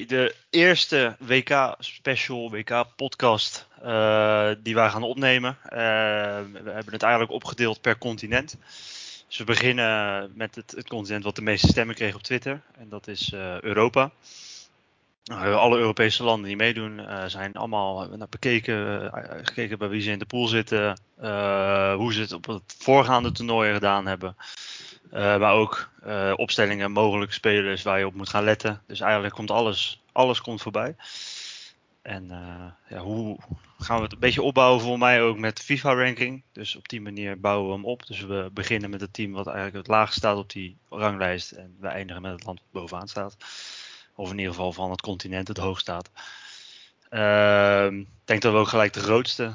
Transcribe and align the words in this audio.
de 0.00 0.34
eerste 0.50 1.16
WK 1.18 1.74
special, 1.78 2.50
WK 2.50 2.86
podcast 2.96 3.66
uh, 3.84 4.50
die 4.58 4.74
wij 4.74 4.88
gaan 4.88 5.02
opnemen. 5.02 5.58
Uh, 5.64 5.70
we 6.52 6.70
hebben 6.70 6.92
het 6.92 7.02
eigenlijk 7.02 7.32
opgedeeld 7.32 7.80
per 7.80 7.98
continent. 7.98 8.56
Dus 9.28 9.36
we 9.36 9.44
beginnen 9.44 10.32
met 10.34 10.54
het, 10.54 10.70
het 10.76 10.88
continent 10.88 11.24
wat 11.24 11.36
de 11.36 11.42
meeste 11.42 11.66
stemmen 11.66 11.94
kreeg 11.94 12.14
op 12.14 12.22
Twitter. 12.22 12.60
En 12.78 12.88
dat 12.88 13.08
is 13.08 13.32
uh, 13.34 13.60
Europa. 13.60 14.10
Nou, 15.24 15.54
alle 15.54 15.78
Europese 15.78 16.22
landen 16.22 16.46
die 16.46 16.56
meedoen 16.56 17.00
zijn 17.26 17.54
allemaal 17.54 18.08
naar 18.08 18.28
bekeken, 18.28 19.10
gekeken 19.42 19.78
bij 19.78 19.88
wie 19.88 20.02
ze 20.02 20.10
in 20.10 20.18
de 20.18 20.26
pool 20.26 20.46
zitten, 20.46 20.98
hoe 21.96 22.12
ze 22.12 22.20
het 22.20 22.32
op 22.32 22.46
het 22.46 22.76
voorgaande 22.78 23.32
toernooi 23.32 23.72
gedaan 23.72 24.06
hebben. 24.06 24.36
Maar 25.12 25.52
ook 25.52 25.90
uh, 26.06 26.32
opstellingen, 26.36 26.92
mogelijke 26.92 27.34
spelers 27.34 27.82
waar 27.82 27.98
je 27.98 28.06
op 28.06 28.14
moet 28.14 28.28
gaan 28.28 28.44
letten. 28.44 28.82
Dus 28.86 29.00
eigenlijk 29.00 29.34
komt 29.34 29.50
alles, 29.50 30.02
alles 30.12 30.40
komt 30.40 30.62
voorbij. 30.62 30.96
En 32.02 32.24
uh, 32.30 32.96
ja, 32.96 33.02
hoe 33.02 33.38
gaan 33.78 33.96
we 33.96 34.02
het 34.02 34.12
een 34.12 34.18
beetje 34.18 34.42
opbouwen 34.42 34.80
voor 34.80 34.98
mij 34.98 35.22
ook 35.22 35.38
met 35.38 35.60
FIFA-ranking. 35.60 36.42
Dus 36.52 36.76
op 36.76 36.88
die 36.88 37.00
manier 37.00 37.40
bouwen 37.40 37.68
we 37.68 37.74
hem 37.74 37.84
op. 37.84 38.06
Dus 38.06 38.20
we 38.20 38.50
beginnen 38.52 38.90
met 38.90 39.00
het 39.00 39.12
team 39.12 39.32
wat 39.32 39.46
eigenlijk 39.46 39.76
het 39.76 39.86
laagst 39.86 40.16
staat 40.16 40.36
op 40.36 40.50
die 40.50 40.76
ranglijst. 40.88 41.50
En 41.50 41.76
we 41.80 41.88
eindigen 41.88 42.22
met 42.22 42.32
het 42.32 42.44
land 42.44 42.60
wat 42.60 42.82
bovenaan 42.82 43.08
staat. 43.08 43.36
Of 44.14 44.30
in 44.30 44.38
ieder 44.38 44.54
geval 44.54 44.72
van 44.72 44.90
het 44.90 45.00
continent 45.00 45.48
het 45.48 45.56
hoogst 45.56 45.82
staat. 45.82 46.10
Ehm, 47.08 47.98
ik 47.98 48.06
denk 48.24 48.42
dat 48.42 48.52
we 48.52 48.58
ook 48.58 48.68
gelijk 48.68 48.92
de 48.92 49.00
grootste 49.00 49.52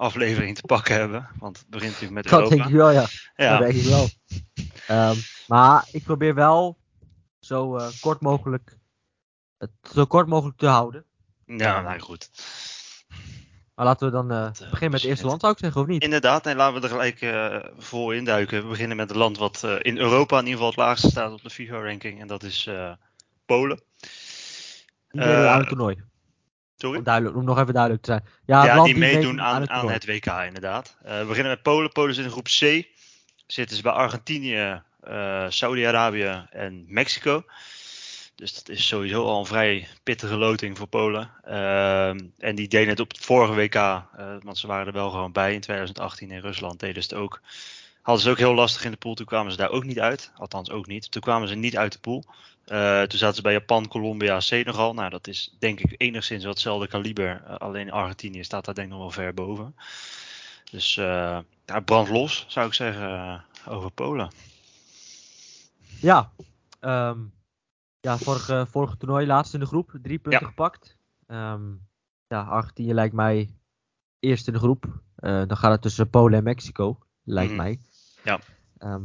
aflevering 0.00 0.56
te 0.56 0.62
pakken 0.66 0.94
hebben. 0.94 1.28
Want 1.38 1.58
het 1.58 1.68
begint 1.68 1.92
natuurlijk 1.92 2.22
met 2.22 2.24
Dat 2.24 2.32
Europa. 2.32 2.56
denk 2.56 2.68
ik 2.68 2.74
wel, 2.74 2.90
ja. 2.90 3.06
Ja. 3.36 3.58
Dat 3.58 3.68
denk 3.68 3.84
ik 3.84 3.88
wel. 3.88 4.08
Ehm, 4.86 5.16
maar 5.46 5.88
ik 5.92 6.02
probeer 6.02 6.34
wel 6.34 6.78
zo 7.40 7.76
eh, 7.76 7.88
kort 8.00 8.20
mogelijk 8.20 8.78
het 9.60 9.70
zo 9.92 10.04
kort 10.04 10.26
mogelijk 10.26 10.58
te 10.58 10.66
houden. 10.66 11.04
Ja, 11.44 11.80
nou 11.80 11.98
goed. 11.98 12.30
Maar 13.74 13.88
laten 13.88 14.06
we 14.06 14.12
dan 14.12 14.30
eh, 14.30 14.42
Dat, 14.42 14.60
eh, 14.60 14.70
beginnen 14.70 14.90
met 14.90 15.00
het 15.00 15.10
eerste 15.10 15.26
land, 15.26 15.40
zou 15.40 15.52
ik 15.52 15.58
zeggen, 15.58 15.80
of 15.80 15.86
niet? 15.86 16.02
Inderdaad, 16.02 16.46
en 16.46 16.56
laten 16.56 16.74
we 16.80 16.86
er 16.86 16.92
gelijk 16.92 17.20
eh, 17.20 17.70
voor 17.78 18.14
induiken. 18.14 18.62
We 18.62 18.68
beginnen 18.68 18.96
met 18.96 19.08
het 19.08 19.18
land 19.18 19.38
wat 19.38 19.66
in 19.80 19.98
Europa 19.98 20.38
in 20.38 20.44
ieder 20.44 20.52
geval 20.52 20.68
het 20.68 20.78
laagste 20.78 21.08
staat 21.08 21.32
op 21.32 21.42
de 21.42 21.50
FIFA-ranking. 21.50 22.20
En 22.20 22.26
dat 22.26 22.42
is 22.42 22.70
Polen. 23.46 23.82
Die 25.10 25.22
aan 25.22 25.58
het 25.58 25.68
toernooi. 25.68 26.02
Sorry? 26.80 26.98
Om, 26.98 27.04
duidelijk, 27.04 27.36
om 27.36 27.44
nog 27.44 27.58
even 27.58 27.74
duidelijk 27.74 28.02
te 28.02 28.10
zijn. 28.10 28.24
Ja, 28.44 28.82
die 28.82 28.96
meedoen 28.96 29.40
aan, 29.40 29.60
het 29.60 29.70
aan 29.70 29.90
het 29.90 30.06
WK 30.06 30.26
inderdaad. 30.26 30.96
Eh, 31.02 31.18
we 31.18 31.24
beginnen 31.24 31.52
met 31.52 31.62
Polen. 31.62 31.92
Polen 31.92 32.14
zit 32.14 32.24
in 32.24 32.30
groep 32.30 32.44
C. 32.44 32.86
Zitten 33.46 33.76
ze 33.76 33.82
bij 33.82 33.92
Argentinië, 33.92 34.82
eh, 35.00 35.46
Saudi-Arabië 35.48 36.46
en 36.50 36.84
Mexico. 36.88 37.44
Dus 38.34 38.54
dat 38.54 38.68
is 38.68 38.86
sowieso 38.86 39.24
al 39.24 39.38
een 39.38 39.46
vrij 39.46 39.88
pittige 40.02 40.36
loting 40.36 40.78
voor 40.78 40.86
Polen. 40.86 41.30
Ehm, 41.44 42.20
en 42.38 42.54
die 42.54 42.68
deden 42.68 42.88
het 42.88 43.00
op 43.00 43.08
het 43.08 43.24
vorige 43.24 43.54
WK, 43.54 43.74
eh, 43.74 44.02
want 44.42 44.58
ze 44.58 44.66
waren 44.66 44.86
er 44.86 44.92
wel 44.92 45.10
gewoon 45.10 45.32
bij 45.32 45.54
in 45.54 45.60
2018 45.60 46.30
in 46.30 46.40
Rusland. 46.40 46.80
Deden 46.80 47.02
ze 47.02 47.08
het 47.08 47.18
ook. 47.18 47.40
Hadden 48.02 48.24
ze 48.24 48.30
ook 48.30 48.38
heel 48.38 48.54
lastig 48.54 48.84
in 48.84 48.90
de 48.90 48.96
pool. 48.96 49.14
Toen 49.14 49.26
kwamen 49.26 49.52
ze 49.52 49.58
daar 49.58 49.70
ook 49.70 49.84
niet 49.84 50.00
uit. 50.00 50.32
Althans 50.36 50.70
ook 50.70 50.86
niet. 50.86 51.10
Toen 51.10 51.22
kwamen 51.22 51.48
ze 51.48 51.54
niet 51.54 51.76
uit 51.76 51.92
de 51.92 51.98
pool. 51.98 52.24
Eh, 52.70 53.02
toen 53.02 53.18
zaten 53.18 53.34
ze 53.36 53.42
bij 53.42 53.52
Japan, 53.52 53.88
Colombia, 53.88 54.40
Senegal. 54.40 54.94
Nou, 54.94 55.10
dat 55.10 55.26
is 55.26 55.56
denk 55.58 55.80
ik 55.80 55.94
enigszins 55.96 56.44
wat 56.44 56.52
hetzelfde 56.52 56.88
kaliber. 56.88 57.42
Eh, 57.46 57.54
alleen 57.56 57.90
Argentinië 57.90 58.44
staat 58.44 58.64
daar 58.64 58.74
denk 58.74 58.86
ik 58.86 58.92
nog 58.92 59.02
wel 59.02 59.10
ver 59.24 59.34
boven. 59.34 59.74
Dus 60.70 60.96
eh 60.96 61.38
ja, 61.66 61.80
brand 61.84 62.08
los, 62.08 62.44
zou 62.48 62.66
ik 62.66 62.74
zeggen, 62.74 63.08
eh, 63.10 63.40
over 63.72 63.90
Polen. 63.90 64.30
Ja, 66.00 66.30
ehm, 66.80 67.18
ja 68.00 68.18
vorige, 68.18 68.66
vorige 68.70 68.96
toernooi, 68.96 69.26
laatst 69.26 69.54
in 69.54 69.60
de 69.60 69.66
groep, 69.66 69.98
drie 70.02 70.18
punten 70.18 70.40
Ja. 70.42 70.46
gepakt. 70.48 70.96
Ehm, 71.26 71.70
ja, 72.28 72.42
Argentinië 72.42 72.94
lijkt 72.94 73.14
mij 73.14 73.54
eerst 74.18 74.46
in 74.46 74.52
de 74.52 74.58
groep. 74.58 74.84
Eh, 75.16 75.42
dan 75.46 75.56
gaat 75.56 75.70
het 75.72 75.82
tussen 75.82 76.10
Polen 76.10 76.38
en 76.38 76.44
Mexico, 76.44 76.98
lijkt 77.24 77.52
Mhm. 77.52 77.60
mij. 77.62 77.80
Ja. 78.24 78.38
Ehm, 78.78 79.02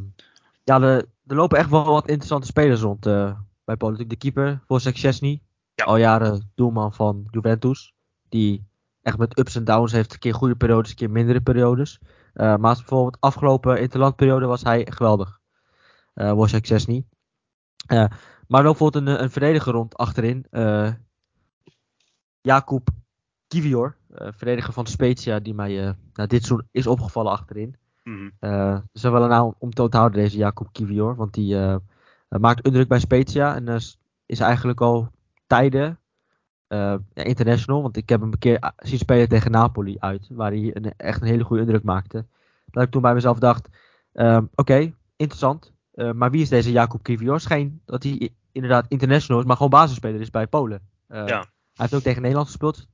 ja, 0.63 0.81
er, 0.81 0.97
er 1.27 1.35
lopen 1.35 1.57
echt 1.57 1.69
wel 1.69 1.85
wat 1.85 2.07
interessante 2.07 2.47
spelers 2.47 2.81
rond 2.81 3.05
eh, 3.05 3.39
bij. 3.65 3.75
Natuurlijk 3.79 4.09
de 4.09 4.15
keeper, 4.15 4.63
Wojciech 4.67 4.97
Szczesny, 4.97 5.41
Ja. 5.75 5.83
al 5.85 5.97
jaren 5.97 6.51
doelman 6.55 6.93
van 6.93 7.27
Juventus. 7.29 7.93
Die 8.29 8.67
echt 9.01 9.17
met 9.17 9.39
ups 9.39 9.55
en 9.55 9.63
downs 9.63 9.91
heeft, 9.91 10.13
een 10.13 10.19
keer 10.19 10.33
goede 10.33 10.55
periodes, 10.55 10.89
een 10.89 10.95
keer 10.95 11.11
mindere 11.11 11.41
periodes. 11.41 11.99
Eh, 12.33 12.55
maar 12.55 12.75
bijvoorbeeld 12.75 13.17
afgelopen 13.19 13.79
interlandperiode 13.81 14.45
was 14.45 14.63
hij 14.63 14.87
geweldig. 14.89 15.39
eh 16.13 16.31
Wojciech 16.31 16.65
Szczesny. 16.65 17.05
Eh, 17.87 18.05
maar 18.47 18.63
loopt 18.63 18.79
bijvoorbeeld 18.79 19.07
een, 19.07 19.23
een 19.23 19.31
verdediger 19.31 19.73
rond 19.73 19.97
achterin. 19.97 20.45
eh 20.49 20.91
Jakub 22.41 22.87
Kivior, 23.47 23.97
eh, 24.09 24.27
verdediger 24.31 24.73
van 24.73 24.85
Spezia, 24.85 25.39
die 25.39 25.53
mij 25.53 25.79
eh, 25.87 25.93
nou, 26.13 26.27
dit 26.27 26.45
seizoen 26.45 26.67
is 26.71 26.87
opgevallen 26.87 27.31
achterin. 27.31 27.75
Eh 28.39 28.71
dat 28.73 28.83
is 28.91 29.01
wel 29.01 29.23
een 29.23 29.29
naam 29.29 29.55
om 29.59 29.71
te 29.71 29.81
onthouden, 29.81 30.21
deze 30.21 30.37
Jakub 30.37 30.67
Kivior. 30.71 31.15
Want 31.15 31.33
die 31.33 31.55
eh, 31.55 31.73
eh, 31.73 31.79
maakt 32.39 32.65
indruk 32.65 32.87
bij 32.87 32.99
Spezia. 32.99 33.55
En 33.55 33.67
is 34.25 34.39
eigenlijk 34.39 34.81
al 34.81 35.11
tijden 35.47 35.99
eh, 36.67 36.95
ja, 37.13 37.23
international. 37.23 37.81
Want 37.81 37.97
ik 37.97 38.09
heb 38.09 38.19
hem 38.19 38.31
een 38.31 38.39
keer 38.39 38.59
ah, 38.59 38.71
zien 38.77 38.97
spelen 38.97 39.29
tegen 39.29 39.51
Napoli 39.51 39.95
uit. 39.99 40.27
Waar 40.29 40.51
hij 40.51 40.75
een, 40.75 40.93
echt 40.97 41.21
een 41.21 41.27
hele 41.27 41.43
goede 41.43 41.61
indruk 41.61 41.83
maakte. 41.83 42.25
Dat 42.65 42.83
ik 42.83 42.91
toen 42.91 43.01
bij 43.01 43.13
mezelf 43.13 43.39
dacht, 43.39 43.67
ehm, 44.11 44.45
oké, 44.55 44.93
interessant. 45.15 45.73
Eh, 45.91 46.11
maar 46.11 46.31
wie 46.31 46.41
is 46.41 46.49
deze 46.49 46.71
Jakub 46.71 47.03
Kivior? 47.03 47.39
Schijn 47.39 47.81
dat 47.85 48.03
hij 48.03 48.33
inderdaad 48.51 48.85
international 48.87 49.41
is, 49.41 49.47
maar 49.47 49.55
gewoon 49.55 49.71
basisspeler 49.71 50.21
is 50.21 50.29
bij 50.29 50.47
Polen. 50.47 50.81
Eh, 51.07 51.27
Ja. 51.27 51.39
Hij 51.73 51.85
heeft 51.85 51.93
ook 51.93 52.01
tegen 52.01 52.21
Nederland 52.21 52.47
gespeeld, 52.47 52.87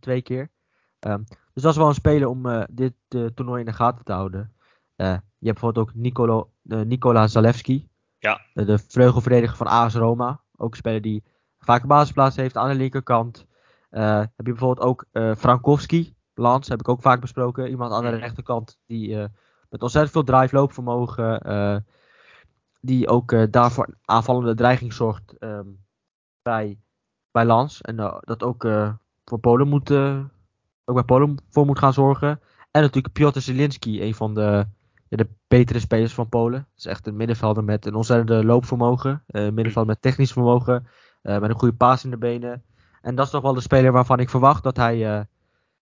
twee 0.00 0.22
keer. 0.22 0.50
Ehm, 0.98 1.22
dus 1.52 1.62
dat 1.62 1.72
is 1.72 1.78
wel 1.78 1.88
een 1.88 1.94
speler 1.94 2.28
om 2.28 2.66
dit 2.70 2.92
toernooi 3.08 3.60
in 3.60 3.66
de 3.66 3.72
gaten 3.72 4.04
te 4.04 4.12
houden. 4.12 4.52
Je 4.96 5.04
hebt 5.04 5.20
bijvoorbeeld 5.38 5.88
ook 5.88 5.94
Nicolo, 5.94 6.50
Nikola 6.62 7.26
Zalewski. 7.26 7.88
Ja. 8.22 8.40
De 8.52 8.78
vleugelverdediger 8.88 9.56
van 9.56 9.66
AS 9.66 9.94
Roma. 9.94 10.40
Ook 10.56 10.70
een 10.70 10.76
speler 10.76 11.00
die 11.00 11.24
vaak 11.58 11.82
een 11.82 11.88
basisplaats 11.88 12.36
heeft 12.36 12.56
aan 12.56 12.68
de 12.68 12.74
linkerkant. 12.74 13.46
Eh, 13.90 14.18
heb 14.18 14.46
je 14.46 14.52
bijvoorbeeld 14.52 14.86
ook 14.86 15.04
eh 15.12 15.34
Frankowski. 15.34 16.14
Lans 16.34 16.68
heb 16.68 16.80
ik 16.80 16.88
ook 16.88 17.02
vaak 17.02 17.20
besproken. 17.20 17.68
Iemand 17.68 17.92
aan 17.92 18.02
de 18.02 18.16
rechterkant 18.16 18.78
die 18.86 19.20
eh, 19.20 19.28
met 19.70 19.82
ontzettend 19.82 20.12
veel 20.12 20.24
drive 20.24 20.54
loopvermogen. 20.56 21.84
die 22.80 23.08
ook 23.08 23.52
daarvoor 23.52 23.94
aanvallende 24.04 24.54
dreiging 24.54 24.92
zorgt 24.92 25.38
ehm, 25.38 25.66
bij, 26.42 26.78
bij 27.30 27.44
Lans. 27.44 27.80
En 27.80 27.96
dat 28.20 28.42
ook 28.42 28.62
voor 29.24 29.38
Polen 29.40 29.68
moet, 29.68 29.90
ook 30.84 30.94
bij 30.94 31.04
Polen 31.04 31.36
voor 31.50 31.66
moet 31.66 31.78
gaan 31.78 31.92
zorgen. 31.92 32.40
En 32.70 32.82
natuurlijk 32.82 33.14
Piotr 33.14 33.38
Zielinski, 33.38 34.02
een 34.02 34.14
van 34.14 34.34
de, 34.34 34.66
de 35.16 35.28
betere 35.48 35.78
spelers 35.80 36.14
van 36.14 36.28
Polen. 36.28 36.58
Het 36.60 36.78
is 36.78 36.86
echt 36.86 37.06
een 37.06 37.16
middenvelder 37.16 37.64
met 37.64 37.86
een 37.86 37.94
ontzettende 37.94 38.44
loopvermogen. 38.44 39.22
eh, 39.26 39.44
een 39.44 39.54
middenvelder 39.54 39.90
met 39.92 40.02
technisch 40.02 40.32
vermogen. 40.32 40.86
eh, 41.22 41.38
met 41.38 41.50
een 41.50 41.58
goede 41.58 41.74
paas 41.76 42.04
in 42.04 42.10
de 42.10 42.18
benen. 42.18 42.64
En 43.02 43.14
dat 43.14 43.24
is 43.26 43.30
toch 43.32 43.42
wel 43.42 43.54
de 43.54 43.60
speler 43.60 43.92
waarvan 43.92 44.18
ik 44.18 44.30
verwacht 44.30 44.62
dat 44.62 44.76
hij 44.76 45.18
eh, 45.18 45.24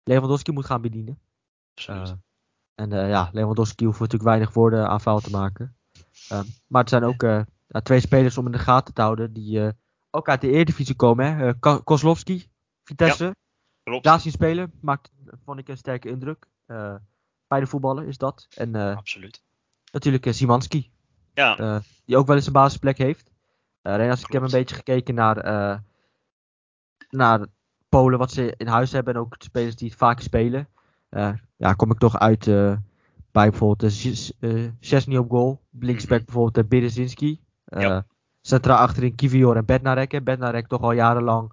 Lewandowski 0.02 0.52
moet 0.52 0.64
gaan 0.64 0.80
bedienen. 0.80 1.18
En 2.74 2.90
ja, 2.90 3.28
Lewandowski 3.32 3.84
hoeft 3.84 3.98
natuurlijk 4.00 4.28
weinig 4.28 4.52
woorden 4.52 4.88
aan 4.88 5.00
vuil 5.00 5.20
te 5.20 5.30
maken. 5.30 5.76
Eh, 6.28 6.40
maar 6.66 6.80
het 6.80 6.90
zijn 6.90 7.04
ook 7.04 7.22
ja, 7.22 7.80
twee 7.82 8.00
spelers 8.00 8.38
om 8.38 8.46
in 8.46 8.52
de 8.52 8.58
gaten 8.58 8.94
te 8.94 9.00
houden 9.02 9.32
die 9.32 9.72
ook 10.10 10.28
uit 10.28 10.40
de 10.40 10.50
Eredivisie 10.50 10.94
komen. 10.96 11.36
Hè? 11.36 11.54
Ko- 11.58 11.82
Kozlowski, 11.82 12.50
Vitesse. 12.84 13.36
Klopt. 13.82 14.04
Daar 14.04 14.20
zien 14.20 14.32
spelen, 14.32 14.72
maakt, 14.80 15.10
vond 15.44 15.58
ik 15.58 15.68
een 15.68 15.76
sterke 15.76 16.08
indruk. 16.08 16.46
Bij 17.48 17.60
de 17.60 17.66
voetballer 17.66 18.06
is 18.06 18.18
dat. 18.18 18.46
En 18.56 18.74
eh, 18.74 18.96
Absoluut. 18.96 19.42
natuurlijk 19.92 20.26
eh, 20.26 20.32
Simanski, 20.32 20.90
Ja, 21.34 21.58
eh, 21.58 21.76
die 22.04 22.16
ook 22.16 22.26
wel 22.26 22.36
eens 22.36 22.46
een 22.46 22.52
basisplek 22.52 22.98
heeft. 22.98 23.30
Alleen 23.82 24.10
als 24.10 24.22
ik 24.22 24.32
heb 24.32 24.42
een 24.42 24.50
beetje 24.50 24.74
gekeken 24.74 25.14
naar, 25.14 25.82
naar 27.10 27.46
Polen, 27.88 28.18
wat 28.18 28.32
ze 28.32 28.54
in 28.56 28.66
huis 28.66 28.92
hebben 28.92 29.14
en 29.14 29.20
ook 29.20 29.38
de 29.38 29.44
spelers 29.44 29.76
die 29.76 29.88
het 29.88 29.98
vaak 29.98 30.20
spelen. 30.20 30.68
ja, 31.56 31.72
kom 31.76 31.90
ik 31.90 31.98
toch 31.98 32.18
uit 32.18 32.44
bij 32.44 33.50
bijvoorbeeld 33.50 33.92
uh, 34.40 34.70
Szczesny 34.80 35.16
op 35.16 35.30
goal. 35.30 35.60
Linksback 35.80 36.16
Mhm. 36.18 36.24
bijvoorbeeld 36.26 36.64
uh, 36.64 36.70
Berezinski. 36.70 37.40
Ja. 37.64 38.06
Centraal 38.40 38.78
achterin 38.78 39.14
Kivior 39.14 39.56
en 39.56 39.64
Bednarek. 39.64 40.24
Bednarek 40.24 40.66
toch 40.66 40.80
al 40.80 40.92
jarenlang 40.92 41.52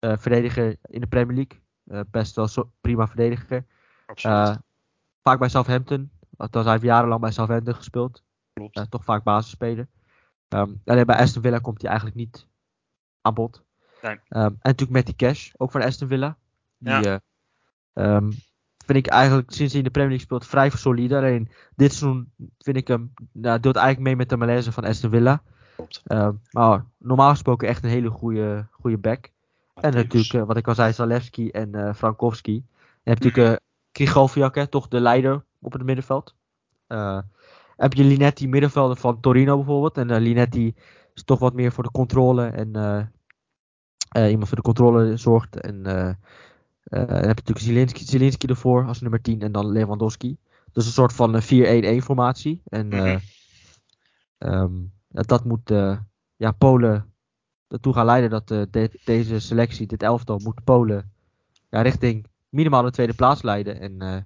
verdediger 0.00 0.76
in 0.82 1.00
de 1.00 1.06
Premier 1.06 1.36
League. 1.36 2.04
Best 2.10 2.36
wel 2.36 2.70
prima 2.80 3.06
verdediger. 3.06 3.64
absoluut. 4.06 4.58
Eh, 5.22 5.30
vaak 5.30 5.38
bij 5.38 5.48
Southampton. 5.48 6.10
Althans, 6.36 6.64
hij 6.64 6.72
heeft 6.74 6.84
jarenlang 6.86 7.20
bij 7.20 7.30
Southampton 7.30 7.74
gespeeld. 7.74 8.22
Klopt. 8.52 8.76
Eh, 8.76 8.84
toch 8.84 9.04
vaak 9.04 9.22
basisspeler. 9.22 9.86
Ehm 10.48 10.70
alleen 10.84 11.06
bij 11.06 11.16
Aston 11.16 11.42
Villa 11.42 11.58
komt 11.58 11.80
hij 11.80 11.90
eigenlijk 11.90 12.20
niet 12.20 12.46
aan 13.20 13.34
bod. 13.34 13.64
Nee. 14.02 14.20
Ehm, 14.28 14.44
en 14.44 14.56
natuurlijk 14.62 14.90
met 14.90 15.06
die 15.06 15.16
cash, 15.16 15.50
ook 15.56 15.70
van 15.70 15.82
Aston 15.82 16.08
Villa. 16.08 16.36
Die 16.78 16.92
Ja. 16.92 17.02
eh, 17.92 18.14
ehm, 18.14 18.30
vind 18.84 18.98
ik 18.98 19.06
eigenlijk 19.06 19.50
sinds 19.52 19.72
hij 19.72 19.80
in 19.80 19.86
de 19.86 19.92
Premier 19.92 20.10
League 20.10 20.26
speelt 20.26 20.46
vrij 20.46 20.70
solide. 20.70 21.16
Alleen 21.16 21.50
dit 21.76 21.92
seizoen 21.92 22.32
vind 22.58 22.76
ik 22.76 22.88
hem, 22.88 23.14
nou, 23.32 23.60
doet 23.60 23.76
eigenlijk 23.76 24.06
mee 24.06 24.16
met 24.16 24.28
de 24.28 24.36
malaise 24.36 24.72
van 24.72 24.84
Aston 24.84 25.10
Villa. 25.10 25.42
Klopt. 25.76 26.02
Maar 26.50 26.84
normaal 26.98 27.30
gesproken 27.30 27.68
echt 27.68 27.84
een 27.84 27.90
hele 27.90 28.10
goede, 28.10 28.66
goede 28.70 28.98
back. 28.98 29.30
En 29.74 29.94
natuurlijk, 29.94 30.32
uh, 30.32 30.42
wat 30.42 30.56
ik 30.56 30.68
al 30.68 30.74
zei, 30.74 30.92
Zalewski 30.92 31.50
en 31.50 31.76
uh, 31.76 31.94
Frankowski. 31.94 32.54
En 32.56 32.64
je 33.02 33.10
hebt 33.10 33.24
natuurlijk 33.24 33.60
Krigoviak, 33.92 34.54
hè, 34.54 34.66
toch 34.66 34.88
de 34.88 35.00
leider 35.00 35.44
op 35.60 35.72
het 35.72 35.82
middenveld. 35.82 36.34
heb 37.76 37.92
je 37.92 38.04
Linetti, 38.04 38.48
middenvelder 38.48 38.96
van 38.96 39.20
Torino 39.20 39.56
bijvoorbeeld. 39.56 39.98
En 39.98 40.20
Linetti 40.20 40.74
is 41.14 41.24
toch 41.24 41.38
wat 41.38 41.54
meer 41.54 41.72
voor 41.72 41.84
de 41.84 41.90
controle 41.90 42.46
en 42.46 42.68
iemand 44.14 44.48
voor 44.48 44.56
de 44.56 44.62
controle 44.62 45.16
zorgt. 45.16 45.60
En 45.60 45.82
dan 45.82 46.16
heb 47.08 47.18
je 47.18 47.26
natuurlijk 47.26 47.58
Zielinski, 47.58 48.04
Zielinski 48.04 48.46
ervoor 48.46 48.86
als 48.86 49.00
nummer 49.00 49.20
10 49.20 49.42
en 49.42 49.52
dan 49.52 49.72
Lewandowski. 49.72 50.36
Dus 50.72 50.86
een 50.86 50.92
soort 50.92 51.12
van 51.12 51.42
4-1-1 51.42 51.46
formatie. 52.04 52.62
En 52.64 52.86
mm 52.86 53.20
um, 54.38 54.92
dat 55.08 55.44
moet 55.44 55.70
ja, 56.36 56.52
Polen 56.58 57.14
ertoe 57.68 57.94
gaan 57.94 58.04
leiden 58.04 58.30
dat 58.30 58.50
uh, 58.50 58.62
de, 58.70 59.00
deze 59.04 59.40
selectie, 59.40 59.86
dit 59.86 60.02
elftal, 60.02 60.38
moet 60.38 60.64
Polen 60.64 61.12
ja, 61.70 61.82
richting 61.82 62.26
minimaal 62.52 62.82
de 62.82 62.90
tweede 62.90 63.14
plaats 63.14 63.42
leiden. 63.42 63.80
En 63.80 63.92
uh, 64.02 64.16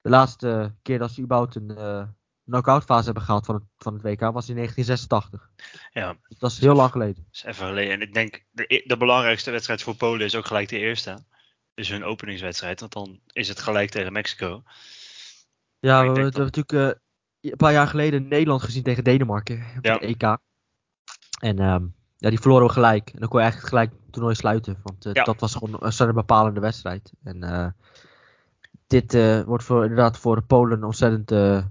de 0.00 0.10
laatste 0.10 0.74
keer 0.82 0.98
dat 0.98 1.10
ze 1.10 1.22
überhaupt 1.22 1.54
een 1.54 1.70
uh, 1.78 2.02
knock-out 2.44 2.84
fase 2.84 3.04
hebben 3.04 3.22
gehaald 3.22 3.46
van 3.46 3.54
het, 3.54 3.64
van 3.76 3.92
het 3.92 4.02
WK 4.02 4.20
was 4.20 4.48
in 4.48 4.54
1986. 4.54 5.50
Ja. 5.92 6.16
Dus 6.28 6.38
dat 6.38 6.50
is 6.50 6.58
heel 6.58 6.74
lang 6.74 6.90
geleden. 6.90 7.14
Dat 7.14 7.34
is 7.34 7.44
even 7.44 7.66
geleden. 7.66 7.92
En 7.92 8.00
ik 8.00 8.14
denk, 8.14 8.44
de, 8.50 8.82
de 8.86 8.96
belangrijkste 8.96 9.50
wedstrijd 9.50 9.82
voor 9.82 9.94
Polen 9.94 10.26
is 10.26 10.34
ook 10.34 10.46
gelijk 10.46 10.68
de 10.68 10.78
eerste. 10.78 11.24
Dus 11.74 11.88
hun 11.88 12.04
openingswedstrijd, 12.04 12.80
want 12.80 12.92
dan 12.92 13.20
is 13.32 13.48
het 13.48 13.60
gelijk 13.60 13.90
tegen 13.90 14.12
Mexico. 14.12 14.62
Ja, 15.78 16.02
we, 16.02 16.12
we 16.12 16.20
hebben 16.20 16.50
natuurlijk 16.52 17.00
een 17.40 17.56
paar 17.56 17.72
jaar 17.72 17.86
geleden 17.86 18.28
Nederland 18.28 18.62
gezien 18.62 18.82
tegen 18.82 19.04
Denemarken 19.04 19.66
op 19.76 19.84
ja. 19.84 19.98
de 19.98 20.06
EK. 20.06 20.38
En 21.40 21.58
um, 21.62 21.94
ja, 22.18 22.28
die 22.28 22.40
verloren 22.40 22.66
we 22.66 22.72
gelijk. 22.72 23.10
En 23.10 23.18
dan 23.18 23.28
kon 23.28 23.38
je 23.38 23.44
eigenlijk 23.44 23.74
gelijk 23.74 23.90
het 23.90 24.12
toernooi 24.12 24.34
sluiten. 24.34 24.78
Want 24.82 25.06
uh, 25.06 25.12
ja. 25.12 25.24
dat 25.24 25.40
was 25.40 25.54
gewoon 25.54 25.92
een 25.98 26.14
bepalende 26.14 26.60
wedstrijd. 26.60 27.12
En 27.22 27.44
uh, 27.44 27.66
dit 28.86 29.14
uh, 29.14 29.42
wordt 29.42 29.64
voor, 29.64 29.82
inderdaad 29.82 30.18
voor 30.18 30.36
de 30.36 30.42
Polen 30.42 30.76
een 30.76 30.84
ontzettend 30.84 31.62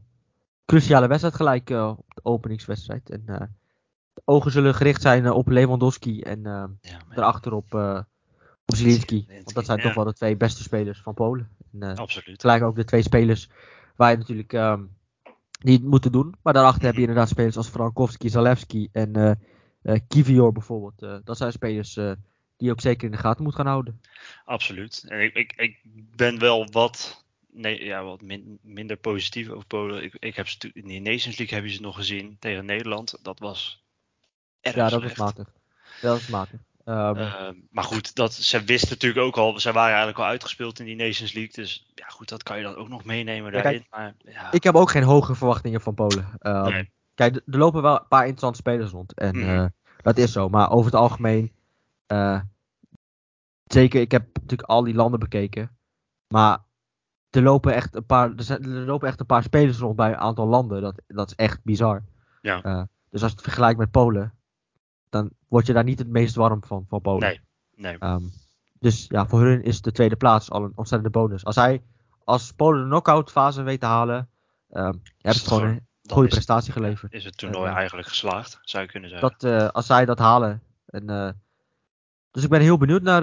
cruciale 0.65 1.07
wedstrijd 1.07 1.35
gelijk 1.35 1.69
op 1.69 2.13
de 2.13 2.23
openingswedstrijd. 2.23 3.09
En 3.09 3.23
de 4.13 4.21
ogen 4.25 4.51
zullen 4.51 4.75
gericht 4.75 5.01
zijn 5.01 5.31
op 5.31 5.47
Lewandowski 5.47 6.21
en 6.21 6.41
ja, 6.81 6.99
daarachter 7.15 7.53
op, 7.53 7.73
op 8.65 8.75
Zielinski. 8.75 9.25
Want 9.27 9.53
dat 9.53 9.65
zijn 9.65 9.79
toch 9.79 9.93
wel 9.93 10.03
de 10.03 10.13
twee 10.13 10.37
beste 10.37 10.63
spelers 10.63 11.01
van 11.01 11.13
Polen. 11.13 11.49
En, 11.79 11.95
Absoluut. 11.95 12.41
Gelijk 12.41 12.63
ook 12.63 12.75
de 12.75 12.85
twee 12.85 13.01
spelers 13.01 13.49
waar 13.95 14.11
je 14.11 14.17
natuurlijk 14.17 14.51
die 15.59 15.73
het 15.73 15.83
moeten 15.83 16.11
doen. 16.11 16.35
Maar 16.41 16.53
daarachter 16.53 16.85
heb 16.85 16.95
je 16.95 17.01
inderdaad 17.01 17.29
spelers 17.29 17.57
als 17.57 17.67
Frankowski, 17.67 18.29
Zalewski 18.29 18.89
en 18.91 19.39
Kivior 20.07 20.51
bijvoorbeeld. 20.51 21.03
Uh, 21.03 21.17
dat 21.23 21.37
zijn 21.37 21.51
spelers 21.51 21.95
uh, 21.95 22.11
die 22.57 22.67
je 22.67 22.71
ook 22.71 22.81
zeker 22.81 23.05
in 23.05 23.11
de 23.11 23.17
gaten 23.17 23.43
moet 23.43 23.55
gaan 23.55 23.67
houden. 23.67 24.01
Absoluut. 24.45 25.05
En 25.07 25.21
ik, 25.21 25.35
ik, 25.35 25.53
ik 25.57 25.79
ben 26.15 26.39
wel 26.39 26.67
wat, 26.71 27.25
nee, 27.51 27.83
ja, 27.83 28.03
wat 28.03 28.21
min, 28.21 28.59
minder 28.61 28.97
positief 28.97 29.49
over 29.49 29.67
Polen. 29.67 30.03
Ik, 30.03 30.15
ik 30.19 30.35
heb 30.35 30.47
ze, 30.47 30.71
in 30.73 30.87
de 30.87 30.99
Nations 30.99 31.37
League 31.37 31.57
heb 31.57 31.67
je 31.67 31.73
ze 31.73 31.81
nog 31.81 31.95
gezien 31.95 32.37
tegen 32.39 32.65
Nederland. 32.65 33.17
Dat 33.21 33.39
was 33.39 33.83
erg 34.61 34.75
Ja, 34.75 34.89
dat 34.89 34.99
slecht. 34.99 35.17
was 35.17 35.33
matig. 35.33 35.53
Dat 36.01 36.13
was 36.13 36.27
matig. 36.27 36.59
Um, 36.85 37.67
maar 37.71 37.83
goed, 37.83 38.15
dat, 38.15 38.33
ze 38.33 38.63
wisten 38.63 38.89
natuurlijk 38.89 39.25
ook 39.25 39.37
al, 39.37 39.59
ze 39.59 39.71
waren 39.71 39.89
eigenlijk 39.89 40.19
al 40.19 40.25
uitgespeeld 40.25 40.79
in 40.79 40.85
die 40.85 40.95
Nations 40.95 41.33
League. 41.33 41.53
Dus 41.53 41.85
ja, 41.95 42.05
goed, 42.07 42.29
dat 42.29 42.43
kan 42.43 42.57
je 42.57 42.63
dan 42.63 42.75
ook 42.75 42.87
nog 42.89 43.03
meenemen 43.05 43.51
daarin. 43.51 43.71
Kijk, 43.71 43.87
maar, 43.89 44.15
ja. 44.33 44.51
Ik 44.51 44.63
heb 44.63 44.75
ook 44.75 44.89
geen 44.91 45.03
hoge 45.03 45.35
verwachtingen 45.35 45.81
van 45.81 45.93
Polen. 45.93 46.37
Um, 46.41 46.61
Nee. 46.71 46.89
Kijk, 47.15 47.35
er 47.35 47.41
lopen 47.57 47.81
wel 47.81 47.99
een 47.99 48.07
paar 48.07 48.21
interessante 48.21 48.57
spelers 48.57 48.91
rond. 48.91 49.13
En 49.13 49.37
Mhm. 49.37 49.49
eh, 49.49 49.65
dat 50.07 50.17
is 50.17 50.31
zo. 50.31 50.49
Maar 50.49 50.71
over 50.71 50.85
het 50.91 50.99
algemeen. 50.99 51.51
eh, 52.05 52.41
zeker, 53.63 54.01
ik 54.01 54.11
heb 54.11 54.25
natuurlijk 54.33 54.69
al 54.69 54.83
die 54.83 54.93
landen 54.93 55.19
bekeken. 55.19 55.77
Maar 56.27 56.59
er 57.29 57.41
lopen 57.41 57.73
echt 57.73 57.95
een 57.95 58.05
paar, 58.05 58.35
er 58.35 58.43
zijn, 58.43 58.63
er 58.63 58.85
lopen 58.85 59.07
echt 59.07 59.19
een 59.19 59.25
paar 59.25 59.43
spelers 59.43 59.77
rond 59.77 59.95
bij 59.95 60.09
een 60.09 60.17
aantal 60.17 60.47
landen. 60.47 60.81
Dat, 60.81 61.01
dat 61.07 61.29
is 61.29 61.35
echt 61.35 61.63
bizar. 61.63 62.03
Ja. 62.41 62.61
Eh, 62.61 62.83
dus 63.09 63.21
als 63.21 63.31
je 63.31 63.37
het 63.37 63.45
vergelijkt 63.45 63.79
met 63.79 63.91
Polen. 63.91 64.33
Dan 65.09 65.29
word 65.47 65.65
je 65.65 65.73
daar 65.73 65.83
niet 65.83 65.99
het 65.99 66.07
meest 66.07 66.35
warm 66.35 66.63
van, 66.63 66.85
van 66.87 67.01
Polen. 67.01 67.19
Nee, 67.27 67.39
nee. 67.75 67.97
Ehm, 67.97 68.23
dus 68.79 69.05
ja, 69.07 69.27
voor 69.27 69.41
hun 69.41 69.63
is 69.63 69.81
de 69.81 69.91
tweede 69.91 70.15
plaats 70.15 70.51
al 70.51 70.63
een 70.63 70.71
ontzettende 70.75 71.19
bonus. 71.19 71.45
Als 71.45 71.55
hij, 71.55 71.83
als 72.23 72.51
Polen 72.51 72.81
de 72.81 72.87
knockout 72.87 73.31
fase 73.31 73.61
weet 73.61 73.79
te 73.79 73.85
halen, 73.85 74.29
hebben 74.69 75.01
ze 75.21 75.27
het 75.27 75.47
gewoon 75.47 75.79
goede 76.11 76.27
het- 76.27 76.33
prestatie 76.33 76.71
geleverd. 76.73 77.13
Is 77.13 77.23
het 77.25 77.37
toernooi 77.37 77.69
eh, 77.69 77.75
eigenlijk 77.75 78.07
geslaagd, 78.07 78.59
zou 78.61 78.83
je 78.83 78.89
kunnen 78.89 79.09
zeggen. 79.09 79.29
Dat, 79.39 79.51
eh, 79.61 79.67
als 79.69 79.85
zij 79.85 80.05
dat 80.05 80.19
halen. 80.19 80.61
En, 80.85 81.09
eh, 81.09 81.29
dus 82.31 82.43
ik 82.43 82.49
ben 82.49 82.61
heel 82.61 82.77
benieuwd 82.77 83.01
naar, 83.01 83.21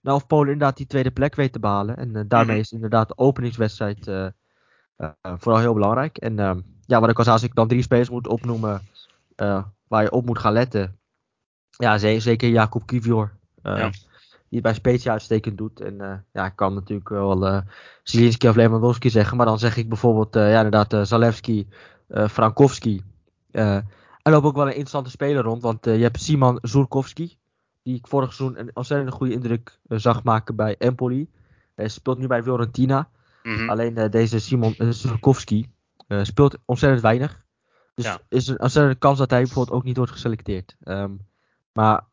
naar 0.00 0.14
of 0.14 0.26
Polen 0.26 0.52
inderdaad 0.52 0.76
die 0.76 0.86
tweede 0.86 1.10
plek 1.10 1.34
weet 1.34 1.52
te 1.52 1.58
behalen. 1.58 1.96
En 1.96 2.28
daarmee 2.28 2.54
Mhm. 2.56 2.64
is 2.64 2.72
inderdaad 2.72 3.08
de 3.08 3.18
openingswedstrijd 3.18 4.10
vooral 5.22 5.60
heel 5.60 5.74
belangrijk. 5.74 6.16
En 6.16 6.38
ehm, 6.38 6.60
ja, 6.86 7.00
wat 7.00 7.10
ik 7.10 7.16
al 7.18 7.24
zei, 7.24 7.36
als 7.36 7.44
ik 7.44 7.54
dan 7.54 7.68
drie 7.68 7.82
spelers 7.82 8.10
moet 8.10 8.26
opnoemen 8.26 8.82
waar 9.88 10.02
je 10.02 10.10
op 10.10 10.26
moet 10.26 10.38
gaan 10.38 10.52
letten. 10.52 10.98
Ja, 11.70 11.98
ze- 11.98 12.20
zeker 12.20 12.48
Jacob 12.48 12.86
Kivior. 12.86 13.32
Ja. 13.62 13.90
Die 14.48 14.62
het 14.62 14.62
bij 14.62 14.74
Spezia 14.74 15.12
uitstekend 15.12 15.58
doet. 15.58 15.80
En 15.80 16.24
ja, 16.32 16.46
ik 16.46 16.56
kan 16.56 16.74
natuurlijk 16.74 17.08
wel 17.08 17.62
Zielinski 18.02 18.48
of 18.48 18.56
Lewandowski 18.56 19.10
zeggen. 19.10 19.36
Maar 19.36 19.46
dan 19.46 19.58
zeg 19.58 19.76
ik 19.76 19.88
bijvoorbeeld, 19.88 20.34
ja 20.34 20.60
inderdaad, 20.62 21.08
Zalewski, 21.08 21.68
Frankowski. 22.08 23.02
Eh, 23.50 23.76
er 24.22 24.32
loopt 24.32 24.44
ook 24.46 24.54
wel 24.54 24.64
een 24.64 24.68
interessante 24.70 25.10
speler 25.10 25.42
rond. 25.42 25.62
Want 25.62 25.86
eh, 25.86 25.96
je 25.96 26.02
hebt 26.02 26.20
Simon 26.20 26.58
Zurkowski. 26.62 27.36
Die 27.82 27.96
ik 27.96 28.06
vorig 28.06 28.32
seizoen 28.32 28.58
een 28.58 28.70
ontzettend 28.74 29.12
goede 29.12 29.32
indruk 29.32 29.78
eh, 29.88 29.98
zag 29.98 30.22
maken 30.22 30.56
bij 30.56 30.76
Empoli. 30.78 31.30
Hij 31.74 31.88
speelt 31.88 32.18
nu 32.18 32.26
bij 32.26 32.42
Fiorentina. 32.42 33.08
Mhm. 33.42 33.68
Alleen 33.70 33.96
eh, 33.96 34.10
deze 34.10 34.38
Simon 34.38 34.74
Zurkowski 34.78 35.70
eh, 36.06 36.22
speelt 36.24 36.58
ontzettend 36.64 37.02
weinig. 37.02 37.42
Dus 37.94 38.04
Ja. 38.04 38.20
is 38.28 38.46
een 38.46 38.60
ontzettende 38.60 38.98
kans 38.98 39.18
dat 39.18 39.30
hij 39.30 39.42
bijvoorbeeld 39.42 39.76
ook 39.76 39.84
niet 39.84 39.96
wordt 39.96 40.12
geselecteerd. 40.12 40.76
Ehm, 40.82 41.10
maar 41.72 42.06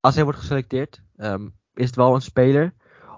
als 0.00 0.14
hij 0.14 0.24
wordt 0.24 0.38
geselecteerd, 0.38 1.02
ehm, 1.16 1.48
is 1.74 1.86
het 1.86 1.96
wel 1.96 2.14
een 2.14 2.22
speler 2.22 2.74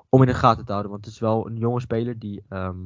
om 0.08 0.20
in 0.20 0.28
de 0.28 0.34
gaten 0.34 0.64
te 0.64 0.70
houden. 0.70 0.92
Want 0.92 1.04
het 1.04 1.14
is 1.14 1.20
wel 1.20 1.46
een 1.46 1.56
jonge 1.56 1.80
speler 1.80 2.18
die, 2.18 2.42
ehm, 2.48 2.76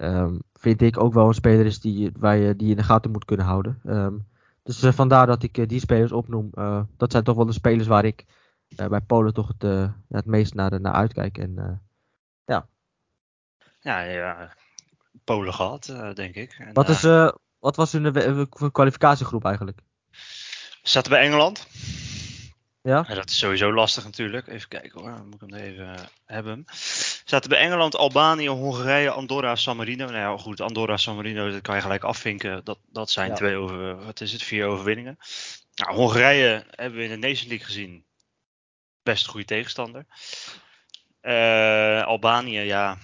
ehm, 0.00 0.38
vind 0.54 0.82
ik, 0.82 1.02
ook 1.02 1.12
wel 1.12 1.26
een 1.26 1.34
speler 1.34 1.66
is 1.66 1.80
die, 1.80 2.10
waar 2.18 2.36
je 2.36 2.56
die 2.56 2.70
in 2.70 2.76
de 2.76 2.82
gaten 2.82 3.10
moet 3.10 3.24
kunnen 3.24 3.46
houden. 3.46 3.80
Ehm, 3.84 4.14
dus 4.62 4.82
eh, 4.82 4.92
vandaar 4.92 5.26
dat 5.26 5.42
ik 5.42 5.58
eh, 5.58 5.66
die 5.66 5.80
spelers 5.80 6.12
opnoem. 6.12 6.48
Eh, 6.52 6.82
dat 6.96 7.12
zijn 7.12 7.24
toch 7.24 7.36
wel 7.36 7.46
de 7.46 7.52
spelers 7.52 7.88
waar 7.88 8.04
ik 8.04 8.24
bij 8.76 9.00
Polen 9.00 9.34
toch 9.34 9.48
het, 9.48 9.62
ja, 10.08 10.16
het 10.16 10.26
meest 10.26 10.54
naar, 10.54 10.80
naar 10.80 10.92
uitkijk. 10.92 11.38
En 11.38 11.58
eh, 11.58 11.72
Ja, 13.80 14.00
ja, 14.00 14.54
Polen 15.24 15.54
gehad, 15.54 15.88
eh, 15.88 16.14
denk 16.14 16.34
ik. 16.34 16.56
En, 16.58 16.72
Wat, 16.72 16.88
is, 16.88 17.02
wat 17.58 17.76
was 17.76 17.92
hun 17.92 18.48
kwalificatiegroep 18.72 19.44
eigenlijk? 19.44 19.80
Zaten 20.82 21.10
bij 21.10 21.22
Engeland. 21.22 21.66
Ja? 22.82 23.04
Ja, 23.08 23.14
dat 23.14 23.30
is 23.30 23.38
sowieso 23.38 23.72
lastig 23.72 24.04
natuurlijk. 24.04 24.46
Even 24.46 24.68
kijken 24.68 25.00
hoor, 25.00 25.10
dan 25.10 25.28
moet 25.28 25.42
ik 25.42 25.50
hem 25.50 25.60
even 25.60 25.94
eh, 25.94 26.04
hebben. 26.24 26.64
Zaten 27.24 27.50
bij 27.50 27.58
Engeland, 27.58 27.96
Albanië, 27.96 28.48
Hongarije, 28.48 29.10
Andorra, 29.10 29.56
San 29.56 29.76
Marino. 29.76 30.04
Nou 30.04 30.16
ja, 30.16 30.42
goed, 30.42 30.60
Andorra, 30.60 30.96
San 30.96 31.16
Marino, 31.16 31.50
dat 31.50 31.60
kan 31.60 31.74
je 31.74 31.80
gelijk 31.82 32.04
afvinken. 32.04 32.64
Dat, 32.64 32.78
dat 32.86 33.10
zijn 33.10 33.28
Ja. 33.28 33.34
twee 33.34 33.56
over, 33.56 34.04
wat 34.04 34.20
is 34.20 34.32
het, 34.32 34.42
vier 34.42 34.66
overwinningen. 34.66 35.18
Nou, 35.74 35.94
Hongarije 35.94 36.64
hebben 36.70 36.98
we 36.98 37.04
in 37.04 37.20
de 37.20 37.28
Nation 37.28 37.48
League 37.48 37.66
gezien. 37.66 38.04
Best 39.02 39.24
een 39.24 39.30
goede 39.30 39.46
tegenstander. 39.46 40.06
Eh, 41.20 42.02
Albanië, 42.02 42.60
ja, 42.60 42.98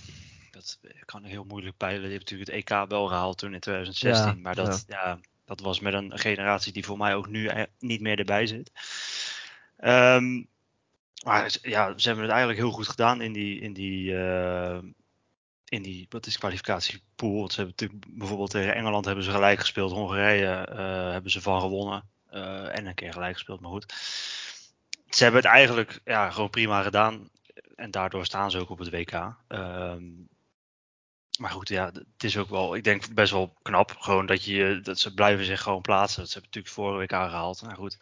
dat 0.51 0.79
kan 1.05 1.25
heel 1.25 1.45
moeilijk 1.45 1.77
peilen. 1.77 2.03
Die 2.03 2.11
heeft 2.11 2.31
natuurlijk 2.31 2.51
het 2.51 2.59
EK 2.59 2.89
wel 2.89 3.07
gehaald 3.07 3.39
toen 3.39 3.55
in 3.55 3.61
2016. 3.61 4.27
Ja, 4.27 4.35
maar 4.43 4.55
dat, 4.55 4.85
ja. 4.89 5.19
dat 5.45 5.61
was 5.61 5.81
met 5.81 5.95
een 5.95 6.19
generatie 6.19 6.73
die 6.73 6.85
voor 6.85 6.99
mij 6.99 7.15
ook 7.15 7.29
nu 7.29 7.49
e- 7.49 7.67
niet 7.79 8.01
meer 8.01 8.19
erbij 8.19 8.47
zit. 8.47 8.71
Ehm, 9.77 10.43
maar 11.25 11.57
ja, 11.63 11.99
ze 11.99 12.07
hebben 12.07 12.25
het 12.25 12.35
eigenlijk 12.35 12.59
heel 12.59 12.71
goed 12.71 12.89
gedaan 12.89 13.21
in 13.21 13.33
die, 13.33 13.61
in 13.61 13.73
die, 13.73 14.17
eh, 14.17 14.79
in 15.65 15.83
die 15.83 16.07
wat 16.09 16.27
is 16.27 16.39
kwalificatiepool. 16.39 17.51
Ze 17.51 17.61
hebben 17.61 18.01
bijvoorbeeld 18.09 18.51
tegen 18.51 18.75
Engeland 18.75 19.05
hebben 19.05 19.25
ze 19.25 19.31
gelijk 19.31 19.59
gespeeld. 19.61 19.93
Hongarije 19.93 20.47
eh, 20.67 21.11
hebben 21.11 21.31
ze 21.31 21.41
van 21.43 21.61
gewonnen. 21.61 22.09
eh, 22.27 22.77
en 22.79 22.87
een 22.87 22.95
keer 22.95 23.13
gelijk 23.13 23.35
gespeeld, 23.35 23.61
maar 23.61 23.71
goed. 23.71 23.93
Ze 25.09 25.23
hebben 25.23 25.43
het 25.43 25.51
eigenlijk 25.51 26.01
ja, 26.05 26.31
gewoon 26.31 26.51
prima 26.51 26.83
gedaan. 26.83 27.31
En 27.75 27.91
daardoor 27.91 28.25
staan 28.25 28.51
ze 28.51 28.59
ook 28.59 28.71
op 28.71 28.79
het 28.79 28.91
WK. 28.91 29.13
Ehm, 29.49 30.03
maar 31.39 31.51
goed, 31.51 31.69
ja, 31.69 31.87
het 31.93 32.25
is 32.25 32.37
ook 32.37 32.49
wel, 32.49 32.75
ik 32.77 32.85
denk 32.85 33.15
best 33.15 33.33
wel 33.33 33.55
knap. 33.63 33.97
Gewoon 33.99 34.27
dat, 34.27 34.45
je, 34.45 34.81
dat 34.83 34.99
ze 34.99 35.15
blijven 35.15 35.45
zich 35.45 35.63
gewoon 35.63 35.81
plaatsen. 35.81 36.21
Dat 36.21 36.31
ze 36.31 36.39
hebben 36.39 36.51
natuurlijk 36.55 36.75
vorige 36.75 37.15
WK 37.17 37.31
gehaald. 37.31 37.63
Nou 37.63 37.75
goed, 37.75 37.99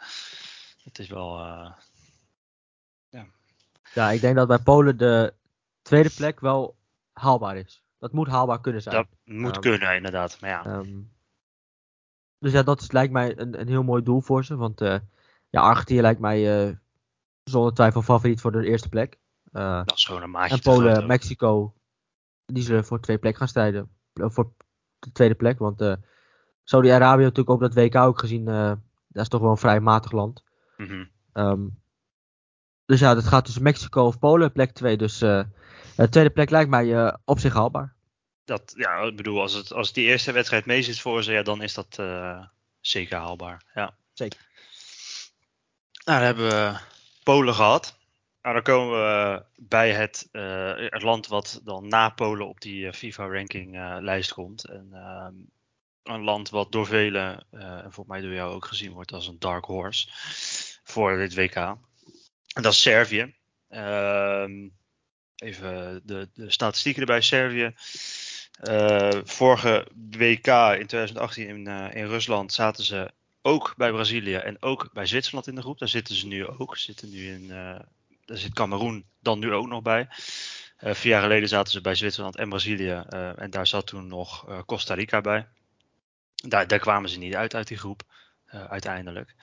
het 0.85 0.99
is 0.99 1.09
wel... 1.09 1.39
eh, 1.39 1.71
Ja, 3.95 4.11
ik 4.11 4.21
denk 4.21 4.37
dat 4.37 4.49
bij 4.49 4.59
Polen 4.59 4.97
de 4.97 5.35
tweede 5.83 6.11
plek 6.11 6.41
wel 6.41 6.77
haalbaar 7.13 7.57
is. 7.57 7.83
Dat 7.99 8.13
moet 8.13 8.29
haalbaar 8.29 8.61
kunnen 8.61 8.83
zijn. 8.83 8.95
Dat 8.95 9.07
moet 9.25 9.55
Ja. 9.55 9.61
kunnen, 9.61 9.95
inderdaad. 9.97 10.41
Maar 10.41 10.51
ja, 10.51 10.65
Ehm, 10.65 11.01
dus 12.39 12.53
ja, 12.53 12.63
dat 12.63 12.81
is, 12.81 12.91
lijkt 12.91 13.13
mij 13.13 13.39
een, 13.39 13.61
een 13.61 13.69
heel 13.69 13.83
mooi 13.83 14.03
doel 14.03 14.21
voor 14.21 14.45
ze. 14.45 14.57
Want 14.57 14.81
uh, 14.81 14.99
ja, 15.51 15.61
Argentinië 15.61 16.01
lijkt 16.01 16.21
mij 16.21 16.69
uh, 16.69 16.77
zonder 17.45 17.75
twijfel 17.75 18.03
favoriet 18.03 18.41
voor 18.41 18.53
de 18.53 18.67
eerste 18.67 18.89
plek. 18.89 19.19
Uh, 19.53 19.85
dat 19.85 19.97
is 19.97 20.05
gewoon 20.05 20.23
een 20.23 20.31
maatje 20.31 20.55
En 20.55 20.61
Polen, 20.63 21.07
Mexico, 21.07 21.75
die 22.47 22.63
zullen 22.63 22.85
voor 22.85 23.01
twee 23.01 23.19
plek 23.19 23.37
gaan 23.37 23.49
strijden. 23.49 23.91
Voor 24.13 24.53
de 24.99 25.13
tweede 25.13 25.35
plek. 25.35 25.59
Want 25.59 25.97
Saudi-Arabië 26.65 27.23
natuurlijk 27.23 27.49
op 27.49 27.61
dat 27.61 27.75
WK 27.75 27.95
ook 27.95 28.19
gezien. 28.19 28.45
dat 29.09 29.23
is 29.23 29.29
toch 29.29 29.41
wel 29.41 29.51
een 29.51 29.57
vrij 29.57 29.81
matig 29.81 30.13
land. 30.13 30.43
Mm 30.85 31.09
-hmm. 31.33 31.47
um, 31.47 31.83
dus 32.87 33.01
ja, 33.01 33.15
dat 33.15 33.25
gaat 33.25 33.45
tussen 33.45 33.63
Mexico 33.63 34.07
of 34.07 34.19
Polen, 34.19 34.53
plek 34.53 34.73
2. 34.73 34.97
Dus 34.97 35.19
de 35.19 36.09
tweede 36.11 36.31
plek 36.31 36.51
lijkt 36.51 36.71
mij 36.71 37.17
op 37.25 37.39
zich 37.39 37.53
haalbaar 37.53 37.95
dat, 38.45 38.75
ja, 38.77 38.97
ik 38.99 39.17
bedoel, 39.17 39.41
als 39.41 39.53
het, 39.53 39.73
als 39.73 39.93
die 39.93 40.07
eerste 40.07 40.33
wedstrijd 40.33 40.67
mee 40.67 40.83
zit 40.83 41.01
voor 41.01 41.23
ze, 41.23 41.33
ja, 41.33 41.43
dan 41.43 41.63
is 41.63 41.75
dat 41.75 41.97
uh, 42.01 42.45
zeker 42.81 43.19
haalbaar. 43.19 43.63
Ja. 43.75 43.97
Zeker. 44.13 44.41
Nou, 46.05 46.19
dan 46.19 46.27
hebben 46.27 46.49
we 46.49 46.79
Polen 47.23 47.55
gehad. 47.55 47.99
Nou, 48.43 48.55
dan 48.55 48.65
komen 48.65 48.99
we 48.99 49.45
bij 49.57 49.93
het, 49.93 50.29
uh, 50.33 50.73
het 50.77 51.03
land 51.03 51.27
wat 51.27 51.61
dan 51.65 51.89
na 51.89 52.09
Polen 52.09 52.49
op 52.49 52.61
die 52.61 52.85
uh, 52.85 52.93
FIFA-ranking 52.93 54.01
lijst 54.01 54.33
komt. 54.33 54.65
En, 54.65 54.89
ehm, 54.93 55.35
een 56.03 56.23
land 56.23 56.51
wat 56.51 56.73
door 56.73 56.87
velen, 56.87 57.47
en 57.51 57.83
volgens 57.83 58.07
mij 58.07 58.21
door 58.21 58.33
jou 58.33 58.55
ook 58.55 58.65
gezien 58.65 58.93
wordt 58.93 59.13
als 59.13 59.27
een 59.27 59.39
dark 59.39 59.65
horse 59.65 60.09
voor 60.85 61.17
dit 61.17 61.35
WK. 61.35 61.57
En 61.57 62.63
dat 62.63 62.73
is 62.73 62.83
Servië. 62.83 63.35
Ehm, 63.69 64.69
even 65.37 66.01
de, 66.05 66.29
de 66.35 66.51
statistieken 66.51 67.01
erbij. 67.01 67.21
Servië 67.21 67.75
uh, 68.63 69.21
vorige 69.25 69.87
WK 69.95 70.47
in 70.47 70.87
2018 70.87 71.49
in, 71.49 71.69
uh, 71.69 71.95
in 71.95 72.07
Rusland 72.07 72.53
zaten 72.53 72.85
ze 72.85 73.11
ook 73.43 73.75
bij 73.77 73.91
Brazilië 73.91 74.35
en 74.35 74.63
ook 74.63 74.91
bij 74.93 75.07
Zwitserland 75.07 75.47
in 75.47 75.55
de 75.55 75.61
groep. 75.61 75.79
Daar 75.79 75.89
zitten 75.89 76.15
ze 76.15 76.27
nu 76.27 76.47
ook. 76.47 76.77
Zitten 76.77 77.11
nu 77.11 77.33
in, 77.33 77.43
uh, 77.43 77.79
daar 78.25 78.37
zit 78.37 78.55
Cameroen 78.55 79.05
dan 79.21 79.39
nu 79.39 79.53
ook 79.53 79.67
nog 79.67 79.83
bij. 79.83 80.07
vier 80.79 81.13
jaar 81.13 81.23
geleden 81.23 81.49
zaten 81.49 81.73
ze 81.73 81.81
bij 81.81 81.95
Zwitserland 81.95 82.37
en 82.37 82.49
Brazilië. 82.49 83.05
en 83.37 83.51
daar 83.51 83.67
zat 83.67 83.87
toen 83.87 84.07
nog 84.07 84.63
Costa 84.67 84.95
Rica 84.95 85.21
bij. 85.21 85.47
Daar, 86.35 86.67
daar, 86.67 86.79
kwamen 86.79 87.11
ze 87.11 87.19
niet 87.19 87.35
uit 87.35 87.55
uit 87.55 87.69
die 87.69 87.79
groep 87.79 88.03
uiteindelijk. 88.47 89.35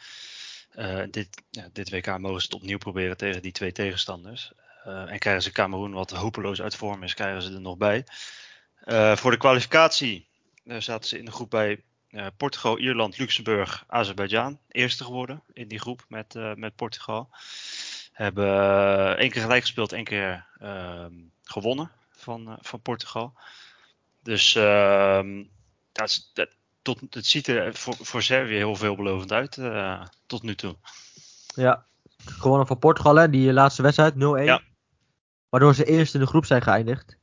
Dit, 1.12 1.28
ja, 1.50 1.70
dit 1.74 1.90
WK 1.90 2.18
mogen 2.18 2.42
ze 2.42 2.46
het 2.46 2.56
opnieuw 2.56 2.78
proberen 2.78 3.18
tegen 3.18 3.42
die 3.42 3.52
twee 3.52 3.72
tegenstanders. 3.72 4.52
en 4.84 5.20
krijgen 5.20 5.44
ze 5.44 5.52
Cameroen, 5.52 5.92
wat 5.92 6.12
hopeloos 6.12 6.62
uit 6.62 6.76
vorm 6.76 7.04
is, 7.04 7.14
krijgen 7.14 7.42
ze 7.42 7.54
er 7.54 7.62
nog 7.62 7.78
bij. 7.78 8.06
Uh, 8.86 9.16
voor 9.16 9.32
de 9.32 9.38
kwalificatie 9.38 10.28
zaten 10.66 11.10
ze 11.10 11.18
in 11.18 11.26
de 11.26 11.32
groep 11.32 11.50
bij 11.50 11.84
Portugal, 12.38 12.78
Ierland, 12.78 13.18
Luxemburg, 13.18 13.84
Azerbeidzjan. 13.88 14.60
Eerste 14.68 15.04
geworden 15.04 15.44
in 15.54 15.68
die 15.68 15.80
groep 15.80 16.06
met, 16.08 16.34
met 16.56 16.76
Portugal. 16.76 17.30
Hebben 18.12 19.18
één 19.18 19.30
keer 19.30 19.42
gelijk 19.42 19.62
gespeeld, 19.62 19.92
één 19.92 20.04
keer 20.04 20.46
ehm, 20.60 21.14
gewonnen 21.44 21.92
van, 22.12 22.58
van 22.62 22.82
Portugal. 22.82 23.34
Dus 24.24 24.56
ehm, 24.56 25.44
dat, 25.92 26.30
dat, 26.34 26.50
tot, 26.82 27.02
het 27.10 27.26
ziet 27.26 27.48
er 27.48 27.76
voor, 27.76 27.96
voor 27.96 28.22
Servië 28.22 28.56
heel 28.56 28.76
veelbelovend 28.76 29.32
uit 29.32 29.56
tot 30.26 30.44
nu 30.44 30.56
toe. 30.56 30.76
Ja, 31.56 31.86
gewonnen 32.26 32.68
van 32.68 32.80
Portugal 32.80 33.16
hè, 33.16 33.30
die 33.30 33.54
laatste 33.54 33.82
wedstrijd 33.82 34.14
0-1. 34.14 34.18
Ja. 34.18 34.62
Waardoor 35.50 35.76
ze 35.76 35.86
eerst 35.86 36.14
in 36.14 36.20
de 36.20 36.28
groep 36.28 36.46
zijn 36.46 36.62
geëindigd. 36.62 37.18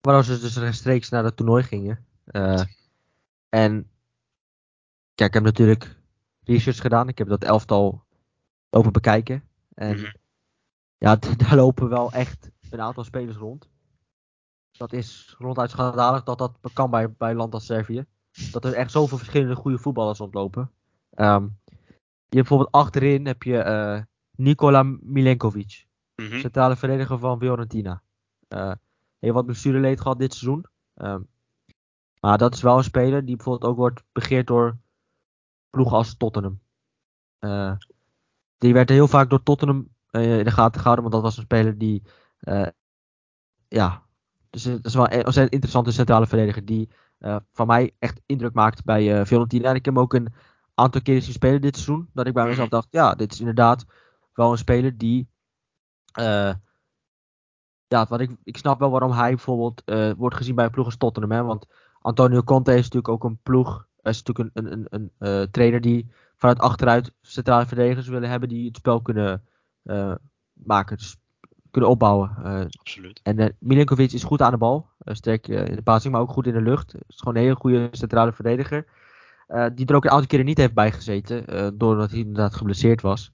Waardoor 0.00 0.24
ze 0.24 0.40
dus 0.40 0.56
rechtstreeks 0.56 1.08
naar 1.08 1.24
het 1.24 1.36
toernooi 1.36 1.62
gingen. 1.62 2.06
Uh, 2.26 2.62
en 3.48 3.90
kijk, 5.14 5.28
ik 5.28 5.34
heb 5.34 5.42
natuurlijk 5.42 5.96
research 6.44 6.80
gedaan. 6.80 7.08
Ik 7.08 7.18
heb 7.18 7.28
dat 7.28 7.44
elftal 7.44 8.04
over 8.70 8.90
bekijken. 8.90 9.48
En 9.74 9.96
mm 9.96 10.02
-hmm. 10.02 10.14
ja, 10.98 11.16
daar 11.36 11.56
lopen 11.56 11.88
wel 11.88 12.12
echt 12.12 12.50
een 12.70 12.80
aantal 12.80 13.04
spelers 13.04 13.36
rond. 13.36 13.68
Dat 14.70 14.92
is 14.92 15.34
ronduit 15.38 15.70
schandalig 15.70 16.22
dat 16.22 16.38
dat 16.38 16.58
kan 16.72 16.90
bij, 16.90 17.12
bij 17.12 17.34
land 17.34 17.54
als 17.54 17.66
Servië. 17.66 18.04
Dat 18.52 18.64
er 18.64 18.72
echt 18.72 18.90
zoveel 18.90 19.18
verschillende 19.18 19.54
goede 19.54 19.78
voetballers 19.78 20.18
rondlopen. 20.18 20.70
Um, 21.14 21.58
je 22.28 22.36
hebt 22.36 22.48
bijvoorbeeld 22.48 22.72
achterin 22.72 23.26
heb 23.26 23.42
je 23.42 23.64
uh, 23.64 24.02
Nikola 24.36 24.82
Milenkovic. 25.00 25.86
Mm 26.16 26.26
-hmm. 26.26 26.40
Centrale 26.40 26.76
verdediger 26.76 27.18
van 27.18 27.38
Fiorentina. 27.38 28.02
Uh, 28.48 28.72
heel 29.18 29.32
wat 29.32 29.44
blessureleed 29.46 30.00
gehad 30.00 30.18
dit 30.18 30.34
seizoen. 30.34 30.66
Um, 30.94 31.28
maar 32.20 32.38
dat 32.38 32.54
is 32.54 32.62
wel 32.62 32.76
een 32.76 32.84
speler 32.84 33.24
die 33.24 33.36
bijvoorbeeld 33.36 33.70
ook 33.70 33.76
wordt 33.76 34.02
begeerd 34.12 34.46
door 34.46 34.76
ploegen 35.70 35.96
als 35.96 36.16
Tottenham. 36.16 36.60
Uh, 37.40 37.72
die 38.58 38.72
werd 38.72 38.88
heel 38.88 39.08
vaak 39.08 39.30
door 39.30 39.42
Tottenham 39.42 39.88
uh, 40.10 40.38
in 40.38 40.44
de 40.44 40.50
gaten 40.50 40.80
gehouden, 40.80 41.02
want 41.02 41.14
dat 41.14 41.24
was 41.24 41.36
een 41.36 41.42
speler 41.42 41.78
die, 41.78 42.02
ja, 43.68 44.02
dus 44.50 44.62
dat 44.62 44.84
is 44.84 44.94
wel 44.94 45.04
een 45.04 45.24
ontzettend 45.24 45.52
interessante 45.52 45.90
centrale 45.90 46.26
verdediger 46.26 46.64
die 46.64 46.90
van 47.52 47.66
mij 47.66 47.94
echt 47.98 48.20
indruk 48.26 48.54
maakt 48.54 48.84
bij 48.84 49.26
Fiorentina. 49.26 49.68
En 49.68 49.74
ik 49.74 49.84
heb 49.84 49.94
hem 49.94 50.02
ook 50.02 50.14
een 50.14 50.32
aantal 50.74 51.02
keren 51.02 51.22
zien 51.22 51.32
spelen 51.32 51.60
dit 51.60 51.74
seizoen, 51.76 52.10
dat 52.12 52.26
ik 52.26 52.34
bij 52.34 52.46
mezelf 52.46 52.68
dacht, 52.68 52.88
ja, 52.90 53.14
dit 53.14 53.32
is 53.32 53.38
inderdaad 53.38 53.84
wel 54.32 54.50
een 54.50 54.58
speler 54.58 54.98
die 54.98 55.28
ja, 57.90 58.06
wat 58.08 58.20
ik, 58.20 58.36
ik 58.44 58.56
snap 58.56 58.78
wel 58.78 58.90
waarom 58.90 59.12
hij 59.12 59.28
bijvoorbeeld 59.28 59.82
uh, 59.86 60.12
wordt 60.16 60.36
gezien 60.36 60.54
bij 60.54 60.64
een 60.64 60.70
ploeg 60.70 60.84
als 60.84 60.96
Tottenham. 60.96 61.30
Hè? 61.32 61.42
Want 61.42 61.66
Antonio 62.00 62.42
Conte 62.42 62.70
is 62.70 62.76
natuurlijk 62.76 63.08
ook 63.08 63.24
een 63.24 63.38
ploeg. 63.42 63.86
is 64.02 64.22
natuurlijk 64.22 64.56
een, 64.56 64.72
een, 64.72 64.86
een, 64.90 65.10
een 65.18 65.42
uh, 65.42 65.46
trainer 65.50 65.80
die 65.80 66.10
vanuit 66.36 66.58
achteruit 66.58 67.12
centrale 67.20 67.66
verdedigers 67.66 68.08
willen 68.08 68.30
hebben 68.30 68.48
die 68.48 68.66
het 68.66 68.76
spel 68.76 69.02
kunnen 69.02 69.44
uh, 69.82 70.14
maken. 70.52 70.96
Dus 70.96 71.19
kunnen 71.70 71.90
opbouwen. 71.90 72.30
Absoluut. 72.80 73.20
En 73.22 73.56
Milinkovic 73.58 74.12
is 74.12 74.24
goed 74.24 74.42
aan 74.42 74.50
de 74.50 74.56
bal. 74.56 74.86
sterk 75.04 75.48
in 75.48 75.76
de 75.76 75.82
passing, 75.82 76.12
maar 76.12 76.22
ook 76.22 76.30
goed 76.30 76.46
in 76.46 76.52
de 76.52 76.60
lucht. 76.60 76.94
Is 76.94 77.16
gewoon 77.16 77.36
een 77.36 77.42
hele 77.42 77.54
goede 77.54 77.88
centrale 77.90 78.32
verdediger. 78.32 78.86
die 79.74 79.86
er 79.86 79.94
ook 79.94 80.04
een 80.04 80.10
aantal 80.10 80.26
keren 80.26 80.46
niet 80.46 80.58
heeft 80.58 80.74
bijgezeten. 80.74 81.44
doordat 81.78 82.10
hij 82.10 82.18
inderdaad 82.18 82.54
geblesseerd 82.54 83.00
was. 83.00 83.32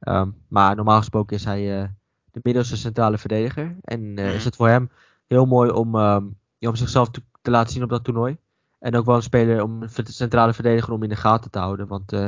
Um, 0.00 0.36
maar 0.48 0.76
normaal 0.76 0.98
gesproken 0.98 1.36
is 1.36 1.44
hij 1.44 1.90
de 2.34 2.40
middelste 2.42 2.76
centrale 2.76 3.18
verdediger. 3.18 3.76
En 3.80 4.10
mm. 4.10 4.18
is 4.18 4.44
het 4.44 4.56
voor 4.56 4.68
hem 4.68 4.90
heel 5.26 5.46
mooi 5.46 5.70
om, 5.70 5.94
um, 5.94 6.36
om 6.60 6.76
zichzelf 6.76 7.10
te, 7.10 7.22
te, 7.42 7.50
laten 7.50 7.72
zien 7.72 7.82
op 7.82 7.88
dat 7.88 8.04
toernooi. 8.04 8.36
En 8.78 8.96
ook 8.96 9.04
wel 9.04 9.16
een 9.16 9.22
speler 9.22 9.62
om 9.62 9.80
de 9.80 10.02
centrale 10.04 10.52
verdediger 10.52 10.92
om 10.92 11.02
in 11.02 11.08
de 11.08 11.16
gaten 11.16 11.50
te 11.50 11.58
houden. 11.58 11.86
Want 11.86 12.12
uh, 12.12 12.26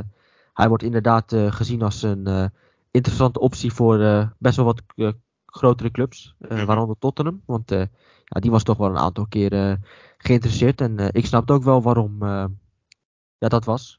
hij 0.52 0.68
wordt 0.68 0.82
inderdaad 0.82 1.32
uh, 1.32 1.52
gezien 1.52 1.82
als 1.82 2.02
een 2.02 2.50
interessante 2.90 3.40
optie 3.40 3.72
voor 3.72 3.98
best 4.38 4.56
wel 4.56 4.64
wat 4.64 4.82
grotere 5.56 5.90
clubs. 5.90 6.34
Mm. 6.38 6.64
Waaronder 6.64 6.96
Tottenham. 6.98 7.42
Want 7.46 7.70
ja, 8.24 8.40
die 8.40 8.50
was 8.50 8.62
toch 8.62 8.76
wel 8.76 8.88
een 8.88 8.98
aantal 8.98 9.26
keren 9.26 9.84
geïnteresseerd. 10.18 10.80
En 10.80 10.98
ik 11.12 11.26
snapte 11.26 11.52
ook 11.52 11.62
wel 11.62 11.82
waarom 11.82 12.24
ja, 13.38 13.48
dat 13.48 13.64
was. 13.64 13.98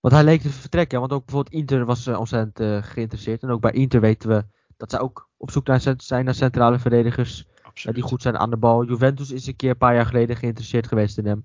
Want 0.00 0.14
hij 0.14 0.24
leek 0.24 0.40
te 0.40 0.50
vertrekken. 0.50 1.00
Want 1.00 1.12
ook 1.12 1.24
bijvoorbeeld 1.24 1.54
Inter 1.54 1.84
was 1.84 2.08
ontzettend 2.08 2.84
geïnteresseerd. 2.86 3.42
En 3.42 3.50
ook 3.50 3.60
bij 3.60 3.72
Inter 3.72 4.00
weten 4.00 4.28
we 4.28 4.44
dat 4.76 4.90
zij 4.90 5.00
ook 5.00 5.28
op 5.36 5.50
zoek 5.50 5.66
naar 5.66 5.80
zijn 5.96 6.24
naar 6.24 6.34
centrale 6.34 6.78
verdedigers. 6.78 7.46
Die 7.82 8.02
goed 8.02 8.22
zijn 8.22 8.38
aan 8.38 8.50
de 8.50 8.56
bal. 8.56 8.84
Juventus 8.84 9.30
is 9.30 9.46
een 9.46 9.56
keer 9.56 9.70
een 9.70 9.76
paar 9.76 9.94
jaar 9.94 10.06
geleden 10.06 10.36
geïnteresseerd 10.36 10.86
geweest 10.86 11.18
in 11.18 11.26
hem. 11.26 11.44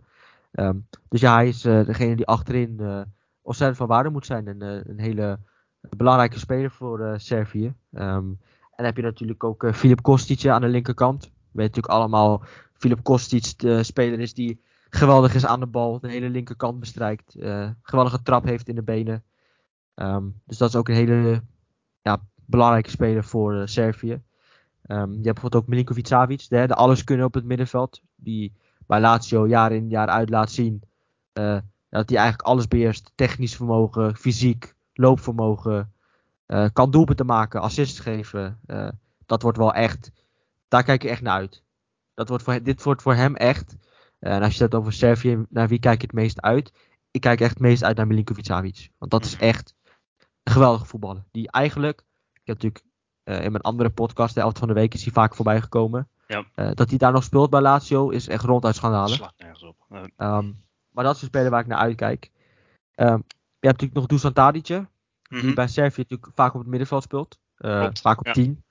Um, 0.51 0.87
dus 1.09 1.21
ja, 1.21 1.33
hij 1.33 1.47
is 1.47 1.61
degene 1.61 2.15
die 2.15 2.25
achterin 2.25 3.05
ontzettend 3.41 3.77
van 3.77 3.87
waarde 3.87 4.09
moet 4.09 4.25
zijn. 4.25 4.47
En 4.47 4.61
een 4.61 4.99
hele 4.99 5.39
belangrijke 5.81 6.39
speler 6.39 6.71
voor 6.71 7.13
Servië. 7.17 7.65
Um, 7.65 7.73
en 7.91 8.85
dan 8.85 8.85
heb 8.85 8.95
je 8.97 9.01
natuurlijk 9.01 9.43
ook 9.43 9.67
Filip 9.73 10.01
Kostic 10.01 10.45
aan 10.45 10.61
de 10.61 10.67
linkerkant. 10.67 11.23
We 11.23 11.29
weten 11.51 11.81
natuurlijk 11.81 11.93
allemaal, 11.93 12.43
Filip 12.73 13.03
Kostic 13.03 13.59
de 13.59 13.83
speler 13.83 14.19
is 14.19 14.33
die 14.33 14.61
geweldig 14.89 15.35
is 15.35 15.45
aan 15.45 15.59
de 15.59 15.65
bal. 15.65 15.99
De 15.99 16.09
hele 16.09 16.29
linkerkant 16.29 16.79
bestrijkt. 16.79 17.35
Geweldige 17.81 18.21
trap 18.21 18.43
heeft 18.43 18.67
in 18.67 18.75
de 18.75 18.83
benen. 18.83 19.23
Um, 19.95 20.41
dus 20.45 20.57
dat 20.57 20.69
is 20.69 20.75
ook 20.75 20.87
een 20.87 20.95
hele 20.95 21.43
ja, 22.01 22.21
belangrijke 22.45 22.89
speler 22.89 23.23
voor 23.23 23.67
Servië. 23.67 24.11
Um, 24.11 24.19
je 24.87 24.95
hebt 24.95 25.23
bijvoorbeeld 25.23 25.55
ook 25.63 25.67
Milinkovic 25.67 26.07
Savic, 26.07 26.49
de, 26.49 26.67
de 26.67 26.75
alles 26.75 27.03
kunnen 27.03 27.25
op 27.25 27.33
het 27.33 27.45
middenveld. 27.45 28.01
Die 28.15 28.53
bij 28.87 28.99
Lazio 28.99 29.47
jaar 29.47 29.71
in 29.71 29.89
jaar 29.89 30.07
uit 30.07 30.29
laat 30.29 30.51
zien 30.51 30.81
dat 31.89 32.09
hij 32.09 32.17
eigenlijk 32.17 32.41
alles 32.41 32.67
beheerst. 32.67 33.11
Technisch 33.15 33.55
vermogen, 33.55 34.15
fysiek, 34.15 34.75
loopvermogen. 34.99 35.93
kan 36.73 36.91
doelpunten 36.91 37.25
maken, 37.25 37.61
assists 37.61 37.99
geven. 37.99 38.59
dat 39.25 39.41
wordt 39.41 39.57
wel 39.57 39.73
echt, 39.73 40.11
daar 40.67 40.83
kijk 40.83 41.01
je 41.01 41.09
echt 41.09 41.21
naar 41.21 41.37
uit. 41.37 41.63
Dat 42.13 42.29
wordt 42.29 42.43
voor, 42.43 42.63
dit 42.63 42.83
wordt 42.83 43.01
voor 43.01 43.15
hem 43.15 43.35
echt 43.35 43.77
eh, 44.19 44.35
en 44.35 44.43
als 44.43 44.57
je 44.57 44.63
het 44.63 44.75
over 44.75 44.93
Servië, 44.93 45.45
naar 45.49 45.67
wie 45.67 45.79
kijk 45.79 46.01
je 46.01 46.07
het 46.07 46.15
meest 46.15 46.41
uit? 46.41 46.73
Ik 47.11 47.21
kijk 47.21 47.41
echt 47.41 47.49
het 47.49 47.59
meest 47.59 47.83
uit 47.83 47.97
naar 47.97 48.07
Milinkovic 48.07 48.45
Savic. 48.45 48.89
Want 48.97 49.11
dat 49.11 49.25
is 49.25 49.35
mhm. 49.35 49.43
echt 49.43 49.75
een 50.43 50.51
geweldige 50.51 50.85
voetballer. 50.85 51.23
Die 51.31 51.51
eigenlijk, 51.51 51.99
ik 52.33 52.41
heb 52.43 52.61
natuurlijk 52.61 52.83
uh, 53.23 53.43
in 53.43 53.51
mijn 53.51 53.63
andere 53.63 53.89
podcast, 53.89 54.35
de 54.35 54.41
Elft 54.41 54.59
van 54.59 54.67
de 54.67 54.73
Week, 54.73 54.93
is 54.93 55.03
hij 55.03 55.13
vaak 55.13 55.35
voorbij 55.35 55.61
gekomen. 55.61 56.09
Ja. 56.27 56.45
Uh, 56.55 56.71
dat 56.73 56.89
hij 56.89 56.97
daar 56.97 57.11
nog 57.11 57.23
speelt 57.23 57.49
bij 57.49 57.61
Lazio 57.61 58.09
is 58.09 58.27
echt 58.27 58.43
ronduit 58.43 58.75
schandalig. 58.75 59.15
Slag 59.15 59.33
nergens 59.37 59.63
op. 59.63 59.75
Um, 60.17 60.63
maar 60.89 61.03
dat 61.03 61.15
is 61.15 61.21
een 61.21 61.27
speler 61.27 61.49
waar 61.49 61.61
ik 61.61 61.67
naar 61.67 61.77
uitkijk. 61.77 62.31
Ehm, 62.95 63.19
je 63.59 63.67
hebt 63.67 63.81
natuurlijk 63.81 63.93
nog 63.93 64.05
Dusan 64.05 64.33
Tadic, 64.33 64.65
die 64.65 64.85
Mhm. 65.29 65.53
bij 65.53 65.67
Servië 65.67 66.01
natuurlijk 66.01 66.31
vaak 66.35 66.53
op 66.53 66.59
het 66.59 66.69
middenveld 66.69 67.03
speelt. 67.03 67.39
Eh, 67.55 67.87
vaak 68.01 68.19
op 68.19 68.25
ja. 68.25 68.31
10, 68.33 68.63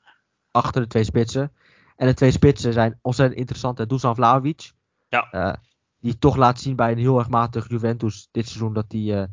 achter 0.50 0.82
de 0.82 0.86
twee 0.86 1.04
spitsen. 1.04 1.52
En 1.96 2.06
de 2.06 2.14
twee 2.14 2.30
spitsen 2.30 2.72
zijn 2.72 2.98
ontzettend 3.02 3.38
interessant. 3.38 3.88
Dusan 3.88 4.14
Vlahovic, 4.14 4.72
Ja. 5.08 5.30
eh, 5.30 5.54
die 6.00 6.18
toch 6.18 6.36
laat 6.36 6.60
zien 6.60 6.76
bij 6.76 6.92
een 6.92 6.98
heel 6.98 7.18
erg 7.18 7.28
matig 7.28 7.68
Juventus 7.68 8.28
dit 8.30 8.46
seizoen 8.46 8.72
dat 8.72 8.84
hij 8.88 9.28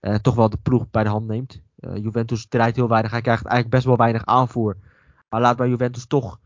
eh, 0.00 0.14
toch 0.14 0.34
wel 0.34 0.50
de 0.50 0.56
ploeg 0.62 0.90
bij 0.90 1.02
de 1.04 1.08
hand 1.10 1.26
neemt. 1.26 1.60
Juventus 1.94 2.46
draait 2.46 2.76
heel 2.76 2.88
weinig, 2.88 3.10
hij 3.10 3.20
krijgt 3.20 3.44
eigenlijk 3.44 3.74
best 3.74 3.84
wel 3.86 3.96
weinig 3.96 4.24
aanvoer. 4.24 4.76
Maar 5.28 5.40
laat 5.40 5.56
bij 5.56 5.68
Juventus 5.68 6.06
toch 6.06 6.38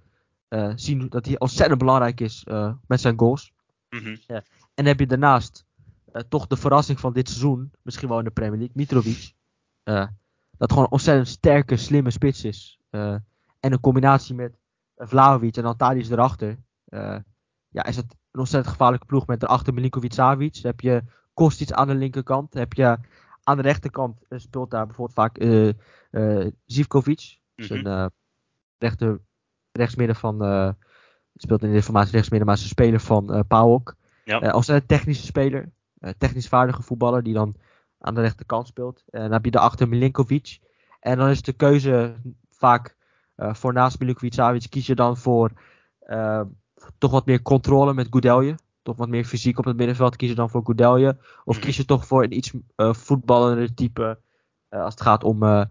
zien 0.75 1.09
dat 1.09 1.27
hij 1.27 1.39
ontzettend 1.39 1.79
belangrijk 1.79 2.21
is 2.21 2.47
met 2.87 3.01
zijn 3.01 3.19
goals. 3.19 3.53
Mhm. 3.91 4.17
En 4.27 4.43
dan 4.75 4.87
heb 4.87 4.99
je 5.01 5.07
daarnaast 5.07 5.66
toch 6.29 6.47
de 6.47 6.57
verrassing 6.57 7.01
van 7.01 7.13
dit 7.13 7.29
seizoen, 7.29 7.71
misschien 7.83 8.09
wel 8.09 8.19
in 8.19 8.25
de 8.25 8.31
Premier 8.31 8.59
League, 8.59 8.77
Mitrovic. 8.77 9.35
Eh, 9.83 10.07
dat 10.59 10.71
gewoon 10.71 10.85
een 10.85 10.93
ontzettend 10.93 11.29
sterke, 11.29 11.77
slimme 11.77 12.11
spits 12.11 12.45
is. 12.45 12.79
Eh, 12.91 13.15
en 13.61 13.73
een 13.73 13.81
combinatie 13.81 14.35
met 14.35 14.53
uh, 14.97 15.07
Vlahovic 15.07 15.57
en 15.57 15.63
dan 15.63 15.77
Tadic 15.77 16.11
erachter. 16.11 16.59
eh, 16.85 17.17
ja, 17.69 17.85
is 17.85 17.97
het 17.97 18.17
een 18.33 18.41
ontzettend 18.41 18.73
gevaarlijke 18.73 19.07
ploeg 19.07 19.27
met 19.27 19.41
daarachter 19.41 19.75
Milinkovic 19.75 20.13
Savic. 20.13 20.55
Dan 20.55 20.71
heb 20.71 20.81
je 20.81 21.03
Kostic 21.35 21.71
aan 21.73 21.87
de 21.87 21.95
linkerkant. 21.95 22.55
Heb 22.55 22.73
je 22.73 22.99
aan 23.43 23.57
de 23.57 23.63
rechterkant 23.63 24.25
eh, 24.29 24.39
speelt 24.39 24.71
daar 24.71 24.87
bijvoorbeeld 24.87 25.17
vaak 25.17 25.39
eh 25.39 25.69
eh, 26.11 26.53
Zivkovic. 26.65 27.39
Dus 27.55 27.69
Mhm. 27.69 27.87
eh, 27.87 28.07
rechter, 28.79 29.21
rechtsmidden 29.73 30.17
van... 30.17 30.45
eh, 30.45 30.71
speelt 31.35 31.63
in 31.63 31.73
de 31.73 31.83
formatie 31.83 32.13
rechtsmidden, 32.13 32.49
maar 32.49 32.57
is 32.57 32.63
een 32.63 32.69
speler 32.69 33.01
van 33.01 33.33
eh 33.33 33.41
PAOK. 33.49 33.95
Ja. 34.25 34.41
Eh, 34.41 34.63
een 34.67 34.87
technische 34.87 35.27
speler. 35.27 35.73
Eh, 36.07 36.13
technisch 36.19 36.49
vaardige 36.49 36.83
voetballer 36.83 37.23
die 37.23 37.35
dan 37.35 37.55
aan 37.99 38.15
de 38.15 38.21
rechterkant 38.21 38.67
speelt. 38.67 39.03
En 39.11 39.21
dan 39.21 39.33
heb 39.33 39.45
je 39.45 39.51
daarachter 39.51 39.89
Milinkovic. 39.89 40.59
En 41.01 41.19
dan 41.19 41.29
is 41.29 41.43
de 41.43 41.53
keuze 41.53 42.17
vaak 42.51 42.97
eh, 43.35 43.55
voor 43.55 43.73
naast 43.73 43.99
Milinkovic 43.99 44.33
Savic 44.35 44.67
kies 44.71 44.87
je 44.87 44.95
dan 44.95 45.17
voor 45.17 45.51
eh, 45.99 46.43
toch 46.99 47.11
wat 47.11 47.27
meer 47.27 47.43
controle 47.43 47.95
met 47.95 48.07
Goudelje. 48.11 48.55
Toch 48.83 48.97
wat 48.97 49.09
meer 49.09 49.25
fysiek 49.25 49.59
op 49.59 49.65
het 49.65 49.77
middenveld 49.77 50.17
kies 50.17 50.29
je 50.29 50.35
dan 50.35 50.51
voor 50.51 50.65
Goudelje. 50.65 51.19
Of 51.45 51.57
Mhm. 51.57 51.65
kies 51.65 51.77
je 51.77 51.85
toch 51.85 52.07
voor 52.07 52.23
een 52.23 52.37
iets 52.37 52.53
voetballender 52.77 53.75
type 53.75 54.19
als 54.69 54.95
het 54.95 55.01
gaat 55.03 55.25
om 55.25 55.69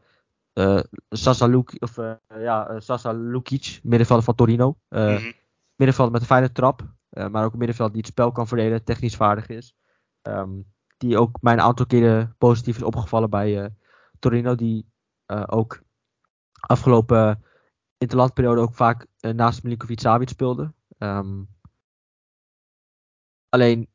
Sasa 1.10 1.46
Lukic, 1.46 1.84
of 1.84 1.96
ja, 2.28 2.80
Sasa 2.80 3.12
Lukic, 3.12 3.80
middenvelder 3.84 4.26
van 4.26 4.36
Torino. 4.36 4.78
Mhm. 4.90 5.32
middenvelder 5.76 6.14
met 6.14 6.22
een 6.22 6.28
fijne 6.28 6.52
trap. 6.52 6.94
maar 7.10 7.46
ook 7.46 7.52
een 7.52 7.58
middenveld 7.58 7.92
die 7.92 8.02
het 8.02 8.12
spel 8.12 8.32
kan 8.32 8.48
verdelen, 8.48 8.84
technisch 8.84 9.16
vaardig 9.16 9.48
is. 9.48 9.76
Ehm, 10.26 10.62
die 10.98 11.18
ook 11.18 11.42
mij 11.42 11.54
een 11.54 11.62
aantal 11.62 11.86
keren 11.86 12.36
positief 12.38 12.76
is 12.76 12.84
opgevallen 12.84 13.30
bij 13.30 13.64
eh, 13.64 13.70
Torino. 14.20 14.56
Die 14.56 14.86
eh, 15.26 15.44
ook 15.46 15.82
afgelopen 16.60 17.44
interlandperiode 17.98 18.62
ook 18.62 18.76
vaak 18.76 19.08
eh, 19.20 19.32
naast 19.32 19.64
Milinkovic 19.64 20.00
Savic 20.00 20.30
speelde. 20.30 20.74
Ehm, 20.98 21.44
alleen, 23.50 23.90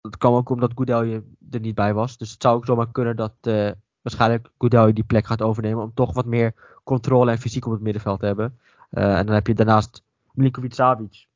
dat 0.00 0.16
kwam 0.16 0.34
ook 0.34 0.48
omdat 0.48 0.72
Goudelje 0.74 1.24
er 1.50 1.60
niet 1.60 1.74
bij 1.74 1.94
was. 1.94 2.16
Dus 2.16 2.30
het 2.30 2.42
zou 2.42 2.56
ook 2.56 2.66
zomaar 2.66 2.90
kunnen 2.90 3.16
dat 3.16 3.34
eh, 3.40 3.70
waarschijnlijk 4.02 4.50
Goudelje 4.58 4.92
die 4.92 5.04
plek 5.04 5.26
gaat 5.26 5.42
overnemen. 5.42 5.82
Om 5.82 5.94
toch 5.94 6.12
wat 6.12 6.26
meer 6.26 6.54
controle 6.84 7.30
en 7.30 7.38
fysiek 7.38 7.66
op 7.66 7.72
het 7.72 7.80
middenveld 7.80 8.20
te 8.20 8.26
hebben. 8.26 8.58
En 8.90 9.26
dan 9.26 9.34
heb 9.34 9.46
je 9.46 9.54
daarnaast 9.54 10.02
Milinkovic 10.32 10.74
Savic. 10.74 11.26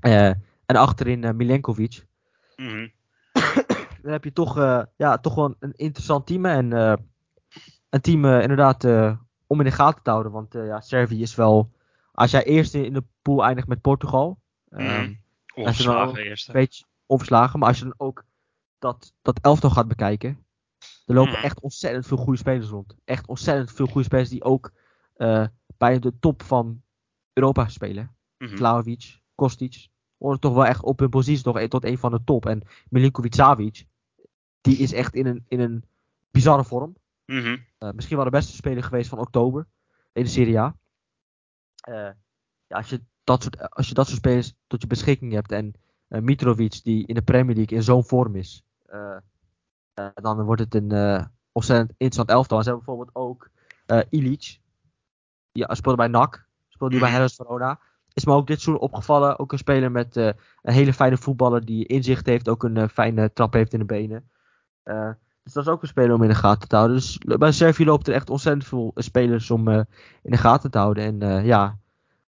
Eh, 0.00 0.28
en 0.66 0.76
achterin 0.76 1.36
Milenkovic. 1.36 2.06
Mhm. 2.56 2.88
Dan 4.02 4.12
heb 4.12 4.24
je 4.24 4.32
toch, 4.32 4.58
eh, 4.58 4.82
ja, 4.96 5.18
toch 5.18 5.34
wel 5.34 5.54
een, 5.58 5.72
interessant 5.76 6.26
team. 6.26 6.46
En 6.46 6.72
eh, 6.72 6.94
een 7.90 8.00
team 8.00 8.24
eh, 8.24 8.42
inderdaad 8.42 8.84
om 9.46 9.58
in 9.58 9.64
de 9.64 9.70
gaten 9.70 10.02
te 10.02 10.10
houden. 10.10 10.32
Want 10.32 10.52
ja, 10.52 10.80
Servië 10.80 11.22
is 11.22 11.34
wel... 11.34 11.70
Als 12.12 12.30
jij 12.30 12.44
eerst 12.44 12.74
in 12.74 12.92
de 12.92 13.04
pool 13.22 13.44
eindigt 13.44 13.68
met 13.68 13.80
Portugal... 13.80 14.40
ehm, 14.70 15.12
ook- 15.54 15.66
eerste. 16.18 16.50
een 16.50 16.54
beetje 16.54 16.84
onverslagen. 17.06 17.58
Maar 17.58 17.68
als 17.68 17.78
je 17.78 17.84
dan 17.84 17.94
ook 17.96 18.24
dat, 18.78 19.12
dat 19.22 19.38
elftal 19.42 19.70
gaat 19.70 19.88
bekijken. 19.88 20.44
Er 21.06 21.14
lopen 21.14 21.32
Mhm. 21.32 21.42
echt 21.42 21.60
ontzettend 21.60 22.06
veel 22.06 22.16
goede 22.16 22.38
spelers 22.38 22.68
rond. 22.68 22.94
Echt 23.04 23.26
ontzettend 23.26 23.72
veel 23.72 23.86
goede 23.86 24.02
spelers 24.06 24.28
die 24.28 24.44
ook 24.44 24.72
eh, 25.16 25.46
bij 25.76 25.98
de 25.98 26.18
top 26.18 26.42
van 26.42 26.82
Europa 27.32 27.68
spelen. 27.68 28.16
Mhm. 28.38 28.56
Vlahovic, 28.56 29.20
Kostic. 29.34 29.88
Horen 30.18 30.40
toch 30.40 30.54
wel 30.54 30.66
echt 30.66 30.82
op 30.82 30.98
hun 30.98 31.08
positie 31.10 31.42
toch, 31.44 31.60
tot 31.68 31.84
een 31.84 31.98
van 31.98 32.10
de 32.10 32.24
top. 32.24 32.46
En 32.46 32.62
Milinkovic 32.88 33.34
Savic. 33.34 33.86
Die 34.62 34.76
is 34.76 34.92
echt 34.92 35.14
in 35.14 35.26
een, 35.26 35.44
in 35.48 35.60
een 35.60 35.84
bizarre 36.30 36.64
vorm. 36.64 36.96
Mhm. 37.26 37.56
Eh, 37.78 37.90
misschien 37.94 38.16
wel 38.16 38.24
de 38.24 38.30
beste 38.30 38.52
speler 38.52 38.82
geweest 38.82 39.08
van 39.08 39.18
oktober 39.18 39.66
in 40.12 40.22
de 40.22 40.28
Serie 40.30 40.58
A. 40.58 40.76
Eh, 41.80 42.10
ja, 42.66 42.76
als, 42.76 42.88
je 42.88 43.00
dat 43.24 43.42
soort, 43.42 43.70
als 43.70 43.88
je 43.88 43.94
dat 43.94 44.06
soort 44.06 44.18
spelers 44.18 44.54
tot 44.66 44.80
je 44.80 44.86
beschikking 44.86 45.32
hebt 45.32 45.52
en 45.52 45.74
eh, 46.08 46.20
Mitrovic 46.20 46.80
die 46.82 47.06
in 47.06 47.14
de 47.14 47.22
Premier 47.22 47.54
League 47.56 47.76
in 47.76 47.82
zo'n 47.82 48.04
vorm 48.04 48.36
is, 48.36 48.62
dan 50.14 50.42
wordt 50.42 50.60
het 50.60 50.74
een 50.74 51.30
ontzettend 51.52 51.90
interessant 51.90 52.30
elftal. 52.30 52.62
Ze 52.62 52.68
hebben 52.68 52.84
bijvoorbeeld 52.84 53.16
ook 53.16 53.50
Ilic, 54.10 54.60
die 55.52 55.66
ja, 55.66 55.74
speelde 55.74 55.98
bij 55.98 56.08
NAC, 56.08 56.46
speelde 56.68 56.94
nu 56.94 57.00
bij 57.00 57.08
Mhm. 57.08 57.18
Hellas 57.18 57.34
Verona. 57.34 57.80
Is 58.12 58.24
me 58.24 58.32
ook 58.32 58.46
dit 58.46 58.60
seizoen 58.60 58.84
opgevallen, 58.84 59.38
ook 59.38 59.52
een 59.52 59.58
speler 59.58 59.90
met 59.90 60.16
een 60.16 60.34
hele 60.62 60.92
fijne 60.92 61.16
voetballer 61.16 61.64
die 61.64 61.86
inzicht 61.86 62.26
heeft, 62.26 62.48
ook 62.48 62.62
een 62.62 62.88
fijne 62.88 63.32
trap 63.32 63.52
heeft 63.52 63.72
in 63.72 63.78
de 63.78 63.84
benen. 63.84 64.30
Eh, 64.82 65.10
dus 65.42 65.52
dat 65.52 65.64
is 65.66 65.70
ook 65.70 65.82
een 65.82 65.88
speler 65.88 66.14
om 66.14 66.22
in 66.22 66.28
de 66.28 66.34
gaten 66.34 66.68
te 66.68 66.76
houden. 66.76 66.96
Dus 66.96 67.18
bij 67.18 67.52
Servië 67.52 67.84
loopt 67.84 68.08
er 68.08 68.14
echt 68.14 68.30
ontzettend 68.30 68.66
veel 68.66 68.92
spelers 68.94 69.50
om 69.50 69.68
eh, 69.68 69.80
in 70.22 70.30
de 70.30 70.36
gaten 70.36 70.70
te 70.70 70.78
houden. 70.78 71.04
En 71.04 71.22
eh, 71.22 71.44
ja, 71.44 71.78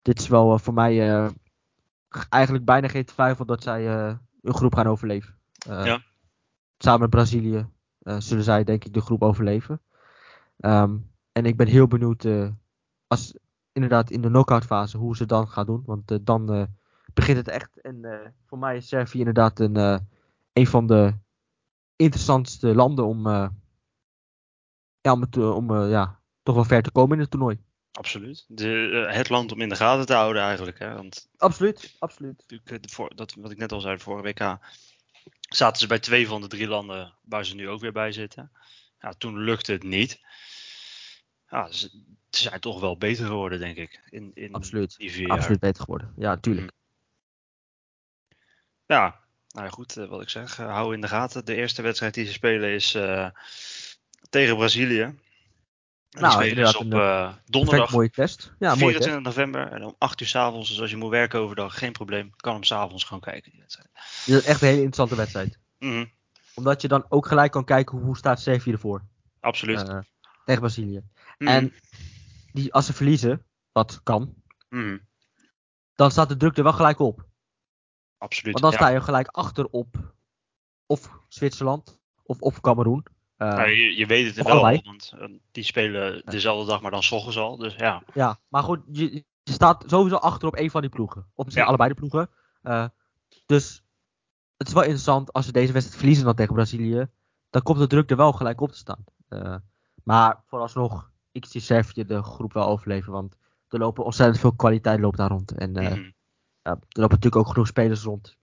dit 0.01 0.19
is 0.19 0.27
wel 0.27 0.59
voor 0.59 0.73
mij 0.73 1.29
eigenlijk 2.29 2.65
bijna 2.65 2.87
geen 2.87 3.05
twijfel 3.05 3.45
dat 3.45 3.63
zij 3.63 3.87
een 4.41 4.53
groep 4.53 4.75
gaan 4.75 4.87
overleven. 4.87 5.35
Ja. 5.53 6.01
Samen 6.77 6.99
met 6.99 7.09
Brazilië 7.09 7.67
zullen 7.99 8.43
zij 8.43 8.63
denk 8.63 8.85
ik 8.85 8.93
de 8.93 9.01
groep 9.01 9.23
overleven. 9.23 9.81
Ehm, 10.59 10.97
en 11.31 11.45
ik 11.45 11.57
ben 11.57 11.67
heel 11.67 11.87
benieuwd 11.87 12.27
als 13.07 13.37
inderdaad 13.71 14.09
in 14.09 14.21
de 14.21 14.27
knockout 14.27 14.65
fase 14.65 14.97
hoe 14.97 15.15
ze 15.15 15.25
dan 15.25 15.47
gaan 15.47 15.65
doen. 15.65 15.83
Want 15.85 16.25
dan 16.25 16.67
begint 17.13 17.37
het 17.37 17.47
echt. 17.47 17.81
En 17.81 18.33
voor 18.45 18.57
mij 18.57 18.75
is 18.77 18.87
Servië 18.87 19.19
inderdaad 19.19 19.59
een, 19.59 19.75
een 20.53 20.67
van 20.67 20.87
de 20.87 21.13
interessantste 21.99 22.75
landen 22.75 23.05
om, 23.05 23.27
eh, 23.27 23.47
ja, 25.01 25.11
om, 25.11 25.21
het, 25.21 25.37
eh, 25.37 25.55
om 25.55 25.75
eh, 25.75 25.89
ja, 25.89 26.21
toch 26.43 26.55
wel 26.55 26.63
ver 26.63 26.81
te 26.81 26.91
komen 26.91 27.15
in 27.15 27.21
het 27.21 27.31
toernooi. 27.31 27.57
Absoluut. 27.91 28.45
De, 28.47 29.05
het 29.11 29.29
land 29.29 29.51
om 29.51 29.61
in 29.61 29.69
de 29.69 29.75
gaten 29.75 30.05
te 30.05 30.13
houden 30.13 30.41
eigenlijk. 30.41 30.79
Hè? 30.79 30.93
Want 30.93 31.29
Absoluut, 31.37 31.95
absoluut. 31.99 32.43
voor, 32.81 33.15
dat, 33.15 33.33
wat 33.33 33.51
ik 33.51 33.57
net 33.57 33.71
al 33.71 33.81
zei, 33.81 33.99
vorige 33.99 34.23
WK 34.23 34.57
zaten 35.49 35.81
ze 35.81 35.87
bij 35.87 35.99
twee 35.99 36.27
van 36.27 36.41
de 36.41 36.47
drie 36.47 36.67
landen 36.67 37.13
waar 37.21 37.45
ze 37.45 37.55
nu 37.55 37.69
ook 37.69 37.81
weer 37.81 37.91
bij 37.91 38.11
zitten. 38.11 38.51
Ja, 38.99 39.13
toen 39.13 39.37
lukte 39.37 39.71
het 39.71 39.83
niet. 39.83 40.19
Ja, 41.47 41.71
ze, 41.71 42.03
zijn 42.29 42.59
toch 42.59 42.79
wel 42.79 42.97
beter 42.97 43.25
geworden, 43.25 43.59
denk 43.59 43.77
ik. 43.77 44.01
In, 44.09 44.31
in 44.33 44.53
Absoluut. 44.53 44.97
die 44.97 45.11
vier 45.11 45.27
jaar. 45.27 45.37
Absoluut 45.37 45.59
beter 45.59 45.83
geworden. 45.83 46.13
Ja, 46.17 46.37
tuurlijk. 46.37 46.71
Ja, 48.85 49.19
nou 49.59 49.71
ja, 49.71 49.77
goed, 49.77 49.97
eh, 49.97 50.05
wat 50.05 50.21
ik 50.21 50.29
zeg, 50.29 50.59
eh, 50.59 50.73
hou 50.73 50.93
in 50.93 51.01
de 51.01 51.07
gaten. 51.07 51.45
De 51.45 51.55
eerste 51.55 51.81
wedstrijd 51.81 52.13
die 52.13 52.25
ze 52.25 52.31
spelen 52.31 52.69
is 52.69 52.95
eh, 52.95 53.29
tegen 54.29 54.55
Brazilië. 54.57 55.01
En 55.01 55.19
Nou, 56.09 56.31
spelen 56.31 56.49
inderdaad 56.49 56.73
dus 56.73 56.81
op 56.81 57.41
donderdag 57.45 57.91
mooie 57.91 58.09
test. 58.09 58.53
Ja, 58.59 58.75
mooie 58.75 58.77
24 58.77 59.13
test. 59.13 59.25
november 59.25 59.71
en 59.71 59.83
om 59.83 59.95
8 59.97 60.21
uur 60.21 60.27
s 60.27 60.35
avonds. 60.35 60.69
Dus 60.69 60.81
als 60.81 60.89
je 60.89 60.97
moet 60.97 61.09
werken 61.09 61.39
overdag, 61.39 61.77
geen 61.77 61.91
probleem. 61.91 62.31
Kan 62.35 62.53
hem 62.53 62.63
s 62.63 62.71
avonds 62.71 63.03
gewoon 63.03 63.21
kijken. 63.21 63.51
Die 63.51 63.59
wedstrijd. 63.59 63.89
Dit 64.25 64.35
is 64.39 64.43
echt 64.45 64.61
een 64.61 64.67
hele 64.67 64.81
interessante 64.81 65.15
wedstrijd. 65.15 65.59
Mhm, 65.79 66.05
Omdat 66.53 66.81
je 66.81 66.87
dan 66.87 67.05
ook 67.09 67.27
gelijk 67.27 67.51
kan 67.51 67.65
kijken 67.65 67.97
hoe, 67.97 68.17
staat 68.17 68.41
Servië 68.41 68.71
ervoor. 68.71 69.01
absoluut. 69.39 69.85
tegen 70.45 70.61
Brazilië. 70.61 71.01
Mhm, 71.37 71.49
En 71.49 71.73
die, 72.51 72.73
als 72.73 72.85
ze 72.85 72.93
verliezen, 72.93 73.45
wat 73.71 73.99
kan, 74.03 74.33
mhm, 74.69 74.97
dan 75.95 76.11
staat 76.11 76.29
de 76.29 76.37
druk 76.37 76.57
er 76.57 76.63
wel 76.63 76.73
gelijk 76.73 76.99
op. 76.99 77.28
absoluut. 78.19 78.59
Want 78.59 78.73
dan 78.73 78.81
ja. 78.81 78.87
sta 78.87 78.95
je 78.97 79.01
gelijk 79.05 79.27
achter 79.27 79.65
op 79.65 80.13
of 80.85 81.09
Zwitserland 81.27 81.99
of 82.23 82.41
op 82.41 82.61
Cameroen. 82.61 83.05
Eh, 83.37 83.65
je, 83.67 83.97
je 83.97 84.05
weet 84.05 84.25
het 84.35 84.45
of 84.45 84.51
wel, 84.51 84.81
want 84.83 85.13
eh, 85.19 85.27
die 85.51 85.63
spelen 85.63 86.21
dezelfde 86.25 86.71
dag, 86.71 86.81
maar 86.81 86.91
dan 86.91 87.03
s 87.03 87.11
ochtends 87.11 87.37
al. 87.37 87.57
Dus 87.57 87.75
ja, 87.75 88.03
Ja, 88.13 88.39
maar 88.47 88.63
goed, 88.63 88.79
je, 88.91 89.13
je 89.43 89.51
staat 89.51 89.83
sowieso 89.87 90.15
achter 90.15 90.47
op 90.47 90.57
een 90.57 90.71
van 90.71 90.81
die 90.81 90.89
ploegen. 90.89 91.25
Of 91.33 91.43
misschien 91.45 91.63
Ja. 91.63 91.69
allebei 91.69 91.89
de 91.89 91.95
ploegen. 91.95 92.29
Eh, 92.61 92.85
dus 93.45 93.83
het 94.57 94.67
is 94.67 94.73
wel 94.73 94.83
interessant 94.83 95.33
als 95.33 95.45
ze 95.45 95.51
deze 95.51 95.71
wedstrijd 95.71 95.99
verliezen 95.99 96.25
dan 96.25 96.35
tegen 96.35 96.53
Brazilië. 96.53 97.07
Dan 97.49 97.61
komt 97.61 97.79
de 97.79 97.87
druk 97.87 98.09
er 98.09 98.17
wel 98.17 98.31
gelijk 98.31 98.61
op 98.61 98.71
te 98.71 98.77
staan. 98.77 99.03
Maar 100.03 100.43
vooralsnog, 100.45 101.11
ik 101.31 101.45
zie 101.45 101.61
Servië 101.61 102.05
de 102.05 102.23
groep 102.23 102.53
wel 102.53 102.67
overleven. 102.67 103.11
Want 103.11 103.35
er 103.67 103.79
lopen 103.79 104.05
ontzettend 104.05 104.39
veel 104.39 104.55
kwaliteit 104.55 104.99
loopt 104.99 105.17
daar 105.17 105.29
rond. 105.29 105.51
En 105.51 105.71
mhm, 105.71 106.09
er 106.61 106.71
lopen 106.71 107.15
natuurlijk 107.15 107.35
ook 107.35 107.47
genoeg 107.47 107.67
spelers 107.67 108.03
rond. 108.03 108.37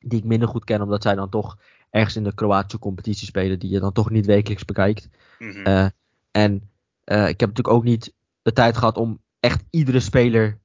die 0.00 0.18
ik 0.18 0.24
minder 0.24 0.48
goed 0.48 0.64
ken, 0.64 0.82
omdat 0.82 1.02
zij 1.02 1.14
dan 1.14 1.28
toch 1.28 1.58
ergens 1.90 2.16
in 2.16 2.24
de 2.24 2.34
Kroatische 2.34 2.78
competitie 2.78 3.26
spelen, 3.26 3.58
die 3.58 3.70
je 3.70 3.80
dan 3.80 3.92
toch 3.92 4.10
niet 4.10 4.26
wekelijks 4.26 4.64
bekijkt. 4.64 5.08
Mhm. 5.38 5.62
Eh, 5.66 5.86
en 6.30 6.70
eh, 7.04 7.28
ik 7.28 7.40
heb 7.40 7.48
natuurlijk 7.48 7.76
ook 7.76 7.84
niet 7.84 8.14
de 8.42 8.52
tijd 8.52 8.76
gehad 8.76 8.96
om 8.96 9.22
echt 9.40 9.64
iedere 9.70 10.00
speler 10.00 10.58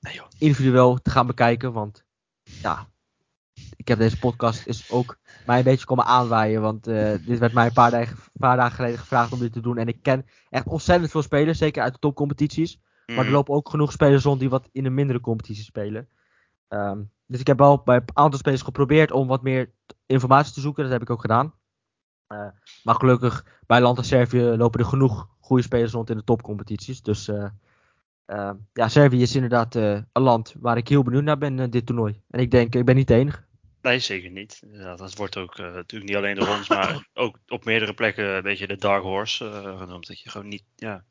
Nee, 0.00 0.20
individueel 0.38 0.98
te 1.02 1.10
gaan 1.10 1.26
bekijken. 1.26 1.72
Want 1.72 2.04
ja, 2.42 2.88
ik 3.76 3.88
heb 3.88 3.98
deze 3.98 4.18
podcast 4.18 4.66
is 4.66 4.90
ook 4.90 5.18
mij 5.46 5.58
een 5.58 5.64
beetje 5.64 5.86
komen 5.86 6.04
aanwaaien. 6.04 6.60
Want 6.60 6.86
eh, 6.86 7.12
dit 7.26 7.38
werd 7.38 7.52
mij 7.52 7.66
een 7.66 7.72
paar 7.72 7.90
dagen, 7.90 8.16
paar 8.32 8.56
dagen 8.56 8.74
geleden 8.74 8.98
gevraagd 8.98 9.32
om 9.32 9.38
dit 9.38 9.52
te 9.52 9.60
doen. 9.60 9.78
En 9.78 9.88
ik 9.88 10.02
ken 10.02 10.26
echt 10.50 10.66
ontzettend 10.66 11.10
veel 11.10 11.22
spelers, 11.22 11.58
zeker 11.58 11.82
uit 11.82 11.92
de 11.92 11.98
topcompetities. 11.98 12.80
Maar 13.06 13.18
er 13.18 13.24
Mhm. 13.24 13.32
lopen 13.32 13.54
ook 13.54 13.68
genoeg 13.68 13.92
spelers 13.92 14.24
rond 14.24 14.40
die 14.40 14.48
wat 14.48 14.68
in 14.72 14.82
de 14.82 14.90
mindere 14.90 15.20
competities 15.20 15.64
spelen. 15.66 16.08
Ehm, 16.70 17.02
dus 17.26 17.40
ik 17.40 17.46
heb 17.46 17.58
wel 17.58 17.82
bij 17.84 17.96
een 17.96 18.02
aantal 18.12 18.38
spelers 18.38 18.62
geprobeerd 18.62 19.10
om 19.12 19.26
wat 19.26 19.42
meer 19.42 19.70
informatie 20.06 20.52
te 20.52 20.60
zoeken. 20.60 20.82
Dat 20.82 20.92
heb 20.92 21.02
ik 21.02 21.10
ook 21.10 21.20
gedaan. 21.20 21.54
Eh, 22.26 22.46
maar 22.82 22.94
gelukkig 22.94 23.44
bij 23.66 23.80
land 23.80 23.98
als 23.98 24.08
Servië 24.08 24.40
lopen 24.42 24.80
er 24.80 24.86
genoeg 24.86 25.28
goede 25.40 25.62
spelers 25.62 25.92
rond 25.92 26.10
in 26.10 26.16
de 26.16 26.24
topcompetities. 26.24 27.02
Dus 27.02 27.28
eh, 27.28 27.44
eh, 28.24 28.50
ja, 28.72 28.88
Servië 28.88 29.22
is 29.22 29.34
inderdaad 29.34 29.74
eh, 29.74 29.92
een 30.12 30.22
land 30.22 30.54
waar 30.58 30.76
ik 30.76 30.88
heel 30.88 31.02
benieuwd 31.02 31.22
naar 31.22 31.38
ben, 31.38 31.70
dit 31.70 31.86
toernooi. 31.86 32.20
En 32.30 32.40
ik 32.40 32.50
denk, 32.50 32.74
ik 32.74 32.84
ben 32.84 32.96
niet 32.96 33.08
de 33.08 33.14
enige. 33.14 33.44
Nee, 33.82 33.98
zeker 33.98 34.30
niet. 34.30 34.62
Ja, 34.72 34.96
dat 34.96 35.16
wordt 35.16 35.36
ook 35.36 35.58
natuurlijk 35.58 36.10
niet 36.10 36.16
alleen 36.18 36.34
de 36.34 36.44
Rons, 36.44 36.68
maar 36.68 37.08
ook 37.14 37.38
op 37.48 37.64
meerdere 37.64 37.94
plekken 37.94 38.36
een 38.36 38.42
beetje 38.42 38.66
de 38.66 38.76
dark 38.76 39.02
horse 39.02 39.74
genoemd. 39.78 40.06
Dat 40.06 40.20
je 40.20 40.30
gewoon 40.30 40.48
niet, 40.48 40.64
ja, 40.76 41.04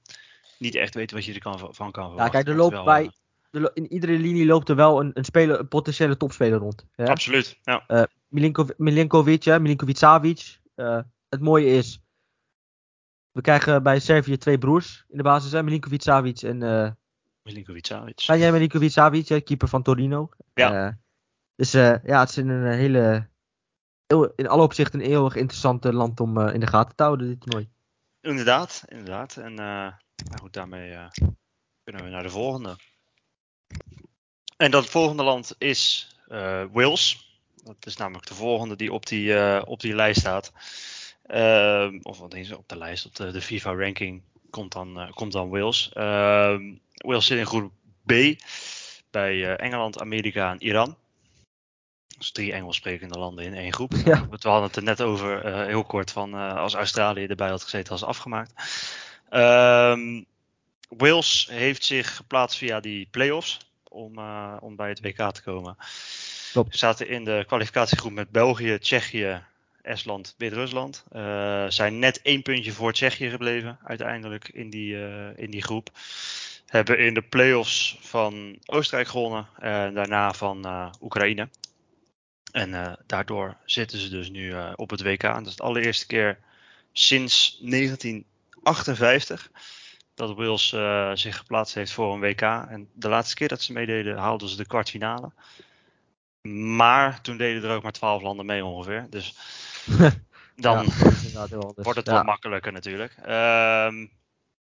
niet 0.57 0.75
echt 0.75 0.93
weet 0.93 1.11
wat 1.11 1.25
je 1.25 1.33
er 1.33 1.39
kan, 1.39 1.59
van 1.59 1.91
kan 1.91 2.07
verwachten. 2.07 2.31
kijk, 2.31 2.47
er 2.47 2.55
loopt 2.55 2.83
bij- 2.83 3.11
eh, 3.51 3.65
In 3.73 3.91
iedere 3.93 4.17
linie 4.17 4.45
loopt 4.45 4.69
er 4.69 4.75
wel 4.75 4.99
een, 4.99 5.11
een, 5.13 5.25
speler, 5.25 5.59
een 5.59 5.67
potentiële 5.67 6.17
topspeler 6.17 6.59
rond. 6.59 6.85
Hè? 6.91 7.05
Absoluut, 7.07 7.59
ja. 7.61 8.07
Milinkovic, 8.27 8.77
Milinkovic, 8.77 9.43
hè, 9.43 9.59
Milinkovic 9.59 9.97
Savic. 9.97 10.59
Eh, 10.75 10.99
het 11.29 11.39
mooie 11.41 11.65
is, 11.65 12.01
we 13.31 13.41
krijgen 13.41 13.83
bij 13.83 13.99
Servië 13.99 14.37
twee 14.37 14.57
broers 14.57 15.05
in 15.07 15.17
de 15.17 15.23
basis. 15.23 15.51
Hè, 15.51 15.63
Milinkovic 15.63 16.01
Savic 16.01 16.41
en 16.41 16.63
eh 16.63 16.91
Milinkovic 17.43 17.85
Savic. 17.85 18.23
ken 18.25 18.37
jij 18.39 18.51
Milinkovic 18.51 18.91
Savic, 18.91 19.27
hè, 19.27 19.41
keeper 19.41 19.67
van 19.67 19.83
Torino. 19.83 20.29
Ja. 20.53 20.87
Eh, 20.87 20.93
dus 21.55 21.73
eh, 21.73 22.03
ja, 22.03 22.19
het 22.19 22.29
is 22.29 22.35
een 22.35 22.65
eh, 22.65 22.71
hele, 22.71 23.29
in 24.35 24.47
alle 24.47 24.61
opzichten 24.63 24.99
een 24.99 25.05
eeuwig 25.05 25.35
interessant 25.35 25.85
eh, 25.85 25.91
land 25.91 26.19
om 26.19 26.37
eh, 26.37 26.53
in 26.53 26.59
de 26.59 26.67
gaten 26.67 26.95
te 26.95 27.03
houden, 27.03 27.27
dit 27.27 27.41
toernooi. 27.41 27.69
Inderdaad, 28.21 28.83
inderdaad. 28.87 29.37
En 29.37 29.51
eh, 29.51 29.93
nou 30.25 30.39
goed, 30.41 30.53
daarmee 30.53 30.91
eh, 30.91 31.07
kunnen 31.83 32.03
we 32.03 32.09
naar 32.09 32.23
de 32.23 32.29
volgende. 32.29 32.75
En 34.59 34.71
dat 34.71 34.89
volgende 34.89 35.23
land 35.23 35.55
is 35.57 36.07
eh, 36.27 36.63
Wales. 36.71 37.33
Dat 37.63 37.85
is 37.85 37.95
namelijk 37.95 38.27
de 38.27 38.33
volgende 38.33 38.75
die 38.75 38.93
op 38.93 39.05
die, 39.05 39.37
eh, 39.37 39.61
op 39.65 39.79
die 39.79 39.95
lijst 39.95 40.19
staat. 40.19 40.51
Ehm, 41.25 41.99
of 42.01 42.19
wat 42.19 42.33
het, 42.33 42.55
op 42.55 42.69
de 42.69 42.77
lijst, 42.77 43.05
op 43.05 43.15
de, 43.15 43.31
de 43.31 43.41
FIFA 43.41 43.73
ranking 43.73 44.21
komt 44.49 44.71
dan, 44.71 44.99
eh, 44.99 45.11
komt 45.11 45.31
dan 45.31 45.49
Wales. 45.49 45.89
Ehm, 45.93 46.73
Wales 46.93 47.25
zit 47.25 47.37
in 47.37 47.45
groep 47.45 47.71
B 48.05 48.11
bij 49.11 49.55
Engeland, 49.55 49.99
Amerika 49.99 50.51
en 50.51 50.63
Iran. 50.63 50.95
Dus 52.17 52.31
drie 52.31 52.53
Engels 52.53 52.75
sprekende 52.75 53.19
landen 53.19 53.45
in 53.45 53.53
één 53.53 53.73
groep. 53.73 53.93
Ja. 54.05 54.27
We 54.29 54.37
hadden 54.49 54.67
het 54.67 54.75
er 54.75 54.83
net 54.83 55.01
over, 55.01 55.53
heel 55.65 55.83
kort, 55.83 56.11
van 56.11 56.33
als 56.33 56.73
Australië 56.73 57.25
erbij 57.25 57.49
had 57.49 57.63
gezeten, 57.63 57.91
was 57.91 58.03
afgemaakt. 58.03 58.53
Ehm, 59.29 60.23
Wales 60.89 61.47
heeft 61.51 61.83
zich 61.83 62.15
geplaatst 62.15 62.57
via 62.57 62.79
die 62.79 63.07
play-offs 63.11 63.57
om, 63.83 64.17
eh, 64.17 64.57
om 64.59 64.75
bij 64.75 64.89
het 64.89 65.01
WK 65.01 65.31
te 65.31 65.41
komen. 65.41 65.77
Klopt. 66.51 66.71
Ze 66.71 66.77
zaten 66.77 67.07
in 67.07 67.23
de 67.23 67.43
kwalificatiegroep 67.47 68.11
met 68.11 68.29
België, 68.29 68.77
Tsjechië, 68.79 69.43
Estland, 69.81 70.35
Wit-Rusland. 70.37 71.03
Eh, 71.11 71.65
zijn 71.67 71.99
net 71.99 72.21
één 72.21 72.41
puntje 72.41 72.71
voor 72.71 72.93
Tsjechië 72.93 73.29
gebleven 73.29 73.79
uiteindelijk 73.83 74.49
in 74.49 74.69
die, 74.69 75.05
eh, 75.05 75.37
in 75.43 75.51
die 75.51 75.63
groep. 75.63 75.89
Hebben 76.65 76.99
in 76.99 77.13
de 77.13 77.21
play-offs 77.21 77.97
van 78.01 78.57
Oostenrijk 78.65 79.07
gewonnen 79.07 79.47
en 79.59 79.93
daarna 79.93 80.33
van 80.33 80.91
Oekraïne. 81.01 81.49
En 82.51 82.97
daardoor 83.07 83.57
zitten 83.65 83.99
ze 83.99 84.09
dus 84.09 84.29
nu 84.29 84.53
op 84.75 84.89
het 84.89 85.01
WK. 85.01 85.23
En 85.23 85.33
dat 85.33 85.47
is 85.47 85.55
de 85.55 85.63
allereerste 85.63 86.05
keer 86.05 86.39
sinds 86.91 87.59
1958 87.61 89.51
dat 90.19 90.35
Wales 90.35 90.73
eh, 90.73 91.11
zich 91.13 91.37
geplaatst 91.37 91.73
heeft 91.73 91.91
voor 91.91 92.13
een 92.13 92.19
WK. 92.19 92.41
En 92.41 92.89
de 92.93 93.09
laatste 93.09 93.35
keer 93.35 93.47
dat 93.47 93.61
ze 93.61 93.73
meededen 93.73 94.17
haalden 94.17 94.49
ze 94.49 94.57
de 94.57 94.65
kwartfinale. 94.65 95.31
Maar 96.75 97.21
toen 97.21 97.37
deden 97.37 97.69
er 97.69 97.75
ook 97.75 97.83
maar 97.83 97.91
12 97.91 98.21
landen 98.21 98.45
mee 98.45 98.65
ongeveer. 98.65 99.07
Dus 99.09 99.35
dan 100.55 100.85
Ja, 100.85 101.47
wordt 101.75 101.95
het 101.97 102.07
Ja. 102.07 102.13
wat 102.13 102.25
makkelijker 102.25 102.71
natuurlijk. 102.71 103.11
Ehm, 103.21 104.05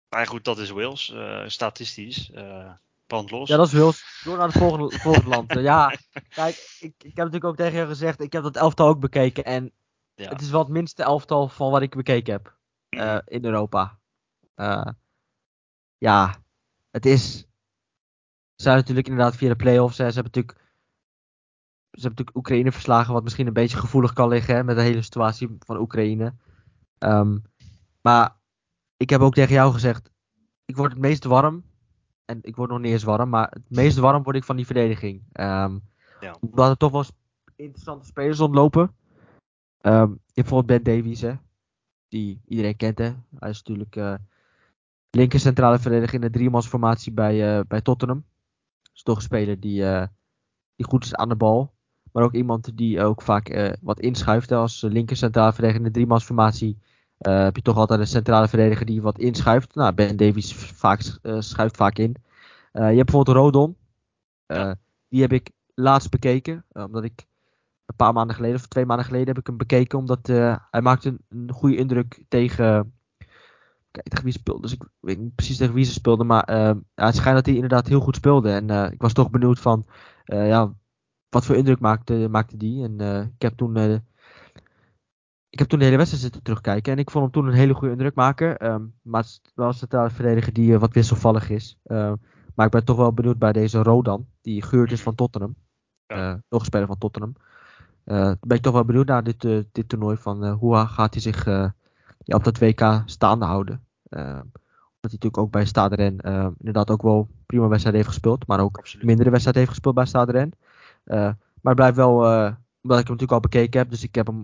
maar 0.08 0.26
goed, 0.26 0.44
dat 0.44 0.58
is 0.58 0.70
Wales. 0.70 1.10
eh, 1.12 1.42
statistisch. 1.46 2.30
eh 2.30 2.70
brandlos. 3.06 3.48
Ja, 3.48 3.56
dat 3.56 3.66
is 3.66 3.72
Wales. 3.72 4.20
Door 4.24 4.36
naar 4.36 4.46
het 4.48 4.56
volgende, 4.58 4.98
volgende 4.98 5.28
land. 5.28 5.52
Ja, 5.70 5.96
kijk, 6.28 6.76
ik, 6.80 6.94
ik 6.98 7.02
heb 7.04 7.16
natuurlijk 7.16 7.44
ook 7.44 7.56
tegen 7.56 7.78
je 7.78 7.86
gezegd, 7.86 8.20
ik 8.20 8.32
heb 8.32 8.42
dat 8.42 8.56
elftal 8.56 8.88
ook 8.88 9.00
bekeken. 9.00 9.44
En 9.44 9.72
Ja. 10.14 10.28
het 10.28 10.40
is 10.40 10.50
wel 10.50 10.60
het 10.60 10.68
minste 10.68 11.02
elftal 11.02 11.48
van 11.48 11.70
wat 11.70 11.82
ik 11.82 11.94
bekeken 11.96 12.32
heb 12.32 12.54
eh, 12.88 13.18
in 13.24 13.44
Europa. 13.44 13.98
Ja, 16.04 16.34
het 16.90 17.06
is... 17.06 17.38
Ze 18.54 18.62
zijn 18.62 18.76
natuurlijk 18.76 19.08
inderdaad 19.08 19.36
via 19.36 19.48
de 19.48 19.56
play-offs. 19.56 19.98
Hè, 19.98 20.08
ze 20.08 20.14
hebben 20.14 20.32
natuurlijk... 20.32 20.62
Ze 21.90 22.00
hebben 22.00 22.10
natuurlijk 22.10 22.36
Oekraïne 22.36 22.72
verslagen, 22.72 23.12
wat 23.12 23.22
misschien 23.22 23.46
een 23.46 23.52
beetje 23.52 23.76
gevoelig 23.76 24.12
kan 24.12 24.28
liggen 24.28 24.54
hè, 24.54 24.64
met 24.64 24.76
de 24.76 24.82
hele 24.82 25.02
situatie 25.02 25.56
van 25.58 25.76
Oekraïne. 25.76 26.34
Ehm, 26.98 27.38
maar 28.00 28.36
ik 28.96 29.10
heb 29.10 29.20
ook 29.20 29.34
tegen 29.34 29.54
jou 29.54 29.72
gezegd, 29.72 30.10
ik 30.64 30.76
word 30.76 30.92
het 30.92 31.00
meest 31.00 31.24
warm 31.24 31.64
en 32.24 32.38
ik 32.42 32.56
word 32.56 32.70
nog 32.70 32.80
niet 32.80 32.92
eens 32.92 33.02
warm, 33.02 33.28
maar 33.28 33.50
het 33.50 33.70
meest 33.70 33.96
warm 33.96 34.22
word 34.22 34.36
ik 34.36 34.44
van 34.44 34.56
die 34.56 34.66
verdediging. 34.66 35.22
Ehm 35.32 35.78
Ja. 36.20 36.36
Omdat 36.40 36.70
er 36.70 36.76
toch 36.76 36.92
wel 36.92 37.04
interessante 37.56 38.06
spelers 38.06 38.40
je 40.02 40.20
hebt 40.32 40.34
bijvoorbeeld 40.34 40.84
Ben 40.84 40.94
Davies, 40.94 41.20
hè. 41.20 41.34
Die 42.08 42.40
iedereen 42.46 42.76
kent, 42.76 42.98
hè. 42.98 43.14
Hij 43.38 43.50
is 43.50 43.62
natuurlijk 43.62 43.96
eh 43.96 44.14
linker 45.14 45.40
centrale 45.40 45.78
verdediger 45.78 46.14
in 46.14 46.20
de 46.20 46.30
driemansformatie 46.30 47.12
bij, 47.12 47.58
eh, 47.58 47.64
bij 47.68 47.80
Tottenham. 47.80 48.24
is 48.94 49.02
toch 49.02 49.16
een 49.16 49.22
speler 49.22 49.60
die, 49.60 49.84
eh, 49.84 50.06
die 50.76 50.86
goed 50.86 51.04
is 51.04 51.14
aan 51.14 51.28
de 51.28 51.36
bal. 51.36 51.72
Maar 52.12 52.22
ook 52.22 52.34
iemand 52.34 52.76
die 52.76 53.02
ook 53.02 53.22
vaak 53.22 53.48
eh, 53.48 53.72
wat 53.80 54.00
inschuift. 54.00 54.52
Als 54.52 54.80
linker 54.80 55.16
centrale 55.16 55.52
verdediger 55.52 55.80
in 55.80 55.86
de 55.86 55.92
driemansformatie 55.98 56.78
heb 57.18 57.56
je 57.56 57.62
toch 57.62 57.76
altijd 57.76 58.00
een 58.00 58.06
centrale 58.06 58.48
verdediger 58.48 58.86
die 58.86 59.02
wat 59.02 59.18
inschuift. 59.18 59.74
Nou, 59.74 59.94
Ben 59.94 60.16
Davies 60.16 60.54
vaak, 60.54 61.18
schuift 61.38 61.76
vaak 61.76 61.98
in. 61.98 62.16
Je 62.72 62.80
hebt 62.80 63.10
bijvoorbeeld 63.10 63.36
Rodon. 63.36 63.76
Die 65.08 65.20
heb 65.20 65.32
ik 65.32 65.50
laatst 65.74 66.10
bekeken. 66.10 66.64
omdat 66.72 67.04
ik 67.04 67.26
een 67.86 67.96
paar 67.96 68.12
maanden 68.12 68.36
geleden, 68.36 68.56
of 68.56 68.66
twee 68.66 68.86
maanden 68.86 69.06
geleden, 69.06 69.28
heb 69.28 69.38
ik 69.38 69.46
hem 69.46 69.56
bekeken. 69.56 69.98
Omdat 69.98 70.26
hij 70.70 70.80
maakte 70.80 71.08
een, 71.08 71.24
een 71.28 71.52
goede 71.52 71.76
indruk 71.76 72.24
tegen. 72.28 72.92
Kijk, 73.94 74.08
tegen 74.08 74.24
wie 74.24 74.32
speelde. 74.32 74.60
Dus 74.62 74.72
ik 74.72 74.82
weet 75.00 75.18
niet 75.18 75.34
precies 75.34 75.56
tegen 75.56 75.74
wie 75.74 75.84
ze 75.84 75.92
speelden. 75.92 76.26
Maar 76.26 76.42
eh, 76.44 76.56
ja, 76.94 77.06
het 77.06 77.14
schijnt 77.16 77.36
dat 77.36 77.46
hij 77.46 77.54
inderdaad 77.54 77.86
heel 77.88 78.00
goed 78.00 78.16
speelde. 78.16 78.50
En 78.52 78.70
eh, 78.70 78.90
ik 78.92 79.00
was 79.02 79.12
toch 79.12 79.30
benieuwd 79.30 79.58
van. 79.60 79.86
eh, 80.24 80.48
ja, 80.48 80.74
wat 81.28 81.44
voor 81.44 81.56
indruk 81.56 81.80
maakte, 81.80 82.28
maakte 82.30 82.56
die. 82.56 82.84
En 82.84 83.00
eh, 83.00 83.20
ik 83.20 83.42
heb 83.42 83.56
toen. 83.56 83.76
ik 85.48 85.58
heb 85.58 85.68
toen 85.68 85.78
de 85.78 85.84
hele 85.84 85.96
wedstrijd 85.96 86.24
zitten 86.24 86.42
terugkijken. 86.42 86.92
En 86.92 86.98
ik 86.98 87.10
vond 87.10 87.24
hem 87.24 87.32
toen 87.32 87.46
een 87.52 87.58
hele 87.58 87.74
goede 87.74 87.92
indruk 87.92 88.14
maken. 88.14 88.58
ehm, 88.58 88.82
maar 89.02 89.20
het 89.22 89.30
is 89.30 89.52
wel 89.54 89.66
een 89.66 89.74
centrale 89.74 90.10
verdediger 90.10 90.52
die 90.52 90.78
wat 90.78 90.92
wisselvallig 90.92 91.50
is. 91.50 91.78
Ehm, 91.84 92.14
maar 92.54 92.66
ik 92.66 92.72
ben 92.72 92.84
toch 92.84 92.96
wel 92.96 93.12
benieuwd 93.12 93.38
bij 93.38 93.52
deze 93.52 93.82
Rodan. 93.82 94.26
Die 94.40 94.62
gehuurd 94.62 94.92
is 94.92 95.02
van 95.02 95.14
Tottenham. 95.14 95.54
Ja. 96.06 96.42
Nog 96.48 96.60
een 96.60 96.66
speler 96.66 96.86
van 96.86 96.98
Tottenham. 96.98 97.34
Ben 98.40 98.56
ik 98.56 98.62
toch 98.62 98.72
wel 98.72 98.84
benieuwd 98.84 99.06
naar 99.06 99.24
dit, 99.24 99.40
dit 99.72 99.88
toernooi. 99.88 100.16
Van 100.16 100.48
hoe 100.50 100.76
gaat 100.76 101.12
hij 101.14 101.22
zich 101.22 101.44
op 102.26 102.44
dat 102.44 102.58
WK 102.58 103.02
staande 103.06 103.44
houden. 103.44 103.84
Eh, 104.08 104.20
omdat 104.22 105.10
hij 105.12 105.12
natuurlijk 105.12 105.38
ook 105.38 105.50
bij 105.50 105.64
Stade 105.64 105.94
Rennes 105.94 106.20
eh, 106.24 106.46
inderdaad 106.58 106.90
ook 106.90 107.02
wel 107.02 107.28
prima 107.46 107.66
wedstrijd 107.68 107.96
heeft 107.96 108.08
gespeeld. 108.08 108.46
Maar 108.46 108.60
ook 108.60 108.76
Absoluut. 108.78 109.06
mindere 109.06 109.30
wedstrijd 109.30 109.56
heeft 109.56 109.68
gespeeld 109.68 109.94
bij 109.94 110.06
Stade 110.06 110.32
Rennes. 110.32 110.54
Eh, 111.04 111.16
maar 111.18 111.34
het 111.62 111.74
blijft 111.74 111.96
wel, 111.96 112.24
eh, 112.24 112.30
omdat 112.82 112.98
ik 113.00 113.06
hem 113.06 113.16
natuurlijk 113.16 113.32
al 113.32 113.40
bekeken 113.40 113.80
heb. 113.80 113.90
Dus 113.90 114.02
ik 114.02 114.14
heb 114.14 114.26
hem, 114.26 114.42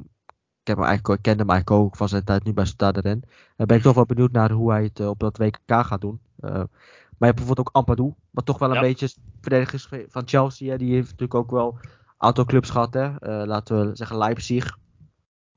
ik 0.60 0.66
heb 0.66 0.76
hem 0.76 0.86
eigenlijk, 0.86 1.16
ik 1.18 1.22
kende 1.22 1.42
hem 1.42 1.50
eigenlijk 1.50 1.80
ook 1.82 1.96
van 1.96 2.08
zijn 2.08 2.24
tijd 2.24 2.44
nu 2.44 2.52
bij 2.52 2.64
Stade. 2.64 3.02
Eh, 3.02 3.66
ben 3.66 3.76
ik 3.76 3.82
toch 3.82 3.94
wel 3.94 4.06
benieuwd 4.06 4.32
naar 4.32 4.50
hoe 4.50 4.70
hij 4.70 4.82
het 4.82 5.00
eh, 5.00 5.08
op 5.08 5.18
dat 5.18 5.38
WK 5.38 5.58
gaat 5.66 6.00
doen. 6.00 6.20
Maar 6.40 7.28
je 7.28 7.34
hebt 7.34 7.36
bijvoorbeeld 7.36 7.58
ook 7.58 7.74
Ampadu. 7.76 8.14
Wat 8.30 8.46
toch 8.46 8.58
wel 8.58 8.68
een 8.68 8.74
Ja. 8.74 8.80
beetje 8.80 9.08
verdediger 9.40 9.74
is 9.74 9.84
ge- 9.86 10.06
van 10.08 10.22
Chelsea. 10.28 10.70
Hè. 10.70 10.78
Die 10.78 10.92
heeft 10.92 11.04
natuurlijk 11.10 11.34
ook 11.34 11.50
wel 11.50 11.78
een 11.82 11.88
aantal 12.16 12.44
clubs 12.44 12.70
gehad. 12.70 12.94
Hè. 12.94 13.10
Laten 13.46 13.88
we 13.88 13.96
zeggen 13.96 14.18
Leipzig. 14.18 14.78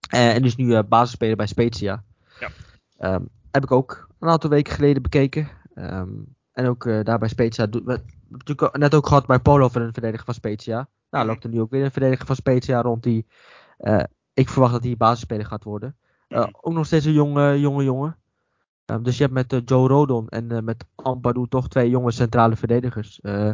En 0.09 0.43
is 0.43 0.55
nu 0.55 0.83
basisspeler 0.83 1.35
bij 1.35 1.47
Spezia. 1.47 2.03
Ja. 2.39 2.49
Ehm, 2.97 3.23
heb 3.51 3.63
ik 3.63 3.71
ook 3.71 4.07
een 4.19 4.29
aantal 4.29 4.49
weken 4.49 4.73
geleden 4.73 5.01
bekeken. 5.01 5.49
Ehm, 5.73 6.09
en 6.51 6.67
ook 6.67 6.85
eh, 6.85 7.03
daar 7.03 7.19
bij 7.19 7.27
Spezia. 7.29 7.69
We, 7.69 7.83
we 7.83 7.91
hebben 7.91 8.07
natuurlijk 8.29 8.77
net 8.77 8.95
ook 8.95 9.07
gehad 9.07 9.25
bij 9.25 9.39
Polo 9.39 9.67
van 9.69 9.81
een 9.81 9.93
verdediger 9.93 10.25
van 10.25 10.33
Spezia. 10.33 10.75
Nou, 11.09 11.23
Mhm. 11.25 11.27
loopt 11.33 11.43
er 11.43 11.49
nu 11.49 11.61
ook 11.61 11.71
weer 11.71 11.83
een 11.83 11.91
verdediger 11.91 12.25
van 12.25 12.35
Spezia 12.35 12.81
rond 12.81 13.03
die... 13.03 13.25
eh, 13.77 14.03
ik 14.33 14.49
verwacht 14.49 14.73
dat 14.73 14.83
hij 14.83 14.97
basisspeler 14.97 15.45
gaat 15.45 15.63
worden. 15.63 15.97
Eh, 16.27 16.39
Mhm. 16.39 16.49
ook 16.61 16.73
nog 16.73 16.85
steeds 16.85 17.05
een 17.05 17.13
jonge, 17.13 17.59
jonge 17.59 17.83
jongen. 17.83 18.17
Ehm, 18.85 19.03
dus 19.03 19.15
je 19.17 19.21
hebt 19.23 19.33
met 19.35 19.53
eh, 19.53 19.59
Joe 19.65 19.87
Rodon 19.87 20.27
en 20.29 20.51
eh, 20.51 20.61
met 20.61 20.85
Ampadu 20.95 21.45
toch 21.49 21.67
twee 21.67 21.89
jonge 21.89 22.11
centrale 22.11 22.55
verdedigers. 22.55 23.19
eh, 23.21 23.51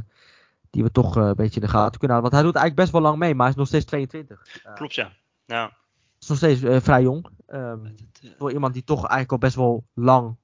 die 0.70 0.84
we 0.84 0.92
toch 0.92 1.18
eh, 1.18 1.24
een 1.28 1.36
beetje 1.36 1.60
in 1.60 1.66
de 1.66 1.72
gaten 1.72 2.00
kunnen 2.00 2.18
houden. 2.18 2.22
Want 2.32 2.34
hij 2.34 2.44
doet 2.44 2.56
eigenlijk 2.62 2.76
best 2.76 2.92
wel 2.92 3.02
lang 3.02 3.18
mee, 3.20 3.34
maar 3.36 3.42
hij 3.42 3.50
is 3.50 3.56
nog 3.60 3.68
steeds 3.68 3.86
22. 3.86 4.46
Eh, 4.64 4.74
Klopt, 4.74 4.94
ja. 4.96 5.12
Nou, 5.46 5.72
is 6.20 6.28
nog 6.28 6.38
steeds 6.38 6.62
eh, 6.62 6.80
vrij 6.82 7.02
jong. 7.02 7.28
Ehm, 7.48 7.84
het, 7.84 8.20
eh, 8.24 8.30
voor 8.38 8.52
iemand 8.52 8.74
die 8.74 8.84
toch 8.84 9.00
eigenlijk 9.00 9.32
al 9.32 9.38
best 9.38 9.56
wel 9.56 9.86
lang 9.94 10.36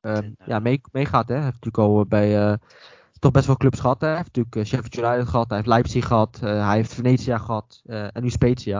ehm, 0.00 0.30
Ja. 0.44 0.58
mee, 0.58 0.80
meegaat. 0.92 1.28
Hè. 1.28 1.34
Hij 1.34 1.44
heeft 1.44 1.64
natuurlijk 1.64 1.84
al 1.98 2.06
bij 2.06 2.48
eh, 2.50 2.54
toch 3.18 3.30
best 3.32 3.46
wel 3.46 3.56
clubs 3.56 3.80
gehad. 3.80 4.00
Hè. 4.00 4.06
Hij 4.06 4.16
heeft 4.16 4.28
natuurlijk 4.36 4.56
eh, 4.56 4.64
Sheffield 4.64 4.96
United 5.06 5.28
gehad, 5.28 5.48
hij 5.48 5.56
heeft 5.56 5.68
Leipzig 5.68 6.06
gehad, 6.06 6.38
eh, 6.42 6.66
hij 6.66 6.76
heeft 6.76 6.94
Venetia 6.94 7.38
gehad 7.38 7.80
eh, 7.84 8.16
en 8.16 8.22
nu 8.22 8.30
Spezia. 8.30 8.76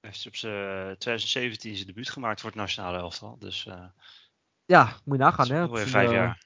hij 0.00 0.10
heeft 0.10 0.26
op 0.26 0.36
zijn 0.36 0.98
2017 0.98 1.74
zijn 1.74 1.86
debuut 1.86 2.10
gemaakt 2.10 2.40
voor 2.40 2.50
het 2.50 2.58
nationale 2.58 2.98
elftal. 2.98 3.36
Dus 3.38 3.66
eh 3.66 3.84
Ja, 4.66 4.84
moet 5.04 5.16
je 5.16 5.22
nagaan. 5.22 5.50
Hè. 5.50 5.64
Op 5.64 5.76
zijn, 5.76 5.88
vijf 5.88 6.08
eh, 6.08 6.14
jaar. 6.14 6.44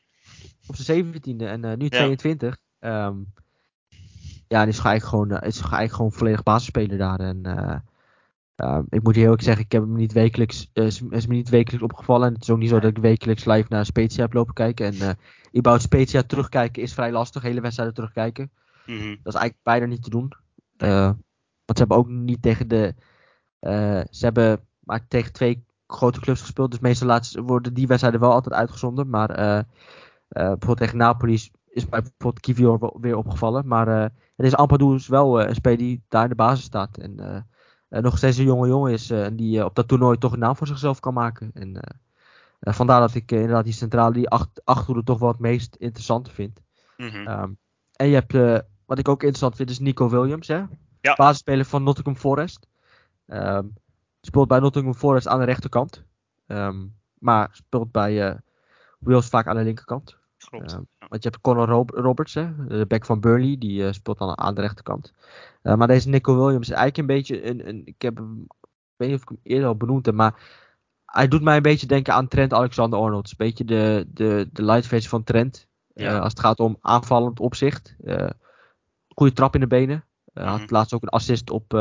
op 0.67 0.77
zijn 0.77 1.05
17e 1.15 1.45
en 1.47 1.65
eh, 1.65 1.77
nu 1.77 1.89
22. 1.89 2.57
Ehm, 2.79 3.17
ja, 4.49 4.63
en 4.63 4.69
is 4.69 4.79
eigenlijk 4.79 5.05
gewoon, 5.05 5.31
eh, 5.31 5.49
is 5.49 5.61
eigenlijk 5.61 5.93
gewoon 5.93 6.13
volledig 6.13 6.43
basisspeler 6.43 6.99
daar. 6.99 7.21
En 7.21 7.45
eh, 7.45 7.77
ehm, 8.59 8.83
ik 8.89 9.03
moet 9.03 9.15
heel 9.15 9.25
eerlijk 9.25 9.43
zeggen, 9.43 9.65
ik 9.65 9.73
heb 9.73 9.83
hem 9.83 9.95
niet 9.95 10.13
wekelijks, 10.13 10.71
eh, 10.73 10.85
is, 10.85 11.01
me 11.01 11.27
niet 11.27 11.49
wekelijks 11.49 11.85
opgevallen. 11.85 12.27
En 12.29 12.33
het 12.35 12.43
is 12.43 12.51
ook 12.51 12.59
niet 12.59 12.69
zo 12.69 12.81
dat 12.81 12.91
ik 12.91 12.99
wekelijks 12.99 13.45
live 13.45 13.67
naar 13.69 13.87
Spezia 13.87 14.23
heb 14.23 14.33
lopen 14.33 14.55
kijken. 14.55 14.87
En 14.87 14.95
eh 14.95 15.15
überhaupt 15.57 15.83
Spezia 15.85 16.23
terugkijken 16.23 16.83
is 16.83 16.95
vrij 16.95 17.13
lastig, 17.13 17.43
hele 17.43 17.61
wedstrijden 17.61 17.95
terugkijken. 17.95 18.51
Mhm. 18.87 18.99
Dat 18.99 19.35
is 19.35 19.41
eigenlijk 19.41 19.59
bijna 19.63 19.87
niet 19.87 20.03
te 20.03 20.11
doen. 20.11 20.33
Eh, 20.77 21.05
want 21.65 21.79
ze 21.79 21.79
hebben 21.79 21.97
ook 21.97 22.09
niet 22.09 22.43
tegen 22.43 22.69
de. 22.69 22.95
ze 24.11 24.25
hebben 24.25 24.61
maar 24.79 25.07
tegen 25.09 25.33
twee 25.33 25.65
grote 25.87 26.21
clubs 26.21 26.41
gespeeld. 26.41 26.71
Dus 26.71 26.81
meestal 26.81 27.25
ze- 27.25 27.43
worden 27.43 27.75
die 27.75 27.87
wedstrijden 27.87 28.21
wel 28.21 28.33
altijd 28.33 28.55
uitgezonden. 28.55 29.11
Maar 29.11 29.29
bijvoorbeeld 30.29 30.79
tegen 30.79 30.97
Napoli 30.97 31.35
is 31.69 31.89
mij 31.89 32.01
bijvoorbeeld 32.03 32.41
Kivior 32.41 32.79
wel 32.79 32.99
weer 33.01 33.17
opgevallen. 33.17 33.67
Maar 33.67 34.13
Ampadu 34.37 34.95
is 34.95 35.09
wel 35.09 35.41
eh, 35.41 35.49
een 35.49 35.55
speler 35.55 35.79
die 35.79 36.03
daar 36.09 36.23
in 36.23 36.29
de 36.29 36.35
basis 36.35 36.65
staat. 36.65 36.99
En 36.99 37.47
nog 37.89 38.17
steeds 38.17 38.37
een 38.37 38.45
jonge 38.45 38.69
jongen 38.69 38.93
is. 38.93 39.11
eh, 39.11 39.25
en 39.25 39.37
die 39.37 39.59
eh, 39.59 39.65
op 39.65 39.75
dat 39.75 39.89
toernooi 39.89 40.19
toch 40.19 40.33
een 40.33 40.39
naam 40.39 40.57
voor 40.57 40.67
zichzelf 40.67 41.01
kan 41.01 41.15
maken. 41.15 41.51
En 41.55 41.77
eh, 41.77 41.97
eh, 42.61 42.75
vandaar 42.75 43.01
dat 43.01 43.15
ik 43.15 43.33
eh, 43.33 43.39
inderdaad 43.39 43.65
die 43.65 43.73
centrale, 43.73 44.13
die 44.13 44.29
acht, 44.29 44.61
achterhoede 44.65 45.03
toch 45.05 45.19
wel 45.19 45.29
het 45.29 45.39
meest 45.39 45.75
interessante 45.75 46.31
vind. 46.31 46.61
Mhm. 46.97 47.27
Ehm, 47.27 47.51
en 47.93 48.09
je 48.09 48.15
hebt, 48.15 48.35
eh, 48.35 48.59
wat 48.87 48.99
ik 48.99 49.09
ook 49.09 49.21
interessant 49.23 49.57
vind, 49.57 49.71
is 49.71 49.79
Nico 49.79 50.09
Williams. 50.09 50.49
Hè? 50.49 50.63
Ja. 51.01 51.15
Basisspeler 51.15 51.65
van 51.65 51.83
Nottingham 51.83 52.17
Forest. 52.17 52.67
Ehm, 53.27 53.67
speelt 54.21 54.49
bij 54.49 54.59
Nottingham 54.59 54.95
Forest 54.95 55.27
aan 55.29 55.39
de 55.39 55.45
rechterkant. 55.45 56.05
Ehm, 56.47 56.87
maar 57.19 57.49
speelt 57.53 57.93
bij 57.93 58.29
eh 58.29 58.35
Wales 58.99 59.27
vaak 59.29 59.47
aan 59.47 59.57
de 59.57 59.63
linkerkant. 59.63 60.18
Klopt. 60.51 60.73
Ehm, 60.73 60.81
Ja. 60.99 61.07
Want 61.09 61.23
je 61.23 61.29
hebt 61.29 61.41
Conor 61.43 61.67
Rob- 61.69 61.91
Roberts, 61.91 62.35
hè? 62.35 62.67
de 62.67 62.87
back 62.87 63.05
van 63.05 63.21
Burnley. 63.21 63.57
Die 63.59 63.87
eh, 63.87 63.93
speelt 63.93 64.19
dan 64.19 64.39
aan 64.39 64.55
de 64.55 64.61
rechterkant. 64.61 65.13
Eh, 65.63 65.75
maar 65.75 65.87
deze 65.87 66.09
Nico 66.09 66.37
Williams 66.37 66.69
is 66.69 66.75
eigenlijk 66.75 66.99
een 66.99 67.17
beetje 67.17 67.47
een... 67.49 67.69
een 67.69 67.83
ik, 67.85 68.03
heb 68.03 68.17
hem, 68.17 68.43
ik 68.61 68.69
weet 68.97 69.09
niet 69.09 69.17
of 69.17 69.23
ik 69.23 69.29
hem 69.29 69.39
eerder 69.43 69.69
al 69.69 69.77
benoemd 69.77 70.07
heb, 70.07 70.15
maar... 70.15 70.67
Hij 71.05 71.29
doet 71.29 71.43
mij 71.43 71.57
een 71.57 71.63
beetje 71.63 71.87
denken 71.87 72.15
aan 72.15 72.29
Trent 72.29 72.53
Alexander-Arnold. 72.53 73.29
Een 73.29 73.35
beetje 73.37 73.65
de, 73.65 74.07
de, 74.09 74.49
de 74.53 74.65
light 74.65 74.87
versie 74.87 75.09
van 75.09 75.25
Trent. 75.25 75.67
Ja. 75.95 76.15
Eh, 76.15 76.21
als 76.21 76.33
het 76.33 76.41
gaat 76.41 76.61
om 76.61 76.77
aanvallend 76.81 77.41
opzicht. 77.41 77.97
Goede 79.15 79.33
trap 79.33 79.55
in 79.55 79.61
de 79.61 79.67
benen. 79.67 80.05
Mhm. 80.35 80.47
Had 80.47 80.71
laatst 80.71 80.95
ook 80.95 81.03
een 81.03 81.09
assist 81.09 81.51
op, 81.51 81.75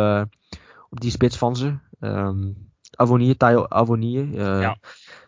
op 0.90 1.00
die 1.00 1.12
spits 1.12 1.38
van 1.38 1.56
ze. 1.56 1.78
Ehm 2.00 2.52
Avonier, 2.92 3.38
Tayo 3.38 3.66
Avonier. 3.68 4.26
Ja. 4.60 4.78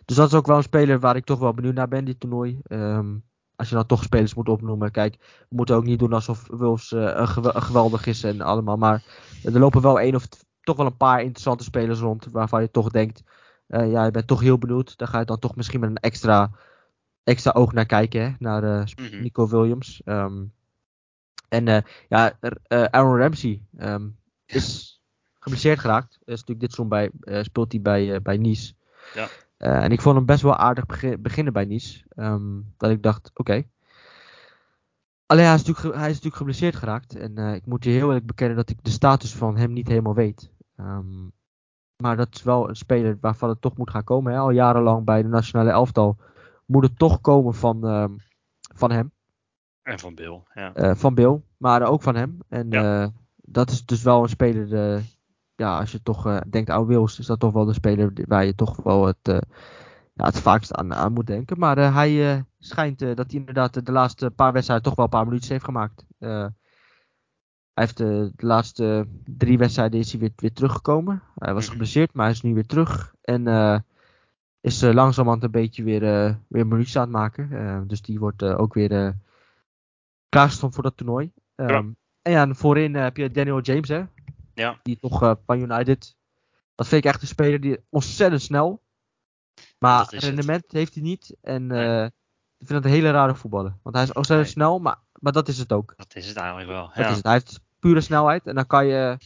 Dus 0.06 0.15
dat 0.15 0.28
is 0.28 0.34
ook 0.34 0.47
wel 0.47 0.58
een 0.58 0.63
speler 0.63 0.99
waar 0.99 1.15
ik 1.15 1.25
toch 1.25 1.39
wel 1.39 1.54
benieuwd 1.54 1.73
naar 1.73 1.88
ben, 1.88 2.06
dit 2.06 2.19
toernooi. 2.19 2.60
Ehm, 2.63 3.15
als 3.60 3.69
je 3.69 3.76
dan 3.76 3.86
toch 3.86 4.04
spelers 4.04 4.34
moet 4.34 4.50
opnoemen. 4.50 4.91
Kijk, 4.91 5.15
we 5.50 5.56
moeten 5.56 5.76
ook 5.76 5.84
niet 5.84 6.00
doen 6.00 6.13
alsof 6.13 6.48
Wolves 6.48 6.91
eh, 6.91 7.28
geweldig 7.56 8.06
is 8.06 8.24
en 8.24 8.41
allemaal. 8.41 8.78
Maar 8.78 9.04
er 9.43 9.60
lopen 9.60 9.82
wel 9.82 10.00
één 10.00 10.15
of 10.15 10.28
toch 10.62 10.78
wel 10.78 10.86
een 10.86 10.98
paar 10.98 11.19
interessante 11.19 11.63
spelers 11.63 12.00
rond. 12.00 12.28
Waarvan 12.32 12.62
je 12.62 12.72
toch 12.72 12.89
denkt, 12.89 13.24
eh, 13.67 13.91
ja, 13.91 14.06
je 14.06 14.12
bent 14.12 14.28
toch 14.28 14.39
heel 14.39 14.58
benieuwd. 14.58 14.98
Daar 14.98 15.08
ga 15.08 15.19
je 15.19 15.26
dan 15.26 15.39
toch 15.39 15.56
misschien 15.56 15.80
met 15.80 15.89
een 15.89 15.98
extra, 15.98 16.52
extra 17.24 17.52
oog 17.52 17.74
naar 17.74 17.86
kijken. 17.86 18.22
Hè? 18.22 18.32
Naar 18.39 18.63
eh, 18.63 18.86
Mhm. 18.95 19.22
Nico 19.22 19.48
Williams. 19.48 20.02
Ehm, 20.06 20.43
en 21.50 21.84
ja, 22.10 22.38
Aaron 22.67 23.17
Ramsey 23.17 23.62
ehm, 23.78 24.08
is 24.45 25.02
geblesseerd 25.39 25.80
geraakt. 25.80 26.13
Is 26.13 26.39
natuurlijk 26.39 26.60
dit 26.60 26.74
seizoen 26.74 26.89
bij, 26.89 27.43
speelt 27.43 27.72
hij 27.72 27.82
bij, 27.82 28.22
bij 28.22 28.38
Nice. 28.38 28.74
Ja. 29.13 29.28
Eh, 29.60 29.84
en 29.84 29.91
ik 29.91 30.02
vond 30.02 30.15
hem 30.15 30.26
best 30.26 30.41
wel 30.41 30.56
aardig 30.56 30.86
begi- 30.86 31.17
beginnen 31.17 31.54
bij 31.54 31.65
Nice. 31.65 32.04
Ehm, 32.10 32.62
dat 32.78 32.89
ik 32.91 33.04
dacht, 33.04 33.32
oké. 33.34 33.63
Alleen 35.26 35.45
hij 35.45 35.54
is, 35.56 35.63
natuurlijk, 35.63 35.95
hij 35.95 36.04
is 36.08 36.10
natuurlijk 36.13 36.36
geblesseerd 36.36 36.76
geraakt. 36.76 37.15
En 37.15 37.38
eh, 37.38 37.54
ik 37.54 37.65
moet 37.65 37.84
je 37.84 37.89
heel 37.89 38.08
eerlijk 38.08 38.26
bekennen 38.26 38.56
dat 38.58 38.69
ik 38.69 38.84
de 38.84 38.89
status 38.89 39.36
van 39.36 39.58
hem 39.58 39.74
niet 39.74 39.88
helemaal 39.88 40.13
weet. 40.13 40.52
Ehm, 40.76 41.28
maar 42.04 42.17
dat 42.17 42.36
is 42.36 42.43
wel 42.43 42.69
een 42.69 42.76
speler 42.76 43.17
waarvan 43.22 43.50
het 43.50 43.62
toch 43.62 43.78
moet 43.78 43.89
gaan 43.89 44.04
komen. 44.04 44.34
Hè? 44.34 44.39
Al 44.39 44.50
jarenlang 44.50 45.06
bij 45.06 45.22
de 45.22 45.28
nationale 45.28 45.69
elftal 45.69 46.17
moet 46.65 46.84
het 46.84 46.98
toch 46.98 47.22
komen 47.22 47.54
van, 47.56 47.88
ehm, 47.88 48.12
van 48.76 48.91
hem. 48.91 49.12
En 49.82 50.00
van 50.00 50.15
Bill. 50.15 50.41
Ja. 50.54 50.74
Eh, 50.74 50.95
van 50.95 51.13
Bill, 51.13 51.41
maar 51.58 51.82
ook 51.82 52.02
van 52.02 52.15
hem. 52.15 52.38
En 52.48 52.69
Ja. 52.69 53.12
dat 53.36 53.69
is 53.69 53.86
dus 53.86 54.02
wel 54.04 54.24
een 54.24 54.30
speler. 54.30 55.02
Ja, 55.60 55.80
als 55.80 55.91
je 55.91 56.02
toch 56.02 56.26
eh, 56.26 56.38
denkt 56.50 56.69
aan 56.69 56.86
Wils, 56.86 57.19
is 57.19 57.26
dat 57.26 57.39
toch 57.39 57.54
wel 57.54 57.65
de 57.65 57.74
speler 57.74 58.12
waar 58.28 58.45
je 58.45 58.56
toch 58.56 58.84
wel 58.84 59.06
het, 59.06 59.17
eh, 59.28 59.38
ja, 60.13 60.26
het 60.26 60.39
vaakst 60.39 60.74
aan, 60.74 60.93
aan 60.93 61.13
moet 61.13 61.28
denken. 61.28 61.60
Maar 61.60 61.78
eh, 61.78 61.95
hij 61.95 62.43
schijnt 62.60 63.00
dat 63.00 63.17
hij 63.17 63.39
inderdaad 63.39 63.86
de, 63.86 63.91
laatste 63.91 64.32
paar 64.32 64.54
wedstrijden 64.54 64.86
toch 64.86 64.95
wel 64.95 65.06
een 65.06 65.12
paar 65.12 65.26
minuutjes 65.26 65.50
heeft 65.50 65.63
gemaakt. 65.63 66.06
Hij 66.17 67.88
heeft 67.88 67.98
de 67.98 68.34
laatste 68.38 69.08
drie 69.26 69.58
wedstrijden 69.58 70.00
is 70.00 70.12
hij 70.12 70.19
weer, 70.19 70.32
weer 70.36 70.54
teruggekomen. 70.54 71.22
Hij 71.36 71.54
was 71.54 71.63
Mhm. 71.63 71.72
geblesseerd, 71.72 72.13
maar 72.13 72.26
hij 72.26 72.34
is 72.34 72.41
nu 72.41 72.54
weer 72.54 72.65
terug. 72.65 73.13
En 73.22 73.48
is 74.62 74.82
langzamerhand 74.82 75.43
een 75.43 75.52
beetje 75.52 75.84
weer, 75.84 76.02
weer 76.48 76.67
minuutjes 76.67 76.95
aan 76.95 77.02
het 77.02 77.12
maken. 77.12 77.88
Dus 77.88 78.02
die 78.02 78.19
wordt 78.19 78.43
ook 78.43 78.74
weer 78.74 79.15
klaargestoomd 80.30 80.74
voor 80.74 80.84
dat 80.84 80.98
toernooi. 80.98 81.32
Ehm, 81.56 81.69
Ja. 81.69 81.78
En 82.22 82.34
ja, 82.34 82.41
en 82.41 82.56
voorin 82.56 82.95
heb 82.95 83.17
je 83.17 83.32
Daniel 83.32 83.62
James, 83.62 83.88
hè? 83.89 84.04
Ja. 84.60 84.80
Die 84.84 85.00
toch 85.00 85.24
eh, 85.24 85.32
van 85.45 85.60
United. 85.60 86.15
Dat 86.76 86.88
vind 86.88 87.04
ik 87.06 87.12
echt 87.12 87.22
een 87.22 87.28
speler 87.28 87.62
die 87.62 87.78
ontzettend 87.89 88.41
snel. 88.41 88.82
Maar 89.80 90.00
het. 90.02 90.24
rendement 90.24 90.63
heeft 90.72 90.93
hij 90.93 91.04
niet. 91.04 91.36
En 91.41 91.67
Nee. 91.67 91.86
eh, 92.00 92.06
ik 92.58 92.67
vind 92.67 92.69
dat 92.69 92.84
een 92.84 92.98
hele 92.98 93.12
rare 93.12 93.36
voetballer. 93.36 93.74
Want 93.84 93.95
hij 93.95 94.04
is 94.04 94.13
ontzettend 94.13 94.48
Nee. 94.56 94.65
snel, 94.65 94.80
maar, 94.80 94.98
maar 95.19 95.32
dat 95.32 95.48
is 95.48 95.58
het 95.58 95.72
ook. 95.74 95.93
Dat 95.98 96.15
is 96.15 96.28
het 96.28 96.38
eigenlijk 96.38 96.67
wel. 96.69 96.86
Dat 96.88 96.95
Ja. 96.95 97.10
is 97.10 97.15
het. 97.15 97.24
Hij 97.24 97.34
heeft 97.34 97.60
pure 97.80 98.02
snelheid. 98.02 98.48
En 98.48 98.56
dan 98.56 98.67
kan 98.67 98.86
je, 98.86 99.17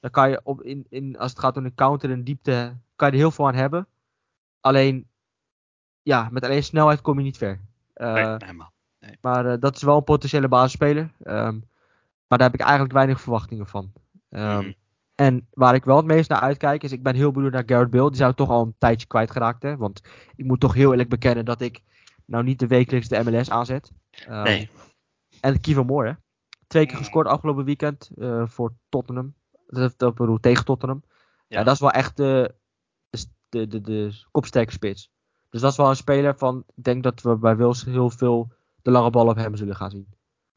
dan 0.00 0.10
kan 0.10 0.30
je 0.30 0.40
op, 0.44 0.62
in, 0.62 0.86
in, 0.88 1.18
als 1.18 1.30
het 1.30 1.40
gaat 1.40 1.56
om 1.56 1.64
een 1.64 1.74
counter 1.74 2.10
en 2.10 2.24
diepte, 2.24 2.76
kan 2.96 3.06
je 3.08 3.12
er 3.14 3.20
heel 3.20 3.30
veel 3.30 3.46
aan 3.46 3.54
hebben. 3.54 3.86
Alleen, 4.60 5.08
ja, 6.02 6.28
met 6.30 6.44
alleen 6.44 6.64
snelheid 6.64 7.00
kom 7.00 7.18
je 7.18 7.24
niet 7.24 7.36
ver. 7.36 7.60
Eh, 7.94 8.12
Nee, 8.12 8.24
helemaal. 8.38 8.72
maar 9.20 9.46
eh, 9.46 9.60
dat 9.60 9.76
is 9.76 9.82
wel 9.82 9.96
een 9.96 10.04
potentiële 10.04 10.48
basisspeler. 10.48 11.12
Ehm, 11.22 11.58
maar 12.28 12.38
daar 12.38 12.50
heb 12.50 12.54
ik 12.54 12.60
eigenlijk 12.60 12.92
weinig 12.92 13.20
verwachtingen 13.20 13.66
van. 13.66 13.92
Ehm, 14.36 14.58
Mhm. 14.58 14.72
En 15.14 15.46
waar 15.52 15.74
ik 15.74 15.84
wel 15.84 15.96
het 15.96 16.06
meest 16.06 16.28
naar 16.28 16.40
uitkijk 16.40 16.82
is, 16.82 16.92
ik 16.92 17.02
ben 17.02 17.14
heel 17.14 17.30
benieuwd 17.32 17.52
naar 17.52 17.62
Garrett 17.66 17.90
Bill. 17.90 18.06
Die 18.08 18.16
zou 18.16 18.34
toch 18.34 18.48
al 18.50 18.62
een 18.62 18.74
tijdje 18.78 19.06
kwijtgeraakt 19.06 19.62
hè. 19.62 19.76
Want 19.76 20.00
ik 20.34 20.44
moet 20.44 20.60
toch 20.60 20.74
heel 20.74 20.90
eerlijk 20.90 21.08
bekennen 21.08 21.44
dat 21.44 21.60
ik 21.60 21.82
nou 22.24 22.44
niet 22.44 22.58
de 22.58 22.66
wekelijks 22.66 23.08
de 23.08 23.22
MLS 23.24 23.50
aanzet. 23.50 23.92
Ehm, 24.10 24.42
Nee. 24.42 24.70
En 25.40 25.60
Kiefer 25.60 25.84
Moore 25.84 26.08
hè. 26.08 26.14
Twee 26.66 26.84
keer 26.86 26.94
Mm. 26.94 27.00
gescoord 27.02 27.26
afgelopen 27.26 27.64
weekend 27.64 28.10
eh, 28.18 28.42
voor 28.46 28.72
Tottenham. 28.88 29.34
Dat, 29.96 29.96
bedoel 30.14 30.40
tegen 30.40 30.64
Tottenham. 30.64 31.02
Ja. 31.48 31.58
Ja. 31.58 31.64
dat 31.64 31.74
is 31.74 31.80
wel 31.80 31.90
echt 31.90 32.16
de, 32.16 32.54
de, 33.10 33.26
de, 33.48 33.66
de, 33.66 33.80
de 33.80 34.24
kopsterke 34.30 34.72
spits. 34.72 35.10
Dus 35.50 35.60
dat 35.60 35.70
is 35.70 35.76
wel 35.76 35.88
een 35.88 35.96
speler 35.96 36.36
van, 36.38 36.64
ik 36.74 36.84
denk 36.84 37.02
dat 37.02 37.22
we 37.22 37.36
bij 37.36 37.56
Wils 37.56 37.84
heel 37.84 38.10
veel 38.10 38.52
de 38.82 38.90
lange 38.90 39.10
bal 39.10 39.28
op 39.28 39.36
hem 39.36 39.56
zullen 39.56 39.76
gaan 39.76 39.90
zien. 39.90 40.06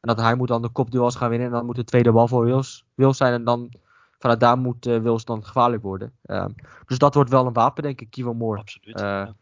En 0.00 0.08
dat 0.14 0.20
hij 0.20 0.34
moet 0.34 0.48
dan 0.48 0.62
de 0.62 0.68
kopduels 0.68 1.16
gaan 1.16 1.28
winnen 1.28 1.48
en 1.48 1.54
dan 1.54 1.66
moet 1.66 1.76
de 1.76 1.84
tweede 1.84 2.12
bal 2.12 2.28
voor 2.28 2.44
Wils, 2.44 2.86
Wils 2.94 3.16
zijn 3.16 3.32
en 3.32 3.44
dan 3.44 3.72
vanuit 4.18 4.40
daar 4.40 4.58
moet 4.58 4.86
eh, 4.86 4.98
Wils 4.98 5.24
dan 5.24 5.44
gevaarlijk 5.44 5.82
worden. 5.82 6.12
Ehm, 6.22 6.50
dus 6.86 6.98
dat 6.98 7.14
wordt 7.14 7.30
wel 7.30 7.46
een 7.46 7.52
wapen 7.52 7.82
denk 7.82 8.00
ik, 8.00 8.10
Kiefer 8.10 8.36
Moore. 8.36 8.60
Absoluut. 8.60 8.96
Eh, 8.96 9.02
ja. 9.02 9.34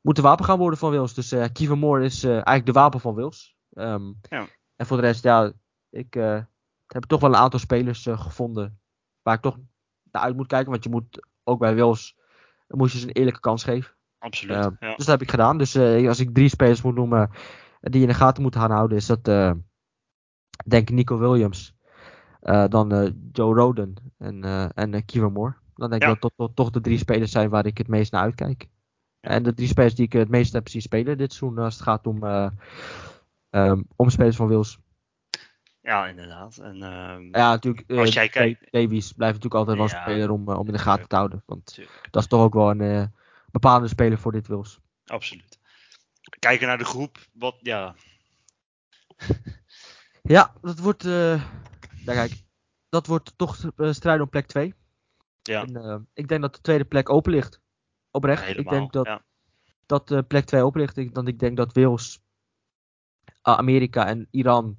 Moet 0.00 0.18
een 0.18 0.24
wapen 0.24 0.44
gaan 0.44 0.58
worden 0.58 0.78
van 0.78 0.90
Wils. 0.90 1.14
Dus 1.14 1.32
eh 1.32 1.44
Kiefer 1.52 1.78
Moore 1.78 2.04
is 2.04 2.24
eigenlijk 2.24 2.66
de 2.66 2.72
wapen 2.72 3.00
van 3.00 3.14
Wils. 3.14 3.56
Ehm, 3.72 4.12
Ja. 4.28 4.46
En 4.76 4.86
voor 4.86 4.96
de 4.96 5.02
rest, 5.02 5.22
ja, 5.22 5.52
ik 5.90 6.14
heb 6.86 7.04
toch 7.06 7.20
wel 7.20 7.30
een 7.30 7.36
aantal 7.36 7.58
spelers 7.58 8.06
gevonden 8.10 8.80
waar 9.22 9.34
ik 9.34 9.40
toch 9.40 9.58
naar 10.10 10.22
uit 10.22 10.36
moet 10.36 10.46
kijken. 10.46 10.70
Want 10.70 10.84
je 10.84 10.90
moet 10.90 11.26
ook 11.44 11.58
bij 11.58 11.74
Wils, 11.74 12.16
moet 12.68 12.92
je 12.92 12.98
ze 12.98 13.06
een 13.06 13.12
eerlijke 13.12 13.40
kans 13.40 13.64
geven. 13.64 13.94
Absoluut. 14.18 14.56
Eh, 14.56 14.62
ja. 14.62 14.88
Dus 14.88 14.96
dat 14.96 15.06
heb 15.06 15.22
ik 15.22 15.30
gedaan. 15.30 15.58
Dus 15.58 15.76
als 15.76 16.20
ik 16.20 16.34
drie 16.34 16.48
spelers 16.48 16.82
moet 16.82 16.94
noemen 16.94 17.30
die 17.80 18.00
je 18.00 18.06
in 18.06 18.12
de 18.12 18.18
gaten 18.18 18.42
moet 18.42 18.56
gaan 18.56 18.70
houden, 18.70 18.96
is 18.96 19.06
dat 19.06 19.28
denk 20.64 20.90
Nico 20.90 21.18
Williams. 21.18 21.74
dan 22.68 23.14
Joe 23.32 23.54
Roden 23.54 23.94
en, 24.18 24.42
en 24.74 25.04
uh, 25.14 25.26
Moore. 25.26 25.54
Dan 25.74 25.90
denk 25.90 26.04
ik 26.04 26.30
dat 26.36 26.50
toch 26.54 26.70
de 26.70 26.80
drie 26.80 26.98
spelers 26.98 27.30
zijn 27.30 27.50
waar 27.50 27.66
ik 27.66 27.78
het 27.78 27.88
meest 27.88 28.12
naar 28.12 28.22
uitkijk. 28.22 28.68
En 29.20 29.42
de 29.42 29.54
drie 29.54 29.68
spelers 29.68 29.94
die 29.94 30.04
ik 30.04 30.12
het 30.12 30.28
meest 30.28 30.52
heb 30.52 30.68
zien 30.68 30.82
spelen 30.82 31.18
dit 31.18 31.32
seizoen 31.32 31.58
als 31.58 31.74
het 31.74 31.82
gaat 31.82 32.06
om, 32.06 32.24
um, 33.50 33.86
om 33.96 34.10
spelers 34.10 34.36
van 34.36 34.48
Wils. 34.48 34.78
Ja, 35.80 36.06
inderdaad. 36.06 36.56
En, 36.56 36.76
uh, 36.76 37.30
ja, 37.30 37.50
natuurlijk. 37.50 37.84
Uh, 37.86 37.98
als 37.98 38.12
jij 38.12 38.28
kijkt... 38.28 38.72
Davies 38.72 39.12
blijft 39.12 39.34
natuurlijk 39.42 39.54
altijd 39.54 39.76
wel 39.76 39.86
een 39.86 40.02
speler 40.02 40.30
om, 40.30 40.48
om 40.48 40.66
in 40.66 40.72
de 40.72 40.78
gaten 40.78 41.08
te 41.08 41.16
houden. 41.16 41.42
Want 41.46 41.78
dat 42.10 42.22
is 42.22 42.28
toch 42.28 42.40
ook 42.40 42.54
wel 42.54 42.70
een 42.70 42.80
uh, 42.80 43.04
bepalende 43.50 43.88
speler 43.88 44.18
voor 44.18 44.32
dit 44.32 44.46
Wils. 44.46 44.80
Absoluut. 45.06 45.58
Kijken 46.38 46.66
naar 46.66 46.78
de 46.78 46.84
groep, 46.84 47.18
wat 47.32 47.56
ja. 47.60 47.94
Ja, 50.22 50.54
dat 50.60 50.78
wordt. 50.78 51.04
Uh, 51.04 51.44
kijk, 52.04 52.44
dat 52.88 53.06
wordt 53.06 53.32
toch 53.36 53.56
strijden 53.76 54.22
om 54.22 54.28
plek 54.28 54.46
2. 54.46 54.74
Ja. 55.42 55.64
En, 55.64 56.08
ik 56.14 56.28
denk 56.28 56.40
dat 56.40 56.54
de 56.54 56.60
tweede 56.60 56.84
plek 56.84 57.10
open 57.10 57.32
ligt. 57.32 57.60
Oprecht. 58.10 58.58
Ik 58.58 58.68
denk 58.68 58.92
dat, 58.92 59.06
ja. 59.06 59.24
dat 59.86 60.28
plek 60.28 60.44
2 60.44 60.62
open 60.62 60.80
ligt. 60.80 60.96
Ik, 60.96 61.14
dan 61.14 61.26
ik 61.26 61.38
denk 61.38 61.56
dat 61.56 61.72
Wales, 61.72 62.22
Amerika 63.42 64.06
en 64.06 64.28
Iran 64.30 64.76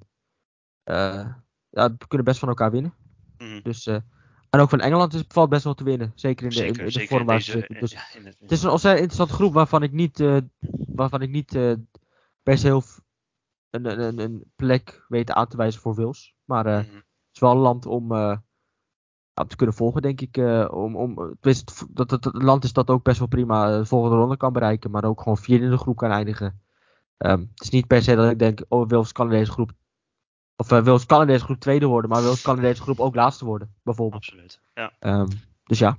ja, 0.84 1.94
kunnen 2.08 2.24
best 2.24 2.38
van 2.38 2.48
elkaar 2.48 2.70
winnen. 2.70 2.94
Mm. 3.38 3.62
Dus, 3.62 3.86
en 3.86 4.60
ook 4.60 4.68
van 4.68 4.80
Engeland 4.80 5.14
is, 5.14 5.24
valt 5.28 5.48
best 5.48 5.64
wel 5.64 5.74
te 5.74 5.84
winnen. 5.84 6.12
Zeker 6.14 6.44
in 6.44 6.50
de, 6.50 6.56
zeker, 6.56 6.80
in, 6.80 6.86
in 6.86 6.92
de 6.92 7.06
vorm 7.06 7.26
waar 7.26 7.40
ze 7.40 7.50
zitten. 7.50 7.80
Dus, 7.80 7.92
ja, 7.92 8.02
het, 8.12 8.50
is 8.50 8.62
een 8.62 8.70
ontzettend 8.70 9.02
interessante 9.02 9.34
groep 9.34 9.52
waarvan 9.52 9.82
ik 9.82 9.92
niet, 9.92 10.24
waarvan 10.94 11.22
ik 11.22 11.30
niet 11.30 11.52
per 12.42 12.58
se 12.58 12.66
heel 12.66 12.82
een, 13.74 14.00
een, 14.00 14.18
een, 14.18 14.52
plek 14.56 15.04
weet 15.08 15.30
aan 15.30 15.48
te 15.48 15.56
wijzen 15.56 15.80
voor 15.80 15.94
Wils. 15.94 16.34
Maar 16.44 16.64
mm. 16.64 16.72
het 16.72 17.04
is 17.32 17.40
wel 17.40 17.50
een 17.50 17.56
land 17.56 17.86
om, 17.86 18.12
om 19.34 19.48
te 19.48 19.56
kunnen 19.56 19.74
volgen, 19.74 20.02
denk 20.02 20.20
ik. 20.20 20.36
om, 20.72 20.96
om, 20.96 21.36
het, 21.40 21.84
dat 21.90 22.10
het, 22.10 22.28
land 22.32 22.64
is 22.64 22.72
dat 22.72 22.90
ook 22.90 23.02
best 23.02 23.18
wel 23.18 23.28
prima 23.28 23.78
de 23.78 23.86
volgende 23.86 24.16
ronde 24.16 24.36
kan 24.36 24.52
bereiken. 24.52 24.90
Maar 24.90 25.04
ook 25.04 25.18
gewoon 25.18 25.38
vier 25.38 25.62
in 25.62 25.70
de 25.70 25.78
groep 25.78 25.96
kan 25.96 26.10
eindigen. 26.10 26.62
Um, 27.18 27.50
het 27.54 27.62
is 27.62 27.70
niet 27.70 27.86
per 27.86 28.02
se 28.02 28.14
dat 28.14 28.30
ik 28.30 28.38
denk, 28.38 28.64
oh 28.68 28.88
Wils 28.88 29.12
kan 29.12 29.26
in 29.26 29.38
deze 29.38 29.52
groep 29.52 29.72
of 30.56 30.72
uh, 30.72 30.84
Wales 30.84 31.06
kan 31.06 31.20
in 31.20 31.26
deze 31.26 31.44
groep 31.44 31.60
tweede 31.60 31.86
worden, 31.86 32.10
maar 32.10 32.22
Wales 32.22 32.42
kan 32.42 32.56
in 32.56 32.62
deze 32.62 32.82
groep 32.82 33.00
ook 33.00 33.14
laatste 33.14 33.44
worden, 33.44 33.74
bijvoorbeeld. 33.82 34.22
Absoluut, 34.22 34.60
ja. 34.74 34.92
Um, 35.00 35.28
dus 35.64 35.78
ja. 35.78 35.96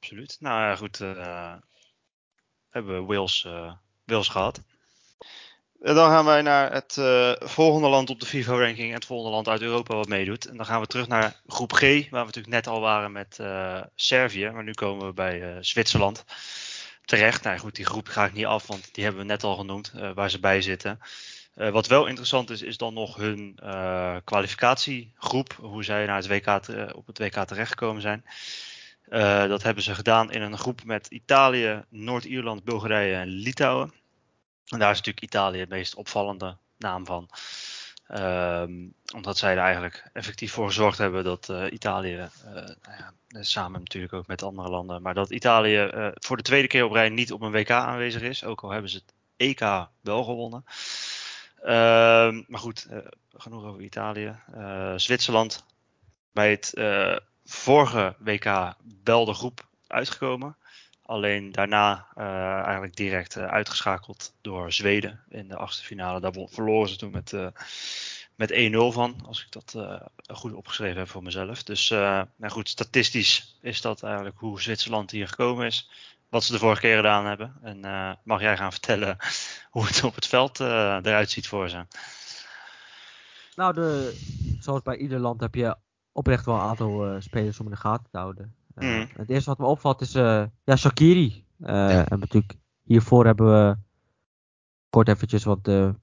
Absoluut. 0.00 0.36
Nou 0.40 0.60
ja, 0.60 0.76
goed. 0.76 1.00
Uh, 1.00 1.54
hebben 2.68 2.94
we 2.94 3.14
Wales, 3.14 3.44
uh, 3.44 3.72
Wales 4.04 4.28
gehad. 4.28 4.62
En 5.82 5.94
dan 5.94 6.10
gaan 6.10 6.24
wij 6.24 6.42
naar 6.42 6.72
het 6.72 6.92
volgende 7.38 7.88
land 7.88 8.10
op 8.10 8.20
de 8.20 8.26
FIFA-ranking 8.26 8.88
en 8.88 8.94
het 8.94 9.04
volgende 9.04 9.34
land 9.34 9.48
uit 9.48 9.62
Europa 9.62 9.94
wat 9.94 10.08
meedoet. 10.08 10.48
En 10.48 10.56
dan 10.56 10.66
gaan 10.66 10.80
we 10.80 10.86
terug 10.86 11.08
naar 11.08 11.40
groep 11.46 11.72
G, 11.72 11.80
waar 11.80 12.00
we 12.10 12.16
natuurlijk 12.16 12.54
net 12.54 12.66
al 12.66 12.80
waren 12.80 13.12
met 13.12 13.38
Servië. 13.94 14.50
Maar 14.50 14.64
nu 14.64 14.72
komen 14.72 15.06
we 15.06 15.12
bij 15.12 15.56
Zwitserland 15.60 16.24
terecht. 17.04 17.42
Nou 17.42 17.58
goed, 17.58 17.76
die 17.76 17.84
groep 17.84 18.08
ga 18.08 18.24
ik 18.24 18.32
niet 18.32 18.46
af, 18.46 18.66
want 18.66 18.94
die 18.94 19.04
hebben 19.04 19.22
we 19.22 19.28
net 19.28 19.44
al 19.44 19.56
genoemd, 19.56 19.92
waar 20.14 20.30
ze 20.30 20.40
bij 20.40 20.62
zitten. 20.62 20.98
Wat 21.54 21.86
wel 21.86 22.06
interessant 22.06 22.50
is, 22.50 22.62
is 22.62 22.76
dan 22.76 22.94
nog 22.94 23.16
hun 23.16 23.58
kwalificatiegroep. 24.24 25.52
Hoe 25.60 25.84
zij 25.84 26.06
naar 26.06 26.16
het 26.16 26.28
WK 26.28 26.46
op 26.94 27.06
het 27.06 27.18
WK 27.18 27.44
terechtgekomen 27.44 28.02
zijn. 28.02 28.24
Dat 29.48 29.62
hebben 29.62 29.82
ze 29.82 29.94
gedaan 29.94 30.32
in 30.32 30.42
een 30.42 30.58
groep 30.58 30.84
met 30.84 31.06
Italië, 31.06 31.84
Noord-Ierland, 31.88 32.64
Bulgarije 32.64 33.14
en 33.14 33.28
Litouwen. 33.28 33.92
En 34.68 34.78
daar 34.78 34.90
is 34.90 34.96
natuurlijk 34.96 35.24
Italië 35.24 35.60
het 35.60 35.68
meest 35.68 35.94
opvallende 35.94 36.56
naam 36.76 37.06
van. 37.06 37.28
Um, 38.14 38.94
omdat 39.14 39.38
zij 39.38 39.52
er 39.52 39.58
eigenlijk 39.58 40.10
effectief 40.12 40.52
voor 40.52 40.66
gezorgd 40.66 40.98
hebben 40.98 41.24
dat 41.24 41.52
Italië, 41.70 42.28
nou 42.44 42.76
ja, 42.82 43.42
samen 43.42 43.80
natuurlijk 43.80 44.12
ook 44.12 44.26
met 44.26 44.42
andere 44.42 44.68
landen, 44.68 45.02
maar 45.02 45.14
dat 45.14 45.30
Italië 45.30 45.90
voor 46.14 46.36
de 46.36 46.42
tweede 46.42 46.68
keer 46.68 46.84
op 46.84 46.92
rij 46.92 47.08
niet 47.08 47.32
op 47.32 47.40
een 47.40 47.50
WK 47.50 47.70
aanwezig 47.70 48.22
is. 48.22 48.44
Ook 48.44 48.60
al 48.62 48.70
hebben 48.70 48.90
ze 48.90 48.96
het 48.96 49.14
EK 49.36 49.60
wel 50.00 50.24
gewonnen. 50.24 50.64
Ehm, 51.62 52.42
maar 52.46 52.60
goed, 52.60 52.86
genoeg 53.36 53.64
over 53.64 53.82
Italië. 53.82 54.36
Zwitserland 54.96 55.64
bij 56.32 56.50
het 56.50 56.72
vorige 57.44 58.16
WK 58.18 58.74
belde 58.82 59.34
groep 59.34 59.66
uitgekomen. 59.86 60.56
Alleen 61.08 61.52
daarna 61.52 62.06
eigenlijk 62.64 62.96
direct 62.96 63.36
uitgeschakeld 63.36 64.34
door 64.40 64.72
Zweden 64.72 65.20
in 65.28 65.48
de 65.48 65.56
achtste 65.56 65.84
finale. 65.84 66.20
Daar 66.20 66.32
verloren 66.48 66.88
ze 66.88 66.96
toen 66.96 67.10
met, 67.10 67.32
met 68.34 68.52
1-0 68.52 68.76
van, 68.76 69.20
als 69.26 69.44
ik 69.44 69.52
dat 69.52 69.76
goed 70.32 70.52
opgeschreven 70.52 70.98
heb 70.98 71.08
voor 71.08 71.22
mezelf. 71.22 71.62
Dus 71.62 71.88
nou 71.90 72.48
goed, 72.48 72.68
statistisch 72.68 73.58
is 73.60 73.80
dat 73.80 74.02
eigenlijk 74.02 74.38
hoe 74.38 74.60
Zwitserland 74.60 75.10
hier 75.10 75.28
gekomen 75.28 75.66
is 75.66 75.90
wat 76.28 76.44
ze 76.44 76.52
de 76.52 76.58
vorige 76.58 76.80
keer 76.80 76.96
gedaan 76.96 77.26
hebben. 77.26 77.56
En 77.62 77.80
mag 78.24 78.40
jij 78.40 78.56
gaan 78.56 78.72
vertellen 78.78 79.16
hoe 79.70 79.86
het 79.86 80.04
op 80.04 80.14
het 80.14 80.26
veld 80.26 80.60
uh, 80.60 80.98
eruit 81.02 81.30
ziet 81.30 81.48
voor 81.48 81.68
ze? 81.68 81.86
Nou, 83.54 83.74
de, 83.74 84.18
zoals 84.60 84.82
bij 84.82 84.96
ieder 84.96 85.18
land 85.18 85.40
heb 85.40 85.54
je 85.54 85.76
oprecht 86.12 86.44
wel 86.44 86.54
een 86.54 86.60
aantal 86.60 87.20
spelers 87.20 87.60
om 87.60 87.64
in 87.66 87.72
de 87.72 87.78
gaten 87.78 88.10
te 88.10 88.18
houden. 88.18 88.54
Mm. 88.80 89.08
Het 89.16 89.30
eerste 89.30 89.50
wat 89.50 89.58
me 89.58 89.66
opvalt 89.66 90.00
is 90.00 90.12
ja, 90.12 90.76
Shakiri. 90.76 91.44
Ja. 91.56 92.08
En 92.08 92.18
natuurlijk 92.18 92.54
hiervoor 92.82 93.24
hebben 93.24 93.46
we 93.46 93.76
kort 94.90 95.08
eventjes 95.08 95.44
wat 95.44 95.64
de 95.64 95.94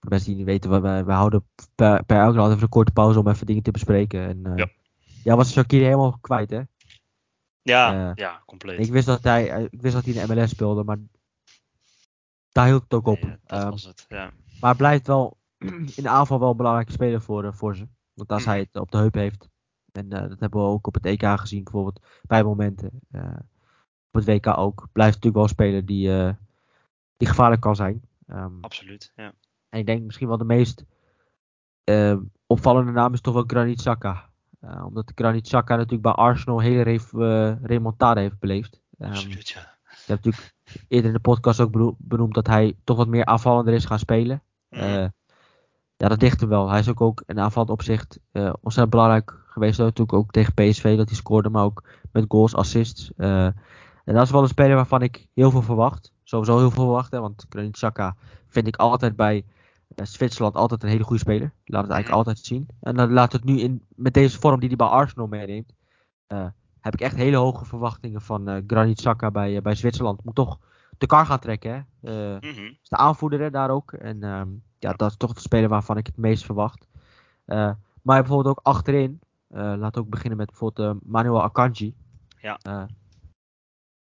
mensen 0.00 0.28
die 0.28 0.36
niet 0.36 0.46
weten, 0.46 0.82
wij, 0.82 1.04
wij 1.04 1.16
houden 1.16 1.44
per, 1.74 2.04
per 2.04 2.20
elk 2.20 2.34
land 2.34 2.50
even 2.50 2.62
een 2.62 2.68
korte 2.68 2.92
pauze 2.92 3.18
om 3.18 3.28
even 3.28 3.46
dingen 3.46 3.62
te 3.62 3.70
bespreken. 3.70 4.28
En, 4.28 4.56
ja. 4.56 4.68
ja, 5.24 5.36
was 5.36 5.52
Shakiri 5.52 5.84
helemaal 5.84 6.18
kwijt 6.20 6.50
hè? 6.50 6.62
Ja, 7.62 8.08
uh, 8.08 8.10
ja, 8.14 8.42
compleet. 8.46 8.86
Ik 8.86 8.92
wist, 8.92 9.06
dat 9.06 9.22
hij, 9.22 9.68
ik 9.70 9.80
wist 9.80 9.94
dat 9.94 10.04
hij 10.04 10.14
in 10.14 10.26
de 10.26 10.34
MLS 10.34 10.50
speelde, 10.50 10.84
maar 10.84 10.98
daar 12.52 12.66
hield 12.66 12.82
het 12.82 12.94
ook 12.94 13.06
op. 13.06 13.22
Nee, 13.22 13.36
dat 13.46 13.62
um, 13.62 13.70
was 13.70 13.84
het, 13.84 14.06
ja. 14.08 14.30
Maar 14.60 14.76
blijft 14.76 15.06
wel 15.06 15.36
in 15.96 16.02
de 16.02 16.08
aanval 16.08 16.40
wel 16.40 16.50
een 16.50 16.56
belangrijke 16.56 16.92
speler 16.92 17.20
voor, 17.20 17.44
uh, 17.44 17.52
voor 17.52 17.76
ze. 17.76 17.88
Want 18.14 18.32
als 18.32 18.44
mm. 18.44 18.48
hij 18.48 18.58
het 18.58 18.76
op 18.76 18.90
de 18.90 18.98
heup 18.98 19.14
heeft, 19.14 19.48
en 19.92 20.04
uh, 20.04 20.28
dat 20.28 20.40
hebben 20.40 20.60
we 20.60 20.66
ook 20.66 20.86
op 20.86 20.94
het 20.94 21.06
EK 21.06 21.26
gezien, 21.26 21.62
bijvoorbeeld 21.62 22.00
bij 22.22 22.44
momenten. 22.44 22.90
op 24.10 24.24
het 24.24 24.24
WK 24.24 24.46
ook. 24.46 24.88
Blijft 24.92 25.14
natuurlijk 25.14 25.34
wel 25.34 25.42
een 25.42 25.48
speler 25.48 25.86
die, 25.86 26.36
die 27.16 27.28
gevaarlijk 27.28 27.60
kan 27.60 27.76
zijn. 27.76 28.02
Um, 28.26 28.58
Absoluut, 28.60 29.12
ja. 29.16 29.32
En 29.68 29.78
ik 29.78 29.86
denk 29.86 30.02
misschien 30.02 30.28
wel 30.28 30.38
de 30.38 30.44
meest 30.44 30.84
opvallende 32.46 32.92
naam 32.92 33.12
is 33.12 33.20
toch 33.20 33.34
wel 33.34 33.44
Granit 33.46 33.76
Xhaka. 33.76 34.30
Uh, 34.64 34.84
omdat 34.86 35.12
Granit 35.14 35.42
Xhaka 35.42 35.76
natuurlijk 35.76 36.02
bij 36.02 36.12
Arsenal 36.12 36.58
een 36.58 36.64
hele 36.64 36.82
re 36.82 37.00
uh, 37.14 37.64
remontade 37.64 38.20
heeft 38.20 38.38
beleefd. 38.38 38.80
Um, 38.98 39.08
Absoluut, 39.08 39.48
ja. 39.48 39.60
Ik 39.84 40.06
heb 40.06 40.16
natuurlijk 40.24 40.54
eerder 40.88 41.06
in 41.06 41.16
de 41.16 41.20
podcast 41.20 41.60
ook 41.60 41.96
benoemd 41.98 42.34
dat 42.34 42.46
hij 42.46 42.76
toch 42.84 42.96
wat 42.96 43.08
meer 43.08 43.24
aanvallender 43.24 43.74
is 43.74 43.84
gaan 43.84 43.98
spelen. 43.98 44.42
Uh, 44.70 45.06
ja, 45.96 46.08
dat 46.08 46.22
ligt 46.22 46.40
hem 46.40 46.48
wel. 46.48 46.68
Hij 46.68 46.78
is 46.78 46.88
ook, 46.88 47.00
ook 47.00 47.22
in 47.26 47.40
aanvallend 47.40 47.70
opzicht 47.70 48.18
ontzettend 48.32 48.90
belangrijk 48.90 49.41
geweest. 49.52 49.78
Natuurlijk 49.78 50.12
ook 50.12 50.30
tegen 50.30 50.54
PSV 50.54 50.96
dat 50.96 51.08
hij 51.08 51.16
scoorde, 51.16 51.50
maar 51.50 51.64
ook 51.64 51.82
met 52.12 52.24
goals, 52.28 52.54
assists. 52.54 53.12
en 53.16 53.54
dat 54.04 54.22
is 54.22 54.30
wel 54.30 54.42
een 54.42 54.48
speler 54.48 54.76
waarvan 54.76 55.02
ik 55.02 55.26
heel 55.34 55.50
veel 55.50 55.62
verwacht. 55.62 56.12
Sowieso 56.22 56.58
heel 56.58 56.70
veel 56.70 56.84
verwacht, 56.84 57.12
hè, 57.12 57.20
want 57.20 57.46
Granit 57.48 57.72
Xhaka 57.72 58.16
vind 58.46 58.66
ik 58.66 58.76
altijd 58.76 59.16
bij 59.16 59.44
Zwitserland 59.96 60.54
altijd 60.54 60.82
een 60.82 60.88
hele 60.88 61.04
goede 61.04 61.22
speler. 61.22 61.52
Laat 61.64 61.82
het 61.82 61.92
eigenlijk 61.92 62.08
mhm. 62.08 62.16
altijd 62.16 62.38
zien. 62.38 62.68
En 62.80 62.96
dan 62.96 63.12
laat 63.12 63.32
het 63.32 63.44
nu 63.44 63.60
in, 63.60 63.82
met 63.88 64.14
deze 64.14 64.40
vorm 64.40 64.60
die 64.60 64.68
hij 64.68 64.76
bij 64.76 64.86
Arsenal 64.86 65.26
meeneemt. 65.26 65.74
Uh, 66.28 66.46
heb 66.80 66.92
ik 66.92 67.00
echt 67.00 67.16
hele 67.16 67.36
hoge 67.36 67.64
verwachtingen 67.64 68.20
van 68.20 68.64
Granit 68.66 68.96
Xhaka 68.96 69.30
bij, 69.30 69.62
bij 69.62 69.74
Zwitserland. 69.74 70.24
Moet 70.24 70.34
toch 70.34 70.58
de 70.98 71.06
kar 71.06 71.26
gaan 71.26 71.38
trekken. 71.38 71.72
Hè? 72.00 72.32
Mm 72.34 72.38
-hmm. 72.40 72.78
Is 72.82 72.88
de 72.88 72.96
aanvoerder 72.96 73.40
hè, 73.40 73.50
daar 73.50 73.70
ook. 73.70 73.92
En 73.92 74.22
um, 74.22 74.62
ja, 74.78 74.92
dat 74.92 75.10
is 75.10 75.16
toch 75.16 75.32
de 75.32 75.40
speler 75.40 75.68
waarvan 75.68 75.96
ik 75.96 76.06
het 76.06 76.16
meest 76.16 76.44
verwacht. 76.44 76.88
maar 77.44 77.76
bijvoorbeeld 78.02 78.56
ook 78.56 78.66
achterin. 78.66 79.20
Laat 79.52 79.98
ook 79.98 80.08
beginnen 80.08 80.38
met 80.38 80.46
bijvoorbeeld 80.46 80.98
Manuel 81.06 81.42
Akanji. 81.42 81.94
Ja. 82.40 82.88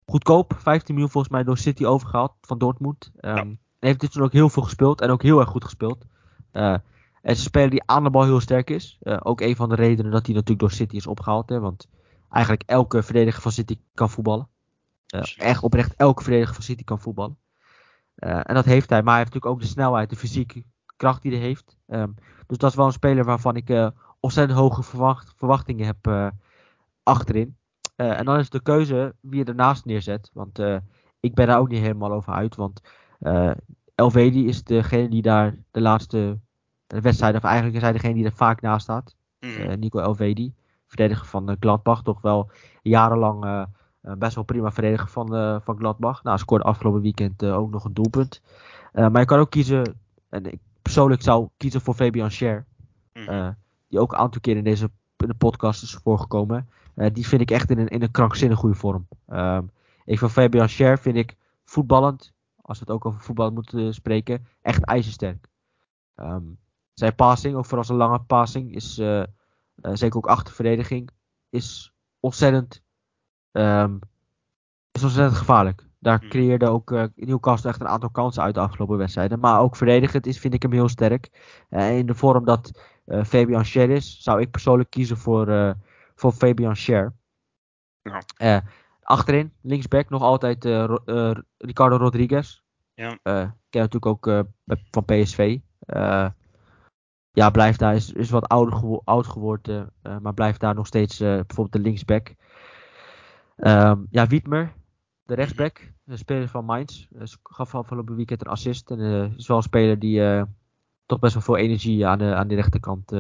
goedkoop. 0.05 0.55
15 0.59 0.95
miljoen 0.95 1.13
volgens 1.13 1.33
mij 1.33 1.45
door 1.45 1.59
City 1.59 1.85
overgehaald 1.85 2.33
van 2.41 2.59
Dortmund. 2.59 3.11
Um, 3.21 3.37
ja 3.37 3.57
heeft 3.87 4.01
dit 4.01 4.13
toen 4.13 4.23
ook 4.23 4.33
heel 4.33 4.49
veel 4.49 4.63
gespeeld 4.63 5.01
en 5.01 5.11
ook 5.11 5.23
heel 5.23 5.41
erg 5.41 5.49
goed 5.49 5.65
gespeeld. 5.65 6.05
En 6.51 6.83
is 7.23 7.39
een 7.39 7.45
speler 7.45 7.71
die 7.71 7.83
aan 7.87 8.03
de 8.03 8.11
bal 8.11 8.25
heel 8.25 8.41
sterk 8.41 8.71
is. 8.71 8.99
Uh, 9.03 9.17
ook 9.23 9.41
een 9.41 9.57
van 9.57 9.69
de 9.69 9.75
redenen 9.75 10.13
dat 10.13 10.27
hij 10.27 10.35
natuurlijk 10.35 10.61
door 10.61 10.71
City 10.71 10.97
is 10.97 11.07
opgehaald. 11.07 11.49
Hè, 11.49 11.61
want 11.61 11.89
eigenlijk 12.31 12.63
elke 12.67 13.03
verdediger 13.03 13.43
van 13.43 13.53
City 13.53 13.79
kan 13.95 14.11
voetballen. 14.11 14.49
Uh, 15.15 15.23
echt 15.37 15.63
oprecht 15.63 15.95
elke 15.97 16.23
verdediger 16.23 16.55
van 16.55 16.65
City 16.65 16.85
kan 16.85 17.01
voetballen. 17.01 17.37
en 18.17 18.55
dat 18.55 18.65
heeft 18.65 18.91
hij. 18.91 19.03
Maar 19.03 19.15
hij 19.15 19.23
heeft 19.23 19.35
natuurlijk 19.35 19.55
ook 19.55 19.61
de 19.61 19.73
snelheid, 19.73 20.11
de 20.11 20.17
fysieke 20.17 20.65
kracht 20.97 21.23
die 21.23 21.33
hij 21.33 21.41
heeft. 21.41 21.77
Um, 21.87 22.15
dus 22.47 22.59
dat 22.59 22.71
is 22.71 22.77
wel 22.77 22.87
een 22.87 22.93
speler 22.93 23.25
waarvan 23.25 23.57
ik 23.57 23.69
ontzettend 24.23 24.59
hoge 24.59 24.83
verwacht, 24.83 25.33
verwachtingen 25.37 25.87
heb 25.87 26.33
achterin. 27.03 27.57
en 27.97 28.25
dan 28.25 28.39
is 28.39 28.51
de 28.51 28.63
keuze 28.63 29.15
wie 29.21 29.39
je 29.39 29.45
ernaast 29.45 29.85
neerzet. 29.85 30.31
Want 30.33 30.59
ik 31.21 31.35
ben 31.35 31.47
daar 31.47 31.59
ook 31.59 31.69
niet 31.69 31.81
helemaal 31.81 32.13
over 32.13 32.33
uit. 32.33 32.57
Want 32.57 32.81
Elvedi 33.95 34.49
is 34.49 34.65
degene 34.65 35.09
die 35.09 35.23
daar 35.23 35.55
de 35.71 35.81
laatste 35.81 36.39
wedstrijd, 36.87 37.37
of 37.37 37.43
eigenlijk 37.43 37.77
is 37.77 37.83
hij 37.83 37.93
degene 37.93 38.15
die 38.15 38.25
er 38.25 38.33
vaak 38.33 38.61
naast 38.61 38.83
staat. 38.83 39.17
Mhm. 39.41 39.79
Nico 39.79 39.99
Elvedi, 39.99 40.55
verdediger 40.87 41.27
van 41.27 41.57
Gladbach. 41.61 42.03
Toch 42.03 42.21
wel 42.21 42.51
jarenlang 42.83 43.67
best 44.01 44.35
wel 44.35 44.45
prima 44.45 44.71
verdediger 44.71 45.09
van, 45.09 45.61
van 45.65 45.77
Gladbach. 45.77 46.23
Nou, 46.23 46.39
scoorde 46.39 46.65
afgelopen 46.65 47.01
weekend 47.01 47.45
ook 47.45 47.71
nog 47.71 47.85
een 47.85 47.95
doelpunt. 47.95 48.43
maar 48.93 49.19
je 49.19 49.25
kan 49.25 49.39
ook 49.39 49.51
kiezen, 49.51 50.01
en 50.29 50.45
ik 50.45 50.59
persoonlijk 50.83 51.23
zou 51.23 51.49
kiezen 51.57 51.81
voor 51.81 51.95
Fabian 51.95 52.31
Scher. 52.31 52.65
Mhm. 53.13 53.53
Die 53.93 54.01
ook 54.01 54.13
een 54.13 54.19
aantal 54.19 54.41
keer 54.41 54.57
in 54.57 54.65
deze 54.65 54.91
in 55.17 55.29
de 55.29 55.35
podcast 55.35 55.83
is 55.83 55.95
voorgekomen. 55.95 56.69
die 57.13 57.27
vind 57.27 57.41
ik 57.41 57.51
echt 57.51 57.71
in 57.71 57.79
een, 57.79 57.89
in 57.89 58.03
een 58.03 58.11
krankzinnig 58.11 58.59
goede 58.59 58.75
vorm. 58.75 59.07
Um, 59.29 59.71
ik 60.05 60.19
van 60.19 60.31
Fabian 60.31 60.69
Scher 60.69 60.99
vind 60.99 61.17
ik 61.17 61.37
voetballend, 61.65 62.33
als 62.63 62.79
we 62.79 62.85
het 62.85 62.95
ook 62.95 63.07
over 63.07 63.21
voetbal 63.21 63.51
moeten 63.51 63.95
spreken, 63.95 64.47
echt 64.63 64.85
ijzersterk. 64.85 65.49
Um, 66.17 66.59
zijn 66.95 67.15
passing, 67.15 67.55
ook 67.57 67.65
vooral 67.65 67.85
zijn 67.85 67.99
lange 67.99 68.19
passing, 68.19 68.75
is 68.75 68.99
uh, 68.99 69.19
uh, 69.19 69.25
zeker 69.93 70.17
ook 70.17 70.27
achter 70.27 70.55
verdediging, 70.55 71.11
is 71.51 71.93
ontzettend, 72.21 72.83
um, 73.53 73.99
is 74.93 75.03
ontzettend 75.03 75.37
gevaarlijk. 75.37 75.87
Daar 75.99 76.19
Mhm. 76.19 76.29
creëerde 76.29 76.67
ook 76.67 76.91
Newcastle 77.15 77.71
echt 77.71 77.81
een 77.81 77.89
aantal 77.89 78.11
kansen 78.11 78.43
uit 78.43 78.55
de 78.55 78.61
afgelopen 78.61 78.97
wedstrijden. 78.97 79.41
Maar 79.41 79.61
ook 79.61 79.77
verdedigend 79.77 80.27
is, 80.27 80.39
vind 80.39 80.55
ik 80.55 80.63
hem 80.63 80.73
heel 80.73 80.89
sterk. 80.89 81.31
in 81.69 82.07
de 82.07 82.15
vorm 82.15 82.45
dat 82.45 82.71
Fabian 83.25 83.65
Scher 83.65 83.91
is, 83.91 84.23
zou 84.23 84.41
ik 84.41 84.51
persoonlijk 84.51 84.91
kiezen 84.91 85.17
voor, 85.17 85.77
voor 86.15 86.33
Fabian 86.33 86.77
Scher. 86.77 87.15
Ja. 88.39 88.65
Achterin, 89.03 89.53
linksback, 89.61 90.11
nog 90.11 90.23
altijd 90.23 90.65
uh, 90.65 90.97
uh, 91.07 91.35
Ricardo 91.59 91.97
Rodriguez. 91.97 92.61
Ja. 92.95 93.11
Uh, 93.11 93.51
ken 93.71 93.81
natuurlijk 93.81 94.07
ook 94.07 94.47
van 94.91 95.05
PSV. 95.05 95.59
ja, 97.33 97.51
blijft 97.51 97.79
daar, 97.79 97.95
is, 97.95 98.13
is 98.13 98.31
wat 98.31 98.49
ouder 98.49 98.75
gewo 98.75 99.01
oud 99.05 99.27
geworden, 99.27 99.93
maar 100.21 100.35
blijft 100.35 100.61
daar 100.61 100.75
nog 100.75 100.87
steeds 100.87 101.19
bijvoorbeeld 101.19 101.73
de 101.73 101.79
linksback. 101.79 102.35
Um, 103.57 104.07
ja, 104.11 104.27
Wietmer, 104.27 104.73
de 105.23 105.35
rechtsback, 105.35 105.93
de 106.05 106.17
speler 106.17 106.49
van 106.49 106.65
Mainz. 106.65 107.07
gaf 107.43 107.75
afgelopen 107.75 108.17
weekend 108.17 108.45
een 108.45 108.51
assist. 108.51 108.91
En 108.91 109.35
is 109.37 109.47
wel 109.47 109.57
een 109.57 109.63
speler 109.63 109.99
die 109.99 110.45
toch 111.13 111.21
best 111.21 111.35
wel 111.35 111.43
veel 111.43 111.57
energie 111.57 112.07
aan 112.07 112.19
de, 112.19 112.35
aan 112.35 112.49
de 112.49 112.55
rechterkant 112.55 113.13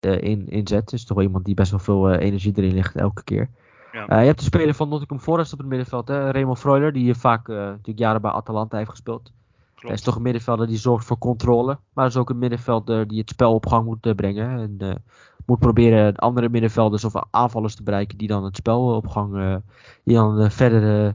in, 0.00 0.48
inzet. 0.48 0.92
Is 0.92 1.04
toch 1.04 1.16
wel 1.16 1.26
iemand 1.26 1.44
die 1.44 1.54
best 1.54 1.70
wel 1.70 1.80
veel 1.80 2.12
energie 2.12 2.52
erin 2.56 2.74
ligt 2.74 2.96
elke 2.96 3.24
keer. 3.24 3.50
Ja. 3.92 4.10
Uh, 4.10 4.20
je 4.20 4.26
hebt 4.26 4.38
de 4.38 4.44
speler 4.44 4.74
van 4.74 4.88
Nottingham 4.88 5.20
Forest 5.20 5.52
op 5.52 5.58
het 5.58 5.68
middenveld, 5.68 6.08
hè? 6.08 6.30
Raymond 6.30 6.58
Freuler, 6.58 6.92
die 6.92 7.14
vaak 7.14 7.48
uh, 7.48 7.56
natuurlijk 7.56 7.98
jaren 7.98 8.20
bij 8.20 8.30
Atalanta 8.30 8.76
heeft 8.76 8.90
gespeeld. 8.90 9.32
Hij 9.74 9.92
is 9.92 10.02
toch 10.02 10.16
een 10.16 10.22
middenvelder 10.22 10.66
die 10.66 10.76
zorgt 10.76 11.04
voor 11.04 11.18
controle, 11.18 11.78
maar 11.92 12.06
is 12.06 12.16
ook 12.16 12.30
een 12.30 12.38
middenvelder 12.38 13.08
die 13.08 13.20
het 13.20 13.30
spel 13.30 13.54
op 13.54 13.66
gang 13.66 13.84
moet 13.84 14.06
uh, 14.06 14.14
brengen. 14.14 14.78
En 14.80 15.02
moet 15.46 15.58
proberen 15.58 16.16
andere 16.16 16.48
middenvelders 16.48 17.04
of 17.04 17.12
aanvallers 17.30 17.74
te 17.74 17.82
bereiken 17.82 18.18
die 18.18 18.28
dan 18.28 18.44
het 18.44 18.56
spel 18.56 18.94
op 18.94 19.06
gang, 19.06 19.60
die 20.04 20.14
dan 20.14 20.50
verder 20.50 21.14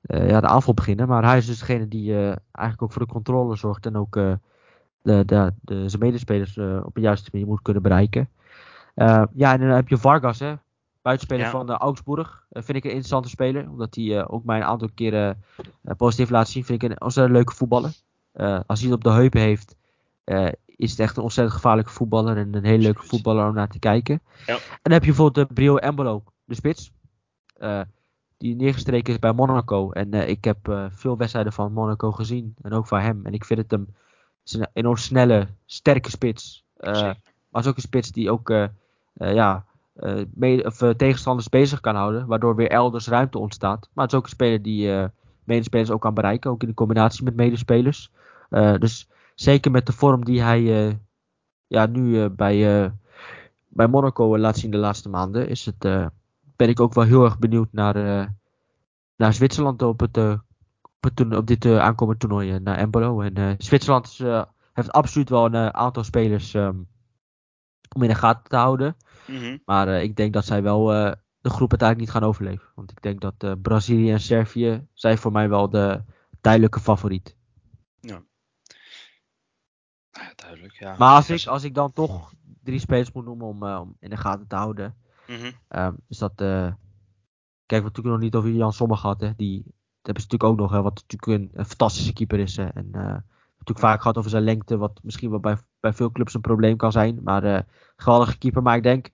ja, 0.00 0.40
de 0.40 0.46
aanval 0.46 0.74
beginnen. 0.74 1.08
Maar 1.08 1.24
hij 1.24 1.38
is 1.38 1.46
dus 1.46 1.58
degene 1.58 1.88
die 1.88 2.14
eigenlijk 2.14 2.82
ook 2.82 2.92
voor 2.92 3.02
de 3.02 3.12
controle 3.12 3.56
zorgt 3.56 3.86
en 3.86 3.96
ook 3.96 4.16
de, 5.02 5.24
de, 5.24 5.52
de, 5.60 5.88
zijn 5.88 6.02
medespelers 6.02 6.58
op 6.58 6.94
de 6.94 7.00
juiste 7.00 7.30
manier 7.32 7.46
moet 7.46 7.62
kunnen 7.62 7.82
bereiken. 7.82 8.28
ja, 8.94 9.52
en 9.52 9.60
dan 9.60 9.68
heb 9.68 9.88
je 9.88 9.98
Vargas, 9.98 10.38
hè? 10.38 10.54
buitenspeler 11.02 11.44
Ja. 11.44 11.50
van 11.50 11.70
uh, 11.70 11.76
Augsburg. 11.76 12.44
Vind 12.50 12.68
ik 12.76 12.84
een 12.84 12.90
interessante 12.90 13.28
speler. 13.28 13.68
Omdat 13.68 13.94
hij 13.94 14.28
ook 14.28 14.44
mij 14.44 14.56
een 14.56 14.64
aantal 14.64 14.88
keren 14.94 15.44
positief 15.96 16.30
laat 16.30 16.48
zien. 16.48 16.64
Vind 16.64 16.82
ik 16.82 16.90
een 16.90 17.00
ontzettend 17.00 17.36
leuke 17.36 17.54
voetballer. 17.54 17.92
als 18.66 18.80
hij 18.80 18.88
het 18.88 18.98
op 18.98 19.04
de 19.04 19.10
heupen 19.10 19.40
heeft, 19.40 19.76
is 20.76 20.90
het 20.90 21.00
echt 21.00 21.16
een 21.16 21.22
ontzettend 21.22 21.56
gevaarlijke 21.56 21.90
voetballer. 21.90 22.36
En 22.36 22.54
een 22.54 22.64
hele 22.64 22.82
leuke 22.82 23.02
voetballer 23.02 23.48
om 23.48 23.54
naar 23.54 23.68
te 23.68 23.78
kijken. 23.78 24.20
Ja. 24.46 24.54
En 24.54 24.60
dan 24.82 24.92
heb 24.92 25.04
je 25.04 25.08
bijvoorbeeld 25.08 25.48
de 25.48 25.54
Brio 25.54 25.76
Embolo, 25.76 26.22
de 26.44 26.54
spits. 26.54 26.92
die 28.36 28.56
neergestreken 28.56 29.12
is 29.12 29.18
bij 29.18 29.32
Monaco. 29.32 29.90
En 29.90 30.12
ik 30.28 30.44
heb 30.44 30.88
veel 30.90 31.16
wedstrijden 31.16 31.52
van 31.52 31.72
Monaco 31.72 32.12
gezien. 32.12 32.54
En 32.62 32.72
ook 32.72 32.86
van 32.86 33.00
hem. 33.00 33.26
En 33.26 33.32
ik 33.32 33.44
vind 33.44 33.60
het 33.60 33.70
hem 33.70 33.94
een 34.52 34.68
enorm 34.72 34.96
snelle, 34.96 35.46
sterke 35.66 36.10
spits. 36.10 36.64
maar 37.48 37.62
is 37.62 37.66
ook 37.66 37.76
een 37.76 37.82
spits 37.82 38.12
die 38.12 38.30
ook 38.30 38.48
ja, 39.14 39.64
uh, 39.96 40.24
mede, 40.34 40.64
of, 40.64 40.76
tegenstanders 40.96 41.48
bezig 41.48 41.80
kan 41.80 41.94
houden. 41.94 42.26
Waardoor 42.26 42.56
weer 42.56 42.70
elders 42.70 43.08
ruimte 43.08 43.38
ontstaat. 43.38 43.88
Maar 43.92 44.04
het 44.04 44.12
is 44.12 44.18
ook 44.18 44.24
een 44.24 44.30
speler 44.30 44.62
die 44.62 45.08
medespelers 45.44 45.90
ook 45.90 46.00
kan 46.00 46.14
bereiken. 46.14 46.50
Ook 46.50 46.62
in 46.62 46.68
de 46.68 46.74
combinatie 46.74 47.24
met 47.24 47.36
medespelers. 47.36 48.10
dus 48.78 49.08
zeker 49.34 49.70
met 49.70 49.86
de 49.86 49.92
vorm 49.92 50.24
die 50.24 50.42
hij 50.42 50.98
ja, 51.66 51.86
nu 51.86 52.28
bij, 52.28 52.92
bij 53.68 53.86
Monaco 53.86 54.38
laat 54.38 54.58
zien 54.58 54.70
de 54.70 54.76
laatste 54.76 55.08
maanden. 55.08 55.48
Is 55.48 55.66
het, 55.66 56.10
ben 56.56 56.68
ik 56.68 56.80
ook 56.80 56.94
wel 56.94 57.04
heel 57.04 57.24
erg 57.24 57.38
benieuwd 57.38 57.72
naar, 57.72 57.94
naar 59.16 59.32
Zwitserland 59.32 59.82
op, 59.82 60.00
het, 60.00 60.40
op 61.30 61.46
dit 61.46 61.66
aankomende 61.66 62.20
toernooi. 62.20 62.58
Naar 62.58 62.78
Embolo. 62.78 63.20
En 63.20 63.54
Zwitserland 63.58 64.06
is, 64.06 64.18
heeft 64.72 64.92
absoluut 64.92 65.28
wel 65.28 65.44
een 65.44 65.74
aantal 65.74 66.04
spelers 66.04 66.54
um, 66.54 66.88
om 67.94 68.02
in 68.02 68.08
de 68.08 68.14
gaten 68.14 68.50
te 68.50 68.56
houden. 68.56 68.96
Mm 69.26 69.36
-hmm. 69.36 69.62
Maar 69.64 69.88
uh, 69.88 70.02
ik 70.02 70.16
denk 70.16 70.32
dat 70.32 70.44
zij 70.44 70.62
wel 70.62 70.94
uh, 70.94 71.12
de 71.40 71.50
groep 71.50 71.70
uiteindelijk 71.70 71.98
niet 71.98 72.10
gaan 72.10 72.28
overleven. 72.28 72.68
Want 72.74 72.90
ik 72.90 73.02
denk 73.02 73.20
dat 73.20 73.34
uh, 73.44 73.52
Brazilië 73.62 74.12
en 74.12 74.20
Servië 74.20 74.86
zijn 74.92 75.18
voor 75.18 75.32
mij 75.32 75.48
wel 75.48 75.70
de 75.70 76.02
duidelijke 76.40 76.80
favoriet. 76.80 77.36
Ja. 78.00 78.22
ja 80.10 80.32
duidelijk, 80.34 80.72
ja. 80.72 80.96
Maar 80.98 81.14
als 81.14 81.30
ik, 81.30 81.46
als 81.46 81.64
ik 81.64 81.74
dan 81.74 81.92
toch 81.92 82.32
drie 82.62 82.78
spelers 82.78 83.12
moet 83.12 83.24
noemen 83.24 83.46
om, 83.46 83.64
om 83.64 83.96
in 84.00 84.10
de 84.10 84.16
gaten 84.16 84.46
te 84.46 84.56
houden. 84.56 84.96
Mm 85.26 85.36
-hmm. 85.36 85.80
um, 85.80 85.96
is 86.08 86.18
dat... 86.18 86.32
kijk, 86.34 86.46
we 87.66 87.74
hebben 87.74 87.90
natuurlijk 87.92 88.06
nog 88.06 88.18
niet 88.18 88.34
over 88.34 88.50
Jan 88.50 88.72
Sommer 88.72 88.96
gehad. 88.96 89.20
Hè. 89.20 89.34
Die 89.36 89.64
hebben 90.02 90.22
ze 90.22 90.28
natuurlijk 90.30 90.44
ook 90.44 90.56
nog. 90.56 90.70
Hè, 90.70 90.82
wat 90.82 91.04
natuurlijk 91.08 91.42
een, 91.42 91.58
een 91.60 91.66
fantastische 91.66 92.12
keeper 92.12 92.38
is. 92.38 92.56
Hè. 92.56 92.66
En 92.66 92.90
natuurlijk 93.60 93.78
vaak 93.78 94.00
gehad 94.00 94.18
over 94.18 94.30
zijn 94.30 94.42
lengte. 94.42 94.76
Wat 94.76 95.00
misschien 95.02 95.30
wel 95.30 95.40
bij, 95.40 95.56
bij 95.80 95.92
veel 95.92 96.12
clubs 96.12 96.34
een 96.34 96.40
probleem 96.40 96.76
kan 96.76 96.92
zijn. 96.92 97.20
Maar 97.22 97.44
uh, 97.44 97.58
geweldige 97.96 98.38
keeper. 98.38 98.62
Maar 98.62 98.76
ik 98.76 98.82
denk. 98.82 99.10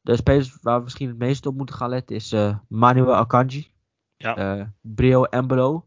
De 0.00 0.16
spelers 0.16 0.58
waar 0.62 0.76
we 0.76 0.84
misschien 0.84 1.08
het 1.08 1.18
meest 1.18 1.46
op 1.46 1.56
moeten 1.56 1.74
gaan 1.74 1.88
letten. 1.88 2.16
Is 2.16 2.32
uh, 2.32 2.56
Manuel 2.68 3.14
Akanji. 3.14 3.70
Ja. 4.16 4.58
Uh, 4.58 4.66
Brio 4.80 5.24
Embolo. 5.24 5.86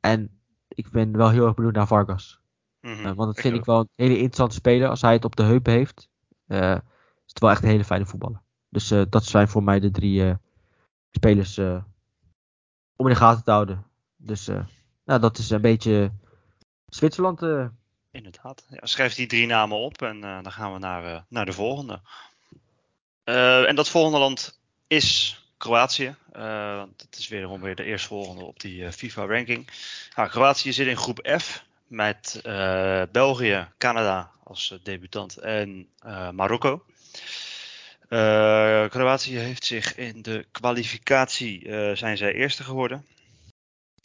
en 0.00 0.30
ik 0.68 0.90
ben 0.90 1.16
wel 1.16 1.30
heel 1.30 1.46
erg 1.46 1.54
benieuwd 1.54 1.74
naar 1.74 1.86
Vargas. 1.86 2.40
Mm 2.80 2.94
-hmm. 2.94 3.14
want 3.14 3.34
dat 3.34 3.40
vind 3.40 3.54
ik, 3.54 3.60
ik 3.60 3.66
wel 3.66 3.78
een 3.78 3.88
hele 3.94 4.14
interessante 4.14 4.54
speler. 4.54 4.88
Als 4.88 5.02
hij 5.02 5.12
het 5.12 5.24
op 5.24 5.36
de 5.36 5.42
heupen 5.42 5.72
heeft. 5.72 6.08
is 6.46 6.56
het 7.26 7.40
wel 7.40 7.50
echt 7.50 7.62
een 7.62 7.68
hele 7.68 7.84
fijne 7.84 8.06
voetballer. 8.06 8.42
Dus 8.68 8.94
dat 9.08 9.24
zijn 9.24 9.48
voor 9.48 9.62
mij 9.62 9.80
de 9.80 9.90
drie 9.90 10.36
spelers 11.10 11.60
om 12.96 13.06
in 13.06 13.12
de 13.12 13.18
gaten 13.18 13.44
te 13.44 13.50
houden. 13.50 13.86
Dus 14.16 14.46
nou, 15.04 15.20
dat 15.20 15.38
is 15.38 15.50
een 15.50 15.60
beetje 15.60 16.12
Zwitserland. 16.88 17.42
Uh. 17.42 17.66
Inderdaad. 18.10 18.66
Ja, 18.70 18.86
schrijf 18.86 19.14
die 19.14 19.26
drie 19.26 19.46
namen 19.46 19.78
op 19.78 20.02
en 20.02 20.16
uh, 20.16 20.42
dan 20.42 20.52
gaan 20.52 20.72
we 20.72 20.78
naar, 20.78 21.24
naar 21.28 21.44
de 21.44 21.52
volgende. 21.52 22.00
en 23.24 23.74
dat 23.74 23.88
volgende 23.88 24.18
land 24.18 24.58
is 24.86 25.40
Kroatië. 25.56 26.16
want 26.76 27.00
het 27.00 27.18
is 27.18 27.28
wederom 27.28 27.60
weer 27.60 27.74
de 27.74 27.84
eerstvolgende 27.84 28.44
op 28.44 28.60
die 28.60 28.92
FIFA-ranking. 28.92 29.68
Kroatië 30.14 30.72
zit 30.72 30.86
in 30.86 30.96
groep 30.96 31.38
F 31.40 31.64
met 31.86 32.40
België, 33.12 33.68
Canada 33.78 34.30
als 34.44 34.78
debutant 34.82 35.36
en 35.36 35.88
Marokko. 36.32 36.84
Kroatië 38.88 39.36
heeft 39.38 39.64
zich 39.64 39.94
in 39.94 40.22
de 40.22 40.46
kwalificatie 40.50 41.60
zijn 41.94 42.16
zij 42.16 42.32
eerste 42.32 42.64
geworden 42.64 43.04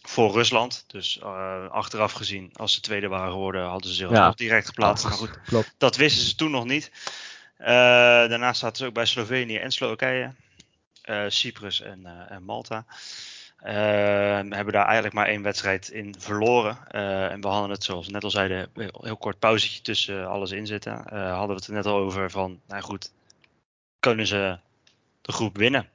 voor 0.01 0.31
Rusland. 0.31 0.83
Dus 0.87 1.19
uh, 1.23 1.69
achteraf 1.69 2.11
gezien, 2.11 2.51
als 2.53 2.73
ze 2.73 2.81
tweede 2.81 3.07
waren 3.07 3.31
geworden, 3.31 3.65
hadden 3.65 3.89
ze 3.89 3.95
zich 3.95 4.09
ja. 4.09 4.25
nog 4.25 4.35
direct 4.35 4.67
geplaatst. 4.67 5.03
Maar 5.03 5.13
goed, 5.13 5.39
Klopt. 5.45 5.73
dat 5.77 5.95
wisten 5.95 6.25
ze 6.25 6.35
toen 6.35 6.51
nog 6.51 6.65
niet. 6.65 6.91
Daarnaast 7.57 8.59
zaten 8.59 8.77
ze 8.77 8.85
ook 8.85 8.93
bij 8.93 9.05
Slovenië 9.05 9.57
en 9.57 9.71
Slowakije, 9.71 10.33
Cyprus 11.27 11.81
en, 11.81 12.27
en 12.29 12.43
Malta. 12.43 12.85
hebben 13.57 14.73
daar 14.73 14.85
eigenlijk 14.85 15.13
maar 15.13 15.27
één 15.27 15.41
wedstrijd 15.41 15.89
in 15.89 16.15
verloren. 16.17 16.77
en 17.31 17.41
we 17.41 17.47
hadden 17.47 17.69
het, 17.69 17.83
zoals 17.83 18.05
we 18.05 18.11
net 18.11 18.23
al 18.23 18.29
zeiden, 18.29 18.69
heel, 18.73 19.01
heel 19.01 19.17
kort 19.17 19.39
pauzetje 19.39 19.81
tussen 19.81 20.27
alles 20.27 20.51
in 20.51 20.67
zitten. 20.67 20.93
hadden 21.09 21.47
we 21.47 21.53
het 21.53 21.67
er 21.67 21.73
net 21.73 21.85
al 21.85 21.97
over 21.97 22.31
van, 22.31 22.59
nou 22.67 22.81
goed, 22.81 23.11
kunnen 24.01 24.27
ze 24.27 24.59
de 25.21 25.31
groep 25.31 25.57
winnen? 25.57 25.89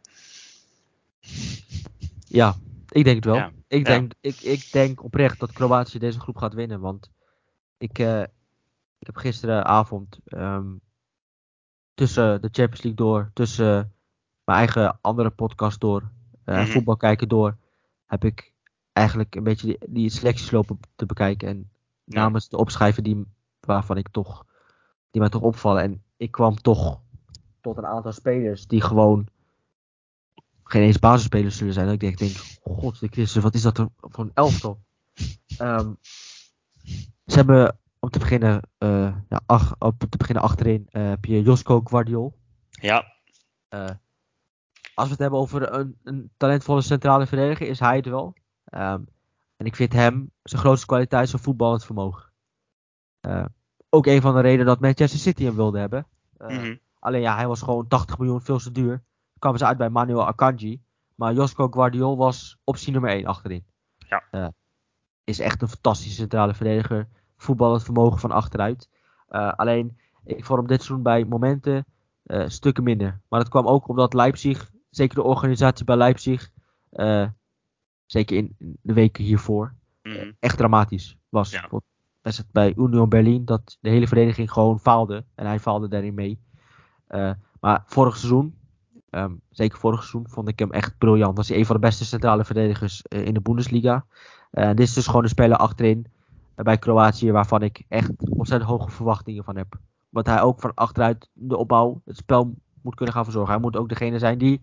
Ja, 2.28 2.54
ik 2.88 3.04
denk 3.04 3.16
het 3.16 3.24
wel. 3.24 3.34
Ja. 3.34 3.52
Ik, 3.68 3.84
denk, 3.84 4.12
ja. 4.20 4.30
ik, 4.30 4.40
ik 4.40 4.72
denk 4.72 5.04
oprecht 5.04 5.40
dat 5.40 5.52
Kroatië 5.52 5.98
deze 5.98 6.20
groep 6.20 6.36
gaat 6.36 6.54
winnen. 6.54 6.80
Want 6.80 7.10
ik, 7.78 7.98
uh, 7.98 8.22
ik 8.98 9.06
heb 9.06 9.16
gisteravond 9.16 10.18
um, 10.26 10.80
tussen 11.94 12.42
de 12.42 12.48
Champions 12.52 12.82
League 12.82 12.94
door, 13.06 13.30
tussen 13.34 13.92
mijn 14.44 14.58
eigen 14.58 14.98
andere 15.00 15.30
podcast 15.30 15.80
door, 15.80 16.10
uh, 16.44 16.56
Mhm. 16.56 16.66
voetbal 16.66 16.96
kijken 16.96 17.28
door, 17.28 17.56
heb 18.06 18.24
ik 18.24 18.52
eigenlijk 18.92 19.34
een 19.34 19.44
beetje 19.44 19.66
die, 19.66 19.78
die 19.88 20.10
selecties 20.10 20.50
lopen 20.50 20.80
te 20.96 21.06
bekijken. 21.06 21.48
En 21.48 21.70
Ja. 22.04 22.20
namens 22.20 22.48
de 22.48 22.56
opschrijven 22.56 23.02
die, 23.02 23.24
waarvan 23.60 23.96
ik 23.96 24.08
toch, 24.08 24.46
die 25.10 25.20
mij 25.20 25.30
toch 25.30 25.42
opvallen. 25.42 25.82
En 25.82 26.02
ik 26.16 26.30
kwam 26.30 26.56
toch 26.56 27.00
tot 27.66 27.76
een 27.76 27.86
aantal 27.86 28.12
spelers 28.12 28.66
die 28.66 28.80
gewoon 28.80 29.26
geen 30.64 30.82
eens 30.82 30.98
basisspelers 30.98 31.56
zullen 31.56 31.72
zijn. 31.72 31.84
Dat 31.84 31.94
ik 31.94 32.00
denk, 32.00 32.18
denk 32.18 32.36
god 32.62 33.00
de 33.00 33.08
Christus, 33.08 33.42
wat 33.42 33.54
is 33.54 33.62
dat 33.62 33.78
er 33.78 33.88
voor 33.96 34.24
een 34.24 34.30
elftal? 34.34 34.80
Ehm, 35.58 35.92
ze 37.26 37.36
hebben 37.36 37.78
om 37.98 38.10
te 38.10 38.18
beginnen, 38.18 38.60
uh, 38.78 39.16
ja, 39.28 39.40
ach, 39.46 39.74
op 39.78 40.04
te 40.08 40.16
beginnen 40.16 40.44
achterin 40.44 40.88
uh, 40.90 41.08
heb 41.08 41.24
je 41.24 41.42
Josko 41.42 41.80
Guardiol. 41.80 42.38
Ja. 42.70 43.14
Uh, 43.70 43.90
als 44.94 45.06
we 45.06 45.12
het 45.12 45.18
hebben 45.18 45.38
over 45.38 45.72
een, 45.72 45.98
een, 46.02 46.30
talentvolle 46.36 46.80
centrale 46.80 47.26
verdediger, 47.26 47.66
is 47.66 47.80
hij 47.80 47.96
het 47.96 48.06
wel. 48.06 48.34
Um, 48.74 49.08
en 49.56 49.66
ik 49.66 49.76
vind 49.76 49.92
hem 49.92 50.30
zijn 50.42 50.62
grootste 50.62 50.86
kwaliteit 50.86 51.28
zijn 51.28 51.42
voetballend 51.42 51.84
vermogen. 51.84 52.32
ook 53.88 54.06
een 54.06 54.20
van 54.20 54.34
de 54.34 54.40
redenen 54.40 54.66
dat 54.66 54.80
Manchester 54.80 55.20
City 55.20 55.44
hem 55.44 55.54
wilde 55.54 55.78
hebben. 55.78 56.06
Mm 56.38 56.48
-hmm. 56.48 56.84
Alleen 57.06 57.20
ja, 57.20 57.36
hij 57.36 57.46
was 57.46 57.62
gewoon 57.62 57.88
80 57.88 58.18
miljoen 58.18 58.40
veel 58.40 58.58
te 58.58 58.72
duur. 58.72 59.02
Kwamen 59.38 59.58
ze 59.58 59.66
uit 59.66 59.78
bij 59.78 59.90
Manuel 59.90 60.26
Akanji. 60.26 60.82
Maar 61.14 61.34
Josko 61.34 61.68
Guardiol 61.68 62.16
was 62.16 62.58
optie 62.64 62.92
nummer 62.92 63.10
1 63.10 63.26
achterin. 63.26 63.64
Ja. 63.98 64.52
is 65.24 65.38
echt 65.38 65.62
een 65.62 65.68
fantastische 65.68 66.14
centrale 66.14 66.54
verdediger 66.54 67.08
voetballend 67.36 67.82
vermogen 67.82 68.18
van 68.18 68.30
achteruit. 68.30 68.88
Uh, 69.28 69.52
alleen, 69.52 69.98
ik 70.24 70.44
vond 70.44 70.58
hem 70.58 70.68
dit 70.68 70.82
seizoen 70.82 71.02
bij 71.02 71.24
momenten 71.24 71.86
uh, 72.24 72.48
stukken 72.48 72.84
minder. 72.84 73.20
Maar 73.28 73.40
dat 73.40 73.48
kwam 73.48 73.66
ook 73.66 73.88
omdat 73.88 74.14
Leipzig, 74.14 74.70
zeker 74.90 75.14
de 75.14 75.22
organisatie 75.22 75.84
bij 75.84 75.96
Leipzig, 75.96 76.50
zeker 78.06 78.36
in 78.36 78.56
de 78.82 78.92
weken 78.92 79.24
hiervoor, 79.24 79.74
mm. 80.02 80.36
echt 80.40 80.56
dramatisch 80.56 81.16
was. 81.28 81.50
Ja. 81.50 81.68
het 82.22 82.46
bij 82.52 82.74
Union 82.76 83.08
Berlin 83.08 83.44
dat 83.44 83.78
de 83.80 83.88
hele 83.88 84.08
vereniging 84.08 84.52
gewoon 84.52 84.80
faalde. 84.80 85.24
En 85.34 85.46
hij 85.46 85.60
faalde 85.60 85.88
daarin 85.88 86.14
mee. 86.14 86.44
Maar 87.60 87.82
vorig 87.86 88.16
seizoen, 88.16 88.58
um, 89.10 89.40
zeker 89.50 89.78
vorig 89.78 89.98
seizoen, 89.98 90.28
vond 90.28 90.48
ik 90.48 90.58
hem 90.58 90.72
echt 90.72 90.98
briljant. 90.98 91.36
Was 91.36 91.48
hij 91.48 91.58
een 91.58 91.66
van 91.66 91.74
de 91.76 91.80
beste 91.80 92.04
centrale 92.04 92.44
verdedigers 92.44 93.02
in 93.08 93.34
de 93.34 93.40
Bundesliga. 93.40 94.04
dit 94.50 94.80
is 94.80 94.92
dus 94.92 95.06
gewoon 95.06 95.22
een 95.22 95.28
speler 95.28 95.56
achterin 95.56 96.06
bij 96.54 96.78
Kroatië, 96.78 97.32
waarvan 97.32 97.62
ik 97.62 97.84
echt 97.88 98.10
ontzettend 98.30 98.70
hoge 98.70 98.90
verwachtingen 98.90 99.44
van 99.44 99.56
heb. 99.56 99.78
Want 100.08 100.26
hij 100.26 100.40
ook 100.40 100.60
van 100.60 100.74
achteruit 100.74 101.30
de 101.32 101.56
opbouw, 101.56 102.02
het 102.04 102.16
spel 102.16 102.54
moet 102.82 102.94
kunnen 102.94 103.14
gaan 103.14 103.24
verzorgen. 103.24 103.52
Hij 103.52 103.62
moet 103.62 103.76
ook 103.76 103.88
degene 103.88 104.18
zijn 104.18 104.38
die 104.38 104.60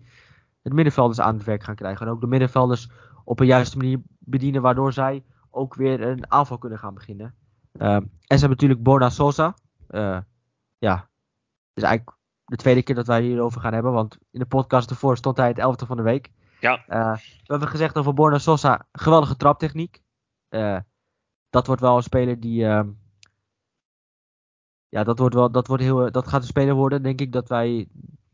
het 0.62 0.72
middenvelders 0.72 1.20
aan 1.20 1.34
het 1.34 1.44
werk 1.44 1.62
gaan 1.62 1.74
krijgen. 1.74 2.06
En 2.06 2.12
ook 2.12 2.20
de 2.20 2.26
middenvelders 2.26 2.90
op 3.24 3.40
een 3.40 3.46
juiste 3.46 3.76
manier 3.76 4.00
bedienen, 4.18 4.62
waardoor 4.62 4.92
zij 4.92 5.24
ook 5.50 5.74
weer 5.74 6.02
een 6.02 6.30
aanval 6.30 6.58
kunnen 6.58 6.78
gaan 6.78 6.94
beginnen. 6.94 7.34
Uh, 7.72 7.94
en 7.94 8.08
ze 8.08 8.28
hebben 8.28 8.50
natuurlijk 8.50 8.82
Borna 8.82 9.10
Sosa. 9.10 9.54
Ja, 10.78 11.08
is 11.74 11.82
eigenlijk 11.82 12.16
de 12.44 12.56
tweede 12.56 12.82
keer 12.82 12.94
dat 12.94 13.06
wij 13.06 13.22
hierover 13.22 13.60
gaan 13.60 13.72
hebben. 13.72 13.92
Want 13.92 14.18
in 14.30 14.38
de 14.38 14.46
podcast 14.46 14.90
ervoor 14.90 15.16
stond 15.16 15.36
hij 15.36 15.48
het 15.48 15.58
elfde 15.58 15.86
van 15.86 15.96
de 15.96 16.02
week. 16.02 16.30
Ja. 16.60 16.84
Uh, 16.88 17.16
we 17.16 17.42
hebben 17.44 17.68
gezegd 17.68 17.98
over 17.98 18.14
Borna 18.14 18.38
Sosa, 18.38 18.86
geweldige 18.92 19.36
traptechniek. 19.36 20.02
Uh, 20.50 20.78
dat 21.50 21.66
wordt 21.66 21.80
wel 21.80 21.96
een 21.96 22.02
speler 22.02 22.40
die. 22.40 22.64
Uh, 22.64 22.80
ja, 24.88 25.04
dat, 25.04 25.18
wordt 25.18 25.34
wel, 25.34 25.50
dat, 25.50 25.66
wordt 25.66 25.82
heel, 25.82 26.10
dat 26.10 26.28
gaat 26.28 26.40
een 26.40 26.46
speler 26.46 26.74
worden, 26.74 27.02
denk 27.02 27.20
ik, 27.20 27.32
dat 27.32 27.48
wij. 27.48 27.88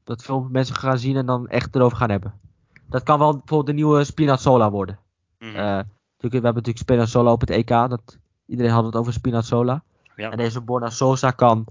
Dat 0.05 0.23
veel 0.23 0.49
mensen 0.51 0.75
gaan 0.75 0.99
zien 0.99 1.17
en 1.17 1.27
dan 1.27 1.49
echt 1.49 1.75
erover 1.75 1.97
gaan 1.97 2.11
hebben. 2.11 2.41
Dat 2.87 3.03
kan 3.03 3.19
wel 3.19 3.31
bijvoorbeeld 3.31 3.67
de 3.67 3.73
nieuwe 3.73 4.05
Spinazzola 4.05 4.71
worden. 4.71 4.99
Mm 5.39 5.49
-hmm. 5.49 5.57
uh, 5.57 5.81
we 6.17 6.29
hebben 6.29 6.43
natuurlijk 6.55 6.79
Spinazzola 6.79 7.33
op 7.33 7.41
het 7.41 7.51
EK. 7.51 7.69
Dat, 7.69 8.19
iedereen 8.47 8.73
had 8.73 8.85
het 8.85 8.97
over 8.97 9.13
Spinazzola. 9.13 9.83
Ja. 10.17 10.31
En 10.31 10.37
deze 10.37 10.61
Borna 10.61 10.91
Sosa 10.91 11.31
kan 11.31 11.67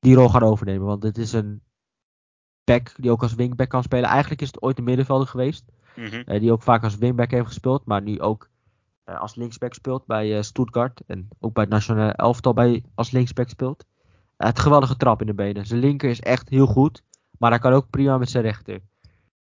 die 0.00 0.14
rol 0.14 0.28
gaan 0.28 0.42
overnemen. 0.42 0.86
Want 0.86 1.02
het 1.02 1.18
is 1.18 1.32
een 1.32 1.62
back 2.64 2.92
die 2.96 3.10
ook 3.10 3.22
als 3.22 3.34
wingback 3.34 3.68
kan 3.68 3.82
spelen. 3.82 4.08
Eigenlijk 4.08 4.40
is 4.40 4.46
het 4.46 4.62
ooit 4.62 4.78
een 4.78 4.84
middenvelder 4.84 5.26
geweest. 5.26 5.64
Mm 5.96 6.04
-hmm. 6.04 6.22
uh, 6.26 6.40
die 6.40 6.52
ook 6.52 6.62
vaak 6.62 6.82
als 6.82 6.96
wingback 6.96 7.30
heeft 7.30 7.46
gespeeld. 7.46 7.84
Maar 7.84 8.02
nu 8.02 8.20
ook 8.20 8.48
uh, 9.06 9.20
als 9.20 9.34
linksback 9.34 9.74
speelt 9.74 10.06
bij 10.06 10.36
uh, 10.36 10.42
Stuttgart. 10.42 11.00
En 11.06 11.28
ook 11.40 11.54
bij 11.54 11.62
het 11.62 11.72
nationale 11.72 12.12
elftal 12.12 12.54
bij, 12.54 12.84
als 12.94 13.10
linksback 13.10 13.48
speelt. 13.48 13.84
Het 14.36 14.58
geweldige 14.58 14.96
trap 14.96 15.20
in 15.20 15.26
de 15.26 15.34
benen. 15.34 15.66
Zijn 15.66 15.80
linker 15.80 16.10
is 16.10 16.20
echt 16.20 16.48
heel 16.48 16.66
goed. 16.66 17.02
Maar 17.38 17.50
hij 17.50 17.58
kan 17.58 17.72
ook 17.72 17.90
prima 17.90 18.18
met 18.18 18.30
zijn 18.30 18.44
rechter. 18.44 18.80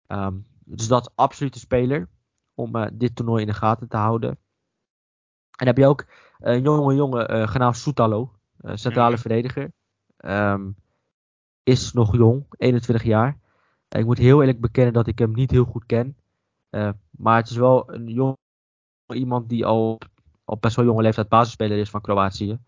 Um, 0.08 0.46
dus 0.66 0.88
dat 0.88 1.02
is 1.02 1.12
absoluut 1.16 1.56
een 1.56 1.62
speler. 1.62 2.10
Om 2.54 2.90
dit 2.94 3.16
toernooi 3.16 3.42
in 3.42 3.48
de 3.48 3.54
gaten 3.54 3.88
te 3.88 3.98
houden. 3.98 4.30
En 4.30 4.38
dan 5.66 5.68
heb 5.68 5.78
je 5.78 5.86
ook 5.86 6.06
een 6.40 6.62
jonge 6.62 6.96
jongen 6.96 7.50
genaamd 7.50 7.78
Soetalo. 7.78 8.34
centrale 8.64 9.12
Mhm. 9.12 9.22
verdediger. 9.22 9.72
Um, 10.18 10.76
is 11.72 11.94
nog 11.94 12.16
jong. 12.16 12.46
21 12.58 13.04
jaar. 13.04 13.38
ik 13.90 14.06
moet 14.06 14.18
heel 14.18 14.40
eerlijk 14.40 14.62
bekennen 14.62 14.94
dat 14.94 15.08
ik 15.08 15.20
hem 15.20 15.32
niet 15.32 15.52
heel 15.52 15.66
goed 15.66 15.86
ken. 15.86 16.18
maar 17.12 17.38
het 17.38 17.50
is 17.50 17.56
wel 17.56 17.94
een 17.94 18.08
jong 18.08 18.38
iemand 19.14 19.50
die 19.50 19.66
al 19.66 20.00
op 20.46 20.62
best 20.62 20.76
wel 20.76 20.86
jonge 20.86 21.02
leeftijd 21.02 21.30
basisspeler 21.30 21.78
is 21.78 21.90
van 21.90 22.02
Kroatië. 22.02 22.60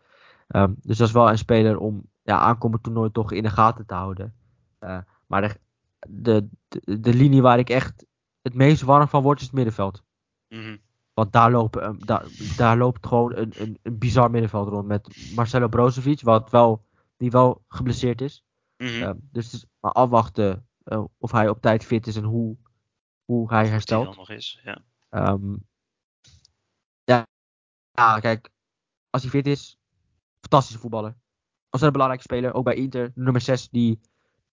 Um, 0.47 0.75
dus 0.81 0.97
dat 0.97 1.07
is 1.07 1.13
wel 1.13 1.29
een 1.29 1.37
speler 1.37 1.77
om 1.77 2.09
ja, 2.21 2.39
aankomend 2.39 2.83
toernooi 2.83 3.11
toch 3.11 3.31
in 3.31 3.43
de 3.43 3.49
gaten 3.49 3.85
te 3.85 3.93
houden. 3.93 4.33
Uh, 4.79 4.97
maar 5.27 5.41
de, 5.41 5.59
de, 6.07 6.47
de, 6.67 6.99
de, 6.99 7.13
linie 7.13 7.41
waar 7.41 7.59
ik 7.59 7.69
echt 7.69 8.05
het 8.41 8.53
meest 8.53 8.81
warm 8.81 9.07
van 9.07 9.21
word 9.21 9.39
is 9.39 9.45
het 9.45 9.53
middenveld. 9.53 10.03
Mm 10.49 10.59
-hmm. 10.59 10.81
Want 11.13 11.31
daar, 11.31 11.51
lopen, 11.51 11.85
um, 11.85 12.05
daar, 12.05 12.25
daar 12.57 12.77
loopt 12.77 13.07
gewoon 13.07 13.35
een, 13.35 13.53
een, 13.57 13.79
een 13.81 13.97
bizar 13.97 14.31
middenveld 14.31 14.67
rond 14.67 14.87
met 14.87 15.33
Marcelo 15.35 15.67
Brozovic, 15.67 16.21
wat 16.21 16.49
wel, 16.49 16.85
die 17.17 17.31
wel 17.31 17.63
geblesseerd 17.67 18.21
is. 18.21 18.43
Mm 18.77 18.87
-hmm. 18.87 19.01
uh, 19.01 19.11
dus 19.31 19.45
het 19.45 19.53
is 19.53 19.65
maar 19.79 19.91
afwachten 19.91 20.67
uh, 20.83 21.03
of 21.17 21.31
hij 21.31 21.49
op 21.49 21.61
tijd 21.61 21.85
fit 21.85 22.07
is 22.07 22.15
en 22.15 22.23
hoe, 22.23 22.57
hoe 23.25 23.49
hij 23.49 23.67
herstelt. 23.67 24.07
Hij 24.07 24.15
nog 24.15 24.29
is, 24.29 24.61
ja. 24.63 24.83
Um, 25.09 25.67
ja, 27.03 27.27
ja, 27.91 28.19
kijk, 28.19 28.49
als 29.09 29.21
hij 29.21 29.31
fit 29.31 29.47
is, 29.47 29.77
fantastische 30.39 30.79
voetballer. 30.79 31.15
Als 31.69 31.81
een 31.81 31.91
belangrijke 31.91 32.23
speler, 32.23 32.53
ook 32.53 32.63
bij 32.63 32.75
Inter, 32.75 33.11
nummer 33.15 33.41
6, 33.41 33.69
die 33.69 33.99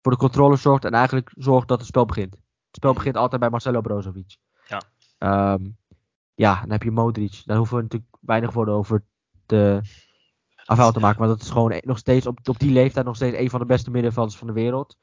voor 0.02 0.12
de 0.12 0.18
controle 0.18 0.56
zorgt 0.56 0.86
en 0.86 0.92
eigenlijk 0.92 1.32
zorgt 1.36 1.68
dat 1.68 1.78
het 1.78 1.88
spel 1.88 2.06
begint. 2.06 2.34
Het 2.34 2.76
spel 2.76 2.94
begint 2.94 3.18
altijd 3.18 3.42
bij 3.42 3.50
Marcelo 3.50 3.82
Brozovic. 3.82 4.38
Ja. 4.68 4.82
Um, 5.54 5.78
ja, 6.36 6.62
dan 6.62 6.72
heb 6.72 6.84
je 6.84 6.92
Modric. 6.92 7.42
Daar 7.46 7.58
hoeven 7.58 7.76
we 7.76 7.82
natuurlijk 7.82 8.18
weinig 8.22 8.54
woorden 8.54 8.74
over 8.74 9.04
te 9.46 9.82
afhaal 10.66 10.92
te 10.92 11.00
maken. 11.00 11.20
Maar 11.20 11.28
dat 11.28 11.42
is 11.42 11.50
gewoon 11.50 11.82
nog 11.86 11.98
steeds 11.98 12.28
op, 12.28 12.40
op 12.50 12.60
die 12.60 12.72
leeftijd 12.72 13.06
nog 13.06 13.16
steeds 13.16 13.38
een 13.38 13.50
van 13.50 13.60
de 13.60 13.66
beste 13.66 13.92
middenvelders 13.92 14.38
van 14.38 14.48
de 14.48 14.54
wereld. 14.54 14.98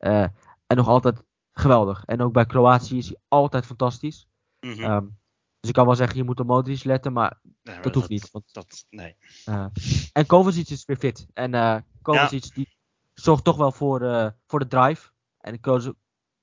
Uh, 0.00 0.22
en 0.66 0.76
nog 0.76 0.88
altijd 0.88 1.22
geweldig. 1.52 2.04
En 2.04 2.20
ook 2.20 2.32
bij 2.32 2.46
Kroatië 2.46 2.98
is 2.98 3.06
hij 3.06 3.16
altijd 3.28 3.66
fantastisch. 3.66 4.28
Mm 4.60 4.72
-hmm. 4.72 4.84
um, 4.84 5.18
dus 5.60 5.68
ik 5.70 5.74
kan 5.74 5.86
wel 5.86 5.94
zeggen, 5.94 6.16
je 6.16 6.24
moet 6.24 6.40
op 6.40 6.46
Modric 6.46 6.84
letten, 6.84 7.12
maar, 7.12 7.38
nee, 7.42 7.74
maar 7.74 7.82
dat, 7.82 7.94
hoeft 7.94 8.08
niet. 8.08 8.30
Want, 8.30 8.44
dat, 8.52 8.86
nee. 8.90 9.16
uh, 9.48 9.66
en 10.12 10.26
Kovacic 10.26 10.68
is 10.68 10.84
weer 10.84 10.96
fit. 10.96 11.26
En 11.34 11.54
uh, 11.54 11.76
Kovacic 12.02 12.44
ja. 12.44 12.50
die 12.54 12.76
zorgt 13.14 13.44
toch 13.44 13.56
wel 13.56 13.72
voor, 13.72 14.02
uh, 14.02 14.28
voor 14.46 14.58
de 14.58 14.66
drive. 14.66 15.10
En 15.40 15.52
ik, 15.54 15.66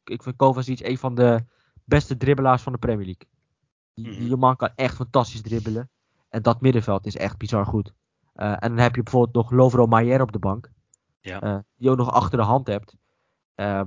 ik 0.04 0.24
vind 0.24 0.36
Kovacic 0.36 0.80
een 0.80 0.98
van 0.98 1.16
de 1.16 1.46
beste 1.84 2.18
dribbelaars 2.18 2.62
van 2.62 2.72
de 2.72 2.78
Premier 2.78 3.06
League. 3.06 3.28
Die, 3.94 4.06
Mhm. 4.06 4.14
mm 4.14 4.20
-hmm. 4.20 4.28
die 4.28 4.38
man 4.38 4.56
kan 4.56 4.72
echt 4.76 4.96
fantastisch 4.96 5.42
dribbelen. 5.42 5.90
En 6.30 6.42
dat 6.42 6.62
middenveld 6.62 7.06
is 7.06 7.16
echt 7.16 7.38
bizar 7.38 7.66
goed. 7.66 7.94
Uh, 8.36 8.52
en 8.52 8.70
dan 8.70 8.78
heb 8.78 8.96
je 8.96 9.04
bijvoorbeeld 9.04 9.36
nog 9.36 9.52
Lovro 9.52 9.86
Maier 9.86 10.22
op 10.22 10.32
de 10.32 10.40
bank. 10.40 10.72
Ja. 11.20 11.44
Uh, 11.44 11.58
die 11.76 11.90
ook 11.90 11.98
nog 11.98 12.12
achter 12.12 12.38
de 12.38 12.44
hand 12.44 12.68
hebt. 12.68 12.96
Uh, 13.56 13.82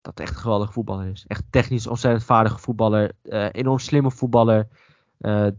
dat 0.00 0.20
echt 0.20 0.30
een 0.30 0.40
geweldige 0.40 0.72
voetballer 0.72 1.06
is. 1.06 1.24
Echt 1.26 1.44
technisch 1.50 1.86
ontzettend 1.86 2.24
vaardige 2.24 2.58
voetballer. 2.58 3.12
Uh, 3.22 3.48
enorm 3.52 3.78
slimme 3.78 4.10
voetballer. 4.10 4.68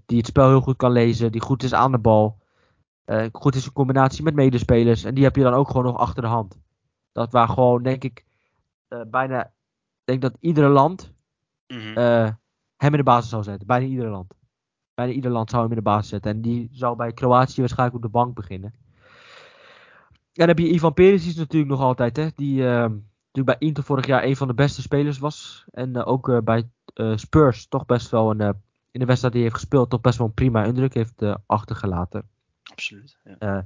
Die 0.05 0.17
het 0.17 0.25
spel 0.25 0.47
heel 0.47 0.61
goed 0.61 0.75
kan 0.75 0.91
lezen. 0.91 1.31
Die 1.31 1.41
goed 1.41 1.63
is 1.63 1.73
aan 1.73 1.91
de 1.91 1.97
bal. 1.97 2.37
Goed 3.31 3.55
is 3.55 3.65
in 3.65 3.73
combinatie 3.73 4.23
met 4.23 4.35
medespelers. 4.35 5.03
En 5.03 5.13
die 5.13 5.23
heb 5.23 5.35
je 5.35 5.43
dan 5.43 5.53
ook 5.53 5.67
gewoon 5.67 5.83
nog 5.83 5.97
achter 5.97 6.21
de 6.21 6.27
hand. 6.27 6.59
Dat 7.11 7.31
waar 7.31 7.47
gewoon, 7.47 7.83
denk 7.83 8.03
ik, 8.03 8.25
bijna. 9.07 9.45
Ik 9.45 9.51
denk 10.03 10.21
dat 10.21 10.37
iedere 10.39 10.67
land 10.67 11.13
mm 11.67 11.79
-hmm. 11.79 11.95
hem 12.75 12.91
in 12.91 12.97
de 12.97 13.03
basis 13.03 13.29
zou 13.29 13.43
zetten. 13.43 13.67
Bijna 13.67 13.85
ieder 13.85 14.09
land. 14.09 14.33
Bijna 14.99 15.13
ieder 15.13 15.31
land 15.31 15.49
zou 15.49 15.61
hem 15.61 15.71
in 15.71 15.77
de 15.77 15.83
basis 15.83 16.09
zetten. 16.09 16.31
En 16.31 16.41
die 16.41 16.69
zou 16.71 16.95
bij 16.95 17.13
Kroatië 17.13 17.59
waarschijnlijk 17.59 17.97
op 17.97 18.01
de 18.01 18.17
bank 18.17 18.35
beginnen. 18.35 18.73
En 20.09 20.19
dan 20.33 20.47
heb 20.47 20.59
je 20.59 20.73
Ivan 20.73 20.93
Perisic 20.93 21.35
natuurlijk 21.35 21.71
nog 21.71 21.81
altijd. 21.81 22.17
Hè? 22.17 22.27
Die 22.35 22.61
uh, 22.61 22.65
natuurlijk 22.67 22.99
bij 23.45 23.55
Inter 23.59 23.83
vorig 23.83 24.05
jaar 24.05 24.23
een 24.23 24.35
van 24.35 24.47
de 24.47 24.53
beste 24.53 24.81
spelers 24.81 25.17
was. 25.17 25.65
En 25.71 25.97
uh, 25.97 26.07
ook 26.07 26.27
uh, 26.27 26.37
bij 26.37 26.69
Spurs 27.15 27.67
toch 27.67 27.85
best 27.85 28.09
wel 28.09 28.29
een, 28.29 28.55
in 28.91 28.99
de 28.99 29.05
wedstrijd 29.05 29.33
die 29.33 29.41
hij 29.41 29.51
heeft 29.51 29.61
gespeeld, 29.61 29.89
toch 29.89 30.01
best 30.01 30.17
wel 30.17 30.27
een 30.27 30.33
prima 30.33 30.63
indruk 30.63 30.93
heeft 30.93 31.23
achtergelaten. 31.45 32.29
Absoluut. 32.63 33.17
Ja. 33.39 33.65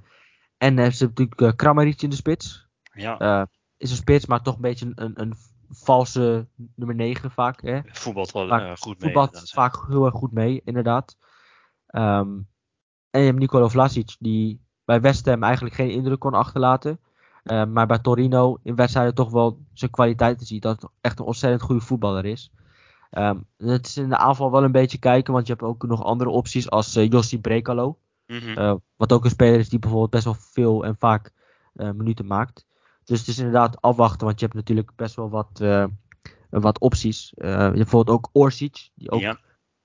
en 0.57 0.75
ze 0.75 0.81
hebben 0.81 1.25
natuurlijk 1.25 1.57
Kramaric 1.57 2.01
in 2.01 2.09
de 2.09 2.15
spits. 2.15 2.67
Ja. 2.93 3.47
is 3.77 3.89
een 3.89 3.97
spits, 3.97 4.25
maar 4.25 4.41
toch 4.41 4.55
een 4.55 4.61
beetje 4.61 4.85
een, 4.85 5.03
een, 5.03 5.21
een 5.21 5.35
valse 5.75 6.47
nummer 6.75 6.95
9 6.95 7.31
vaak. 7.31 7.61
Hè? 7.61 7.79
Voetbalt 7.85 8.31
wel 8.31 8.47
vaak, 8.47 8.79
goed 8.79 8.99
mee. 8.99 9.13
Voetbalt 9.13 9.49
vaak 9.49 9.85
heel 9.87 10.05
erg 10.05 10.15
goed 10.15 10.31
mee, 10.31 10.61
inderdaad. 10.65 11.17
Um, 11.87 12.47
en 13.09 13.19
je 13.19 13.25
hebt 13.25 13.39
Nicolo 13.39 13.67
Vlasic, 13.67 14.15
die 14.19 14.61
bij 14.85 15.01
West 15.01 15.25
Ham 15.25 15.43
eigenlijk 15.43 15.75
geen 15.75 15.91
indruk 15.91 16.19
kon 16.19 16.33
achterlaten. 16.33 16.99
Eh, 17.43 17.65
maar 17.65 17.87
bij 17.87 17.99
Torino 17.99 18.59
in 18.63 18.75
wedstrijden 18.75 19.15
toch 19.15 19.31
wel 19.31 19.59
zijn 19.73 19.91
kwaliteiten 19.91 20.45
ziet. 20.45 20.61
Dat 20.61 20.81
het 20.81 20.91
echt 21.01 21.19
een 21.19 21.25
ontzettend 21.25 21.61
goede 21.61 21.81
voetballer 21.81 22.25
is. 22.25 22.51
Ehm, 23.09 23.39
het 23.57 23.85
is 23.85 23.97
in 23.97 24.09
de 24.09 24.17
aanval 24.17 24.51
wel 24.51 24.63
een 24.63 24.71
beetje 24.71 24.97
kijken, 24.97 25.33
want 25.33 25.47
je 25.47 25.53
hebt 25.53 25.65
ook 25.65 25.87
nog 25.87 26.03
andere 26.03 26.29
opties 26.29 26.69
als 26.69 26.97
uh, 26.97 27.09
Jossi 27.09 27.39
Brekalo. 27.39 27.97
Mhm. 28.27 28.59
Uh, 28.59 28.75
wat 28.95 29.13
ook 29.13 29.23
een 29.23 29.29
speler 29.29 29.59
is 29.59 29.69
die 29.69 29.79
bijvoorbeeld 29.79 30.11
best 30.11 30.23
wel 30.23 30.35
veel 30.39 30.85
en 30.85 30.95
vaak 30.99 31.31
uh, 31.75 31.91
minuten 31.91 32.27
maakt. 32.27 32.65
Dus 33.03 33.19
het 33.19 33.27
is 33.27 33.37
inderdaad 33.37 33.81
afwachten, 33.81 34.25
want 34.27 34.39
je 34.39 34.45
hebt 34.45 34.57
natuurlijk 34.57 34.91
best 34.95 35.15
wel 35.15 35.29
wat, 35.29 35.59
uh, 35.61 35.85
wat 36.49 36.79
opties. 36.79 37.31
je 37.35 37.45
hebt 37.45 37.73
bijvoorbeeld 37.75 38.17
ook 38.17 38.29
Orsic, 38.31 38.89
die 38.95 39.11
ook 39.11 39.19
Ja. 39.21 39.39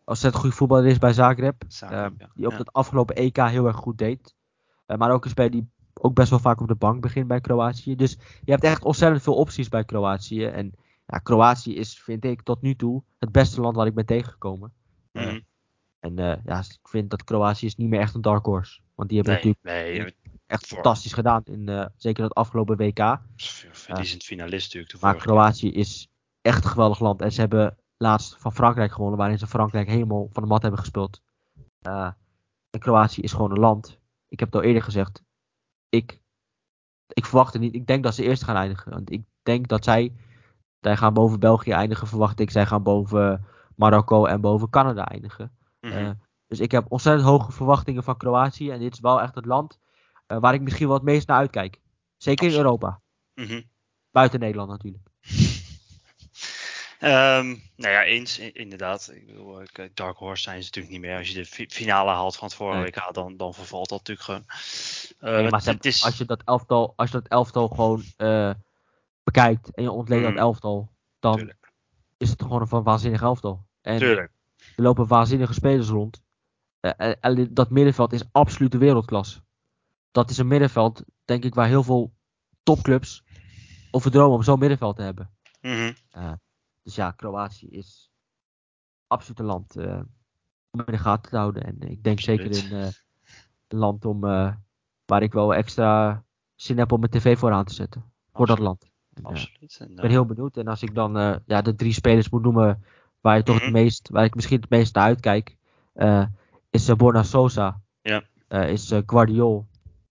ontzettend 0.05 0.43
goede 0.43 0.57
voetballer 0.57 0.87
is 0.87 0.99
bij 0.99 1.13
Zagreb. 1.13 1.63
Zagreb, 1.69 2.13
ja. 2.19 2.29
Die 2.35 2.47
ook 2.47 2.53
Ja. 2.53 2.59
het 2.59 2.73
afgelopen 2.73 3.17
EK 3.17 3.37
heel 3.37 3.67
erg 3.67 3.77
goed 3.77 3.99
deed. 3.99 4.35
Maar 4.87 5.11
ook 5.11 5.25
een 5.25 5.31
speler 5.31 5.51
die 5.51 5.69
ook 5.95 6.15
best 6.15 6.31
wel 6.31 6.39
vaak 6.39 6.61
op 6.61 6.69
de 6.69 6.75
bank 6.75 7.01
begint 7.01 7.29
bij 7.29 7.41
Kroatië. 7.41 7.97
Dus 7.97 8.19
je 8.45 8.51
hebt 8.51 8.65
echt 8.65 8.85
ontzettend 8.85 9.23
veel 9.23 9.35
opties 9.35 9.69
bij 9.69 9.85
Kroatië. 9.85 10.45
En 10.45 10.73
ja, 11.07 11.19
Kroatië 11.19 11.77
is, 11.77 12.01
vind 12.03 12.25
ik, 12.25 12.43
tot 12.43 12.63
nu 12.63 12.77
toe 12.77 13.03
het 13.19 13.33
beste 13.33 13.61
land 13.61 13.77
waar 13.77 13.87
ik 13.87 13.95
ben 13.95 14.07
tegengekomen. 14.07 14.73
Mhm. 15.13 15.41
en 16.01 16.19
uh, 16.21 16.35
ja, 16.45 16.59
ik 16.59 16.79
vind 16.89 17.11
dat 17.11 17.25
Kroatië 17.25 17.67
is 17.67 17.77
niet 17.77 17.89
meer 17.89 18.01
echt 18.01 18.15
een 18.15 18.21
dark 18.21 18.45
horse. 18.45 18.81
Want 18.95 19.09
die 19.09 19.19
hebben 19.23 19.43
Nee, 19.43 19.55
natuurlijk 19.55 19.87
nee, 19.89 20.15
echt 20.49 20.67
fantastisch 20.67 21.13
gedaan. 21.13 21.43
In, 21.45 21.69
uh, 21.69 21.87
zeker 21.97 22.23
dat 22.23 22.35
afgelopen 22.35 22.77
WK. 22.77 23.21
verliezend 23.37 24.25
finalist 24.25 24.75
natuurlijk. 24.75 25.03
Maar. 25.03 25.17
Kroatië 25.17 25.71
is 25.71 26.09
echt 26.41 26.65
een 26.65 26.71
geweldig 26.71 27.01
land. 27.01 27.23
En 27.23 27.33
ze 27.33 27.41
hebben 27.41 27.77
laatst 27.97 28.37
van 28.39 28.53
Frankrijk 28.53 28.93
gewonnen. 28.93 29.19
Waarin 29.19 29.39
ze 29.39 29.47
Frankrijk 29.47 29.89
helemaal 29.89 30.29
van 30.33 30.43
de 30.43 30.49
mat 30.49 30.63
hebben 30.63 30.81
gespeeld. 30.81 31.23
Uh, 31.87 32.11
en 32.71 32.81
Kroatië 32.81 33.21
is 33.21 33.33
gewoon 33.33 33.51
een 33.51 33.59
land. 33.59 33.99
Ik 34.29 34.39
heb 34.39 34.53
het 34.53 34.61
al 34.61 34.67
eerder 34.67 34.83
gezegd. 34.83 35.23
Ik, 35.89 36.21
ik 37.13 37.25
verwacht 37.27 37.53
het 37.53 37.63
niet. 37.63 37.75
Ik 37.75 37.87
denk 37.87 38.03
dat 38.03 38.15
ze 38.15 38.23
eerst 38.23 38.45
gaan 38.45 38.57
eindigen. 38.57 38.93
Want 38.93 39.11
ik 39.11 39.23
denk 39.43 39.69
dat 39.69 39.85
zij. 39.85 40.13
Zij 40.81 40.97
gaan 40.97 41.15
boven 41.15 41.41
België 41.41 41.71
eindigen, 41.71 42.07
verwacht 42.07 42.41
ik. 42.41 42.51
Zij 42.51 42.67
gaan 42.67 42.83
boven 42.83 43.45
Marokko 43.77 44.25
en 44.25 44.41
boven 44.41 44.71
Canada 44.71 45.07
eindigen. 45.07 45.57
Mhm. 45.81 45.99
Uh, 45.99 46.11
dus 46.47 46.61
ik 46.61 46.71
heb 46.71 46.85
ontzettend 46.89 47.29
hoge 47.29 47.53
verwachtingen 47.53 48.03
van 48.03 48.17
Kroatië. 48.17 48.71
En 48.71 48.79
dit 48.79 48.93
is 48.93 49.01
wel 49.01 49.21
echt 49.21 49.35
het 49.35 49.45
land 49.45 49.79
uh, 50.29 50.39
waar 50.39 50.55
ik 50.55 50.61
misschien 50.61 50.87
wel 50.87 50.97
het 50.97 51.05
meest 51.05 51.27
naar 51.27 51.39
uitkijk. 51.39 51.81
Zeker 52.17 52.49
in. 52.51 52.55
Europa. 52.57 53.01
Mhm. 53.35 53.63
Buiten 54.11 54.41
Nederland 54.41 54.71
natuurlijk. 54.71 55.03
Ehm, 56.99 57.47
nou 57.77 57.93
ja, 57.93 58.05
eens 58.05 58.39
inderdaad. 58.39 59.11
Ik 59.15 59.27
bedoel, 59.27 59.61
eh, 59.61 59.89
Dark 59.95 60.17
Horse 60.17 60.43
zijn 60.43 60.59
ze 60.59 60.65
natuurlijk 60.65 60.93
niet 60.95 61.03
meer. 61.05 61.19
Als 61.19 61.29
je 61.29 61.35
de 61.35 61.47
fi- 61.47 61.69
finale 61.71 62.11
haalt 62.11 62.37
van 62.37 62.47
het 62.49 62.57
vorige 62.57 62.79
Nee. 62.81 62.91
WK, 62.91 63.15
dan, 63.15 63.37
dan 63.37 63.55
vervalt 63.55 63.89
dat 63.89 63.99
natuurlijk 64.09 64.27
gewoon. 64.27 64.45
Eh, 65.35 65.41
Nee, 65.41 65.51
maar 65.51 65.65
het 65.65 65.85
is, 65.85 66.05
als, 66.05 66.19
je 66.19 66.25
dat 66.25 66.43
elftal, 66.45 66.93
als 66.97 67.11
je 67.11 67.17
dat 67.21 67.29
elftal 67.29 67.69
gewoon 67.69 68.03
uh, 68.17 68.55
bekijkt 69.23 69.75
en 69.75 69.83
je 69.83 69.91
ontleedt 69.91 70.23
Mhm. 70.23 70.31
dat 70.31 70.41
elftal, 70.41 70.89
dan 71.19 71.37
Tuurlijk. 71.37 71.73
is 72.17 72.31
het 72.31 72.43
gewoon 72.43 72.67
een 72.71 72.83
waanzinnig 72.83 73.23
elftal. 73.23 73.67
En 73.81 73.99
Tuurlijk. 73.99 74.31
er 74.77 74.83
lopen 74.83 75.07
waanzinnige 75.07 75.53
spelers 75.53 75.89
rond. 75.89 76.23
Uh, 76.81 76.93
en, 76.97 77.21
en 77.21 77.55
dat 77.55 77.71
middenveld 77.71 78.13
is 78.13 78.23
absolute 78.33 78.79
wereldklasse. 78.79 79.43
Dat 80.11 80.31
is 80.31 80.39
een 80.39 80.47
middenveld, 80.47 81.05
denk 81.25 81.45
ik, 81.45 81.55
waar 81.55 81.67
heel 81.69 81.83
veel 81.83 82.13
topclubs 82.63 83.25
over 83.91 84.11
dromen 84.11 84.37
om 84.37 84.43
zo'n 84.43 84.59
middenveld 84.59 84.97
te 84.97 85.03
hebben. 85.03 85.31
Mhm. 85.61 85.93
Uh, 86.17 86.33
dus 86.83 86.95
ja, 86.95 87.11
Kroatië 87.11 87.67
is 87.69 88.11
absoluut 89.07 89.39
een 89.39 89.45
land 89.45 89.77
uh, 89.77 90.01
om 90.71 90.81
in 90.81 90.93
de 90.93 90.99
gaten 90.99 91.31
te 91.31 91.37
houden. 91.37 91.65
En 91.65 91.81
ik 91.81 92.03
denk 92.03 92.21
zeker 92.21 92.65
een, 92.65 92.79
uh, 92.79 92.87
een 93.69 93.79
land 93.79 94.05
om, 94.05 94.21
waar 95.05 95.23
ik 95.23 95.33
wel 95.33 95.55
extra 95.55 96.25
zin 96.55 96.79
heb 96.79 96.93
om 96.93 97.01
mijn 97.01 97.13
tv 97.13 97.39
voor 97.39 97.53
aan 97.53 97.65
te 97.65 97.75
zetten. 97.75 98.13
Voor 98.33 98.47
dat 98.47 98.59
land. 98.59 98.91
En, 99.15 99.25
Absoluut. 99.25 99.79
Ik 99.81 99.89
eh, 99.89 99.95
ben 99.95 100.11
heel 100.11 100.27
benieuwd. 100.27 100.57
En 100.57 100.67
als 100.67 100.83
ik 100.83 100.95
dan 100.95 101.43
ja, 101.47 101.63
de 101.63 101.75
drie 101.75 101.93
spelers 101.93 102.29
moet 102.29 102.43
noemen 102.43 102.85
waar, 103.21 103.37
je 103.37 103.43
toch 103.43 103.55
Mhm. 103.55 103.65
het 103.65 103.73
meest, 103.73 104.09
waar 104.09 104.25
ik 104.25 104.35
misschien 104.35 104.61
het 104.61 104.71
meest 104.71 104.95
naar 104.95 105.05
uitkijk, 105.05 105.57
is 106.71 106.97
Borna 106.97 107.23
Sosa. 107.23 107.83
Ja. 108.03 108.23
Is 108.49 108.93
Guardiol. 109.07 109.68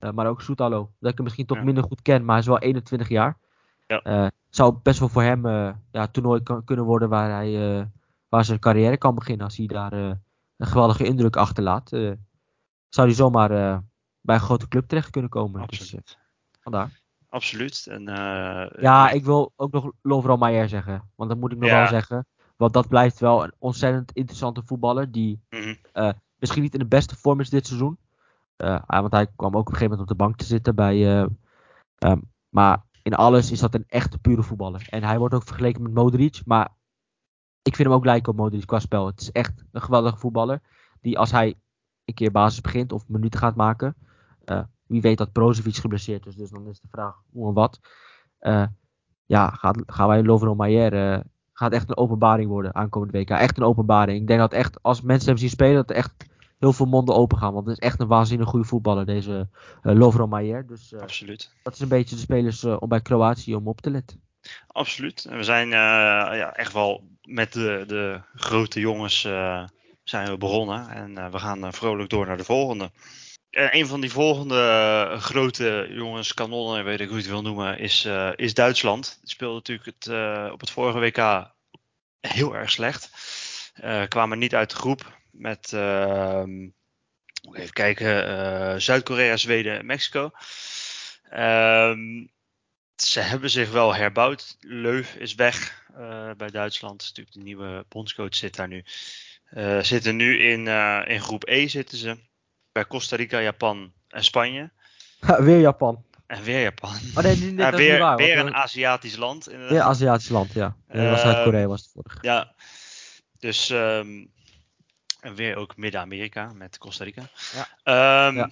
Uh, 0.07 0.13
maar 0.13 0.27
ook 0.27 0.41
Soetalo. 0.43 0.91
Dat 1.01 1.11
ik 1.11 1.17
hem 1.17 1.25
misschien 1.25 1.47
toch 1.47 1.57
Ja. 1.57 1.65
minder 1.65 1.85
goed 1.85 2.03
ken, 2.03 2.21
maar 2.25 2.31
hij 2.31 2.39
is 2.41 2.47
wel 2.47 2.59
21 2.59 3.09
jaar. 3.09 3.39
Ja. 3.87 4.01
Uh, 4.07 4.29
zou 4.49 4.77
best 4.83 4.99
wel 4.99 5.09
voor 5.09 5.23
hem 5.23 5.47
uh, 5.47 5.71
ja, 5.91 6.07
toernooi 6.07 6.43
kan, 6.43 6.65
kunnen 6.65 6.85
worden 6.85 7.09
waar 7.09 7.31
hij 7.31 7.89
waar 8.29 8.45
zijn 8.45 8.59
carrière 8.59 8.97
kan 8.97 9.15
beginnen. 9.15 9.45
Als 9.47 9.57
hij 9.57 9.67
daar 9.67 9.93
een 9.93 10.21
geweldige 10.67 11.05
indruk 11.05 11.37
achterlaat. 11.37 11.89
Zou 12.89 13.07
hij 13.07 13.13
zomaar 13.13 13.49
bij 14.21 14.35
een 14.35 14.41
grote 14.41 14.69
club 14.69 14.87
terecht 14.89 15.11
kunnen 15.11 15.31
komen. 15.31 15.67
Dus, 15.67 15.81
Absoluut. 15.81 16.19
vandaar. 16.61 17.01
Absoluut. 17.29 17.87
En, 17.91 18.01
uh, 18.09 18.67
Ja, 18.83 19.11
ik 19.11 19.25
wil 19.25 19.53
ook 19.57 19.73
nog 19.73 19.93
Lovro 20.03 20.37
Maier 20.37 20.69
zeggen. 20.69 21.11
Want 21.15 21.31
dat 21.31 21.39
moet 21.39 21.53
ik 21.53 21.59
nog 21.59 21.69
Ja. 21.71 21.79
wel 21.79 21.87
zeggen. 21.89 22.27
Want 22.57 22.73
dat 22.73 22.89
blijft 22.89 23.19
wel 23.21 23.45
een 23.45 23.53
ontzettend 23.59 24.13
interessante 24.13 24.63
voetballer. 24.65 25.13
Die 25.13 25.41
Mhm. 25.51 25.75
uh, 25.95 26.11
misschien 26.39 26.63
niet 26.63 26.73
in 26.73 26.79
de 26.79 26.87
beste 26.87 27.17
vorm 27.17 27.41
is 27.41 27.51
dit 27.51 27.67
seizoen. 27.67 27.99
Uh, 28.57 28.83
want 28.87 29.13
hij 29.13 29.27
kwam 29.37 29.55
ook 29.55 29.61
op 29.61 29.67
een 29.67 29.73
gegeven 29.73 29.91
moment 29.91 30.11
op 30.11 30.19
de 30.19 30.25
bank 30.25 30.37
te 30.37 30.45
zitten 30.45 30.75
bij. 30.75 31.21
Uh, 31.21 31.27
um, 31.99 32.23
maar 32.49 32.85
in 33.03 33.15
alles 33.15 33.51
is 33.51 33.61
dat 33.61 33.75
een 33.75 33.85
echte 33.89 34.19
pure 34.19 34.43
voetballer. 34.43 34.87
En 34.91 35.03
hij 35.03 35.19
wordt 35.19 35.35
ook 35.35 35.43
vergeleken 35.43 35.83
met 35.83 35.95
Modric. 35.95 36.43
Maar 36.45 36.69
ik 37.63 37.77
vind 37.77 37.89
hem 37.89 37.97
ook 37.97 38.05
lijken 38.05 38.33
op 38.33 38.39
Modric 38.39 38.67
qua 38.67 38.79
spel. 38.79 39.07
Het 39.07 39.21
is 39.21 39.33
echt 39.33 39.65
een 39.73 39.83
geweldige 39.83 40.17
voetballer. 40.17 40.61
Die 41.01 41.19
als 41.19 41.31
hij 41.31 41.55
een 42.05 42.15
keer 42.15 42.31
basis 42.31 42.61
begint 42.61 42.93
of 42.93 43.09
minuten 43.09 43.41
gaat 43.41 43.57
maken. 43.57 43.97
Uh, 44.45 44.63
wie 44.87 45.01
weet 45.01 45.19
dat 45.19 45.33
Brozovic 45.33 45.77
geblesseerd 45.77 46.27
is. 46.27 46.37
Dus 46.37 46.51
dan 46.51 46.67
is 46.67 46.81
de 46.81 46.89
vraag 46.91 47.23
hoe 47.33 47.49
en 47.49 47.55
wat. 47.55 47.81
Uh, 48.41 48.67
ja, 49.25 49.51
gaat, 49.51 49.83
gaan 49.87 50.09
wij 50.09 50.23
Lovro 50.23 50.55
Maier. 50.55 51.25
Gaat 51.53 51.73
echt 51.73 51.89
een 51.89 51.97
openbaring 51.97 52.49
worden 52.49 52.75
aankomend 52.75 53.13
WK. 53.13 53.31
Echt 53.31 53.57
een 53.57 53.65
openbaring. 53.65 54.21
Ik 54.21 54.27
denk 54.27 54.41
dat 54.41 54.53
echt 54.53 54.83
als 54.83 55.03
mensen 55.03 55.29
hem 55.29 55.39
zien 55.39 55.49
spelen. 55.49 55.75
Dat 55.75 55.97
echt 55.97 56.27
heel 56.59 56.73
veel 56.73 56.87
monden 56.87 57.15
open 57.15 57.39
gaan. 57.39 57.53
Want 57.53 57.67
het 57.67 57.79
is 57.79 57.85
echt 57.85 58.01
een 58.01 58.07
waanzinnig 58.07 58.49
goede 58.49 58.67
voetballer. 58.67 59.07
Deze 59.07 59.49
uh, 59.83 59.95
Lovro 59.95 60.27
Maier. 60.27 60.67
Dus 60.67 60.93
uh, 60.93 61.01
Absoluut. 61.01 61.53
dat 61.63 61.75
is 61.75 61.81
een 61.81 61.89
beetje 61.89 62.15
de 62.15 62.21
spelers 62.21 62.63
uh, 62.63 62.77
om 62.79 62.89
bij 62.89 63.01
Kroatië 63.01 63.55
om 63.55 63.69
op 63.69 63.81
te 63.81 63.91
letten. 63.91 64.21
Absoluut. 64.67 65.25
En 65.25 65.37
we 65.37 65.45
zijn 65.45 65.69
ja, 65.69 66.55
echt 66.55 66.73
wel 66.73 67.09
met 67.23 67.53
de, 67.53 67.85
de 67.87 68.21
grote 68.35 68.81
jongens 68.81 69.21
zijn 70.05 70.31
we 70.31 70.37
begonnen. 70.39 70.89
En 70.89 71.31
we 71.31 71.39
gaan 71.39 71.73
vrolijk 71.73 72.11
door 72.11 72.27
naar 72.27 72.37
de 72.37 72.45
volgende. 72.45 72.91
En 73.57 73.77
een 73.77 73.87
van 73.87 74.01
die 74.01 74.11
volgende 74.11 74.55
uh, 75.11 75.21
grote 75.21 75.87
jongens, 75.91 76.35
kanonnen, 76.35 76.85
weet 76.85 77.01
ik 77.01 77.07
hoe 77.07 77.17
je 77.17 77.23
het 77.23 77.31
wil 77.31 77.43
noemen, 77.43 77.79
is, 77.79 78.05
uh, 78.05 78.31
is 78.35 78.55
Duitsland. 78.55 79.19
Die 79.21 79.31
speelde 79.31 79.55
natuurlijk 79.55 79.87
het, 79.87 80.07
uh, 80.07 80.49
op 80.53 80.61
het 80.61 80.71
vorige 80.71 80.99
WK 80.99 81.51
heel 82.21 82.57
erg 82.57 82.71
slecht. 82.71 83.11
Kwamen 84.09 84.39
niet 84.39 84.55
uit 84.55 84.71
de 84.71 84.77
groep 84.77 85.19
met, 85.39 85.73
ehm, 85.73 86.69
even 87.53 87.73
kijken, 87.73 88.29
uh, 88.29 88.75
Zuid-Korea, 88.77 89.37
Zweden 89.37 89.79
en 89.79 89.87
Mexico. 89.87 90.31
Um, 91.35 92.31
ze 92.97 93.21
hebben 93.21 93.51
zich 93.51 93.71
wel 93.71 93.95
herbouwd. 93.95 94.57
Leuf 94.61 95.15
is 95.15 95.35
weg 95.35 95.85
uh, 95.99 96.31
bij 96.37 96.51
Duitsland. 96.51 97.03
Natuurlijk 97.03 97.37
de 97.37 97.43
nieuwe 97.43 97.85
bondscoach 97.89 98.35
zit 98.35 98.57
daar 98.57 98.69
nu. 98.69 98.85
Uh, 99.53 99.83
zitten 99.83 100.17
nu 100.17 100.39
in, 100.39 100.67
in 101.07 101.21
groep 101.21 101.49
E 101.49 101.67
zitten 101.67 101.99
ze. 101.99 102.19
Bij 102.73 102.87
Costa 102.87 103.17
Rica, 103.17 103.41
Japan 103.41 103.93
en 104.09 104.25
Spanje. 104.25 104.71
weer 105.39 105.61
Japan. 105.61 106.05
En 106.27 106.43
weer 106.43 106.63
Japan. 106.63 106.95
Oh 107.15 107.23
nee, 107.23 107.55
weer 107.71 107.99
waar, 107.99 108.17
weer 108.17 108.39
een 108.39 108.55
Aziatisch 108.55 109.17
land. 109.17 109.49
Inderdaad. 109.49 109.71
Weer 109.73 109.83
Aziatisch 109.83 110.29
land, 110.29 110.53
ja. 110.53 110.77
Was 110.87 111.21
Zuid-Korea 111.21 111.67
was 111.67 111.81
het 111.81 111.91
vorig. 111.93 112.19
Ja, 112.21 112.55
dus 113.39 113.71
um, 113.71 114.31
en 115.27 115.35
weer 115.35 115.57
ook 115.57 115.77
Midden-Amerika 115.77 116.53
met 116.53 116.79
Costa 116.79 117.05
Rica. 117.05 117.23
Ja. 117.53 118.29
Um, 118.29 118.37
Ja. 118.37 118.51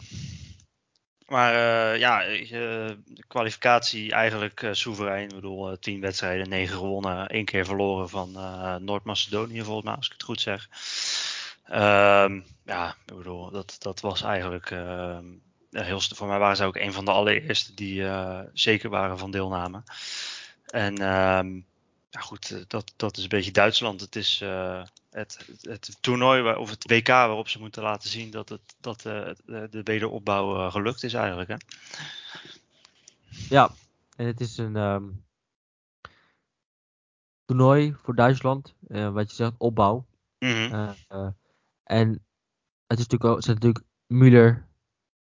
Maar 1.25 1.55
uh, 1.55 1.99
ja, 1.99 2.29
uh, 2.29 2.49
de 3.05 3.25
kwalificatie 3.27 4.13
eigenlijk 4.13 4.63
uh, 4.63 4.73
soeverein. 4.73 5.29
Ik 5.29 5.35
bedoel, 5.35 5.79
tien 5.79 6.01
wedstrijden, 6.01 6.49
negen 6.49 6.77
gewonnen, 6.77 7.29
één 7.29 7.45
keer 7.45 7.65
verloren 7.65 8.09
van 8.09 8.33
Noord-Macedonië 8.85 9.63
volgens 9.63 9.85
mij, 9.85 9.95
als 9.95 10.07
ik 10.07 10.13
het 10.13 10.23
goed 10.23 10.41
zeg. 10.41 10.69
Um, 11.71 12.45
ja, 12.65 12.97
ik 13.07 13.17
bedoel, 13.17 13.51
dat, 13.51 13.77
dat 13.79 14.01
was 14.01 14.23
eigenlijk 14.23 14.71
uh, 14.71 15.19
heel... 15.71 16.01
Voor 16.01 16.27
mij 16.27 16.39
waren 16.39 16.57
ze 16.57 16.65
ook 16.65 16.77
een 16.77 16.93
van 16.93 17.05
de 17.05 17.11
allereerste 17.11 17.75
die 17.75 18.07
zeker 18.53 18.91
waren 18.91 19.19
van 19.19 19.31
deelname. 19.31 19.83
En 20.67 20.93
um, 21.03 21.67
ja, 22.11 22.21
goed, 22.21 22.71
dat, 22.71 22.93
dat 22.97 23.17
is 23.17 23.23
een 23.23 23.29
beetje 23.29 23.51
Duitsland. 23.51 24.01
Het 24.01 24.17
is 24.17 24.45
het, 25.15 25.49
het, 25.61 25.97
toernooi 26.01 26.43
waar, 26.43 26.57
of 26.57 26.71
het 26.71 26.91
WK 26.91 27.09
waarop 27.09 27.49
ze 27.49 27.61
moeten 27.61 27.83
laten 27.83 28.09
zien 28.09 28.31
dat, 28.31 28.49
het, 28.49 28.77
dat 28.81 29.05
uh, 29.05 29.31
de 29.45 29.81
wederopbouw 29.83 30.57
uh, 30.57 30.73
gelukt 30.73 31.03
is 31.03 31.15
eigenlijk. 31.15 31.49
Hè? 31.49 31.57
Ja, 33.49 33.71
en 34.17 34.27
het 34.27 34.41
is 34.41 34.59
een 34.59 34.77
um, 34.77 35.25
toernooi 37.45 37.97
voor 38.03 38.15
Duitsland. 38.15 38.75
Uh, 38.89 39.11
wat 39.11 39.31
je 39.31 39.37
zegt, 39.37 39.53
opbouw. 39.59 40.07
Mm 40.39 40.51
-hmm. 40.51 40.95
en 41.85 42.09
het 42.87 42.99
is 42.99 43.07
natuurlijk, 43.07 43.35
het 43.35 43.39
is 43.39 43.55
natuurlijk 43.55 43.85
Müller, 44.07 44.67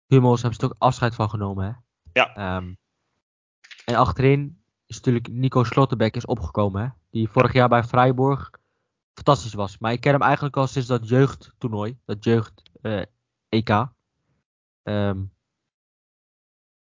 Hummels 0.06 0.42
hebben 0.42 0.60
ze 0.60 0.66
er 0.66 0.72
ook 0.72 0.82
afscheid 0.82 1.14
van 1.14 1.30
genomen. 1.30 1.64
Hè? 1.64 1.72
Ja. 2.20 2.56
Um, 2.56 2.78
en 3.84 3.94
achterin 3.94 4.62
is 4.86 4.96
natuurlijk 4.96 5.28
Nico 5.28 5.64
Slotterbeck 5.64 6.16
is 6.16 6.26
opgekomen. 6.26 6.82
Hè? 6.82 6.88
Die 7.10 7.28
vorig 7.28 7.52
jaar 7.52 7.68
bij 7.68 7.84
Freiburg 7.84 8.59
fantastisch 9.24 9.54
was. 9.54 9.78
Maar 9.78 9.92
ik 9.92 10.00
ken 10.00 10.12
hem 10.12 10.22
eigenlijk 10.22 10.56
al 10.56 10.66
sinds 10.66 10.88
dat 10.88 11.08
jeugdtoernooi. 11.08 11.98
Dat 12.04 12.24
jeugd 12.24 12.62
eh, 12.82 13.02
EK. 13.48 13.68
Ehm, 14.82 15.24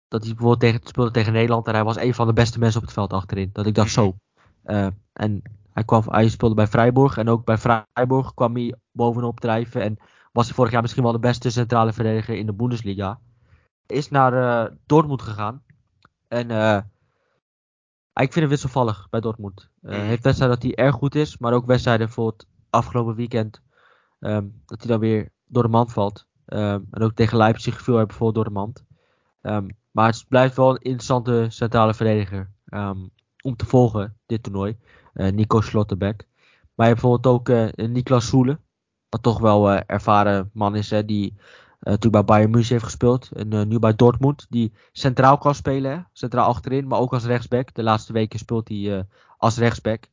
dat 0.09 0.23
hij 0.25 0.35
bijvoorbeeld 0.35 0.61
tegen, 0.61 0.81
speelde 0.85 1.11
tegen 1.11 1.33
Nederland. 1.33 1.67
En 1.67 1.75
hij 1.75 1.85
was 1.85 1.97
een 1.97 2.15
van 2.15 2.27
de 2.27 2.33
beste 2.33 2.59
mensen 2.59 2.81
op 2.81 2.87
het 2.87 2.95
veld 2.95 3.13
achterin. 3.13 3.51
Dat 3.53 3.67
ik 3.67 3.75
dacht 3.75 3.91
zo. 3.91 4.17
Uh, 4.65 4.87
en 5.13 5.43
hij, 5.73 5.85
kwam, 5.85 6.03
hij 6.07 6.29
speelde 6.29 6.55
bij 6.55 6.67
Freiburg. 6.67 7.17
En 7.17 7.29
ook 7.29 7.45
bij 7.45 7.59
Freiburg 7.59 8.35
kwam 8.35 8.55
hij 8.55 8.75
bovenop 8.93 9.41
drijven. 9.41 9.83
En 9.83 9.99
was 10.33 10.47
hij 10.47 10.55
vorig 10.55 10.73
jaar 10.73 10.83
misschien 10.83 11.03
wel 11.03 11.13
de 11.13 11.19
beste 11.19 11.51
centrale 11.51 11.93
verdediger 11.93 12.37
in 12.37 12.47
de 12.47 12.53
Bundesliga. 12.53 13.21
Is 13.87 14.11
naar 14.11 14.33
uh, 14.33 14.77
Dortmund 14.87 15.23
gegaan. 15.23 15.63
En 16.29 16.51
ik 18.25 18.33
vind 18.33 18.35
hem 18.35 18.49
wisselvallig 18.49 19.07
bij 19.11 19.21
Dortmund. 19.21 19.69
Uh, 19.83 19.93
heeft 19.93 20.23
wedstrijden 20.23 20.61
dat 20.61 20.71
hij 20.71 20.85
erg 20.85 20.95
goed 20.95 21.15
is. 21.15 21.39
Maar 21.39 21.53
ook 21.53 21.67
wedstrijden 21.67 22.11
voor 22.11 22.27
het 22.27 22.47
afgelopen 22.71 23.15
weekend. 23.15 23.63
Um, 24.21 24.63
dat 24.67 24.79
hij 24.79 24.89
dan 24.89 25.01
weer 25.01 25.33
door 25.47 25.63
de 25.63 25.69
mand 25.69 25.93
valt. 25.93 26.27
Um, 26.47 26.87
en 26.91 27.03
ook 27.03 27.15
tegen 27.15 27.37
Leipzig 27.37 27.83
viel 27.83 27.97
hij 27.97 28.07
bijvoorbeeld 28.07 28.35
door 28.35 28.55
de 28.55 28.61
mand. 28.61 28.85
Um, 29.43 29.77
maar 29.91 30.07
het 30.11 30.25
blijft 30.29 30.57
wel 30.57 30.71
een 30.71 30.83
interessante 30.83 31.47
centrale 31.49 31.95
verdediger. 31.95 32.51
om 33.43 33.57
te 33.57 33.67
volgen, 33.67 34.17
dit 34.27 34.43
toernooi. 34.43 34.77
Uh, 35.15 35.33
Nico 35.33 35.61
Slotterbeck. 35.61 36.27
Maar 36.75 36.87
je 36.87 36.93
hebt 36.93 37.01
bijvoorbeeld 37.01 37.35
ook 37.35 37.49
uh, 37.49 37.89
Niklas 37.89 38.27
Soele. 38.27 38.59
Wat 39.09 39.23
toch 39.23 39.39
wel 39.39 39.73
uh, 39.73 39.81
ervaren 39.87 40.51
man 40.53 40.77
is. 40.77 40.91
Hè, 40.91 41.05
die 41.05 41.37
toen 41.99 42.11
bij 42.11 42.25
Bayern 42.25 42.51
München 42.51 42.73
heeft 42.73 42.85
gespeeld. 42.85 43.31
En 43.33 43.69
nu 43.69 43.79
bij 43.79 43.95
Dortmund. 43.95 44.47
Die 44.49 44.73
centraal 44.93 45.39
kan 45.39 45.55
spelen. 45.55 45.91
Hè, 45.91 45.99
centraal 46.13 46.47
achterin. 46.47 46.87
Maar 46.87 46.99
ook 46.99 47.13
als 47.13 47.25
rechtsback. 47.25 47.75
De 47.75 47.83
laatste 47.83 48.13
weken 48.13 48.39
speelt 48.39 48.69
hij 48.69 49.07
als 49.39 49.59
rechtsback. 49.59 50.05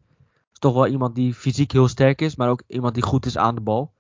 Is 0.51 0.59
toch 0.59 0.74
wel 0.74 0.88
iemand 0.88 1.15
die 1.15 1.34
fysiek 1.34 1.71
heel 1.71 1.88
sterk 1.88 2.21
is. 2.21 2.36
Maar 2.36 2.49
ook 2.49 2.63
iemand 2.67 2.93
die 2.93 3.03
goed 3.03 3.26
is 3.26 3.38
aan 3.38 3.55
de 3.55 3.61
bal. 3.61 3.93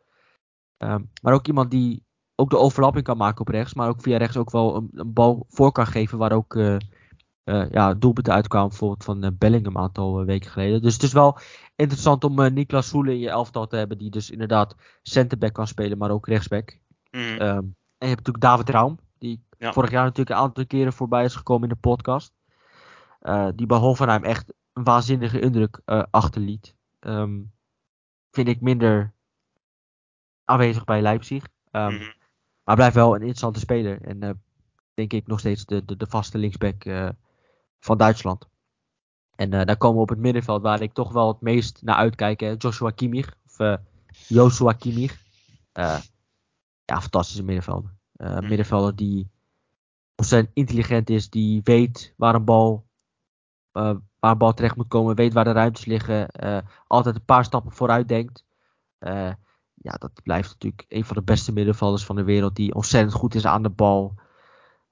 Um, 0.77 1.09
maar 1.21 1.33
ook 1.33 1.47
iemand 1.47 1.71
die 1.71 2.03
ook 2.35 2.49
de 2.49 2.57
overlapping 2.57 3.03
kan 3.03 3.17
maken 3.17 3.41
op 3.41 3.47
rechts. 3.47 3.73
Maar 3.73 3.89
ook 3.89 4.01
via 4.01 4.17
rechts 4.17 4.37
ook 4.37 4.51
wel 4.51 4.75
een, 4.75 5.13
bal 5.13 5.45
voor 5.49 5.71
kan 5.71 5.87
geven. 5.87 6.17
Waar 6.17 6.31
ook 6.31 6.55
uh, 6.55 6.75
uh, 7.45 7.69
ja, 7.71 7.93
doelpunten 7.93 8.33
uitkwamen. 8.33 8.69
Bijvoorbeeld 8.69 9.03
van 9.03 9.23
uh, 9.23 9.29
Bellingham 9.37 9.75
een 9.75 9.81
aantal 9.81 10.25
weken 10.25 10.51
geleden. 10.51 10.81
Dus 10.81 10.93
het 10.93 11.03
is 11.03 11.13
wel 11.13 11.37
interessant 11.75 12.23
om 12.23 12.53
Niklas 12.53 12.87
Soele 12.87 13.11
in 13.11 13.19
je 13.19 13.29
elftal 13.29 13.67
te 13.67 13.75
hebben. 13.75 13.97
Die 13.97 14.09
dus 14.09 14.29
inderdaad 14.29 14.75
centerback 15.01 15.53
kan 15.53 15.67
spelen. 15.67 15.97
Maar 15.97 16.11
ook 16.11 16.27
rechtsback. 16.27 16.79
Mm. 17.33 17.41
Um, 17.41 17.75
en 17.97 18.09
je 18.09 18.13
hebt 18.13 18.17
natuurlijk 18.17 18.43
David 18.43 18.69
Raum. 18.69 18.99
Die 19.17 19.43
ja. 19.57 19.73
vorig 19.73 19.91
jaar 19.91 20.03
natuurlijk 20.03 20.29
een 20.29 20.43
aantal 20.43 20.65
keren 20.65 20.93
voorbij 20.93 21.23
is 21.23 21.35
gekomen 21.35 21.69
in 21.69 21.75
de 21.75 21.89
podcast. 21.89 22.33
die 23.55 23.67
bij 23.67 23.77
Hoffenheim 23.77 24.23
echt 24.23 24.53
een 24.73 24.83
waanzinnige 24.83 25.39
indruk 25.39 25.81
achterliet. 26.09 26.75
Um, 26.99 27.51
vind 28.31 28.47
ik 28.47 28.61
minder 28.61 29.13
aanwezig 30.45 30.83
bij 30.83 31.01
Leipzig. 31.01 31.47
Um, 31.71 31.81
mm-hmm. 31.81 32.13
Maar 32.63 32.75
blijft 32.75 32.95
wel 32.95 33.09
een 33.09 33.19
interessante 33.19 33.59
speler. 33.59 34.01
En 34.01 34.23
uh, 34.23 34.29
denk 34.93 35.13
ik 35.13 35.27
nog 35.27 35.39
steeds 35.39 35.65
de, 35.65 35.85
de, 35.85 35.97
de 35.97 36.07
vaste 36.07 36.37
linksback 36.37 36.85
uh, 36.85 37.09
van 37.79 37.97
Duitsland. 37.97 38.47
En 39.35 39.53
uh, 39.53 39.63
daar 39.63 39.77
komen 39.77 39.95
we 39.95 40.01
op 40.01 40.09
het 40.09 40.19
middenveld 40.19 40.61
waar 40.61 40.81
ik 40.81 40.93
toch 40.93 41.11
wel 41.11 41.27
het 41.27 41.41
meest 41.41 41.81
naar 41.81 41.95
uitkijk. 41.95 42.39
Hè. 42.39 42.55
Joshua 42.57 42.89
Kimmich. 42.89 43.35
Of 43.45 43.77
Joshua 44.27 44.73
Kimmich. 44.73 45.21
Ja, 46.85 47.01
fantastische 47.01 47.43
middenvelder. 47.43 47.91
Mm. 48.13 48.47
Middenvelder 48.47 48.95
die 48.95 49.29
ontzettend 50.15 50.55
intelligent 50.55 51.09
is. 51.09 51.29
Die 51.29 51.61
weet 51.63 52.13
waar 52.17 52.35
een 52.35 52.45
bal, 52.45 52.85
waar 53.71 54.01
een 54.19 54.37
bal 54.37 54.53
terecht 54.53 54.75
moet 54.75 54.87
komen. 54.87 55.15
Weet 55.15 55.33
waar 55.33 55.43
de 55.43 55.51
ruimtes 55.51 55.85
liggen. 55.85 56.27
altijd 56.87 57.15
een 57.15 57.25
paar 57.25 57.43
stappen 57.43 57.71
vooruit 57.71 58.07
denkt 58.07 58.45
ja, 59.83 59.91
dat 59.91 60.11
blijft 60.23 60.49
natuurlijk 60.49 60.85
een 60.87 61.05
van 61.05 61.15
de 61.15 61.21
beste 61.21 61.53
middenvelders 61.53 62.05
van 62.05 62.15
de 62.15 62.23
wereld. 62.23 62.55
Die 62.55 62.73
ontzettend 62.73 63.13
goed 63.13 63.35
is 63.35 63.45
aan 63.45 63.63
de 63.63 63.69
bal. 63.69 64.15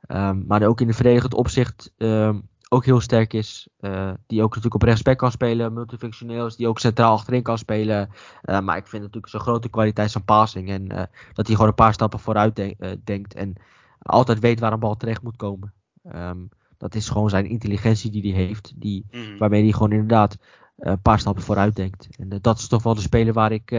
Um, 0.08 0.44
maar 0.48 0.64
ook 0.64 0.82
in 0.82 0.88
de 0.88 0.94
verdedigend 0.94 1.34
opzicht 1.34 1.94
um, 1.98 2.50
ook 2.74 2.86
heel 2.86 3.00
sterk 3.00 3.34
is. 3.34 3.68
Uh, 3.80 4.12
die 4.28 4.42
ook 4.42 4.48
natuurlijk 4.48 4.76
op 4.76 4.82
rechtsback 4.82 5.18
kan 5.18 5.32
spelen. 5.32 5.74
Multifunctioneel 5.74 6.46
is. 6.46 6.56
Die 6.56 6.68
ook 6.68 6.80
centraal 6.80 7.14
achterin 7.14 7.44
kan 7.44 7.58
spelen. 7.58 8.10
Uh, 8.44 8.60
maar 8.60 8.78
ik 8.78 8.88
vind 8.88 9.02
natuurlijk 9.02 9.32
zo'n 9.32 9.42
grote 9.42 9.70
kwaliteit 9.70 10.12
van 10.12 10.24
passing. 10.24 10.70
En 10.70 10.92
uh, 10.92 11.04
dat 11.34 11.48
hij 11.48 11.56
gewoon 11.56 11.68
een 11.68 11.76
paar 11.76 11.94
stappen 11.94 12.20
vooruit 12.20 12.56
de 12.56 13.00
denkt. 13.04 13.34
En 13.34 13.54
altijd 14.00 14.40
weet 14.40 14.60
waar 14.60 14.74
een 14.74 14.80
bal 14.80 14.96
terecht 14.96 15.22
moet 15.22 15.36
komen. 15.36 15.74
Um, 16.16 16.50
dat 16.78 16.96
is 16.96 17.10
gewoon 17.10 17.30
zijn 17.30 17.46
intelligentie 17.46 18.12
die 18.12 18.34
hij 18.34 18.44
heeft. 18.44 18.74
Die, 18.76 19.06
mm. 19.12 19.38
Waarmee 19.38 19.64
hij 19.64 19.72
gewoon 19.72 19.92
inderdaad 19.92 20.38
een 20.78 21.02
paar 21.02 21.20
stappen 21.20 21.44
vooruit 21.44 21.76
denkt. 21.76 22.08
En 22.18 22.40
dat 22.42 22.58
is 22.58 22.68
toch 22.68 22.84
wel 22.84 22.96
de 22.96 23.02
speler 23.02 23.34
waar 23.34 23.52
ik 23.52 23.72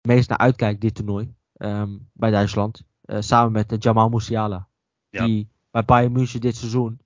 meest 0.00 0.28
naar 0.28 0.38
uitkijk 0.38 0.80
dit 0.80 0.94
toernooi 0.94 1.34
um, 1.56 2.08
bij 2.12 2.30
Duitsland. 2.30 2.82
Samen 3.06 3.52
met 3.52 3.82
Jamal 3.82 4.08
Musiala. 4.08 4.66
Ja. 5.10 5.24
Die 5.24 5.48
bij 5.70 5.84
Bayern 5.84 6.12
München 6.12 6.40
dit 6.40 6.56
seizoen 6.56 7.00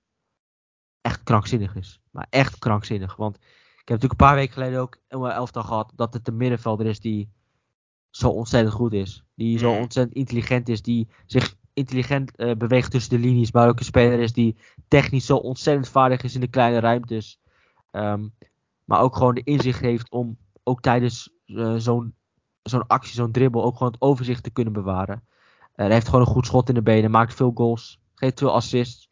echt 1.07 1.23
krankzinnig 1.23 1.75
is. 1.75 1.99
Maar 2.11 2.27
echt 2.29 2.59
krankzinnig. 2.59 3.15
Want 3.15 3.35
ik 3.35 3.87
heb 3.87 4.01
natuurlijk 4.01 4.21
een 4.21 4.27
paar 4.27 4.35
weken 4.35 4.53
geleden 4.53 4.79
ook 4.79 4.97
in 5.07 5.19
mijn 5.19 5.33
elftal 5.33 5.63
gehad 5.63 5.91
dat 5.95 6.13
het 6.13 6.27
een 6.27 6.37
middenvelder 6.37 6.85
is 6.85 6.99
die 6.99 7.29
zo 8.09 8.29
ontzettend 8.29 8.75
goed 8.75 8.93
is. 8.93 9.23
Die 9.35 9.57
zo 9.57 9.71
mhm. 9.71 9.81
ontzettend 9.81 10.17
intelligent 10.17 10.69
is. 10.69 10.81
Die 10.81 11.07
zich 11.25 11.55
intelligent 11.73 12.31
uh, 12.35 12.55
beweegt 12.55 12.91
tussen 12.91 13.11
de 13.11 13.27
linies. 13.27 13.51
Maar 13.51 13.67
ook 13.67 13.79
een 13.79 13.85
speler 13.85 14.19
is 14.19 14.33
die 14.33 14.57
technisch 14.87 15.25
zo 15.25 15.37
ontzettend 15.37 15.89
vaardig 15.89 16.21
is 16.23 16.35
in 16.35 16.41
de 16.41 16.47
kleine 16.47 16.79
ruimtes. 16.79 17.39
Um, 17.91 18.33
maar 18.85 19.01
ook 19.01 19.15
gewoon 19.15 19.35
de 19.35 19.43
inzicht 19.43 19.79
heeft 19.79 20.11
om 20.11 20.37
ook 20.63 20.81
tijdens 20.81 21.29
uh, 21.45 21.75
zo'n 21.75 22.15
zo'n 22.63 22.87
actie, 22.87 23.13
zo'n 23.13 23.31
dribbel 23.31 23.63
ook 23.63 23.77
gewoon 23.77 23.91
het 23.91 24.01
overzicht 24.01 24.43
te 24.43 24.49
kunnen 24.49 24.73
bewaren. 24.73 25.23
Uh, 25.25 25.85
hij 25.85 25.93
heeft 25.93 26.05
gewoon 26.05 26.21
een 26.21 26.31
goed 26.31 26.45
schot 26.45 26.69
in 26.69 26.75
de 26.75 26.81
benen, 26.81 27.11
maakt 27.11 27.33
veel 27.33 27.51
goals, 27.55 27.99
geeft 28.15 28.39
veel 28.39 28.53
assists. 28.53 29.06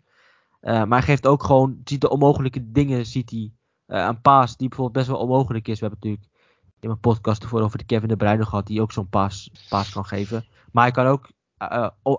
Uh, 0.66 0.74
maar 0.74 0.98
hij 0.98 1.08
geeft 1.08 1.28
ook 1.28 1.44
gewoon, 1.44 1.82
ziet 1.84 2.02
de 2.02 2.10
onmogelijke 2.10 2.72
dingen, 2.72 3.06
ziet 3.06 3.30
hij. 3.30 3.52
Een 3.86 4.22
paas 4.22 4.58
die 4.58 4.68
bijvoorbeeld 4.68 4.98
best 4.98 5.18
wel 5.18 5.28
onmogelijk 5.28 5.68
is. 5.68 5.80
We 5.80 5.86
hebben 5.86 6.00
natuurlijk 6.02 6.34
in 6.80 6.88
mijn 6.88 7.00
podcast 7.00 7.44
ervoor 7.44 7.62
over 7.62 7.78
de 7.78 7.84
Kevin 7.84 8.08
de 8.08 8.16
Bruyne 8.16 8.46
gehad, 8.46 8.68
die 8.68 8.82
ook 8.82 8.92
zo'n 8.92 9.10
paas, 9.10 9.52
paas 9.70 9.90
kan 9.90 10.06
geven. 10.06 10.46
Maar 10.72 10.84
hij 10.84 10.92
kan 10.92 11.06
ook 11.06 11.32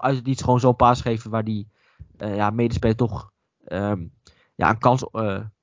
uit 0.01 0.17
het 0.17 0.29
iets 0.29 0.43
gewoon 0.43 0.61
zo'n 0.61 0.77
paas 0.77 1.01
geven 1.01 1.31
waar 1.31 1.45
die 1.45 1.69
ja, 2.17 2.51
medespeler 2.51 2.97
toch 2.97 3.33
um, 3.65 4.13
ja, 4.55 4.71
een 4.71 4.79
kans, 4.79 5.07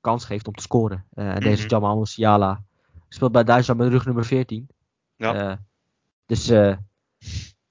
kans 0.02 0.26
geeft 0.26 0.48
om 0.48 0.54
te 0.54 0.62
scoren. 0.62 1.06
En 1.14 1.26
mm 1.26 1.32
-hmm. 1.32 1.40
deze 1.40 1.68
Jamal 1.68 1.98
Musiala 1.98 2.64
speelt 3.10 3.32
bij 3.32 3.44
Duitsland 3.44 3.80
met 3.80 3.90
rug 3.90 4.06
nummer 4.06 4.26
14. 4.26 4.70
Ja. 5.16 5.50
Uh, 5.50 5.58
dus, 6.26 6.50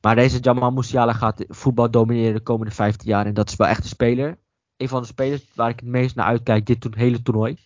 maar 0.01 0.15
deze 0.15 0.39
Jamal 0.41 0.71
Musiala 0.71 1.13
gaat 1.13 1.45
voetbal 1.49 1.91
domineren 1.91 2.35
de 2.35 2.41
komende 2.41 2.73
15 2.73 3.09
jaar. 3.09 3.27
En 3.27 3.35
dat 3.35 3.49
is 3.49 3.57
wel 3.57 3.69
echt 3.69 3.83
een 3.83 3.89
speler. 3.89 4.39
Een 4.83 4.89
van 4.89 5.01
de 5.01 5.07
spelers 5.07 5.45
waar 5.55 5.69
ik 5.69 5.81
het 5.81 5.89
meest 5.89 6.15
naar 6.15 6.27
uitkijk 6.27 6.67
dit 6.67 6.81
to 6.81 6.91
hele 6.95 7.23
toernooi. 7.23 7.57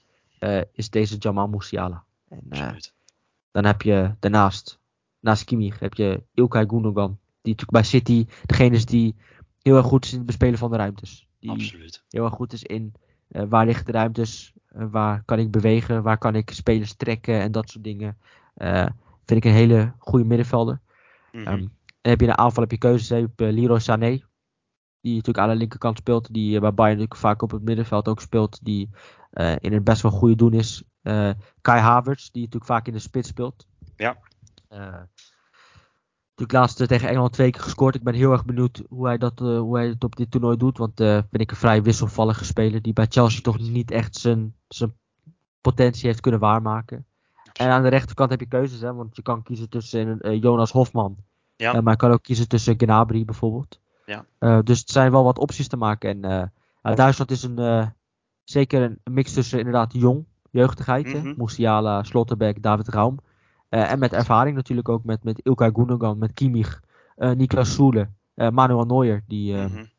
Uh, 0.41 0.61
is 0.73 0.91
deze 0.91 1.17
Jamal 1.17 1.49
Musiala. 1.49 2.05
En, 2.29 2.79
dan 3.51 3.65
heb 3.65 3.83
je 3.83 4.15
daarnaast, 4.21 4.79
naast 5.21 5.45
Kimmich, 5.45 5.79
heb 5.79 5.95
je 5.95 6.23
Ilkay 6.35 6.67
Gundogan. 6.67 7.19
Die 7.43 7.55
natuurlijk 7.55 7.71
bij 7.71 7.83
City 7.83 8.27
degene 8.47 8.75
is 8.75 8.85
die 8.85 9.17
heel 9.63 9.77
erg 9.77 9.87
goed 9.87 10.05
is 10.05 10.11
in 10.13 10.19
het 10.19 10.27
bespelen 10.27 10.59
van 10.59 10.71
de 10.71 10.77
ruimtes. 10.77 11.29
Die 11.41 11.51
Absoluut. 11.51 12.05
heel 12.09 12.25
erg 12.25 12.35
goed 12.35 12.53
is 12.53 12.63
in 12.63 12.95
waar 13.29 13.67
liggen 13.67 13.85
de 13.85 13.93
ruimtes, 13.93 14.53
waar 14.69 15.23
kan 15.25 15.39
ik 15.39 15.51
bewegen, 15.51 16.03
waar 16.03 16.19
kan 16.19 16.35
ik 16.35 16.51
spelers 16.51 16.95
trekken 16.95 17.41
en 17.41 17.53
dat 17.53 17.71
soort 17.71 17.85
dingen. 17.85 18.19
Vind 19.25 19.45
ik 19.45 19.45
een 19.45 19.57
hele 19.57 19.93
goede 19.99 20.25
middenvelder. 20.25 20.81
Mm 21.33 21.45
-hmm. 21.45 21.53
um, 21.53 21.73
en 22.01 22.11
heb 22.11 22.21
je 22.21 22.27
in 22.27 22.33
de 22.33 22.39
aanval 22.39 22.63
heb 22.63 22.73
je 22.73 22.79
keuzes. 22.79 23.09
Je 23.09 23.15
hebt 23.15 23.41
uh, 23.41 23.53
Leroy 23.53 23.79
Sané. 23.79 24.23
Die 25.01 25.15
natuurlijk 25.15 25.45
aan 25.45 25.53
de 25.53 25.57
linkerkant 25.57 25.99
speelt. 25.99 26.33
Die 26.35 26.61
bij 26.61 26.75
Bayern 26.75 26.99
natuurlijk 26.99 27.21
vaak 27.21 27.43
op 27.43 27.51
het 27.51 27.63
middenveld 27.63 28.09
ook 28.09 28.21
speelt. 28.21 28.65
Die 28.65 28.91
uh, 29.33 29.57
in 29.59 29.73
een 29.73 29.85
best 29.85 30.03
wel 30.03 30.11
goede 30.11 30.37
doen 30.37 30.53
is. 30.53 30.83
Kai 31.61 31.81
Havertz. 31.81 32.31
Die 32.31 32.43
natuurlijk 32.43 32.71
vaak 32.71 32.87
in 32.87 32.93
de 32.93 32.99
spits 32.99 33.29
speelt. 33.29 33.67
Ja. 33.97 34.17
Natuurlijk 34.69 36.53
laatst 36.53 36.89
tegen 36.89 37.09
Engeland 37.09 37.33
twee 37.33 37.51
keer 37.51 37.63
gescoord. 37.63 37.95
Ik 37.95 38.03
ben 38.03 38.15
heel 38.15 38.33
erg 38.33 38.45
benieuwd 38.45 38.83
hoe 38.89 39.07
hij, 39.07 39.19
dat, 39.19 39.39
hoe 39.39 39.77
hij 39.77 39.89
het 39.89 40.05
op 40.05 40.17
dit 40.17 40.31
toernooi 40.31 40.57
doet. 40.57 40.79
Want 40.79 41.01
uh, 41.01 41.21
ben 41.31 41.41
ik 41.41 41.51
een 41.51 41.57
vrij 41.57 41.83
wisselvallige 41.83 42.45
speler. 42.45 42.83
Die 42.83 42.93
bij 42.93 43.07
Chelsea 43.09 43.41
toch 43.41 43.59
niet 43.59 43.91
echt 43.91 44.17
zijn, 44.17 44.55
zijn 44.69 44.95
potentie 45.61 46.07
heeft 46.07 46.21
kunnen 46.21 46.41
waarmaken. 46.41 47.07
En 47.53 47.71
aan 47.71 47.83
de 47.83 47.89
rechterkant 47.89 48.31
heb 48.31 48.41
je 48.41 48.47
keuzes, 48.47 48.81
hè, 48.81 48.95
want 48.95 49.17
je 49.17 49.23
kan 49.23 49.43
kiezen 49.43 49.69
tussen 49.69 50.19
uh, 50.21 50.43
Jonas 50.43 50.73
Hofman. 50.73 51.17
Ja. 51.57 51.81
Maar 51.81 51.93
je 51.93 51.99
kan 51.99 52.11
ook 52.11 52.23
kiezen 52.23 52.49
tussen 52.49 52.75
Gnabry 52.77 53.25
bijvoorbeeld. 53.25 53.81
Ja. 54.07 54.25
Uh, 54.41 54.59
dus 54.63 54.79
het 54.79 54.91
zijn 54.91 55.11
wel 55.11 55.25
wat 55.25 55.39
opties 55.39 55.69
te 55.69 55.77
maken. 55.77 56.25
En 56.25 56.51
Duitsland 56.95 57.31
is 57.31 57.43
een, 57.43 57.93
zeker 58.45 58.83
een 58.83 59.15
mix 59.15 59.33
tussen 59.33 59.59
inderdaad 59.59 59.93
jong, 59.93 60.25
jeugdigheid. 60.51 61.07
Mm 61.07 61.21
-hmm. 61.21 61.35
Musiala, 61.37 62.03
Slotterbeck, 62.03 62.63
David 62.63 62.89
Raum. 62.89 63.19
en 63.69 63.99
met 63.99 64.13
ervaring 64.13 64.57
natuurlijk 64.57 64.89
ook 64.89 65.05
met, 65.05 65.25
met 65.25 65.41
Ilkay 65.41 65.71
Gundogan, 65.75 66.19
met 66.19 66.33
Kimmich, 66.33 66.81
Niklas 67.17 67.75
Soele, 67.75 68.09
Manuel 68.35 68.85
Neuer. 68.85 69.25
Die, 69.27 69.55
mm 69.55 69.67
-hmm. 69.67 69.91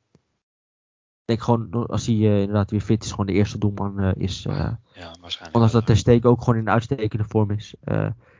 denk 1.26 1.42
gewoon, 1.42 1.88
als 1.88 2.06
hij 2.06 2.16
uh, 2.16 2.40
inderdaad 2.40 2.72
weer 2.72 2.82
fit 2.82 3.04
is, 3.04 3.10
gewoon 3.10 3.26
de 3.26 3.34
eerste 3.34 3.58
doelman 3.58 4.04
uh, 4.04 4.12
is. 4.16 4.46
Uh, 4.46 4.54
ja, 4.54 5.16
waarschijnlijk. 5.22 5.54
Ondanks 5.54 5.72
dat 5.72 5.86
Ter 5.86 5.98
Steek 5.98 6.26
ook 6.26 6.44
gewoon 6.44 6.60
in 6.60 6.70
uitstekende 6.70 7.26
vorm 7.28 7.52
is. 7.52 7.76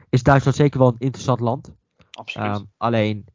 is 0.10 0.24
Duitsland 0.24 0.58
zeker 0.58 0.80
wel 0.80 0.88
een 0.88 0.96
interessant 1.00 1.40
land. 1.40 1.72
Absoluut. 2.12 2.56
Um, 2.56 2.72
alleen, 2.78 3.26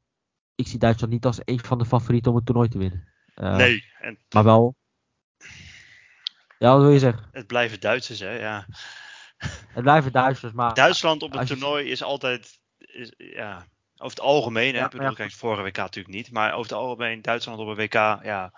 ik 0.64 0.70
zie 0.70 0.78
Duitsland 0.78 1.12
niet 1.12 1.24
als 1.24 1.40
een 1.44 1.60
van 1.60 1.78
de 1.78 1.84
favorieten 1.84 2.30
om 2.30 2.36
het 2.36 2.46
toernooi 2.46 2.68
te 2.68 2.78
winnen. 2.78 3.08
nee. 3.34 3.84
En... 4.00 4.18
Maar 4.30 4.44
wel... 4.44 4.76
Ja, 6.58 6.72
wat 6.72 6.80
wil 6.80 6.90
je 6.90 6.98
zeggen? 6.98 7.28
Het 7.32 7.46
blijven 7.46 7.80
Duitsers, 7.80 8.18
hè, 8.18 8.30
ja. 8.30 8.66
Het 9.68 9.82
blijven 9.82 10.12
Duitsers, 10.12 10.52
maar... 10.52 10.74
Duitsland 10.74 11.22
op 11.22 11.32
het 11.32 11.46
toernooi 11.46 11.90
is 11.90 12.02
altijd... 12.02 12.60
Is, 12.78 13.12
ja, 13.16 13.66
over 13.96 14.16
het 14.16 14.20
algemeen, 14.20 14.74
hè, 14.74 14.84
ik 14.84 14.90
bedoel, 14.90 15.14
kijk, 15.14 15.32
vorige 15.32 15.62
WK 15.62 15.76
natuurlijk 15.76 16.14
niet, 16.14 16.32
maar 16.32 16.52
over 16.52 16.70
het 16.70 16.80
algemeen, 16.80 17.22
Duitsland 17.22 17.58
op 17.58 17.66
een 17.66 17.76
WK, 17.76 17.92
ja, 17.92 18.52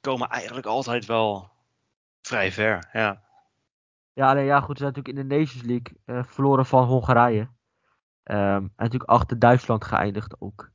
komen 0.00 0.28
eigenlijk 0.28 0.66
altijd 0.66 1.06
wel 1.06 1.50
vrij 2.22 2.52
ver, 2.52 2.88
ja. 2.92 3.22
Ja, 4.12 4.30
alleen 4.30 4.44
ja, 4.44 4.60
goed, 4.60 4.78
ze 4.78 4.82
zijn 4.84 4.94
natuurlijk 4.94 5.18
in 5.18 5.28
de 5.28 5.36
Nations 5.36 5.62
League 5.62 5.96
uh, 6.06 6.32
verloren 6.32 6.66
van 6.66 6.84
Hongarije. 6.84 7.40
Um, 8.24 8.36
en 8.46 8.72
natuurlijk 8.76 9.10
achter 9.10 9.38
Duitsland 9.38 9.84
geëindigd 9.84 10.40
ook. 10.40 10.70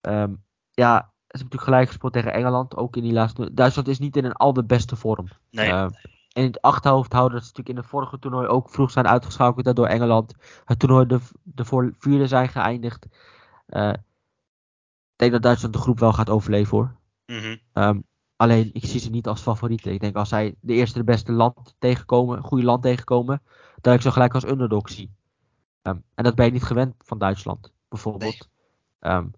Um, 0.00 0.44
ja, 0.70 0.96
ze 0.98 1.06
hebben 1.06 1.12
natuurlijk 1.26 1.62
gelijk 1.62 1.88
gespeeld 1.88 2.12
tegen 2.12 2.32
Engeland, 2.32 2.76
ook 2.76 2.96
in 2.96 3.02
die 3.02 3.12
laatste... 3.12 3.54
Duitsland 3.54 3.88
is 3.88 3.98
niet 3.98 4.16
in 4.16 4.24
een 4.24 4.32
al 4.32 4.52
de 4.52 4.64
beste 4.64 4.96
vorm. 4.96 5.28
Nee. 5.50 5.68
Uh, 5.68 5.82
en 6.30 6.42
in 6.42 6.46
het 6.46 6.62
achterhoofd 6.62 7.12
houden 7.12 7.38
dat 7.38 7.46
ze 7.46 7.52
natuurlijk 7.52 7.76
in 7.76 7.82
de 7.82 7.88
vorige 7.88 8.18
toernooi 8.18 8.46
ook 8.48 8.70
vroeg 8.70 8.90
zijn 8.90 9.08
uitgeschakeld 9.08 9.76
door 9.76 9.86
Engeland. 9.86 10.34
Het 10.64 10.78
toernooi 10.78 11.06
de, 11.06 11.18
de 11.42 11.64
voor 11.64 11.94
vierde 11.98 12.26
zijn 12.26 12.48
geëindigd. 12.48 13.06
Uh, 13.68 13.88
ik 13.90 15.16
denk 15.16 15.32
dat 15.32 15.42
Duitsland 15.42 15.74
de 15.74 15.80
groep 15.80 15.98
wel 15.98 16.12
gaat 16.12 16.30
overleven 16.30 16.76
hoor. 16.76 16.96
Mm 17.26 17.58
um, 17.72 18.04
alleen 18.36 18.70
ik 18.72 18.84
zie 18.84 19.00
ze 19.00 19.10
niet 19.10 19.26
als 19.26 19.40
favorieten. 19.40 19.92
Ik 19.92 20.00
denk 20.00 20.16
als 20.16 20.28
zij 20.28 20.54
de 20.60 20.72
eerste 20.72 20.98
de 20.98 21.04
beste 21.04 21.32
land 21.32 21.74
tegenkomen, 21.78 22.42
goede 22.42 22.64
land 22.64 22.82
tegenkomen, 22.82 23.42
dat 23.80 23.94
ik 23.94 24.00
ze 24.00 24.12
gelijk 24.12 24.34
als 24.34 24.44
underdog 24.46 24.88
zie. 24.88 25.14
Um, 25.82 26.04
en 26.14 26.24
dat 26.24 26.34
ben 26.34 26.46
je 26.46 26.52
niet 26.52 26.62
gewend 26.62 26.94
van 26.98 27.18
Duitsland 27.18 27.72
bijvoorbeeld. 27.88 28.48
Nee. 29.00 29.12
Um, 29.12 29.32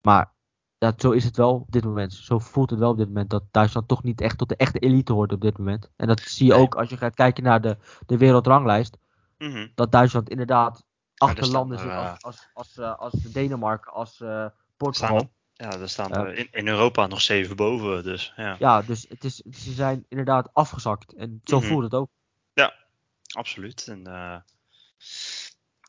maar 0.00 0.32
ja, 0.78 0.92
zo 0.96 1.10
is 1.10 1.24
het 1.24 1.36
wel 1.36 1.54
op 1.54 1.70
dit 1.72 1.84
moment. 1.84 2.12
Zo 2.12 2.38
voelt 2.38 2.70
het 2.70 2.78
wel 2.78 2.90
op 2.90 2.96
dit 2.96 3.06
moment 3.06 3.30
dat 3.30 3.42
Duitsland 3.50 3.88
toch 3.88 4.02
niet 4.02 4.20
echt 4.20 4.38
tot 4.38 4.48
de 4.48 4.56
echte 4.56 4.78
elite 4.78 5.12
hoort 5.12 5.32
op 5.32 5.40
dit 5.40 5.58
moment. 5.58 5.90
En 5.96 6.06
dat 6.06 6.20
zie 6.20 6.46
je 6.46 6.54
ook 6.54 6.74
als 6.74 6.88
je 6.88 6.96
gaat 6.96 7.14
kijken 7.14 7.42
naar 7.42 7.60
de, 7.60 7.76
de 8.06 8.16
wereldranglijst. 8.16 8.96
Mm 9.38 9.52
-hmm. 9.52 9.72
Dat 9.74 9.92
Duitsland 9.92 10.30
inderdaad 10.30 10.84
achter 11.16 11.46
landen 11.46 11.78
zit 11.78 11.90
als, 11.90 12.22
als, 12.22 12.48
als, 12.52 12.76
uh, 12.76 12.98
als 12.98 13.12
Denemarken, 13.12 13.92
als 13.92 14.20
uh, 14.20 14.46
Portugal. 14.76 15.18
Staan, 15.18 15.30
ja, 15.52 15.78
daar 15.78 15.88
staan 15.88 16.26
uh, 16.26 16.38
in, 16.38 16.48
in 16.50 16.68
Europa 16.68 17.06
nog 17.06 17.20
zeven 17.20 17.56
boven. 17.56 18.04
Dus, 18.04 18.32
ja. 18.36 18.56
ja, 18.58 18.82
dus 18.82 19.06
het 19.08 19.24
is, 19.24 19.34
ze 19.36 19.72
zijn 19.72 20.04
inderdaad 20.08 20.48
afgezakt. 20.52 21.14
En 21.14 21.40
zo 21.44 21.56
mm 21.56 21.62
-hmm. 21.62 21.70
voelt 21.70 21.84
het 21.84 21.94
ook. 21.94 22.10
Ja, 22.52 22.74
absoluut. 23.32 23.86
En, 23.88 24.02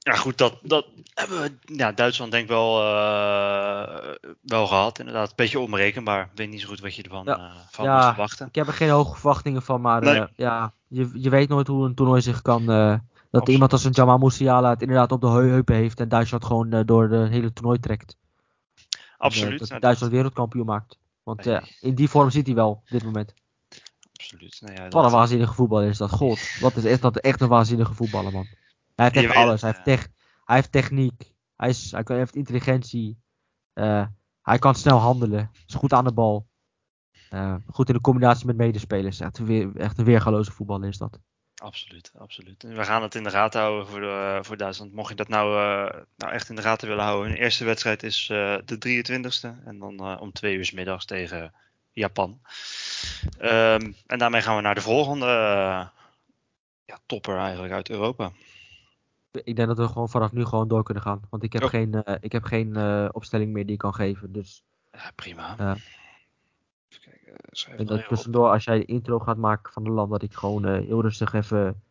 ja, 0.03 0.13
goed, 0.13 0.37
dat, 0.37 0.59
dat 0.61 0.85
hebben 1.13 1.41
we, 1.41 1.75
ja, 1.75 1.91
Duitsland 1.91 2.31
denk 2.31 2.43
ik 2.43 2.49
wel, 2.49 2.81
uh, 2.81 4.13
wel 4.41 4.67
gehad. 4.67 4.99
Inderdaad, 4.99 5.29
een 5.29 5.35
beetje 5.35 5.59
onberekenbaar. 5.59 6.23
Ik 6.23 6.29
weet 6.37 6.49
niet 6.49 6.61
zo 6.61 6.67
goed 6.67 6.79
wat 6.79 6.95
je 6.95 7.03
ervan 7.03 7.23
ja. 7.25 7.37
uh, 7.37 7.51
van 7.69 7.85
ja, 7.85 7.95
moet 7.95 8.05
verwachten. 8.05 8.47
Ik 8.47 8.55
heb 8.55 8.67
er 8.67 8.73
geen 8.73 8.89
hoge 8.89 9.13
verwachtingen 9.13 9.61
van, 9.61 9.81
maar 9.81 10.01
nee. 10.01 10.15
uh, 10.15 10.23
ja, 10.35 10.73
je, 10.87 11.09
je 11.13 11.29
weet 11.29 11.49
nooit 11.49 11.67
hoe 11.67 11.85
een 11.85 11.95
toernooi 11.95 12.21
zich 12.21 12.41
kan... 12.41 12.65
dat 12.65 12.99
Absoluut. 13.31 13.47
iemand 13.47 13.71
als 13.71 13.83
een 13.83 13.91
Jamal 13.91 14.17
Musiala 14.17 14.69
het 14.69 14.81
inderdaad 14.81 15.11
op 15.11 15.21
de 15.21 15.27
heupen 15.27 15.75
heeft 15.75 15.99
en 15.99 16.09
Duitsland 16.09 16.45
gewoon 16.45 16.85
door 16.85 17.09
de 17.09 17.27
hele 17.29 17.53
toernooi 17.53 17.79
trekt. 17.79 18.17
Absoluut. 19.17 19.51
En, 19.51 19.57
dat 19.57 19.69
Duitsland 19.69 19.99
dat... 19.99 20.11
wereldkampioen 20.11 20.65
maakt. 20.65 20.99
Want 21.23 21.45
nee. 21.45 21.59
in 21.79 21.95
die 21.95 22.09
vorm 22.09 22.29
zit 22.29 22.45
hij 22.45 22.55
wel 22.55 22.69
op 22.69 22.89
dit 22.89 23.03
moment. 23.03 23.33
Absoluut. 24.13 24.61
Nou 24.61 24.73
ja, 24.73 24.87
Wat 24.87 25.05
een 25.05 25.11
waanzinnige 25.11 25.53
voetballer 25.53 25.89
is 25.89 25.97
dat. 25.97 26.09
God, 26.09 26.39
wat 26.59 26.75
is 26.75 26.83
echt, 26.83 27.01
dat 27.01 27.17
echt 27.17 27.41
een 27.41 27.47
waanzinnige 27.47 27.93
voetballer, 27.93 28.31
man. 28.31 28.47
Hij 29.01 29.09
heeft 29.13 29.29
echt 29.29 29.35
alles. 29.35 29.61
Hij 29.61 29.71
heeft, 29.71 29.83
tech, 29.83 30.07
hij 30.45 30.55
heeft 30.55 30.71
techniek. 30.71 31.33
Hij, 31.55 31.69
is, 31.69 31.91
hij 31.91 32.03
heeft 32.05 32.35
intelligentie. 32.35 33.19
Uh, 33.73 34.05
hij 34.41 34.59
kan 34.59 34.75
snel 34.75 34.97
handelen. 34.97 35.51
Is 35.67 35.73
goed 35.73 35.93
aan 35.93 36.03
de 36.03 36.13
bal. 36.13 36.47
Uh, 37.33 37.55
goed 37.67 37.87
in 37.87 37.93
de 37.93 38.01
combinatie 38.01 38.45
met 38.45 38.57
medespelers. 38.57 39.19
Echt 39.19 39.37
een, 39.37 39.45
weer, 39.45 39.75
echt 39.75 39.97
een 39.97 40.05
weergaloze 40.05 40.51
voetballer 40.51 40.87
is 40.87 40.97
dat. 40.97 41.19
Absoluut, 41.55 42.11
absoluut. 42.17 42.63
We 42.63 42.83
gaan 42.83 43.01
het 43.01 43.15
in 43.15 43.23
de 43.23 43.29
gaten 43.29 43.61
houden 43.61 43.87
voor, 43.87 43.99
de, 43.99 44.39
voor 44.41 44.57
Duitsland. 44.57 44.93
Mocht 44.93 45.09
je 45.09 45.15
dat 45.15 45.27
nou, 45.27 45.49
uh, 45.49 46.01
nou 46.15 46.31
echt 46.31 46.49
in 46.49 46.55
de 46.55 46.61
gaten 46.61 46.87
willen 46.87 47.03
houden. 47.03 47.31
Hun 47.31 47.39
eerste 47.39 47.65
wedstrijd 47.65 48.03
is 48.03 48.25
de 48.65 49.03
23e. 49.05 49.63
En 49.65 49.79
dan 49.79 50.19
om 50.19 50.31
twee 50.31 50.55
uur 50.55 50.65
s 50.65 50.71
middags 50.71 51.05
tegen 51.05 51.53
Japan. 51.91 52.41
Um, 53.39 53.95
en 54.07 54.17
daarmee 54.17 54.41
gaan 54.41 54.55
we 54.55 54.61
naar 54.61 54.75
de 54.75 54.81
volgende 54.81 55.25
ja, 56.85 56.99
topper 57.05 57.37
eigenlijk 57.37 57.73
uit 57.73 57.89
Europa 57.89 58.31
ik 59.31 59.55
denk 59.55 59.67
dat 59.67 59.77
we 59.77 59.87
gewoon 59.87 60.09
vanaf 60.09 60.31
nu 60.31 60.45
gewoon 60.45 60.67
door 60.67 60.83
kunnen 60.83 61.03
gaan. 61.03 61.21
Want 61.29 61.43
ik 61.43 61.53
heb 61.53 61.63
oh. 61.63 61.69
geen, 61.69 62.03
uh, 62.07 62.15
ik 62.19 62.31
heb 62.31 62.43
geen 62.43 62.77
uh, 62.77 63.09
opstelling 63.11 63.53
meer 63.53 63.65
die 63.65 63.73
ik 63.73 63.79
kan 63.79 63.93
geven. 63.93 64.31
Dus, 64.31 64.63
ja, 64.91 65.11
prima. 65.15 65.55
Uh, 65.59 65.75
even 66.89 67.01
kijken, 67.01 67.77
en 67.77 67.85
dat 67.85 68.07
tussendoor, 68.07 68.49
als 68.49 68.63
jij 68.63 68.77
de 68.77 68.85
intro 68.85 69.19
gaat 69.19 69.37
maken 69.37 69.73
van 69.73 69.83
de 69.83 69.89
land, 69.89 70.11
dat 70.11 70.23
ik 70.23 70.33
gewoon 70.33 70.65
heel 70.67 71.01
rustig 71.01 71.33
even 71.33 71.81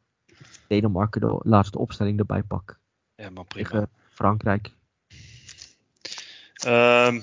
Denemarken 0.66 1.20
de 1.20 1.40
laatste 1.42 1.78
opstelling 1.78 2.18
erbij 2.18 2.42
pak. 2.42 2.78
Ja, 3.14 3.30
maar 3.30 3.44
prima. 3.44 3.68
Tegen 3.68 3.88
Frankrijk. 4.10 4.72
Um, 6.66 7.22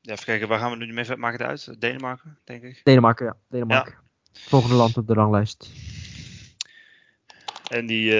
ja, 0.00 0.12
even 0.12 0.24
kijken, 0.24 0.48
waar 0.48 0.58
gaan 0.58 0.70
we 0.70 0.84
nu 0.84 0.92
mee? 0.92 1.16
Maakt 1.16 1.38
het 1.38 1.48
uit? 1.48 1.80
Denemarken, 1.80 2.38
denk 2.44 2.62
ik. 2.62 2.80
Denemarken, 2.84 3.26
ja. 3.26 3.36
Denemarken. 3.48 3.94
Ja. 4.32 4.40
Volgende 4.40 4.74
land 4.74 4.96
op 4.96 5.06
de 5.06 5.14
ranglijst. 5.14 5.70
En 7.70 7.86
die 7.86 8.10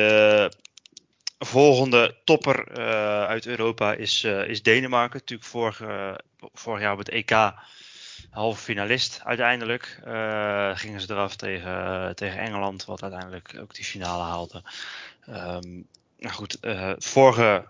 volgende 1.38 2.16
topper 2.24 2.78
uh, 2.78 3.24
uit 3.24 3.46
Europa 3.46 3.92
is, 3.92 4.24
uh, 4.24 4.48
is 4.48 4.62
Denemarken. 4.62 5.18
Natuurlijk 5.18 5.48
vorig, 5.48 5.80
uh, 5.80 6.14
vorig 6.52 6.80
jaar 6.80 6.92
op 6.92 6.98
het 6.98 7.08
EK 7.08 7.52
halve 8.30 8.62
finalist 8.62 9.20
uiteindelijk. 9.24 10.00
gingen 10.78 11.00
ze 11.00 11.06
eraf 11.10 11.36
tegen, 11.36 12.16
tegen 12.16 12.38
Engeland, 12.38 12.84
wat 12.84 13.02
uiteindelijk 13.02 13.56
ook 13.60 13.74
die 13.74 13.84
finale 13.84 14.22
haalde. 14.22 14.62
Um, 15.28 15.86
nou 16.18 16.34
goed, 16.34 16.58
vorige 16.98 17.64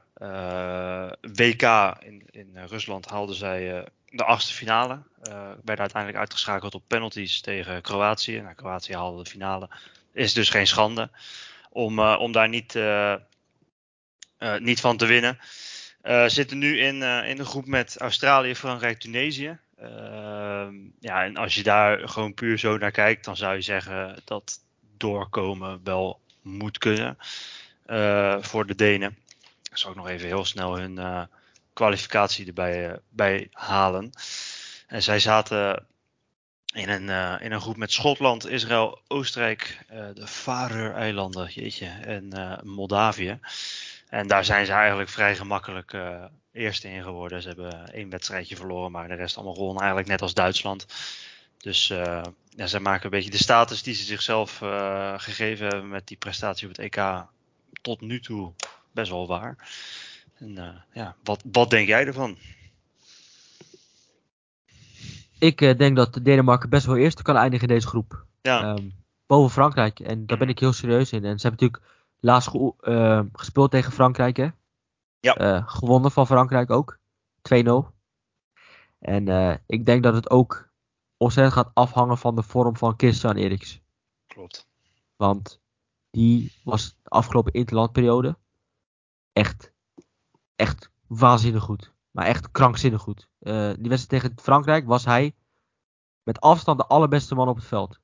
WK 1.21 1.95
in, 2.01 2.23
in 2.31 2.57
Rusland 2.67 3.09
haalden 3.09 3.35
zij 3.35 3.85
de 4.09 4.25
achtste 4.25 4.55
finale. 4.55 4.99
werden 5.65 5.79
uiteindelijk 5.79 6.17
uitgeschakeld 6.17 6.75
op 6.75 6.83
penalties 6.87 7.41
tegen 7.41 7.83
Kroatië. 7.83 8.41
Nou, 8.41 8.55
Kroatië 8.55 8.95
haalde 8.95 9.23
de 9.23 9.31
finale. 9.31 9.69
Is 10.13 10.33
dus 10.33 10.51
geen 10.51 10.67
schande 10.67 11.11
om, 11.71 12.01
om 12.01 12.33
daar 12.33 12.49
niet 12.49 12.75
niet 14.59 14.81
van 14.81 14.97
te 14.97 15.07
winnen. 15.07 15.39
Uh, 16.05 16.29
zitten 16.29 16.59
nu 16.59 16.81
in, 16.81 17.01
uh, 17.01 17.29
in 17.29 17.39
een 17.39 17.47
groep 17.47 17.67
met 17.67 17.97
Australië, 17.99 18.55
Frankrijk, 18.55 19.01
Tunesië. 19.01 19.59
Ehm, 19.79 20.75
ja, 21.01 21.25
en 21.25 21.37
als 21.37 21.55
je 21.55 21.63
daar 21.63 22.09
gewoon 22.09 22.35
puur 22.35 22.59
zo 22.59 22.79
naar 22.79 22.91
kijkt, 22.91 23.25
dan 23.25 23.37
zou 23.37 23.55
je 23.55 23.61
zeggen 23.61 24.17
dat 24.25 24.61
doorkomen 24.97 25.81
wel 25.85 26.21
moet 26.43 26.79
kunnen 26.79 27.17
voor 28.41 28.67
de 28.67 28.75
Denen. 28.75 29.17
Ik 29.71 29.77
zal 29.77 29.91
ook 29.91 29.97
nog 29.97 30.09
even 30.09 30.27
heel 30.27 30.45
snel 30.45 30.79
hun 30.79 31.29
kwalificatie 31.73 32.47
erbij 32.47 32.99
bij 33.09 33.49
halen. 33.53 34.11
En 34.87 35.03
zij 35.03 35.19
zaten 35.19 35.87
in 36.75 36.89
een, 36.89 37.41
in 37.41 37.53
een 37.53 37.61
groep 37.61 37.77
met 37.77 37.93
Schotland, 37.93 38.49
Israël, 38.49 39.01
Oostenrijk, 39.09 39.85
de 40.15 40.27
Faroe-eilanden, 40.27 41.49
jeetje, 41.49 41.87
en 41.87 42.61
Moldavië. 42.65 43.39
En 44.15 44.27
daar 44.27 44.45
zijn 44.45 44.67
ze 44.67 44.73
eigenlijk 44.73 45.11
vrij 45.11 45.37
gemakkelijk 45.37 45.93
uh, 45.93 46.25
eerste 46.53 46.89
in 46.89 47.03
geworden. 47.03 47.43
Ze 47.43 47.49
hebben 47.49 47.93
één 47.93 48.11
wedstrijdje 48.11 48.57
verloren, 48.57 48.91
maar 48.91 49.09
de 49.09 49.15
rest 49.15 49.37
allemaal 49.37 49.55
gewonnen. 49.55 49.81
Eigenlijk 49.81 50.11
net 50.11 50.23
als 50.23 50.35
Duitsland. 50.35 50.87
Dus 51.59 51.91
uh, 51.91 52.23
ja, 52.49 52.67
ze 52.67 52.81
maken 52.81 53.05
een 53.05 53.11
beetje 53.11 53.31
de 53.31 53.37
status 53.37 53.83
die 53.83 53.95
ze 53.95 54.05
zichzelf 54.05 54.61
uh, 54.61 55.15
gegeven 55.17 55.67
hebben 55.67 55.89
met 55.89 56.07
die 56.07 56.17
prestatie 56.17 56.69
op 56.69 56.77
het 56.77 56.85
EK 56.85 57.25
tot 57.83 58.01
nu 58.01 58.21
toe 58.21 58.53
best 58.93 59.11
wel 59.11 59.27
waar. 59.27 59.57
En 60.39 60.85
ja, 60.93 61.17
wat, 61.25 61.43
wat 61.53 61.71
denk 61.71 61.89
jij 61.89 62.07
ervan? 62.07 62.37
Ik 65.39 65.59
denk 65.59 65.97
dat 65.97 66.19
Denemarken 66.23 66.71
best 66.71 66.87
wel 66.87 66.97
eerste 66.97 67.23
kan 67.23 67.37
eindigen 67.37 67.69
in 67.69 67.75
deze 67.75 67.87
groep. 67.87 68.25
Ja. 68.43 68.71
Um, 68.71 68.95
boven 69.27 69.51
Frankrijk. 69.51 70.01
En 70.01 70.27
daar 70.27 70.39
ben 70.39 70.49
ik 70.49 70.59
heel 70.59 70.73
serieus 70.73 71.13
in. 71.13 71.25
En 71.25 71.39
ze 71.39 71.47
hebben 71.47 71.67
natuurlijk 71.67 71.93
Laatst 72.25 72.49
ge 72.49 72.75
uh, 72.81 73.21
gespeeld 73.33 73.71
tegen 73.71 73.93
Frankrijk, 73.93 74.37
hè? 74.37 74.49
Ja. 75.21 75.41
Uh, 75.41 75.69
gewonnen 75.69 76.11
van 76.11 76.27
Frankrijk 76.27 76.71
ook. 76.71 76.99
2-0. 77.55 77.93
En 78.99 79.27
uh, 79.27 79.55
ik 79.67 79.87
denk 79.87 80.03
dat 80.03 80.15
het 80.15 80.31
ook 80.31 80.71
ontzettend 81.17 81.55
gaat 81.55 81.71
afhangen 81.75 82.19
van 82.19 82.35
de 82.35 82.43
vorm 82.43 82.77
van 82.77 82.95
Christian 82.97 83.37
Eriks. 83.37 83.81
Klopt. 84.27 84.69
Want 85.17 85.61
die 86.11 86.53
was 86.63 86.97
de 87.03 87.11
afgelopen 87.11 87.53
interlandperiode 87.53 88.39
echt, 89.33 89.73
echt 90.57 90.91
waanzinnig 91.07 91.63
goed. 91.63 91.93
Maar 92.11 92.27
echt 92.27 92.51
krankzinnig 92.51 93.01
goed. 93.01 93.29
die 93.39 93.89
wedstrijd 93.89 94.09
tegen 94.09 94.33
Frankrijk 94.37 94.87
was 94.87 95.05
hij 95.05 95.35
met 96.23 96.41
afstand 96.41 96.79
de 96.79 96.87
allerbeste 96.87 97.35
man 97.35 97.49
op 97.49 97.57
het 97.57 97.65
veld. 97.65 98.01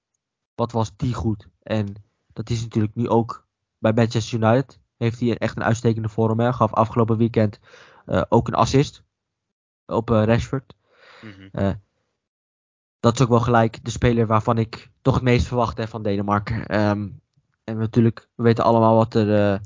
Wat 0.55 0.73
was 0.73 0.97
die 0.97 1.15
goed? 1.15 1.49
En 1.63 1.95
dat 2.33 2.51
is 2.51 2.63
natuurlijk 2.63 2.95
nu 2.95 3.09
ook 3.09 3.49
bij 3.81 3.93
Manchester 3.93 4.39
United. 4.39 4.79
Heeft 4.97 5.21
hij 5.21 5.39
echt 5.39 5.57
een 5.57 5.65
uitstekende 5.65 6.09
vorm. 6.09 6.41
Hij 6.41 6.53
gaf 6.53 6.73
afgelopen 6.73 7.17
weekend 7.17 7.61
uh, 8.07 8.23
ook 8.29 8.49
een 8.49 8.55
assist 8.55 9.03
op 9.87 10.11
uh, 10.11 10.25
Rashford. 10.25 10.75
Mm 11.23 11.51
-hmm. 11.53 11.81
dat 13.01 13.15
is 13.15 13.21
ook 13.21 13.29
wel 13.29 13.41
gelijk 13.41 13.85
de 13.85 13.91
speler 13.91 14.27
waarvan 14.27 14.59
ik 14.59 14.91
toch 15.03 15.15
het 15.15 15.23
meest 15.23 15.47
verwacht 15.47 15.79
heb 15.79 15.89
van 15.89 16.03
Denemarken. 16.03 16.81
Um, 16.81 17.21
en 17.65 17.79
natuurlijk, 17.79 18.29
we 18.35 18.43
weten 18.43 18.65
allemaal 18.65 18.97
wat 18.97 19.15
er 19.15 19.61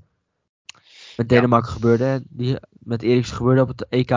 met 1.16 1.28
Denemarken 1.28 1.68
ja. 1.68 1.74
gebeurde. 1.74 2.22
Die 2.28 2.58
met 2.70 3.02
Eriksen 3.02 3.36
gebeurde 3.36 3.62
op 3.62 3.68
het 3.68 3.88
EK. 3.88 4.10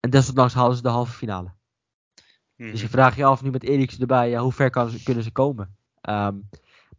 En 0.00 0.10
desondanks 0.10 0.54
haalden 0.54 0.76
ze 0.76 0.82
de 0.82 0.88
halve 0.88 1.12
finale. 1.12 1.48
Mm 1.48 1.52
-hmm. 2.56 2.70
Dus 2.70 2.80
je 2.80 2.86
mhm. 2.86 2.94
vraagt 2.94 3.16
je 3.16 3.24
af 3.24 3.42
nu 3.42 3.50
met 3.50 3.62
Eriksen 3.62 4.00
erbij, 4.00 4.30
ja, 4.30 4.40
hoe 4.40 4.52
ver 4.52 4.70
kan 4.70 4.90
kunnen 5.04 5.24
ze 5.24 5.30
komen? 5.30 5.76
Um, 6.08 6.48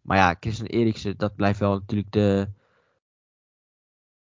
maar 0.03 0.17
ja, 0.17 0.35
Christian 0.39 0.67
Eriksen, 0.67 1.17
dat 1.17 1.35
blijft 1.35 1.59
wel 1.59 1.73
natuurlijk 1.73 2.11
de, 2.11 2.47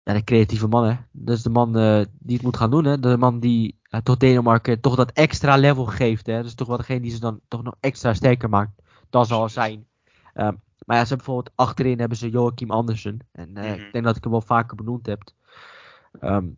ja, 0.02 0.12
de 0.12 0.24
creatieve 0.24 0.68
man. 0.68 0.84
Hè? 0.84 0.96
Dat 1.12 1.36
is 1.36 1.42
de 1.42 1.50
man 1.50 1.78
uh, 1.78 2.04
die 2.18 2.36
het 2.36 2.44
moet 2.44 2.56
gaan 2.56 2.70
doen. 2.70 2.84
Hè? 2.84 3.00
De 3.00 3.16
man 3.16 3.40
die 3.40 3.80
uh, 3.90 4.00
tot 4.00 4.20
Denemarken 4.20 4.80
toch 4.80 4.94
dat 4.94 5.12
extra 5.12 5.56
level 5.56 5.84
geeft. 5.84 6.26
Hè? 6.26 6.36
Dat 6.36 6.44
is 6.44 6.54
toch 6.54 6.68
wel 6.68 6.76
degene 6.76 7.00
die 7.00 7.10
ze 7.10 7.20
dan 7.20 7.40
toch 7.48 7.62
nog 7.62 7.76
extra 7.80 8.14
sterker 8.14 8.48
maakt. 8.48 8.82
Dan 9.10 9.26
zal 9.26 9.48
zijn. 9.48 9.86
Um, 10.34 10.60
maar 10.86 10.96
ja, 10.96 11.02
ze 11.02 11.08
hebben 11.08 11.26
bijvoorbeeld 11.26 11.52
achterin 11.54 11.98
hebben 11.98 12.18
ze 12.18 12.30
Joachim 12.30 12.70
Andersen. 12.70 13.18
En 13.32 13.48
uh, 13.48 13.54
mm-hmm. 13.54 13.86
ik 13.86 13.92
denk 13.92 14.04
dat 14.04 14.16
ik 14.16 14.22
hem 14.22 14.32
wel 14.32 14.40
vaker 14.40 14.76
benoemd 14.76 15.06
heb. 15.06 15.22
Um, 16.20 16.56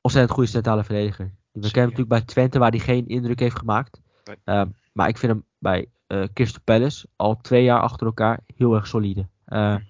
ontzettend 0.00 0.34
goede 0.34 0.50
centrale 0.50 0.84
verdediger. 0.84 1.34
We 1.52 1.60
kennen 1.60 1.72
hem 1.72 1.82
natuurlijk 1.82 2.08
bij 2.08 2.22
Twente 2.22 2.58
waar 2.58 2.70
hij 2.70 2.78
geen 2.78 3.08
indruk 3.08 3.40
heeft 3.40 3.58
gemaakt. 3.58 4.00
Um, 4.44 4.74
maar 4.92 5.08
ik 5.08 5.18
vind 5.18 5.32
hem 5.32 5.44
bij 5.58 5.90
uh, 6.12 6.24
Crystal 6.32 6.62
Palace 6.64 7.08
al 7.16 7.40
twee 7.40 7.64
jaar 7.64 7.80
achter 7.80 8.06
elkaar 8.06 8.40
heel 8.56 8.74
erg 8.74 8.86
solide. 8.86 9.28
Mm-hmm. 9.46 9.86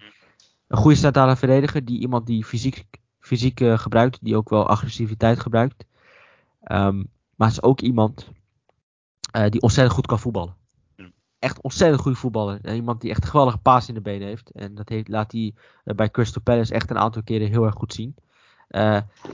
Een 0.66 0.78
goede 0.78 0.96
centrale 0.96 1.36
verdediger, 1.36 1.84
die 1.84 2.00
iemand 2.00 2.26
die 2.26 2.44
fysiek, 2.44 2.86
fysiek 3.20 3.60
uh, 3.60 3.78
gebruikt, 3.78 4.18
die 4.22 4.36
ook 4.36 4.48
wel 4.48 4.68
agressiviteit 4.68 5.40
gebruikt. 5.40 5.84
Um, 6.64 7.08
maar 7.36 7.48
is 7.48 7.62
ook 7.62 7.80
iemand 7.80 8.28
die 9.48 9.60
ontzettend 9.60 9.94
goed 9.94 10.06
kan 10.06 10.18
voetballen. 10.18 10.56
Echt 11.38 11.62
ontzettend 11.62 12.00
goed 12.00 12.18
voetballen. 12.18 12.74
iemand 12.74 13.00
die 13.00 13.10
echt 13.10 13.22
een 13.22 13.28
geweldige 13.28 13.58
paas 13.58 13.88
in 13.88 13.94
de 13.94 14.00
benen 14.00 14.28
heeft. 14.28 14.50
En 14.50 14.74
dat 14.74 14.88
heeft, 14.88 15.08
laat 15.08 15.32
hij 15.32 15.54
bij 15.84 16.10
Crystal 16.10 16.42
Palace 16.42 16.74
echt 16.74 16.90
een 16.90 16.98
aantal 16.98 17.22
keren 17.22 17.48
heel 17.48 17.64
erg 17.64 17.74
goed 17.74 17.94
zien. 17.94 18.14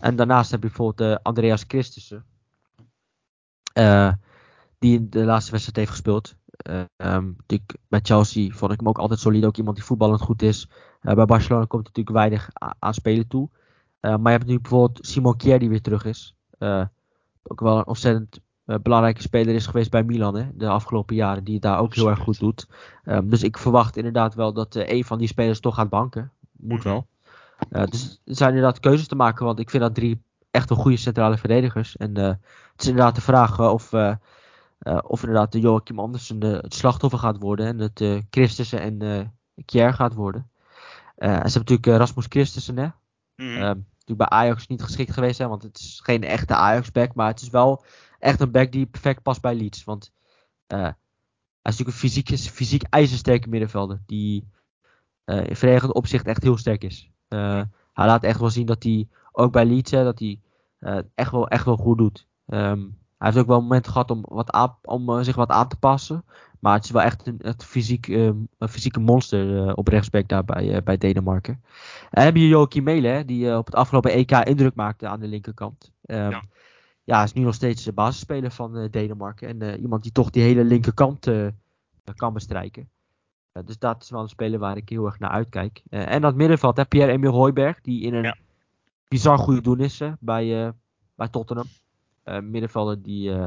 en 0.01 0.17
daarnaast 0.17 0.51
heb 0.51 0.63
je 0.63 0.69
bijvoorbeeld 0.69 1.23
Andreas 1.23 1.65
Christensen. 1.69 2.25
die 4.79 4.99
in 4.99 5.11
de 5.11 5.25
laatste 5.25 5.51
wedstrijd 5.51 5.77
heeft 5.77 5.91
gespeeld. 5.91 6.37
Uh, 6.71 6.81
um, 6.97 7.37
bij 7.89 8.01
Chelsea 8.03 8.51
vond 8.51 8.73
ik 8.73 8.79
hem 8.79 8.89
ook 8.89 8.99
altijd 8.99 9.21
solide. 9.21 9.47
Ook 9.47 9.57
iemand 9.57 9.77
die 9.77 9.85
voetballend 9.85 10.21
goed 10.21 10.43
is. 10.43 10.69
Uh, 11.03 11.15
bij 11.15 11.25
Barcelona 11.25 11.65
komt 11.65 11.85
natuurlijk 11.85 12.17
weinig 12.17 12.51
aan 12.79 12.95
spelen 12.95 13.29
toe. 13.29 13.49
Uh, 14.01 14.17
maar 14.17 14.33
je 14.33 14.39
hebt 14.39 14.51
nu 14.51 14.61
bijvoorbeeld 14.61 15.07
Simon 15.07 15.37
Kier 15.37 15.59
die 15.59 15.69
weer 15.69 15.83
terug 15.83 16.05
is. 16.05 16.37
ook 17.43 17.61
wel 17.61 17.79
een 17.79 17.87
ontzettend 17.87 18.41
belangrijke 18.83 19.23
speler 19.23 19.55
is 19.55 19.67
geweest 19.67 19.91
bij 19.91 20.03
Milan 20.03 20.37
hè, 20.37 20.47
de 20.55 20.69
afgelopen 20.69 21.15
jaren. 21.15 21.45
Die 21.45 21.55
het 21.55 21.63
daar 21.63 21.79
ook 21.79 21.95
heel 21.95 22.09
erg 22.09 22.19
goed 22.19 22.39
doet. 22.39 22.67
Um, 23.05 23.29
dus 23.29 23.43
ik 23.43 23.59
verwacht 23.59 23.97
inderdaad 23.97 24.35
wel 24.35 24.53
dat 24.53 24.75
een 24.75 25.05
van 25.05 25.19
die 25.19 25.29
spelers 25.29 25.61
toch 25.61 25.75
gaat 25.75 25.89
banken. 25.89 26.33
Moet 26.53 26.83
wel. 26.83 27.07
dus 27.69 28.21
er 28.25 28.37
zijn 28.37 28.55
inderdaad 28.55 28.81
keuzes 28.81 29.07
te 29.07 29.15
maken. 29.15 29.45
Want 29.45 29.59
ik 29.59 29.71
vind 29.71 29.83
dat 29.83 29.95
drie 29.95 30.23
echt 30.51 30.71
een 30.71 30.77
goede 30.77 30.97
centrale 30.97 31.39
verdedigers. 31.39 31.97
En 31.97 32.15
het 32.15 32.39
is 32.77 32.87
inderdaad 32.87 33.15
de 33.15 33.21
vraag 33.21 33.61
of 33.61 33.93
of 34.95 35.23
inderdaad 35.23 35.53
de 35.53 35.61
Joachim 35.61 35.99
Andersen 35.99 36.39
de, 36.39 36.59
het 36.63 36.75
slachtoffer 36.75 37.19
gaat 37.19 37.39
worden 37.39 37.67
en 37.67 37.79
het 37.79 38.01
uh, 38.01 38.21
Christensen 38.31 38.81
en 38.81 39.03
uh, 39.03 39.21
Kjær 39.65 39.95
gaat 39.95 40.15
worden. 40.15 40.51
en 41.17 41.29
ze 41.29 41.35
hebben 41.35 41.53
natuurlijk 41.53 41.87
Rasmus 41.87 42.27
Christensen, 42.29 42.77
hè. 42.77 42.89
Mm. 43.37 43.59
natuurlijk 43.59 44.29
bij 44.29 44.29
Ajax 44.29 44.67
niet 44.67 44.83
geschikt 44.83 45.13
geweest, 45.13 45.39
hè, 45.39 45.49
want 45.49 45.63
het 45.63 45.79
is 45.79 46.01
geen 46.03 46.23
echte 46.25 46.55
Ajax-back, 46.55 47.15
maar 47.15 47.27
het 47.27 47.41
is 47.41 47.49
wel 47.49 47.85
echt 48.19 48.41
een 48.41 48.51
back 48.51 48.73
die 48.73 48.87
perfect 48.87 49.23
past 49.23 49.41
bij 49.41 49.55
Leeds. 49.55 49.85
Want 49.85 50.13
hij 50.67 50.95
is 51.63 51.77
natuurlijk 51.77 51.89
een 51.89 52.11
fysiek, 52.11 52.29
fysiek 52.39 52.83
ijzersterke 52.83 53.49
middenvelder, 53.49 54.01
die 54.07 54.49
in 55.25 55.57
verdedigend 55.57 55.93
opzicht 55.93 56.27
echt 56.27 56.43
heel 56.43 56.57
sterk 56.57 56.85
is. 56.85 57.11
hij 57.29 57.67
laat 57.93 58.23
echt 58.23 58.41
wel 58.41 58.51
zien 58.51 58.67
dat 58.67 58.83
hij, 58.83 59.09
ook 59.33 59.53
bij 59.53 59.65
Leeds, 59.65 59.91
hè, 59.91 60.05
dat 60.05 60.19
hij 60.19 60.41
echt, 61.15 61.31
wel, 61.31 61.49
echt 61.49 61.65
wel 61.65 61.77
goed 61.77 61.99
doet. 61.99 62.27
Um, 62.47 62.99
hij 63.19 63.29
heeft 63.29 63.39
ook 63.39 63.47
wel 63.47 63.61
momenten 63.61 63.93
gehad 63.93 64.11
om, 64.11 64.25
wat 64.29 64.51
aan, 64.51 64.77
om 64.83 65.11
uh, 65.11 65.21
zich 65.21 65.37
wat 65.37 65.51
aan 65.51 65.69
te 65.69 65.77
passen. 65.77 66.25
Maar 66.61 66.75
het 66.75 66.85
is 66.85 66.91
wel 66.91 67.03
echt 67.03 67.27
een, 67.27 67.39
het 67.43 67.65
fysiek, 67.65 68.07
uh, 68.07 68.25
een 68.59 68.69
fysieke 68.69 69.01
monster 69.01 69.67
uh, 69.67 69.73
op 69.75 69.89
rechtsback 69.89 70.29
daar 70.29 70.45
bij, 70.45 70.83
bij 70.83 70.97
Denemarken. 70.97 71.63
En 72.11 72.25
heb 72.25 72.37
je 72.37 72.49
Joachim 72.49 72.85
Mele, 72.85 73.25
die 73.25 73.57
op 73.57 73.67
het 73.67 73.75
afgelopen 73.75 74.11
EK 74.11 74.31
indruk 74.31 74.75
maakte 74.75 75.09
aan 75.09 75.21
de 75.21 75.27
linkerkant. 75.27 75.93
Um, 76.05 76.31
ja. 76.31 76.43
ja, 77.05 77.23
is 77.23 77.33
nu 77.33 77.43
nog 77.43 77.55
steeds 77.55 77.85
de 77.85 77.93
basisspeler 77.93 78.51
van 78.51 78.89
Denemarken. 78.91 79.49
En 79.49 79.81
iemand 79.81 80.03
die 80.03 80.13
toch 80.13 80.31
die 80.31 80.43
hele 80.43 80.65
linkerkant 80.65 81.31
kan 82.17 82.33
bestrijken. 82.33 82.89
dus 83.65 83.79
dat 83.79 84.03
is 84.03 84.11
wel 84.11 84.21
een 84.21 84.29
speler 84.29 84.59
waar 84.59 84.77
ik 84.77 84.89
heel 84.89 85.07
erg 85.07 85.19
naar 85.19 85.31
uitkijk. 85.31 85.83
en 85.89 86.21
dat 86.21 86.35
middenveld, 86.35 86.89
Pierre-Emil 86.89 87.33
Hooiberg, 87.33 87.81
die 87.81 88.03
in 88.03 88.15
een 88.15 88.23
ja. 88.23 88.37
bizar 89.09 89.39
goede 89.39 89.61
doen 89.61 89.81
is 89.81 90.03
bij, 90.21 90.73
bij 91.15 91.29
Tottenham. 91.29 91.67
Uh, 92.29 92.41
middenvelder 92.41 93.03
die 93.03 93.31
uh, 93.31 93.45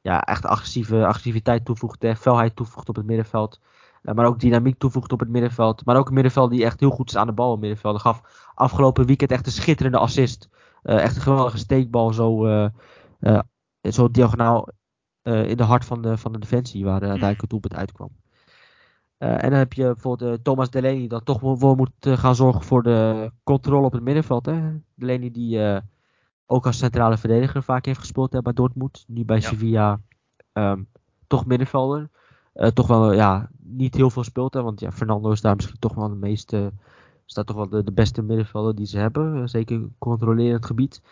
ja, 0.00 0.22
echt 0.24 0.44
agressieve, 0.44 1.06
agressiviteit 1.06 1.64
toevoegt, 1.64 2.02
hè, 2.02 2.16
felheid 2.16 2.56
toevoegt 2.56 2.88
op 2.88 2.96
het 2.96 3.06
middenveld. 3.06 3.60
Uh, 4.02 4.14
maar 4.14 4.26
ook 4.26 4.40
dynamiek 4.40 4.78
toevoegt 4.78 5.12
op 5.12 5.20
het 5.20 5.28
middenveld. 5.28 5.84
Maar 5.84 5.96
ook 5.96 6.08
een 6.08 6.14
middenveld 6.14 6.50
die 6.50 6.64
echt 6.64 6.80
heel 6.80 6.90
goed 6.90 7.08
is 7.08 7.16
aan 7.16 7.26
de 7.26 7.32
bal. 7.32 7.52
Een 7.52 7.60
middenvelder 7.60 8.00
gaf 8.00 8.50
afgelopen 8.54 9.06
weekend 9.06 9.30
echt 9.30 9.46
een 9.46 9.52
schitterende 9.52 9.98
assist. 9.98 10.48
echt 10.82 11.16
een 11.16 11.22
geweldige 11.22 11.58
steekbal 11.58 12.12
zo, 12.12 12.46
zo 13.80 14.10
diagonaal 14.10 14.68
in 15.22 15.56
de 15.56 15.62
hart 15.62 15.84
van 15.84 16.02
de, 16.02 16.18
van 16.18 16.32
de 16.32 16.38
defensie 16.38 16.84
waar 16.84 17.00
uiteindelijk 17.00 17.40
het 17.40 17.50
doelpunt 17.50 17.74
uitkwam. 17.74 18.10
En 19.18 19.50
dan 19.50 19.58
heb 19.58 19.72
je 19.72 19.84
bijvoorbeeld 19.84 20.44
Thomas 20.44 20.70
Delaney, 20.70 21.06
dat 21.06 21.24
toch 21.24 21.40
wel 21.40 21.74
moet 21.74 21.90
gaan 22.00 22.34
zorgen 22.34 22.62
voor 22.62 22.82
de 22.82 23.30
controle 23.42 23.86
op 23.86 23.92
het 23.92 24.02
middenveld. 24.02 24.46
Hè? 24.46 24.60
Delaney 24.94 25.30
die 25.30 25.80
ook 26.50 26.66
als 26.66 26.78
centrale 26.78 27.16
verdediger 27.16 27.62
vaak 27.62 27.84
heeft 27.84 28.00
gespeeld 28.00 28.32
hè, 28.32 28.42
bij 28.42 28.52
Dortmund. 28.52 29.04
Nu 29.06 29.24
bij 29.24 29.36
ja. 29.36 29.42
Sevilla 29.42 30.00
um, 30.52 30.88
toch 31.26 31.46
middenvelder. 31.46 32.08
Uh, 32.54 32.66
toch 32.66 32.86
wel 32.86 33.12
ja, 33.12 33.50
niet 33.62 33.94
heel 33.94 34.10
veel 34.10 34.24
speelt. 34.24 34.54
Hè, 34.54 34.62
want 34.62 34.80
ja, 34.80 34.92
Fernando 34.92 35.30
is 35.30 35.40
daar 35.40 35.56
misschien 35.56 35.78
toch 35.78 35.94
wel 35.94 36.08
de 36.08 36.14
meeste. 36.14 36.72
Staat 37.24 37.46
toch 37.46 37.56
wel 37.56 37.68
de, 37.68 37.84
de 37.84 37.92
beste 37.92 38.22
middenvelder 38.22 38.74
die 38.74 38.86
ze 38.86 38.98
hebben. 38.98 39.36
Uh, 39.36 39.42
zeker 39.44 39.88
controlerend 39.98 40.66
gebied. 40.66 41.02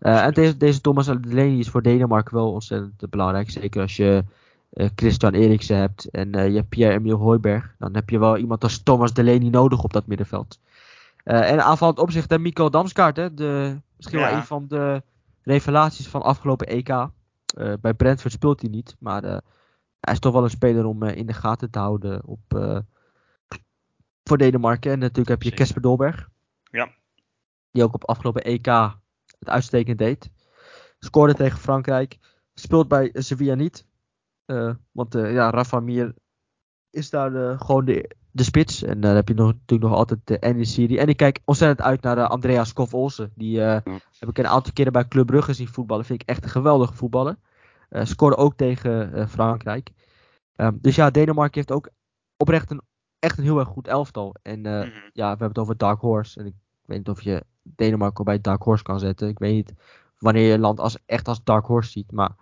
Uh, 0.00 0.24
en 0.24 0.32
deze, 0.32 0.56
deze 0.56 0.80
Thomas 0.80 1.06
Delaney 1.06 1.58
is 1.58 1.68
voor 1.68 1.82
Denemarken 1.82 2.34
wel 2.34 2.52
ontzettend 2.52 3.10
belangrijk. 3.10 3.50
Zeker 3.50 3.82
als 3.82 3.96
je 3.96 4.24
Christian 4.94 5.32
Eriksen 5.32 5.76
hebt 5.76 6.10
en 6.10 6.30
je 6.30 6.56
hebt 6.56 6.68
Pierre-Emile 6.68 7.14
Hooiberg. 7.14 7.74
Dan 7.78 7.94
heb 7.94 8.10
je 8.10 8.18
wel 8.18 8.36
iemand 8.36 8.62
als 8.62 8.82
Thomas 8.82 9.12
Delaney 9.12 9.48
nodig 9.48 9.82
op 9.82 9.92
dat 9.92 10.06
middenveld. 10.06 10.60
en 11.24 11.64
aanvallend 11.64 11.98
opzicht, 11.98 12.30
hè, 12.30 12.38
Miko 12.38 12.68
Damskaart, 12.68 13.16
hè, 13.16 13.34
de 13.34 13.80
Misschien 13.96 14.18
wel 14.18 14.32
een 14.32 14.44
van 14.44 14.66
de 14.68 15.02
revelaties 15.42 16.08
van 16.08 16.22
afgelopen 16.22 16.66
EK. 16.66 16.88
Uh, 16.88 17.08
eh, 17.54 17.80
bij 17.80 17.94
Brentford 17.94 18.32
speelt 18.32 18.60
hij 18.60 18.70
niet, 18.70 18.96
maar 18.98 19.24
uh, 19.24 19.38
hij 20.00 20.14
is 20.14 20.18
toch 20.18 20.32
wel 20.32 20.44
een 20.44 20.50
speler 20.50 20.84
om 20.84 21.02
uh, 21.02 21.16
in 21.16 21.26
de 21.26 21.32
gaten 21.32 21.70
te 21.70 21.78
houden 21.78 22.24
op, 22.24 22.40
voor 24.24 24.38
Denemarken. 24.38 24.92
En 24.92 24.98
natuurlijk 24.98 25.28
heb 25.28 25.42
je 25.42 25.54
Kesper 25.54 25.82
Dolberg. 25.82 26.28
Ja. 26.62 26.90
Die 27.70 27.82
ook 27.82 27.94
op 27.94 28.04
afgelopen 28.04 28.44
EK 28.44 28.66
het 29.38 29.48
uitstekend 29.48 29.98
deed. 29.98 30.30
Scoorde 30.98 31.34
tegen 31.34 31.58
Frankrijk. 31.58 32.18
Speelt 32.54 32.88
bij 32.88 33.10
Sevilla 33.12 33.54
niet. 33.54 33.86
want 34.92 35.12
ja, 35.12 35.50
Rafa 35.50 35.80
Mir 35.80 36.14
is 36.90 37.10
daar 37.10 37.58
gewoon 37.58 37.84
de, 37.84 38.16
de 38.36 38.42
spits. 38.42 38.82
En 38.82 39.00
dan 39.00 39.14
heb 39.14 39.28
je 39.28 39.34
nog, 39.34 39.46
natuurlijk 39.46 39.90
nog 39.90 39.98
altijd 39.98 40.20
de 40.24 40.38
N-serie. 40.40 40.98
En 40.98 41.08
ik 41.08 41.16
kijk 41.16 41.40
ontzettend 41.44 41.86
uit 41.88 42.02
naar 42.02 42.18
uh, 42.18 42.28
Andreas 42.28 42.72
Kof 42.72 42.94
Olsen. 42.94 43.32
Die 43.34 43.58
uh, 43.58 43.78
heb 44.18 44.28
ik 44.28 44.38
een 44.38 44.46
aantal 44.46 44.72
keren 44.72 44.92
bij 44.92 45.08
Club 45.08 45.26
Brugge 45.26 45.52
zien 45.52 45.68
voetballen. 45.68 46.04
Vind 46.04 46.22
ik 46.22 46.28
echt 46.28 46.44
een 46.44 46.50
geweldige 46.50 46.94
voetballer. 46.94 47.36
Uh, 47.90 48.04
scoorde 48.04 48.36
ook 48.36 48.56
tegen 48.56 49.28
Frankrijk. 49.28 49.90
Um, 50.56 50.78
dus 50.80 50.94
ja, 50.94 51.10
Denemarken 51.10 51.54
heeft 51.54 51.72
ook 51.72 51.88
oprecht 52.36 52.70
een, 52.70 52.80
echt 53.18 53.38
een 53.38 53.44
heel 53.44 53.58
erg 53.58 53.68
goed 53.68 53.88
elftal. 53.88 54.34
En 54.42 54.66
-hmm. 54.66 54.92
ja, 55.12 55.22
we 55.22 55.28
hebben 55.28 55.48
het 55.48 55.58
over 55.58 55.76
Dark 55.76 56.00
Horse. 56.00 56.40
En 56.40 56.46
ik 56.46 56.54
weet 56.84 56.98
niet 56.98 57.08
of 57.08 57.22
je 57.22 57.44
Denemarken 57.62 58.24
bij 58.24 58.40
Dark 58.40 58.62
Horse 58.62 58.82
kan 58.82 58.98
zetten. 58.98 59.28
Ik 59.28 59.38
weet 59.38 59.54
niet 59.54 59.74
wanneer 60.18 60.46
je 60.46 60.52
een 60.52 60.60
land 60.60 60.80
als, 60.80 60.96
echt 61.06 61.28
als 61.28 61.44
Dark 61.44 61.66
Horse 61.66 61.90
ziet. 61.90 62.12
Maar 62.12 62.36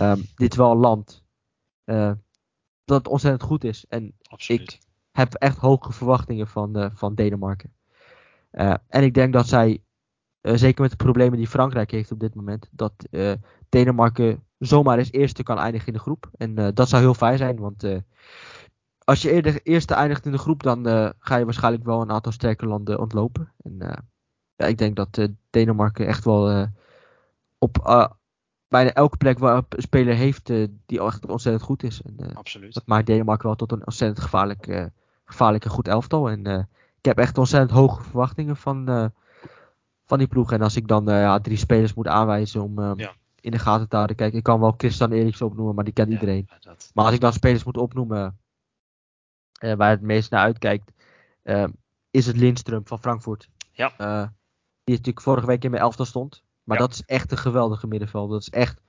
um, 0.00 0.26
dit 0.34 0.52
is 0.52 0.58
wel 0.58 0.70
een 0.70 0.76
land 0.76 1.24
dat 2.84 3.08
ontzettend 3.08 3.42
goed 3.42 3.64
is. 3.64 3.84
En 3.88 4.14
Absoluut. 4.22 4.72
ik 4.72 4.80
heb 5.16 5.34
echt 5.34 5.58
hoge 5.58 5.92
verwachtingen 5.92 6.46
van, 6.46 6.78
uh, 6.78 6.86
van 6.92 7.14
Denemarken. 7.14 7.72
Uh, 8.52 8.74
en 8.88 9.02
ik 9.02 9.14
denk 9.14 9.32
dat 9.32 9.48
zij 9.48 9.82
zeker 10.42 10.82
met 10.82 10.90
de 10.90 10.96
problemen 10.96 11.38
die 11.38 11.48
Frankrijk 11.48 11.90
heeft 11.90 12.12
op 12.12 12.20
dit 12.20 12.34
moment. 12.34 12.68
Dat 12.70 12.92
Denemarken 13.68 14.44
zomaar 14.58 14.98
eens 14.98 15.12
eerste 15.12 15.42
kan 15.42 15.58
eindigen 15.58 15.86
in 15.86 15.92
de 15.92 15.98
groep. 15.98 16.30
En 16.36 16.74
dat 16.74 16.88
zou 16.88 17.02
heel 17.02 17.14
fijn 17.14 17.38
zijn, 17.38 17.58
want 17.58 17.86
als 18.98 19.22
je 19.22 19.30
eerder 19.30 19.60
eerste 19.62 19.94
eindigt 19.94 20.26
in 20.26 20.32
de 20.32 20.38
groep, 20.38 20.62
dan 20.62 20.84
ga 21.18 21.36
je 21.36 21.44
waarschijnlijk 21.44 21.84
wel 21.84 22.00
een 22.00 22.10
aantal 22.10 22.32
sterke 22.32 22.66
landen 22.66 22.98
ontlopen. 22.98 23.52
En 23.62 23.76
ja, 24.56 24.66
ik 24.66 24.78
denk 24.78 24.96
dat 24.96 25.28
Denemarken 25.50 26.06
echt 26.06 26.24
wel 26.24 26.68
op 27.58 27.78
bijna 28.68 28.92
elke 28.92 29.16
plek 29.16 29.38
waar 29.38 29.56
een 29.56 29.82
speler 29.82 30.14
heeft 30.14 30.46
die 30.86 31.00
echt 31.00 31.26
ontzettend 31.26 31.64
goed 31.64 31.82
is. 31.82 32.02
En, 32.02 32.34
Absoluut. 32.34 32.74
Dat 32.74 32.86
maakt 32.86 33.06
Denemarken 33.06 33.46
wel 33.46 33.56
tot 33.56 33.72
een 33.72 33.86
ontzettend 33.86 34.20
gevaarlijk, 34.20 34.90
gevaarlijk 35.26 35.64
goed 35.64 35.88
elftal. 35.88 36.30
En 36.30 36.68
ik 36.98 37.04
heb 37.04 37.18
echt 37.18 37.38
ontzettend 37.38 37.70
hoge 37.70 38.02
verwachtingen 38.02 38.56
van, 38.56 39.12
van 40.04 40.18
die 40.18 40.26
ploeg. 40.26 40.52
En 40.52 40.62
als 40.62 40.76
ik 40.76 40.88
dan 40.88 41.04
ja, 41.04 41.40
drie 41.40 41.56
spelers 41.56 41.94
moet 41.94 42.08
aanwijzen 42.08 42.62
om 42.62 42.98
ja. 42.98 43.12
in 43.40 43.50
de 43.50 43.58
gaten 43.58 43.88
te 43.88 43.96
houden. 43.96 44.16
Kijk, 44.16 44.32
ik 44.32 44.42
kan 44.42 44.60
wel 44.60 44.74
Christian 44.76 45.12
Eriksen 45.12 45.46
opnoemen, 45.46 45.74
maar 45.74 45.84
die 45.84 45.92
kent 45.92 46.08
ja, 46.08 46.14
iedereen. 46.14 46.48
Dat... 46.60 46.90
Maar 46.94 47.04
als 47.04 47.14
ik 47.14 47.20
dan 47.20 47.32
spelers 47.32 47.64
moet 47.64 47.76
opnoemen 47.76 48.38
waar 49.60 49.90
het 49.90 50.02
meest 50.02 50.30
naar 50.30 50.42
uitkijkt, 50.42 50.92
is 52.10 52.26
het 52.26 52.36
Lindström 52.36 52.82
van 52.84 52.98
Frankfurt. 52.98 53.48
Ja. 53.72 53.88
die 54.84 54.94
natuurlijk 54.94 55.20
vorige 55.20 55.46
week 55.46 55.64
in 55.64 55.70
mijn 55.70 55.82
elftal 55.82 56.04
stond. 56.04 56.44
Maar 56.64 56.78
dat 56.78 56.92
is 56.92 57.02
echt 57.02 57.30
een 57.30 57.38
geweldige 57.38 57.86
middenvelder. 57.86 58.32
Dat 58.32 58.40
is 58.40 58.50
echt. 58.50 58.80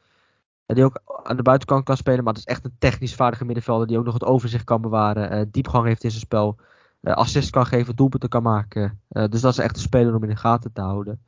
Die 0.75 0.83
ook 0.83 1.01
aan 1.23 1.37
de 1.37 1.43
buitenkant 1.43 1.83
kan 1.83 1.97
spelen, 1.97 2.23
maar 2.23 2.33
dat 2.33 2.43
is 2.47 2.53
echt 2.53 2.65
een 2.65 2.75
technisch 2.79 3.15
vaardige 3.15 3.45
middenvelder. 3.45 3.87
Die 3.87 3.97
ook 3.97 4.05
nog 4.05 4.13
het 4.13 4.23
overzicht 4.23 4.63
kan 4.63 4.81
bewaren. 4.81 5.33
Uh, 5.33 5.45
diepgang 5.51 5.85
heeft 5.85 6.03
in 6.03 6.09
zijn 6.09 6.21
spel. 6.21 6.57
Uh, 7.01 7.13
assist 7.13 7.49
kan 7.49 7.65
geven, 7.65 7.95
doelpunten 7.95 8.29
kan 8.29 8.43
maken. 8.43 9.01
Uh, 9.09 9.27
dus 9.29 9.41
dat 9.41 9.51
is 9.51 9.57
echt 9.57 9.75
een 9.75 9.81
speler 9.81 10.15
om 10.15 10.23
in 10.23 10.29
de 10.29 10.35
gaten 10.35 10.73
te 10.73 10.81
houden. 10.81 11.21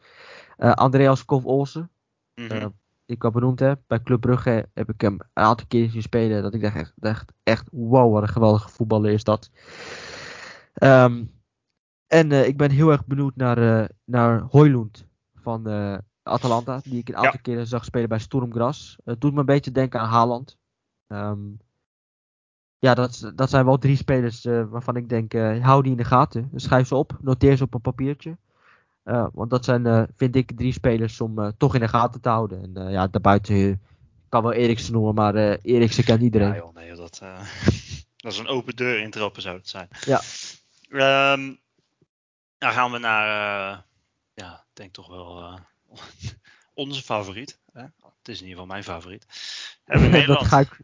Andreas 0.58 1.26
Kov 1.26 1.46
Olsen. 1.46 1.90
Mm 2.36 2.48
-hmm. 2.48 2.74
die 3.06 3.16
ik 3.16 3.24
al 3.24 3.32
benoemd 3.32 3.60
heb. 3.60 3.80
Bij 3.88 4.02
Club 4.04 4.22
Brugge 4.22 4.70
heb 4.74 4.90
ik 4.90 5.02
hem 5.02 5.14
een 5.14 5.44
aantal 5.44 5.68
keer 5.68 5.90
zien 5.90 6.02
spelen. 6.02 6.44
Dat 6.44 6.54
ik 6.54 6.62
dacht 6.62 6.76
echt, 6.76 6.94
echt, 7.00 7.32
echt 7.44 7.68
wow, 7.72 8.14
wat 8.14 8.22
een 8.22 8.28
geweldige 8.28 8.70
voetballer 8.70 9.12
is 9.12 9.24
dat. 9.24 9.50
Um, 10.84 11.32
en 12.08 12.32
ik 12.32 12.58
ben 12.58 12.72
heel 12.72 12.92
erg 12.92 13.06
benieuwd 13.06 13.36
naar, 13.36 13.90
naar 14.06 14.42
Hoylund 14.42 15.06
van 15.36 15.64
Atalanta, 16.30 16.80
die 16.84 17.00
ik 17.00 17.10
een 17.10 17.16
aantal 17.16 17.32
ja. 17.32 17.40
keren 17.42 17.68
zag 17.68 17.86
spelen 17.86 18.10
bij 18.10 18.20
Stormgras. 18.20 18.98
Het 19.04 19.22
doet 19.22 19.34
me 19.34 19.40
een 19.40 19.46
beetje 19.46 19.72
denken 19.72 20.00
aan 20.00 20.10
Haaland. 20.10 20.58
Um, 21.08 21.60
ja, 22.80 22.94
dat, 22.94 23.32
dat 23.36 23.50
zijn 23.50 23.66
wel 23.66 23.78
drie 23.78 23.96
spelers 23.96 24.46
uh, 24.46 24.64
waarvan 24.70 24.96
ik 24.96 25.10
denk, 25.10 25.34
uh, 25.34 25.64
hou 25.66 25.82
die 25.82 25.92
in 25.92 25.98
de 25.98 26.04
gaten. 26.04 26.50
Schrijf 26.56 26.88
ze 26.88 26.96
op, 26.96 27.18
noteer 27.22 27.58
ze 27.58 27.64
op 27.64 27.74
een 27.74 27.82
papiertje. 27.82 28.38
Uh, 29.06 29.28
want 29.34 29.50
dat 29.50 29.66
zijn, 29.66 30.08
vind 30.16 30.36
ik, 30.36 30.52
drie 30.58 30.74
spelers 30.74 31.22
om 31.22 31.54
toch 31.58 31.74
in 31.74 31.80
de 31.80 31.88
gaten 31.88 32.22
te 32.22 32.30
houden. 32.30 32.76
En 32.76 32.92
ja, 32.92 33.08
daarbuiten 33.08 33.82
kan 34.30 34.44
wel 34.44 34.54
Eriksen 34.54 34.94
noemen, 34.94 35.16
maar 35.16 35.36
Eriksen 35.62 36.04
kent 36.04 36.22
iedereen. 36.22 36.48
Ja 36.48 36.56
joh, 36.56 36.74
nee, 36.74 36.96
dat, 36.96 37.22
dat 38.18 38.32
is 38.32 38.38
een 38.38 38.48
open 38.48 38.76
deur 38.76 39.00
intrappen 39.00 39.42
zou 39.42 39.58
het 39.58 39.70
zijn. 39.70 39.88
Ja. 40.06 40.22
Um, 41.34 41.60
dan 42.58 42.72
gaan 42.72 42.92
we 42.92 42.98
naar, 42.98 43.28
ja, 44.34 44.54
ik 44.54 44.76
denk 44.76 44.94
toch 44.94 45.08
wel 45.08 45.60
onze 46.74 47.02
favoriet. 47.02 47.60
Hè? 47.74 47.82
Het 47.82 48.28
is 48.28 48.42
in 48.42 48.48
ieder 48.48 48.62
geval 48.62 48.66
mijn 48.66 48.84
favoriet. 48.84 49.26
dat 50.28 50.48
ga 50.48 50.60
ik. 50.60 50.78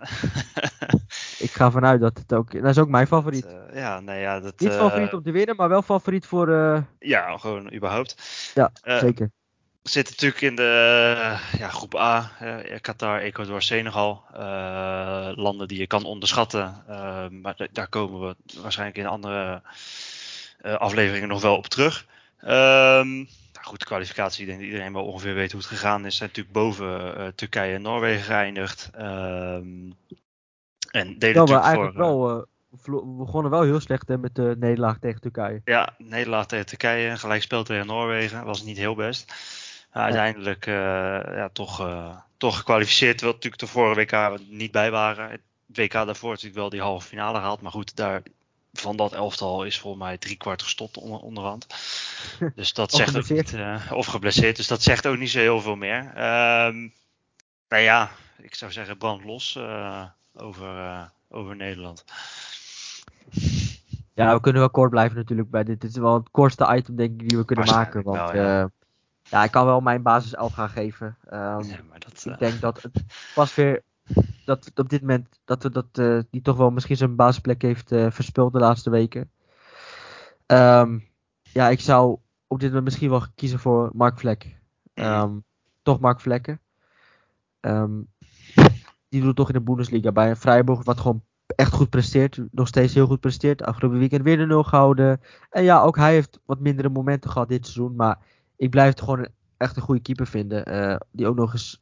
ik 1.45 1.51
ga 1.51 1.71
vanuit 1.71 2.01
dat 2.01 2.17
het 2.17 2.33
ook. 2.33 2.51
Dat 2.51 2.65
is 2.65 2.77
ook 2.77 2.89
mijn 2.89 3.07
favoriet. 3.07 3.43
Dat, 3.43 3.73
uh, 3.73 3.79
ja, 3.79 3.99
nee, 3.99 4.21
ja, 4.21 4.39
dat, 4.39 4.59
Niet 4.59 4.71
favoriet 4.71 5.07
uh, 5.07 5.13
om 5.13 5.23
te 5.23 5.31
winnen, 5.31 5.55
maar 5.55 5.69
wel 5.69 5.81
favoriet 5.81 6.25
voor. 6.25 6.49
Uh... 6.49 6.81
Ja, 6.99 7.37
gewoon 7.37 7.73
überhaupt. 7.73 8.15
Ja, 8.53 8.71
zeker. 8.83 9.31
Zit 9.83 10.09
natuurlijk 10.09 10.41
in 10.41 10.55
de 10.55 11.37
ja, 11.57 11.69
groep 11.69 11.95
A, 11.95 12.31
Qatar, 12.81 13.19
Ecuador, 13.19 13.61
Senegal. 13.61 14.23
landen 15.35 15.67
die 15.67 15.79
je 15.79 15.87
kan 15.87 16.03
onderschatten. 16.03 16.83
maar 17.41 17.67
daar 17.71 17.87
komen 17.87 18.27
we 18.27 18.35
waarschijnlijk 18.61 18.97
in 18.97 19.07
andere 19.07 19.61
afleveringen 20.61 21.27
nog 21.27 21.41
wel 21.41 21.57
op 21.57 21.67
terug. 21.67 22.05
Um, 22.47 23.27
goed, 23.61 23.79
de 23.79 23.85
kwalificatie, 23.85 24.41
ik 24.41 24.47
denk 24.47 24.59
dat 24.59 24.69
iedereen 24.69 24.93
wel 24.93 25.05
ongeveer 25.05 25.33
weet 25.33 25.51
hoe 25.51 25.61
het 25.61 25.69
gegaan 25.69 26.05
is. 26.05 26.15
Zijn 26.17 26.29
natuurlijk 26.29 26.55
boven 26.55 27.17
uh, 27.17 27.27
Turkije 27.27 27.73
en 27.73 27.81
Noorwegen 27.81 28.23
geëindigd. 28.23 28.89
Um, 28.97 29.93
en 30.91 31.19
deden 31.19 31.19
nou, 31.19 31.19
natuurlijk 31.19 31.63
eigenlijk 31.63 31.95
voor, 31.95 32.05
wel, 32.05 32.37
uh, 32.37 32.43
we 32.83 33.15
begonnen 33.17 33.51
wel 33.51 33.61
heel 33.61 33.79
slecht 33.79 34.07
hè, 34.07 34.17
met 34.17 34.35
de 34.35 34.55
nederlaag 34.59 34.99
tegen 34.99 35.21
Turkije. 35.21 35.61
Ja, 35.65 35.93
nederlaag 35.97 36.45
tegen 36.45 36.65
Turkije, 36.65 37.17
gelijkspel 37.17 37.63
tegen 37.63 37.87
Noorwegen, 37.87 38.45
was 38.45 38.63
niet 38.63 38.77
heel 38.77 38.95
best. 38.95 39.33
Uiteindelijk 39.89 40.65
ja, 40.65 41.49
toch, 41.53 41.89
toch 42.37 42.57
gekwalificeerd, 42.57 43.17
terwijl 43.17 43.33
natuurlijk 43.33 43.61
de 43.61 43.67
vorige 43.67 43.99
WK 43.99 44.39
niet 44.49 44.71
bij 44.71 44.91
waren. 44.91 45.29
Het 45.29 45.41
WK 45.65 45.91
daarvoor 45.91 46.29
natuurlijk 46.29 46.55
wel 46.55 46.69
die 46.69 46.81
halve 46.81 47.07
finale 47.07 47.37
gehaald, 47.37 47.61
maar 47.61 47.71
goed, 47.71 47.95
daar 47.95 48.21
van 48.79 48.95
dat 48.95 49.13
elftal 49.13 49.63
is 49.63 49.79
volgens 49.79 50.03
mij 50.03 50.17
drie 50.17 50.37
kwart 50.37 50.61
gestopt 50.61 50.97
onder, 50.97 51.19
onderhand. 51.19 51.67
Dus 52.55 52.73
dat 52.73 52.91
zegt 52.91 53.17
ook 53.17 53.29
niet, 53.29 53.53
uh, 53.53 53.91
of 53.91 54.05
geblesseerd. 54.05 54.55
Dus 54.55 54.67
dat 54.67 54.81
zegt 54.81 55.07
ook 55.07 55.17
niet 55.17 55.29
zo 55.29 55.39
heel 55.39 55.61
veel 55.61 55.75
meer. 55.75 55.99
Um, 55.99 56.93
nou 57.67 57.83
ja, 57.83 58.09
ik 58.37 58.55
zou 58.55 58.71
zeggen 58.71 58.97
brand 58.97 59.23
los 59.23 59.55
uh, 59.57 60.03
over, 60.33 60.75
uh, 60.77 61.03
over 61.29 61.55
Nederland. 61.55 62.05
Ja, 64.13 64.33
we 64.33 64.39
kunnen 64.39 64.61
wel 64.61 64.69
kort 64.69 64.89
blijven 64.89 65.17
natuurlijk 65.17 65.49
bij 65.49 65.63
dit. 65.63 65.81
Dit 65.81 65.89
is 65.89 65.97
wel 65.97 66.13
het 66.13 66.31
kortste 66.31 66.75
item 66.75 66.95
denk 66.95 67.21
ik 67.21 67.29
die 67.29 67.37
we 67.37 67.45
kunnen 67.45 67.65
maken. 67.65 68.03
Want 68.03 68.31
wel, 68.31 68.43
ja. 68.43 68.69
ja. 69.23 69.43
ik 69.43 69.51
kan 69.51 69.65
wel 69.65 69.79
mijn 69.79 70.01
basis 70.01 70.33
11 70.33 70.53
gaan 70.53 70.69
geven. 70.69 71.17
Um, 71.25 71.63
ja, 71.63 71.79
maar 71.89 71.99
dat, 71.99 72.25
ik 72.25 72.39
denk 72.39 72.61
dat 72.61 72.81
het 72.81 73.03
pas 73.33 73.55
weer 73.55 73.83
dat 74.45 74.71
op 74.75 74.89
dit 74.89 75.01
moment 75.01 75.39
dat 75.45 75.63
we 75.63 75.69
dat 75.69 75.97
uh, 75.99 76.19
die 76.29 76.41
toch 76.41 76.57
wel 76.57 76.69
misschien 76.69 76.97
zijn 76.97 77.15
basisplek 77.15 77.61
heeft 77.61 77.91
uh, 77.91 78.11
verspeeld 78.11 78.53
de 78.53 78.59
laatste 78.59 78.89
weken. 78.89 79.31
Um, 80.47 81.07
ja, 81.41 81.69
ik 81.69 81.79
zou 81.79 82.17
op 82.47 82.59
dit 82.59 82.67
moment 82.67 82.85
misschien 82.85 83.09
wel 83.09 83.23
kiezen 83.35 83.59
voor 83.59 83.89
Mark 83.93 84.19
Vlek. 84.19 84.59
Um, 84.93 85.43
toch 85.81 85.99
Mark 85.99 86.21
Vlekken. 86.21 86.59
Um, 87.61 88.07
die 89.09 89.21
doet 89.21 89.35
toch 89.35 89.47
in 89.47 89.53
de 89.53 89.61
Bundesliga 89.61 90.11
bij 90.11 90.35
Freiburg, 90.35 90.83
wat 90.83 90.99
gewoon 90.99 91.23
echt 91.45 91.73
goed 91.73 91.89
presteert. 91.89 92.41
Nog 92.51 92.67
steeds 92.67 92.93
heel 92.93 93.07
goed 93.07 93.19
presteert. 93.19 93.63
Afgelopen 93.63 93.99
weekend 93.99 94.23
weer 94.23 94.37
de 94.37 94.45
nul 94.45 94.63
gehouden. 94.63 95.21
En 95.49 95.63
ja, 95.63 95.81
ook 95.81 95.95
hij 95.95 96.13
heeft 96.13 96.39
wat 96.45 96.59
mindere 96.59 96.89
momenten 96.89 97.29
gehad 97.29 97.47
dit 97.49 97.65
seizoen. 97.65 97.95
Maar 97.95 98.19
ik 98.55 98.69
blijf 98.69 98.89
het 98.89 99.01
gewoon 99.01 99.27
echt 99.57 99.75
een 99.75 99.81
goede 99.81 100.01
keeper 100.01 100.27
vinden. 100.27 100.73
Uh, 100.73 100.95
die 101.11 101.27
ook 101.27 101.35
nog 101.35 101.53
eens 101.53 101.77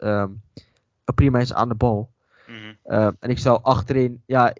prima 1.15 1.39
is 1.39 1.53
aan 1.53 1.69
de 1.69 1.75
bal. 1.75 2.12
Mm-hmm. 2.47 2.77
Uh, 2.85 3.09
en 3.19 3.29
ik 3.29 3.39
zou 3.39 3.63
achterin, 3.63 4.23
ja, 4.25 4.55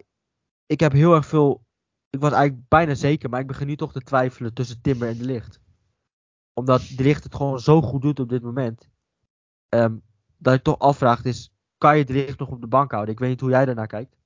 ik 0.66 0.80
heb 0.80 0.92
heel 0.92 1.14
erg 1.14 1.26
veel. 1.26 1.66
Ik 2.10 2.20
was 2.20 2.32
eigenlijk 2.32 2.68
bijna 2.68 2.94
zeker, 2.94 3.30
maar 3.30 3.40
ik 3.40 3.46
begin 3.46 3.66
nu 3.66 3.76
toch 3.76 3.92
te 3.92 4.00
twijfelen 4.00 4.54
tussen 4.54 4.80
Timber 4.80 5.08
en 5.08 5.18
De 5.18 5.24
Licht. 5.24 5.60
Omdat 6.52 6.80
De 6.96 7.02
Licht 7.02 7.24
het 7.24 7.34
gewoon 7.34 7.60
zo 7.60 7.82
goed 7.82 8.02
doet 8.02 8.20
op 8.20 8.28
dit 8.28 8.42
moment. 8.42 8.88
Um, 9.68 10.02
dat 10.36 10.54
ik 10.54 10.62
toch 10.62 10.78
afvraag 10.78 11.24
is, 11.24 11.52
kan 11.78 11.98
je 11.98 12.04
De 12.04 12.12
Licht 12.12 12.38
nog 12.38 12.48
op 12.48 12.60
de 12.60 12.66
bank 12.66 12.90
houden? 12.90 13.14
Ik 13.14 13.20
weet 13.20 13.28
niet 13.28 13.40
hoe 13.40 13.50
jij 13.50 13.64
daarnaar 13.64 13.86
kijkt. 13.86 14.16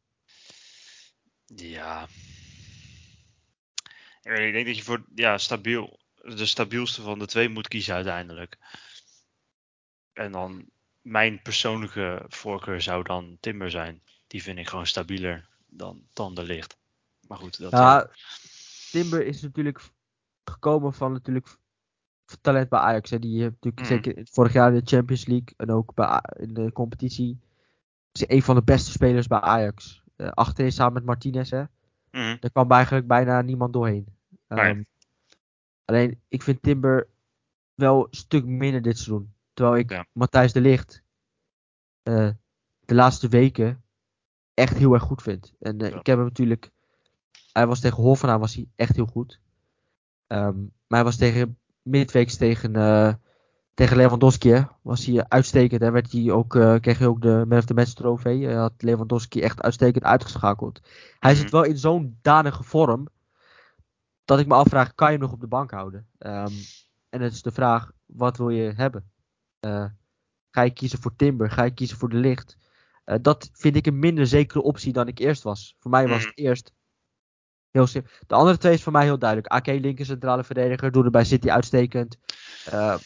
Ja. 1.45 2.09
Ik 4.23 4.53
denk 4.53 4.67
dat 4.67 4.77
je 4.77 4.83
voor 4.83 5.05
ja, 5.15 5.39
stabiel, 5.39 6.01
de 6.15 6.47
stabielste 6.47 7.03
van 7.03 7.19
de 7.19 7.27
twee 7.27 7.49
moet 7.49 7.69
kiezen 7.69 7.95
uiteindelijk. 7.95 8.59
En 10.13 10.33
dan 10.33 10.71
mijn 11.09 11.43
persoonlijke 11.43 12.25
voorkeur 12.29 12.81
zou 12.81 13.03
dan 13.03 13.37
Timber 13.41 13.71
zijn. 13.71 14.03
Die 14.27 14.43
vind 14.43 14.59
ik 14.59 14.69
gewoon 14.69 14.87
stabieler 14.87 15.49
dan, 15.67 16.03
dan 16.13 16.35
de 16.35 16.43
licht. 16.43 16.79
Maar 17.29 17.39
goed, 17.39 17.59
dat 17.61 17.71
ja, 17.71 18.11
Timber 18.91 19.27
is 19.27 19.43
natuurlijk 19.43 19.91
gekomen 20.45 20.95
van 20.95 21.13
natuurlijk 21.13 21.57
talent 22.41 22.69
bij 22.69 22.79
Ajax. 22.79 23.11
Hè. 23.11 23.19
Die 23.19 23.41
heeft 23.41 23.53
natuurlijk 23.53 23.81
mm. 23.81 23.87
zeker 23.87 24.27
vorig 24.31 24.53
jaar 24.53 24.73
in 24.73 24.79
de 24.79 24.91
Champions 24.97 25.27
League 25.27 25.55
en 25.57 25.71
ook 25.71 25.95
bij, 25.95 26.21
in 26.37 26.55
de 26.55 26.73
competitie. 26.73 27.41
Is 28.13 28.29
een 28.29 28.43
van 28.43 28.55
de 28.55 28.63
beste 28.63 28.91
spelers 28.91 29.27
bij 29.27 29.41
Ajax. 29.41 30.03
Uh, 30.17 30.29
achterin 30.29 30.73
samen 30.73 30.93
met 30.93 31.05
Martinez. 31.05 31.51
Hè. 31.51 31.63
Mm. 32.11 32.37
Daar 32.41 32.51
kwam 32.51 32.71
eigenlijk 32.71 33.07
bijna 33.07 33.43
niemand 33.43 33.73
doorheen. 33.73 34.07
Um, 34.49 34.87
alleen, 35.85 36.21
ik 36.29 36.43
vind 36.43 36.63
Timber 36.63 37.09
wel 37.75 38.07
een 38.11 38.17
stuk 38.17 38.45
minder 38.45 38.83
dit 38.83 38.99
seizoen. 38.99 39.33
Terwijl 39.59 39.79
ik 39.79 39.91
ja. 39.91 40.07
Matthijs 40.13 40.53
de 40.53 40.61
Licht 40.61 41.03
uh, 42.05 42.31
de 42.81 42.95
laatste 42.95 43.29
weken 43.29 43.83
echt 44.55 44.77
heel 44.77 44.93
erg 44.95 45.03
goed 45.03 45.23
vind. 45.23 45.55
En 45.61 45.83
uh, 45.83 45.91
ja. 45.91 45.99
ik 45.99 46.07
heb 46.07 46.17
hem 46.17 46.27
natuurlijk. 46.27 46.71
Hij 47.53 47.67
was 47.67 47.81
tegen 47.81 48.03
Hoffenheim 48.03 48.41
was 48.41 48.55
hij 48.55 48.69
echt 48.77 48.97
heel 48.97 49.07
goed. 49.07 49.41
Um, 50.27 50.73
maar 50.87 50.99
hij 50.99 51.05
was 51.05 51.17
tegen 51.17 51.59
midweeks 51.83 52.37
tegen, 52.37 52.75
uh, 52.75 53.15
tegen 53.75 53.97
Lewandowski. 53.97 54.67
Was 54.83 55.07
hij 55.07 55.29
uitstekend. 55.29 55.83
En 55.83 55.93
werd 55.93 56.13
hij 56.13 56.31
ook, 56.31 56.49
kreeg 56.81 56.99
hij 56.99 57.07
ook 57.07 57.23
de 57.23 57.45
Man 57.49 57.59
of 57.59 57.65
the 57.65 57.75
Match 57.75 57.93
trofee. 57.93 58.45
Hij 58.45 58.55
had 58.55 58.73
Lewandowski 58.77 59.41
echt 59.41 59.63
uitstekend 59.63 60.05
uitgeschakeld. 60.05 60.81
Hij 61.19 61.35
zit 61.35 61.51
wel 61.51 61.65
in 61.65 61.79
zo'n 61.79 62.19
danige 62.23 62.63
vorm. 62.63 63.09
Dat 64.25 64.39
ik 64.39 64.47
me 64.47 64.55
afvraag, 64.55 64.95
kan 64.95 65.07
je 65.07 65.13
hem 65.13 65.23
nog 65.23 65.33
op 65.33 65.41
de 65.41 65.47
bank 65.47 65.71
houden? 65.71 66.07
Um, 66.19 66.53
en 67.09 67.21
het 67.21 67.33
is 67.33 67.43
de 67.43 67.53
vraag, 67.53 67.91
wat 68.07 68.37
wil 68.37 68.49
je 68.49 68.73
hebben? 68.77 69.11
Uh, 69.61 69.85
ga 70.51 70.63
je 70.63 70.71
kiezen 70.71 70.99
voor 70.99 71.17
Timber? 71.17 71.51
Ga 71.51 71.63
je 71.63 71.71
kiezen 71.71 71.97
voor 71.99 72.09
de 72.09 72.17
licht? 72.17 72.57
Uh, 73.07 73.17
dat 73.23 73.51
vind 73.53 73.77
ik 73.77 73.87
een 73.87 73.99
minder 73.99 74.27
zekere 74.27 74.63
optie 74.63 74.93
dan 74.93 75.09
ik 75.09 75.19
eerst 75.19 75.43
was. 75.43 75.75
Voor 75.79 75.91
mij 75.91 76.09
was 76.09 76.25
het 76.25 76.39
eerst 76.39 76.73
heel 77.71 77.87
simpel. 77.87 78.13
De 78.27 78.35
andere 78.35 78.59
twee 78.59 78.73
is 78.73 78.83
voor 78.83 78.93
mij 78.93 79.05
heel 79.05 79.19
duidelijk. 79.19 79.53
AK 79.53 79.67
linker 79.67 80.05
centrale 80.05 80.45
verdediger, 80.45 80.93
doet 80.93 81.05
er 81.05 81.11
bij 81.11 81.25
City 81.25 81.51
uitstekend. 81.51 82.19
Uh, 82.73 82.97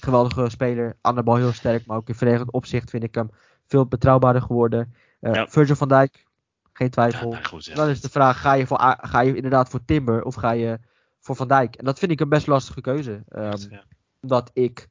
geweldige 0.00 0.50
speler, 0.50 0.96
aan 1.00 1.14
de 1.14 1.22
bal 1.22 1.36
heel 1.36 1.52
sterk, 1.52 1.86
maar 1.86 1.96
ook 1.96 2.08
in 2.08 2.14
verdedigend 2.14 2.52
opzicht 2.52 2.90
vind 2.90 3.02
ik 3.02 3.14
hem 3.14 3.30
veel 3.66 3.86
betrouwbaarder 3.86 4.42
geworden. 4.42 4.94
Ja. 5.20 5.48
Virgil 5.48 5.76
van 5.76 5.88
Dijk, 5.88 6.26
geen 6.72 6.90
twijfel. 6.90 7.32
Ja, 7.32 7.42
goed, 7.42 7.64
ja. 7.64 7.74
Dan 7.74 7.88
is 7.88 8.00
de 8.00 8.08
vraag, 8.08 8.40
ga 8.40 8.52
je, 8.52 8.66
voor, 8.66 8.96
ga 9.00 9.20
je 9.20 9.36
inderdaad 9.36 9.68
voor 9.68 9.84
Timber 9.84 10.22
of 10.22 10.34
ga 10.34 10.50
je 10.50 10.78
voor 11.20 11.36
Van 11.36 11.48
Dijk? 11.48 11.76
En 11.76 11.84
dat 11.84 11.98
vind 11.98 12.12
ik 12.12 12.20
een 12.20 12.28
best 12.28 12.46
lastige 12.46 12.80
keuze. 12.80 13.24
Um, 13.28 13.80
omdat 14.20 14.50
ik 14.52 14.88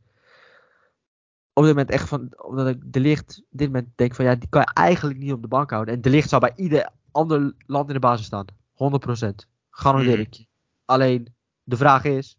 op 1.62 1.68
dit 1.68 1.76
moment 1.76 1.92
echt 1.92 2.08
van, 2.08 2.34
omdat 2.38 2.68
ik 2.68 2.94
de 2.94 3.00
licht, 3.00 3.44
dit 3.50 3.68
moment 3.68 3.88
denk 3.96 4.16
van 4.16 4.26
ja, 4.26 4.36
die 4.36 4.50
kan 4.50 4.62
je 4.62 4.74
eigenlijk 4.74 5.20
niet 5.20 5.32
op 5.32 5.42
de 5.42 5.48
bank 5.48 5.70
houden. 5.70 5.94
En 5.94 6.02
de 6.02 6.10
licht 6.10 6.30
zou 6.30 6.42
bij 6.42 6.54
ieder 6.56 6.90
ander 7.12 7.54
land 7.66 7.88
in 7.88 7.94
de 7.94 8.00
basis 8.00 8.26
staan. 8.26 8.46
100%. 8.46 8.56
Garandeer 9.70 10.16
mm. 10.16 10.22
ik 10.22 10.34
je. 10.34 10.46
Alleen, 10.86 11.36
de 11.64 11.78
vraag 11.78 12.04
is, 12.04 12.38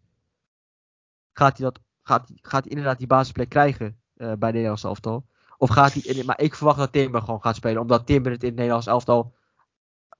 gaat 1.33 1.57
hij, 1.57 1.65
dat, 1.65 1.79
gaat, 2.01 2.31
gaat 2.35 2.63
hij 2.63 2.69
inderdaad 2.69 2.97
die 2.97 3.07
basisplek 3.07 3.49
krijgen 3.49 3.85
uh, 4.15 4.27
bij 4.27 4.49
de 4.49 4.55
Nederlandse 4.55 4.87
elftal? 4.87 5.25
Of 5.57 5.69
gaat 5.69 5.93
hij, 5.93 6.23
maar 6.23 6.41
ik 6.41 6.55
verwacht 6.55 6.77
dat 6.77 6.91
Timber 6.91 7.21
gewoon 7.21 7.41
gaat 7.41 7.55
spelen, 7.55 7.81
omdat 7.81 8.05
Timber 8.05 8.31
het 8.31 8.41
in 8.41 8.47
het 8.47 8.57
Nederlands 8.57 8.87
elftal, 8.87 9.33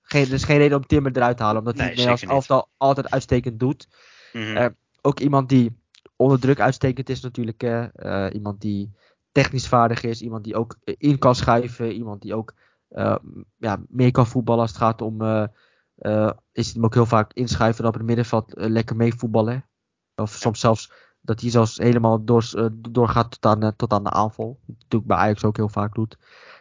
geen, 0.02 0.26
er 0.26 0.34
is 0.34 0.44
geen 0.44 0.58
reden 0.58 0.78
om 0.78 0.86
Timber 0.86 1.18
eruit 1.18 1.38
te 1.38 1.44
halen, 1.44 1.60
omdat 1.60 1.78
hij 1.78 1.86
het 1.86 1.96
Nederlands 1.96 2.24
elftal 2.24 2.70
altijd 2.78 3.12
uitstekend 3.12 3.60
doet. 3.60 3.88
Mm 4.34 4.42
-hmm. 4.42 4.76
ook 5.02 5.20
iemand 5.20 5.50
die 5.50 5.83
onder 6.24 6.40
druk 6.40 6.60
uitstekend 6.60 7.10
is 7.10 7.22
natuurlijk. 7.22 7.64
Uh, 7.64 8.28
iemand 8.34 8.62
die 8.62 8.92
technisch 9.32 9.68
vaardig 9.68 10.04
is. 10.04 10.22
Iemand 10.22 10.44
die 10.44 10.56
ook 10.56 10.78
in 10.84 11.18
kan 11.18 11.36
schuiven. 11.36 11.92
Iemand 11.92 12.22
die 12.22 12.36
ook 12.36 12.54
uh, 12.90 13.16
ja, 13.58 13.84
meer 13.88 14.12
kan 14.12 14.28
voetballen 14.28 14.62
als 14.62 14.72
het 14.72 14.80
gaat 14.80 15.02
om. 15.02 15.22
Is 16.52 16.74
hem 16.74 16.84
ook 16.84 16.94
heel 16.94 17.06
vaak 17.06 17.34
inschuiven 17.34 17.86
op 17.86 17.94
het 17.94 18.04
middenveld 18.04 18.54
lekker 18.56 18.96
mee 18.96 19.14
voetballen. 19.14 19.66
Of 20.16 20.32
soms 20.32 20.60
zelfs 20.60 20.92
dat 21.22 21.42
hij 21.42 21.50
zelfs 21.50 21.78
helemaal 21.78 22.24
door, 22.24 22.72
doorgaat 22.92 23.32
tot 23.32 23.46
aan, 23.46 23.76
tot 23.76 23.94
aan 23.94 24.04
de 24.04 24.10
aanval. 24.10 24.60
Dat 24.66 24.76
natuurlijk 24.78 25.06
bij 25.06 25.18
Ajax 25.18 25.44
ook 25.44 25.58
heel 25.58 25.70
vaak 25.70 25.96
doet. 25.96 26.18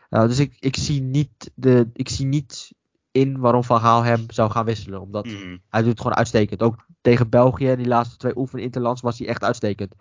dus 0.08 0.38
ik, 0.38 0.56
ik, 0.58 0.76
zie 0.76 1.02
niet 1.02 1.50
de, 1.54 1.90
ik 1.92 2.08
zie 2.08 2.26
niet 2.26 2.72
in 3.12 3.38
waarom 3.38 3.64
Van 3.64 3.80
Gaal 3.80 4.02
hem 4.02 4.24
zou 4.30 4.50
gaan 4.50 4.64
wisselen. 4.64 5.00
Omdat 5.00 5.26
mm. 5.26 5.62
hij 5.68 5.80
doet 5.80 5.90
het 5.90 6.00
gewoon 6.00 6.16
uitstekend. 6.16 6.62
Ook 6.62 6.86
tegen 7.00 7.28
België, 7.28 7.76
die 7.76 7.86
laatste 7.86 8.16
twee 8.16 8.36
oefen 8.36 8.58
interlands, 8.58 9.00
was 9.00 9.18
hij 9.18 9.28
echt 9.28 9.44
uitstekend. 9.44 9.94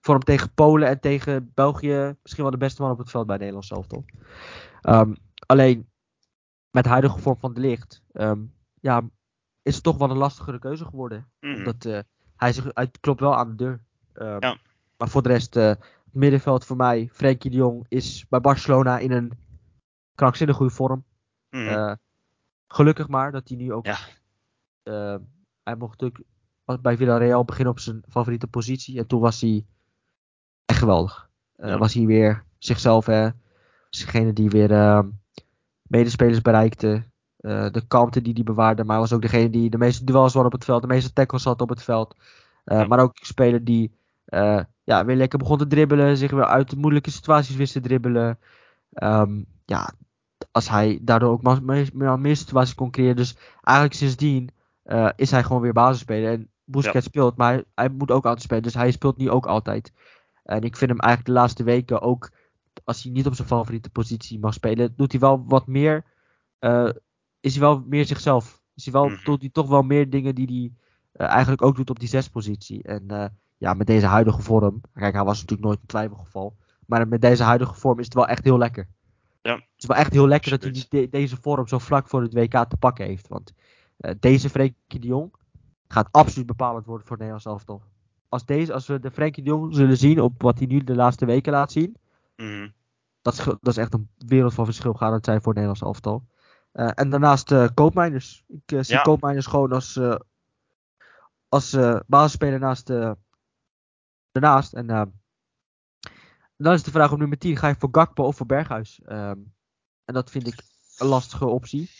Voor 0.00 0.14
hem 0.14 0.24
tegen 0.24 0.54
Polen 0.54 0.88
en 0.88 1.00
tegen 1.00 1.50
België 1.54 2.16
misschien 2.22 2.42
wel 2.42 2.52
de 2.52 2.58
beste 2.58 2.82
man 2.82 2.90
op 2.90 2.98
het 2.98 3.10
veld 3.10 3.26
bij 3.26 3.36
Nederland 3.36 3.64
zelf, 3.64 3.86
toch? 3.86 4.04
Um, 4.82 5.16
alleen, 5.46 5.88
met 6.70 6.84
de 6.84 6.90
huidige 6.90 7.18
vorm 7.18 7.38
van 7.38 7.54
de 7.54 7.60
licht, 7.60 8.02
um, 8.12 8.54
ja, 8.80 9.02
is 9.62 9.74
het 9.74 9.84
toch 9.84 9.96
wel 9.96 10.10
een 10.10 10.16
lastigere 10.16 10.58
keuze 10.58 10.84
geworden. 10.84 11.30
Mm. 11.40 11.54
Omdat 11.54 11.84
uh, 11.84 11.98
hij, 12.36 12.52
zich, 12.52 12.66
hij 12.74 12.90
klopt 13.00 13.20
wel 13.20 13.36
aan 13.36 13.48
de 13.48 13.54
deur. 13.54 13.80
Um, 14.14 14.40
ja. 14.40 14.58
Maar 14.96 15.08
voor 15.08 15.22
de 15.22 15.28
rest, 15.28 15.56
uh, 15.56 15.64
het 15.64 15.78
middenveld 16.12 16.64
voor 16.64 16.76
mij, 16.76 17.08
Frenkie 17.12 17.50
de 17.50 17.56
Jong 17.56 17.84
is 17.88 18.26
bij 18.28 18.40
Barcelona 18.40 18.98
in 18.98 19.12
een 19.12 19.32
krankzinnig 20.14 20.56
goede 20.56 20.72
vorm. 20.72 21.04
Mm. 21.50 21.66
Uh, 21.66 21.92
Gelukkig 22.72 23.08
maar 23.08 23.32
dat 23.32 23.48
hij 23.48 23.56
nu 23.56 23.72
ook. 23.72 23.86
Ja. 23.86 23.98
Uh, 24.84 25.16
hij 25.62 25.76
mocht 25.76 26.00
natuurlijk 26.00 26.24
bij 26.80 26.96
Villarreal 26.96 27.44
beginnen 27.44 27.72
op 27.72 27.78
zijn 27.78 28.02
favoriete 28.08 28.46
positie. 28.46 28.98
En 28.98 29.06
toen 29.06 29.20
was 29.20 29.40
hij 29.40 29.66
echt 30.64 30.78
geweldig. 30.78 31.30
Uh, 31.56 31.76
Was 31.76 31.94
hij 31.94 32.06
weer 32.06 32.44
zichzelf, 32.58 33.06
hè. 33.06 33.22
Was 33.90 34.00
degene 34.00 34.32
die 34.32 34.50
weer 34.50 34.70
uh, 34.70 35.02
medespelers 35.82 36.40
bereikte. 36.40 37.02
de 37.36 37.82
kanten 37.88 38.22
die 38.22 38.32
hij 38.32 38.42
bewaarde. 38.42 38.84
Maar 38.84 38.92
hij 38.92 39.00
was 39.00 39.12
ook 39.12 39.22
degene 39.22 39.50
die 39.50 39.70
de 39.70 39.78
meeste 39.78 40.04
duels 40.04 40.34
won 40.34 40.44
op 40.44 40.52
het 40.52 40.64
veld. 40.64 40.82
De 40.82 40.88
meeste 40.88 41.12
tackles 41.12 41.44
had 41.44 41.60
op 41.60 41.68
het 41.68 41.82
veld. 41.82 42.16
Ja. 42.64 42.86
Maar 42.86 42.98
ook 42.98 43.16
speler 43.16 43.64
die 43.64 43.92
ja, 44.84 45.04
weer 45.04 45.16
lekker 45.16 45.38
begon 45.38 45.58
te 45.58 45.66
dribbelen. 45.66 46.16
Zich 46.16 46.30
weer 46.30 46.46
uit 46.46 46.76
moeilijke 46.76 47.10
situaties 47.10 47.56
wist 47.56 47.72
te 47.72 47.80
dribbelen. 47.80 48.38
Um, 49.02 49.46
ja, 49.64 49.92
als 50.50 50.68
hij 50.68 50.98
daardoor 51.02 51.30
ook 51.30 51.60
meer, 51.62 51.90
meer, 52.18 52.36
situaties 52.36 52.74
kon 52.74 52.90
creëren. 52.90 53.16
Dus 53.16 53.36
eigenlijk 53.62 53.96
sindsdien 53.96 54.50
uh, 54.84 55.08
is 55.16 55.30
hij 55.30 55.42
gewoon 55.42 55.62
weer 55.62 55.72
basisspeler. 55.72 56.32
En 56.32 56.50
Busquets 56.64 57.06
speelt, 57.06 57.36
maar 57.36 57.52
hij, 57.52 57.64
hij, 57.74 57.88
moet 57.88 58.10
ook 58.10 58.24
altijd 58.24 58.42
spelen. 58.42 58.62
Dus 58.62 58.74
hij 58.74 58.90
speelt 58.90 59.16
nu 59.16 59.30
ook 59.30 59.46
altijd. 59.46 59.92
En 60.44 60.62
ik 60.62 60.76
vind 60.76 60.90
hem 60.90 61.00
eigenlijk 61.00 61.34
de 61.34 61.40
laatste 61.40 61.62
weken 61.62 62.00
ook, 62.00 62.30
als 62.84 63.02
hij 63.02 63.12
niet 63.12 63.26
op 63.26 63.34
zijn 63.34 63.48
favoriete 63.48 63.90
positie 63.90 64.38
mag 64.38 64.54
spelen, 64.54 64.92
doet 64.96 65.10
hij 65.10 65.20
wel 65.20 65.44
wat 65.46 65.66
meer. 65.66 66.04
Uh, 66.60 66.90
is 67.40 67.52
hij 67.52 67.60
wel 67.60 67.84
meer 67.86 68.04
zichzelf. 68.04 68.62
Is 68.74 68.84
hij 68.84 68.92
wel, 68.92 69.04
mm 69.04 69.14
-hmm. 69.14 69.24
doet 69.24 69.40
hij 69.40 69.50
toch 69.50 69.68
wel 69.68 69.82
meer 69.82 70.10
dingen 70.10 70.34
die 70.34 70.46
hij 70.46 71.26
uh, 71.26 71.32
eigenlijk 71.32 71.62
ook 71.62 71.76
doet 71.76 71.90
op 71.90 71.98
die 71.98 72.08
zespositie. 72.08 72.82
En 72.82 73.32
ja, 73.58 73.74
met 73.74 73.86
deze 73.86 74.06
huidige 74.06 74.42
vorm. 74.42 74.80
Kijk, 74.94 75.14
hij 75.14 75.24
was 75.24 75.40
natuurlijk 75.40 75.68
nooit 75.68 75.80
een 75.80 75.86
twijfelgeval. 75.86 76.56
Maar 76.86 77.08
met 77.08 77.20
deze 77.20 77.42
huidige 77.42 77.74
vorm 77.74 77.98
is 77.98 78.04
het 78.04 78.14
wel 78.14 78.26
echt 78.26 78.44
heel 78.44 78.58
lekker. 78.58 78.88
Ja. 79.42 79.54
Het 79.54 79.64
is 79.76 79.86
wel 79.86 79.96
echt 79.96 80.12
heel 80.12 80.28
lekker 80.28 80.50
dat 80.50 80.62
hij 80.62 80.86
de, 80.88 81.08
deze 81.08 81.36
vorm 81.40 81.66
zo 81.68 81.78
vlak 81.78 82.08
voor 82.08 82.22
het 82.22 82.34
WK 82.34 82.64
te 82.68 82.76
pakken 82.78 83.04
heeft. 83.04 83.28
Want 83.28 83.52
uh, 83.98 84.10
deze 84.20 84.50
Frenkie 84.50 85.00
de 85.00 85.06
Jong 85.06 85.34
gaat 85.88 86.08
absoluut 86.10 86.46
bepalend 86.46 86.86
worden 86.86 87.06
voor 87.06 87.16
het 87.16 87.26
Nederlands 87.26 87.46
elftal. 87.46 87.82
Als, 88.28 88.44
deze, 88.44 88.72
als 88.72 88.86
we 88.86 89.00
de 89.00 89.10
Frenkie 89.10 89.42
de 89.42 89.50
Jong 89.50 89.74
zullen 89.74 89.96
zien 89.96 90.20
op 90.20 90.42
wat 90.42 90.58
hij 90.58 90.66
nu 90.66 90.84
de 90.84 90.94
laatste 90.94 91.26
weken 91.26 91.52
laat 91.52 91.72
zien. 91.72 91.96
Mm. 92.36 92.72
Dat, 93.22 93.32
is, 93.32 93.44
dat 93.44 93.58
is 93.62 93.76
echt 93.76 93.94
een 93.94 94.08
wereld 94.18 94.54
van 94.54 94.64
verschil 94.64 94.92
gaat 94.92 95.12
het 95.12 95.24
zijn 95.24 95.42
voor 95.42 95.52
het 95.52 95.62
Nederlands 95.62 95.82
elftal. 95.82 96.24
Uh, 96.72 96.90
en 96.94 97.10
daarnaast 97.10 97.50
uh, 97.50 97.68
Koopmeiners. 97.74 98.44
Ik 98.48 98.62
zie 98.84 98.94
ja. 98.94 99.02
Koopmeiners 99.02 99.46
gewoon 99.46 99.72
als, 99.72 100.00
als 101.48 101.76
basisspeler 102.06 102.58
naast, 102.58 102.92
daarnaast. 104.32 104.72
En 104.72 105.12
dan 106.64 106.72
is 106.72 106.82
de 106.82 106.90
vraag 106.90 107.12
op 107.12 107.18
nummer 107.18 107.38
10. 107.38 107.56
Ga 107.56 107.68
je 107.68 107.74
voor 107.78 107.88
Gakpo 107.92 108.24
of 108.24 108.36
voor 108.36 108.46
Berghuis? 108.46 109.00
Um, 109.06 109.54
en 110.04 110.14
dat 110.14 110.30
vind 110.30 110.46
ik 110.46 110.62
een 110.98 111.06
lastige 111.06 111.46
optie. 111.46 111.90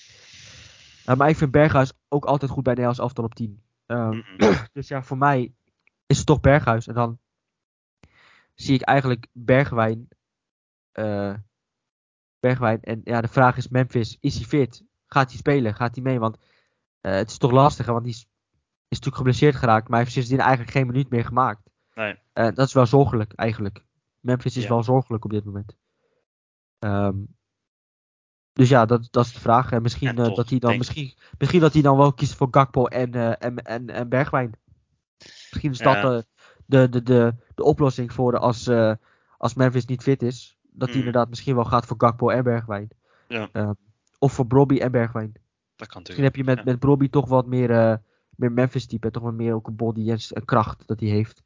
Uh, 1.06 1.16
maar 1.16 1.28
ik 1.28 1.36
vind 1.36 1.50
Berghuis 1.50 1.92
ook 2.08 2.24
altijd 2.24 2.50
goed 2.50 2.62
bij 2.62 2.72
Nederlands 2.72 3.00
aftal 3.00 3.24
op 3.24 3.34
10. 3.34 3.62
Um, 3.86 4.24
dus 4.72 4.88
ja, 4.88 5.02
voor 5.02 5.18
mij 5.18 5.54
is 6.06 6.16
het 6.16 6.26
toch 6.26 6.40
Berghuis. 6.40 6.86
En 6.86 6.94
dan 6.94 7.18
zie 8.54 8.74
ik 8.74 8.82
eigenlijk 8.82 9.26
Bergwijn. 9.32 10.08
Uh, 10.92 11.34
Bergwijn. 12.40 12.80
En 12.82 13.00
ja, 13.04 13.20
de 13.20 13.28
vraag 13.28 13.56
is 13.56 13.68
Memphis. 13.68 14.16
Is 14.20 14.34
hij 14.34 14.44
fit? 14.44 14.84
Gaat 15.06 15.28
hij 15.28 15.38
spelen? 15.38 15.74
Gaat 15.74 15.94
hij 15.94 16.04
mee? 16.04 16.18
Want 16.18 16.36
uh, 16.36 17.12
het 17.12 17.30
is 17.30 17.38
toch 17.38 17.50
lastig. 17.50 17.86
Want 17.86 18.00
hij 18.00 18.10
is, 18.10 18.18
is 18.18 18.26
natuurlijk 18.88 19.16
geblesseerd 19.16 19.56
geraakt. 19.56 19.88
Maar 19.88 19.96
hij 19.96 20.00
heeft 20.00 20.12
sindsdien 20.12 20.38
eigenlijk 20.40 20.70
geen 20.70 20.86
minuut 20.86 21.10
meer 21.10 21.24
gemaakt. 21.24 21.70
Nee. 21.94 22.18
dat 22.32 22.58
is 22.58 22.72
wel 22.72 22.86
zorgelijk 22.86 23.32
eigenlijk. 23.32 23.84
Memphis 24.20 24.56
is 24.56 24.66
wel 24.66 24.82
zorgelijk 24.82 25.24
op 25.24 25.30
dit 25.30 25.44
moment. 25.44 25.76
Um, 26.78 27.38
dus 28.52 28.68
ja, 28.68 28.86
dat, 28.86 29.08
dat 29.10 29.24
is 29.24 29.32
de 29.32 29.40
vraag. 29.40 29.72
En 29.72 29.82
misschien, 29.82 30.18
uh, 30.18 30.34
dat 30.34 30.50
hij 30.50 30.58
dan, 30.58 30.76
misschien, 30.76 31.14
misschien 31.38 31.60
dat 31.60 31.72
hij 31.72 31.82
dan 31.82 31.96
wel 31.96 32.12
kiest 32.12 32.34
voor 32.34 32.48
Gakpo 32.50 32.86
en, 32.86 33.16
uh, 33.16 33.42
en, 33.42 33.56
en, 33.56 33.90
en 33.90 34.08
Bergwijn. 34.08 34.52
Misschien 35.18 35.70
is 35.70 35.78
dat 35.78 36.02
de, 36.66 36.88
de, 36.88 37.02
de, 37.02 37.34
de, 37.54 37.62
oplossing 37.62 38.12
voor 38.12 38.38
als, 38.38 38.68
uh, 38.68 38.94
als 39.36 39.54
Memphis 39.54 39.86
niet 39.86 40.02
fit 40.02 40.22
is. 40.22 40.58
Dat 40.62 40.88
hij 40.88 40.96
mm. 40.96 41.04
inderdaad 41.04 41.28
misschien 41.28 41.54
wel 41.54 41.64
gaat 41.64 41.86
voor 41.86 41.96
Gakpo 41.98 42.28
en 42.28 42.44
Bergwijn. 42.44 42.88
Ja. 43.28 43.48
Um, 43.52 43.76
of 44.18 44.32
voor 44.32 44.46
Brobby 44.46 44.78
en 44.78 44.92
Bergwijn. 44.92 45.32
Dat 45.76 45.88
kan 45.88 46.02
misschien 46.02 46.24
heb 46.24 46.36
je 46.36 46.44
met, 46.44 46.58
ja. 46.58 46.64
met 46.64 46.78
Brobby 46.78 47.08
toch 47.08 47.28
wat 47.28 47.46
meer, 47.46 48.00
meer 48.30 48.52
Memphis 48.52 48.86
type. 48.86 49.10
Toch 49.10 49.22
wat 49.22 49.34
meer 49.34 49.54
ook 49.54 49.66
een 49.66 49.76
body 49.76 50.10
en 50.10 50.44
kracht 50.44 50.86
dat 50.86 51.00
hij 51.00 51.08
heeft. 51.08 51.42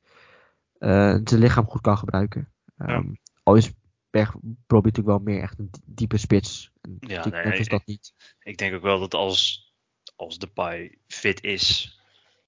zijn 0.78 1.38
lichaam 1.38 1.66
goed 1.66 1.80
kan 1.80 1.98
gebruiken. 1.98 2.53
Um, 2.78 3.18
al 3.42 3.54
is 3.54 3.72
Berg 4.10 4.30
probeert 4.66 4.96
natuurlijk 4.96 5.24
wel 5.24 5.34
meer 5.34 5.42
echt 5.42 5.58
een 5.58 5.70
diepe 5.84 6.16
spits. 6.16 6.70
Ja, 7.00 7.28
nee, 7.28 7.58
is 7.58 7.68
dat 7.68 7.86
niet. 7.86 8.14
Ik 8.42 8.56
denk 8.56 8.74
ook 8.74 8.82
wel 8.82 8.98
dat 8.98 9.14
als, 9.14 9.72
als 10.16 10.38
Depay 10.38 10.98
fit 11.06 11.42
is. 11.42 11.98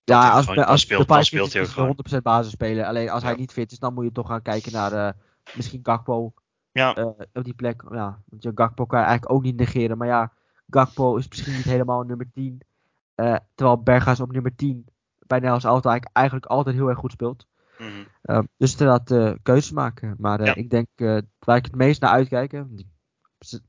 Ja, 0.05 0.31
als, 0.31 0.47
gewoon, 0.47 0.67
als 0.67 0.81
speelt, 0.81 1.01
Depay 1.01 1.25
speelt 1.25 1.53
hij 1.53 1.63
ook 1.63 1.69
gewoon. 1.69 1.97
100% 2.19 2.23
basis 2.23 2.53
spelen. 2.53 2.87
Alleen 2.87 3.11
als 3.11 3.23
ja. 3.23 3.29
hij 3.29 3.37
niet 3.37 3.53
fit 3.53 3.73
is, 3.73 3.79
dan 3.79 3.95
moet 3.95 4.05
je 4.05 4.13
toch 4.13 4.27
gaan 4.27 4.43
kijken 4.43 4.73
naar 4.73 4.93
uh, 4.93 5.11
misschien 5.57 5.81
Gakpo. 5.83 6.33
Ja. 6.73 6.99
Uh, 6.99 7.07
op 7.33 7.45
die 7.45 7.55
plek. 7.55 7.85
Ja, 7.91 8.23
want 8.27 8.43
je 8.43 8.53
Gakpo 8.55 8.87
kan 8.87 8.99
je 8.99 9.05
eigenlijk 9.05 9.37
ook 9.37 9.43
niet 9.43 9.57
negeren. 9.57 9.99
Maar 9.99 10.09
ja, 10.09 10.33
Gakpo 10.71 11.17
is 11.17 11.29
misschien 11.29 11.55
niet 11.55 11.65
helemaal 11.65 12.03
nummer 12.03 12.31
10. 12.33 12.61
Uh, 13.17 13.33
eh, 13.33 13.41
terwijl 13.55 13.83
Berghuis 13.83 14.21
op 14.21 14.33
nummer 14.33 14.55
10 14.57 14.87
bij 15.19 15.39
Nederlands 15.39 15.65
Auto 15.65 15.99
eigenlijk 16.13 16.47
altijd 16.47 16.77
heel 16.77 16.89
erg 16.89 16.99
goed 16.99 17.13
speelt. 17.13 17.47
Mm 17.79 18.07
-hmm. 18.23 18.49
dus 18.57 18.73
inderdaad 18.73 19.11
uh, 19.11 19.33
keuzes 19.43 19.71
maken. 19.71 20.15
Maar 20.19 20.41
uh, 20.41 20.47
ja. 20.47 20.55
ik 20.55 20.71
denk 20.71 20.89
uh, 20.97 21.19
waar 21.39 21.57
ik 21.57 21.65
het 21.65 21.75
meest 21.75 22.01
naar 22.01 22.11
uitkijk, 22.11 22.65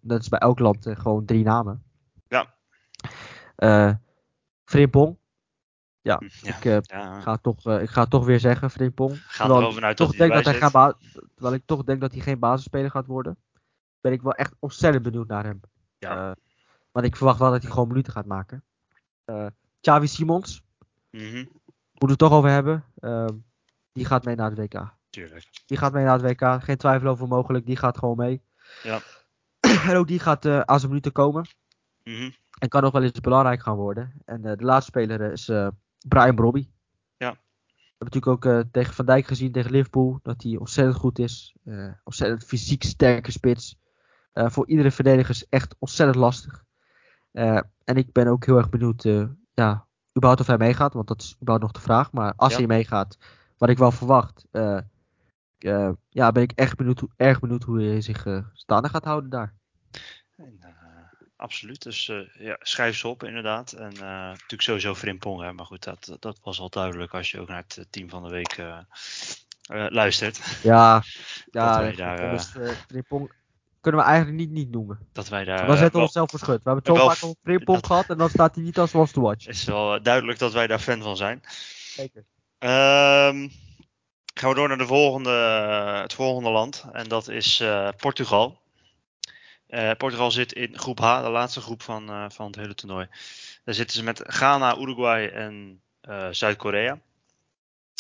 dat 0.02 0.22
is 0.22 0.30
bij 0.30 0.40
elk 0.40 0.60
land 0.60 0.86
gewoon 0.90 1.26
drie 1.26 1.44
namen. 1.44 1.84
Ja. 2.28 2.56
Frimpong. 4.66 5.18
ja, 6.02 6.22
Ja, 6.42 6.56
ik, 6.58 6.66
eh, 6.66 6.78
ja. 6.82 7.20
ga 7.22 7.38
toch, 7.38 7.66
eh, 7.66 7.82
ik 7.82 7.90
ga 7.90 8.06
toch 8.06 8.26
weer 8.26 8.40
zeggen, 8.40 8.70
Frimpong. 8.70 9.16
Ga 9.18 9.46
Terwijl 9.46 9.90
ik 9.90 9.96
toch 9.96 10.08
dat 10.08 10.18
denk 10.18 10.44
dat 10.44 10.60
hij 10.60 10.70
ba- 10.72 10.98
terwijl 11.34 11.56
ik 11.56 11.64
toch 11.66 11.84
denk 11.84 12.02
dat 12.02 12.12
hij 12.12 12.22
geen 12.22 12.40
basisspeler 12.40 12.92
gaat 12.92 13.06
worden. 13.06 13.38
Ben 14.02 14.12
ik 14.12 14.22
wel 14.22 14.34
echt 14.34 14.56
ontzettend 14.60 15.04
benieuwd 15.04 15.28
naar 15.28 15.44
hem. 15.44 15.60
Ja. 15.98 16.30
Eh, 16.30 16.36
want 16.92 17.06
ik 17.06 17.16
verwacht 17.16 17.40
wel 17.40 17.52
dat 17.52 17.62
hij 17.62 17.72
gewoon 17.72 17.88
minuten 17.88 18.14
gaat 18.14 18.26
maken. 18.26 18.64
Eh 19.26 19.46
Xavi 19.82 20.08
Simons, 20.08 20.64
Mhm, 21.12 21.36
moeten 21.36 21.48
we 21.98 22.08
het 22.10 22.18
toch 22.18 22.32
over 22.32 22.50
hebben. 22.50 22.84
Ehm, 23.00 23.36
die 23.98 24.06
gaat 24.06 24.26
mee 24.26 24.36
naar 24.36 24.50
het 24.50 24.60
WK. 24.60 24.96
Tuurlijk. 25.10 25.48
Die 25.66 25.78
gaat 25.78 25.94
mee 25.94 26.06
naar 26.06 26.20
het 26.22 26.40
WK. 26.40 26.64
Geen 26.64 26.78
twijfel 26.78 27.08
over 27.10 27.28
mogelijk. 27.28 27.66
Die 27.66 27.76
gaat 27.78 27.98
gewoon 27.98 28.18
mee. 28.18 28.42
Ja. 28.84 29.00
en 29.90 29.96
ook 29.96 30.08
die 30.08 30.20
gaat 30.20 30.46
eh, 30.46 30.60
aan 30.60 30.78
zijn 30.78 30.90
minuten 30.92 31.12
komen. 31.12 31.48
Mhm, 32.04 32.30
En 32.60 32.70
kan 32.70 32.82
nog 32.82 32.92
wel 32.92 33.04
eens 33.04 33.20
belangrijk 33.20 33.62
gaan 33.62 33.76
worden. 33.76 34.14
En 34.26 34.46
eh, 34.46 34.58
de 34.58 34.64
laatste 34.64 34.92
speler 34.92 35.32
is 35.32 35.50
eh, 35.50 35.68
Brian 36.08 36.36
Brobby. 36.36 36.68
Ja. 37.18 37.32
We 37.32 37.94
hebben 37.98 38.20
natuurlijk 38.20 38.46
ook 38.46 38.46
eh, 38.46 38.60
tegen 38.72 38.94
Van 38.94 39.06
Dijk 39.06 39.28
gezien, 39.28 39.52
tegen 39.52 39.72
Liverpool, 39.72 40.20
dat 40.24 40.44
hij 40.44 40.58
ontzettend 40.58 40.98
goed 40.98 41.20
is. 41.20 41.56
Ontzettend 42.04 42.44
fysiek 42.46 42.84
sterke 42.84 43.32
spits. 43.32 43.78
Voor 44.34 44.68
iedere 44.68 44.92
verdediger 44.92 45.30
is 45.30 45.46
echt 45.50 45.76
ontzettend 45.80 46.20
lastig. 46.20 46.64
En 47.32 47.96
ik 47.96 48.12
ben 48.12 48.28
ook 48.28 48.46
heel 48.46 48.58
erg 48.58 48.70
benieuwd, 48.70 49.04
ja, 49.54 49.88
überhaupt 50.18 50.42
of 50.42 50.48
hij 50.48 50.58
meegaat, 50.58 50.94
want 50.94 51.08
dat 51.08 51.22
is 51.22 51.34
überhaupt 51.36 51.64
nog 51.64 51.72
de 51.72 51.80
vraag. 51.80 52.12
Maar 52.12 52.34
als 52.36 52.52
Ja. 52.52 52.58
hij 52.58 52.68
meegaat, 52.68 53.18
wat 53.58 53.70
ik 53.70 53.78
wel 53.78 53.92
verwacht, 53.92 54.46
eh, 54.52 54.78
eh, 55.58 55.90
ja, 56.10 56.32
ben 56.32 56.44
ik 56.44 56.52
echt 56.56 56.76
benieuwd, 56.76 57.00
hoe- 57.00 57.10
erg 57.16 57.40
benieuwd 57.40 57.64
hoe 57.64 57.82
hij 57.82 58.02
zich 58.02 58.26
eh, 58.26 58.40
staande 58.54 58.90
gaat 58.90 59.04
houden 59.04 59.30
daar. 59.30 59.54
En, 60.36 60.60
absoluut. 61.36 61.82
Dus 61.84 62.12
ja, 62.40 62.56
schrijf 62.60 62.98
ze 62.98 63.08
op 63.08 63.24
inderdaad. 63.24 63.72
En 63.72 63.94
natuurlijk 64.00 64.62
sowieso 64.62 64.96
Frimpong. 64.96 65.42
Hè. 65.42 65.54
Maar 65.54 65.66
goed, 65.66 65.84
dat, 65.84 66.18
dat 66.20 66.40
was 66.44 66.60
al 66.60 66.70
duidelijk 66.70 67.14
als 67.14 67.32
je 67.32 67.40
ook 67.40 67.48
naar 67.48 67.64
het 67.68 67.88
team 67.90 68.10
van 68.10 68.24
de 68.24 68.30
week 68.30 68.62
luistert. 69.90 70.60
Ja, 70.64 71.04
ja 71.52 71.80
wij 71.82 71.96
daar, 71.96 72.40
Frimpong 72.88 73.32
kunnen 73.82 74.02
we 74.02 74.08
eigenlijk 74.08 74.38
niet 74.38 74.50
niet 74.52 74.72
noemen. 74.72 75.00
Dat 75.12 75.28
wij 75.30 75.44
daar. 75.44 75.60
Eh, 75.60 75.68
zetten 75.68 75.86
we 75.86 75.92
wel- 75.92 76.02
onszelf 76.02 76.30
voor 76.30 76.40
schut. 76.40 76.64
We 76.64 76.70
hebben 76.70 76.84
het 76.84 76.86
zo 76.88 76.94
wel- 76.94 77.10
vaak 77.10 77.24
over 77.24 77.40
Frimpong 77.44 77.78
dat- 77.80 77.86
gehad 77.88 78.10
en 78.10 78.18
dan 78.18 78.30
staat 78.30 78.56
hij 78.56 78.64
niet 78.64 78.78
als 78.80 78.94
lost 78.94 79.14
to 79.14 79.22
watch. 79.22 79.46
Het 79.46 79.56
is 79.56 79.64
wel 79.64 80.02
duidelijk 80.02 80.40
dat 80.40 80.54
wij 80.54 80.68
daar 80.68 80.80
fan 80.80 81.02
van 81.02 81.18
zijn. 81.18 81.42
Zeker. 81.96 82.24
Ehm, 82.60 83.48
gaan 84.34 84.50
we 84.50 84.56
door 84.56 84.68
naar 84.68 84.78
de 84.78 84.86
volgende, 84.86 85.30
het 86.02 86.14
volgende 86.14 86.50
land. 86.50 86.86
En 86.92 87.08
dat 87.08 87.28
is 87.28 87.60
eh, 87.60 87.90
Portugal. 87.98 88.62
Eh, 89.68 89.92
Portugal 89.98 90.32
zit 90.32 90.52
in 90.54 90.78
groep 90.78 91.00
H, 91.00 91.22
de 91.22 91.30
laatste 91.30 91.62
groep 91.62 91.82
van, 91.82 92.10
eh, 92.10 92.26
van 92.30 92.46
het 92.46 92.56
hele 92.56 92.76
toernooi. 92.76 93.08
Daar 93.64 93.76
zitten 93.76 93.98
ze 93.98 94.04
met 94.04 94.24
Ghana, 94.26 94.78
Uruguay 94.78 95.28
en 95.28 95.82
Zuid-Korea. 96.32 97.00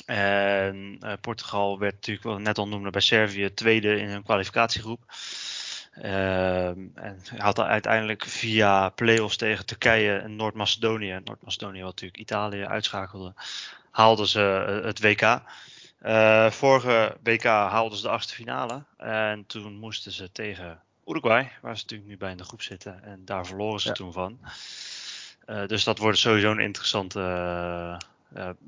En 0.05 0.99
Portugal 1.21 1.79
werd 1.79 1.93
natuurlijk, 1.93 2.25
wat 2.25 2.35
we 2.35 2.41
net 2.41 2.57
al 2.57 2.67
noemde, 2.67 2.89
bij 2.89 3.01
Servië 3.01 3.53
tweede 3.53 3.99
in 3.99 4.09
hun 4.09 4.23
kwalificatiegroep. 4.23 5.03
Ehm, 6.01 6.87
en 6.93 7.21
had 7.37 7.59
uiteindelijk 7.59 8.23
via 8.25 8.89
play-offs 8.89 9.37
tegen 9.37 9.65
Turkije 9.65 10.17
en 10.17 10.35
Noord-Macedonië, 10.35 11.19
Noord-Macedonië 11.23 11.81
wat 11.81 11.89
natuurlijk 11.89 12.19
Italië 12.19 12.65
uitschakelde, 12.65 13.33
haalden 13.97 14.27
ze 14.27 14.65
eh, 14.67 14.85
het 14.85 14.99
WK. 15.01 15.41
Eh, 15.97 16.51
vorige 16.51 17.17
WK 17.23 17.43
haalden 17.43 17.97
ze 17.97 18.03
de 18.03 18.09
achtste 18.09 18.33
finale. 18.33 18.83
En 18.97 19.45
toen 19.45 19.73
moesten 19.79 20.11
ze 20.11 20.31
tegen 20.31 20.79
Uruguay, 21.05 21.51
waar 21.61 21.75
ze 21.77 21.81
natuurlijk 21.81 22.09
nu 22.09 22.17
bij 22.17 22.31
in 22.31 22.37
de 22.37 22.43
groep 22.43 22.61
zitten. 22.61 23.03
En 23.03 23.21
daar 23.25 23.45
verloren 23.45 23.79
ze 23.79 23.87
Ja. 23.87 23.93
toen 23.93 24.13
van. 24.13 24.39
Eh, 25.45 25.65
dus 25.67 25.83
dat 25.83 25.97
wordt 25.97 26.17
sowieso 26.17 26.51
een 26.51 26.59
interessante 26.59 27.19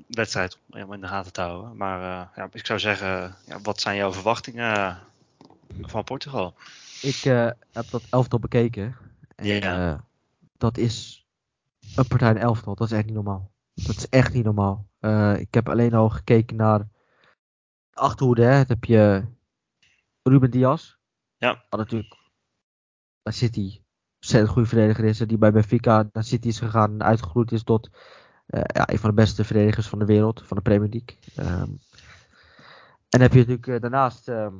wedstrijd 0.06 0.58
om 0.70 0.92
in 0.92 1.00
de 1.00 1.06
gaten 1.06 1.32
te 1.32 1.40
houden. 1.40 1.76
Maar 1.76 2.00
ja, 2.36 2.48
ik 2.52 2.66
zou 2.66 2.78
zeggen, 2.78 3.36
ja, 3.46 3.60
wat 3.62 3.80
zijn 3.80 3.96
jouw 3.96 4.12
verwachtingen 4.12 4.98
van 5.82 6.04
Portugal? 6.04 6.54
Ik 7.02 7.16
heb 7.72 7.90
dat 7.90 8.02
elftal 8.10 8.38
bekeken. 8.38 8.96
En, 9.36 9.46
Ja. 9.46 10.04
dat 10.58 10.78
is 10.78 11.24
een 11.94 12.06
partij 12.06 12.34
elftal. 12.34 12.74
Dat 12.74 12.90
is 12.90 12.96
echt 12.96 13.04
niet 13.06 13.14
normaal. 13.14 13.50
Dat 13.74 13.96
is 13.96 14.08
echt 14.08 14.32
niet 14.32 14.44
normaal. 14.44 14.88
Eh, 15.00 15.38
ik 15.38 15.54
heb 15.54 15.68
alleen 15.68 15.94
al 15.94 16.08
gekeken 16.08 16.56
naar 16.56 16.78
de 17.90 18.00
achterhoede. 18.00 18.42
Hè. 18.42 18.56
Dan 18.56 18.66
heb 18.66 18.84
je 18.84 19.24
Ruben 20.22 20.50
Diaz. 20.50 20.96
Ja. 21.36 21.64
Wat 21.68 21.80
natuurlijk 21.80 22.16
bij 23.22 23.32
City 23.32 23.82
ontzettend 24.14 24.52
goede 24.52 24.68
verdediger 24.68 25.04
is. 25.04 25.18
Die 25.18 25.38
bij 25.38 25.52
Benfica 25.52 26.08
naar 26.12 26.24
City 26.24 26.48
is 26.48 26.58
gegaan 26.58 26.92
en 26.92 27.02
uitgegroeid 27.02 27.52
is 27.52 27.62
tot 27.62 27.90
eh, 28.46 28.62
ja, 28.66 28.90
een 28.90 28.98
van 28.98 29.10
de 29.10 29.16
beste 29.16 29.44
verdedigers 29.44 29.88
van 29.88 29.98
de 29.98 30.04
wereld. 30.04 30.42
Van 30.46 30.56
de 30.56 30.62
Premier 30.62 30.88
League. 30.88 31.18
Ehm, 31.34 31.70
en 33.08 33.18
dan 33.18 33.20
heb 33.20 33.32
je 33.32 33.38
natuurlijk 33.38 33.66
eh, 33.66 33.80
daarnaast... 33.80 34.28
ehm, 34.28 34.50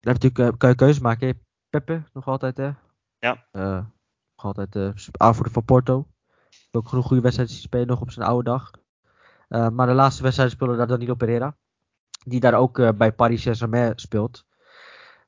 dan 0.00 0.12
heb 0.12 0.22
je 0.22 0.28
natuurlijk, 0.28 0.58
kan 0.58 0.68
je 0.68 0.74
keuze 0.74 1.00
maken. 1.00 1.26
Je 1.26 1.36
Pepe 1.68 2.02
nog 2.12 2.26
altijd, 2.26 2.56
hè? 2.56 2.70
Ja. 3.18 3.46
Nog 4.36 4.44
altijd 4.44 4.76
aanvoerder 5.12 5.52
van 5.52 5.64
Porto. 5.64 6.06
Ook 6.70 6.88
genoeg 6.88 7.06
goede 7.06 7.22
wedstrijden 7.22 7.54
spelen 7.54 7.86
nog 7.86 8.00
op 8.00 8.10
zijn 8.10 8.26
oude 8.26 8.50
dag. 8.50 8.70
Eh, 9.52 9.68
maar 9.68 9.86
de 9.86 9.92
laatste 9.92 10.22
wedstrijd 10.22 10.50
speelde 10.50 10.76
daar 10.76 10.86
Danilo 10.86 11.14
Pereira. 11.14 11.56
Die 12.24 12.40
daar 12.40 12.54
ook 12.54 12.78
eh, 12.78 12.88
bij 12.96 13.12
Paris 13.12 13.42
Saint-Germain 13.42 13.92
speelt. 13.96 14.44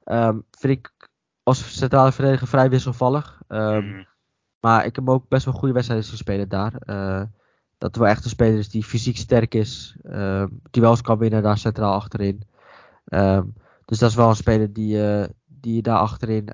Ehm, 0.05 0.39
vind 0.51 0.79
ik 0.79 1.09
als 1.43 1.79
centrale 1.79 2.13
verdediger 2.13 2.49
vrij 2.49 2.71
wisselvallig. 2.71 3.43
Ehm, 3.49 3.85
Mm, 3.85 4.07
maar 4.61 4.79
ik 4.79 4.97
heb 4.97 5.07
hem 5.07 5.15
ook 5.15 5.29
best 5.29 5.45
wel 5.45 5.55
goede 5.55 5.75
wedstrijden 5.75 6.07
zien 6.07 6.17
spelen 6.17 6.49
daar. 6.49 6.75
Eh, 6.77 7.23
dat 7.79 7.97
wel 7.97 8.09
echt 8.09 8.25
een 8.25 8.31
speler 8.31 8.59
is 8.59 8.69
die 8.69 8.85
fysiek 8.85 9.17
sterk 9.17 9.55
is. 9.55 9.97
ehm 10.03 10.49
duels 10.71 11.01
kan 11.01 11.19
winnen 11.19 11.43
daar 11.43 11.59
centraal 11.59 11.95
achterin. 11.95 12.43
Dus 13.85 13.99
dat 13.99 14.11
is 14.11 14.15
wel 14.15 14.29
een 14.29 14.37
speler 14.37 14.73
die, 14.73 15.07
eh, 15.07 15.29
die 15.45 15.83
daar 15.83 15.99
achterin 15.99 16.45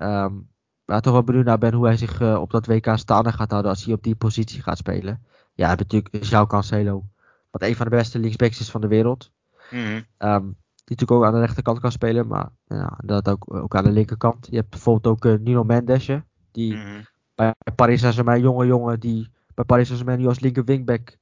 waar 0.84 1.00
toch 1.00 1.12
wel 1.12 1.24
benieuwd 1.24 1.44
naar 1.44 1.58
ben 1.58 1.72
hoe 1.72 1.86
hij 1.86 1.96
zich 1.96 2.22
op 2.22 2.50
dat 2.50 2.66
WK 2.66 2.90
staande 2.94 3.32
gaat 3.32 3.50
houden 3.50 3.70
als 3.70 3.84
hij 3.84 3.94
op 3.94 4.02
die 4.02 4.14
positie 4.14 4.62
gaat 4.62 4.78
spelen. 4.78 5.24
Ja, 5.54 5.68
natuurlijk 5.68 6.26
João 6.26 6.46
Cancelo. 6.46 7.04
Wat 7.50 7.62
een 7.62 7.76
van 7.76 7.86
de 7.88 7.96
beste 7.96 8.18
linksbacks 8.18 8.60
is 8.60 8.70
van 8.70 8.80
de 8.80 8.88
wereld. 8.88 9.30
mm, 9.70 10.04
Ehm, 10.16 10.42
die 10.44 10.96
natuurlijk 10.96 11.10
ook 11.10 11.24
aan 11.24 11.32
de 11.32 11.46
rechterkant 11.46 11.80
kan 11.80 11.92
spelen, 11.92 12.26
maar 12.26 12.48
ja, 12.66 12.98
dat 13.04 13.28
ook, 13.28 13.54
ook 13.54 13.74
aan 13.76 13.84
de 13.84 13.90
linkerkant. 13.90 14.46
Je 14.50 14.56
hebt 14.56 14.70
bijvoorbeeld 14.70 15.06
ook 15.06 15.24
eh, 15.24 15.38
Nino 15.38 15.64
Mendes, 15.64 16.10
die 16.50 16.74
mm, 16.74 17.06
bij 17.34 17.54
Paris 17.74 18.00
Saint-Germain, 18.00 18.40
jonge 18.40 18.66
jongen 18.66 19.00
die 19.00 19.30
bij 19.54 19.64
Paris 19.64 19.86
Saint-Germain 19.86 20.20
nu 20.20 20.26
als 20.26 20.40
linker 20.40 20.64
wingback 20.64 21.18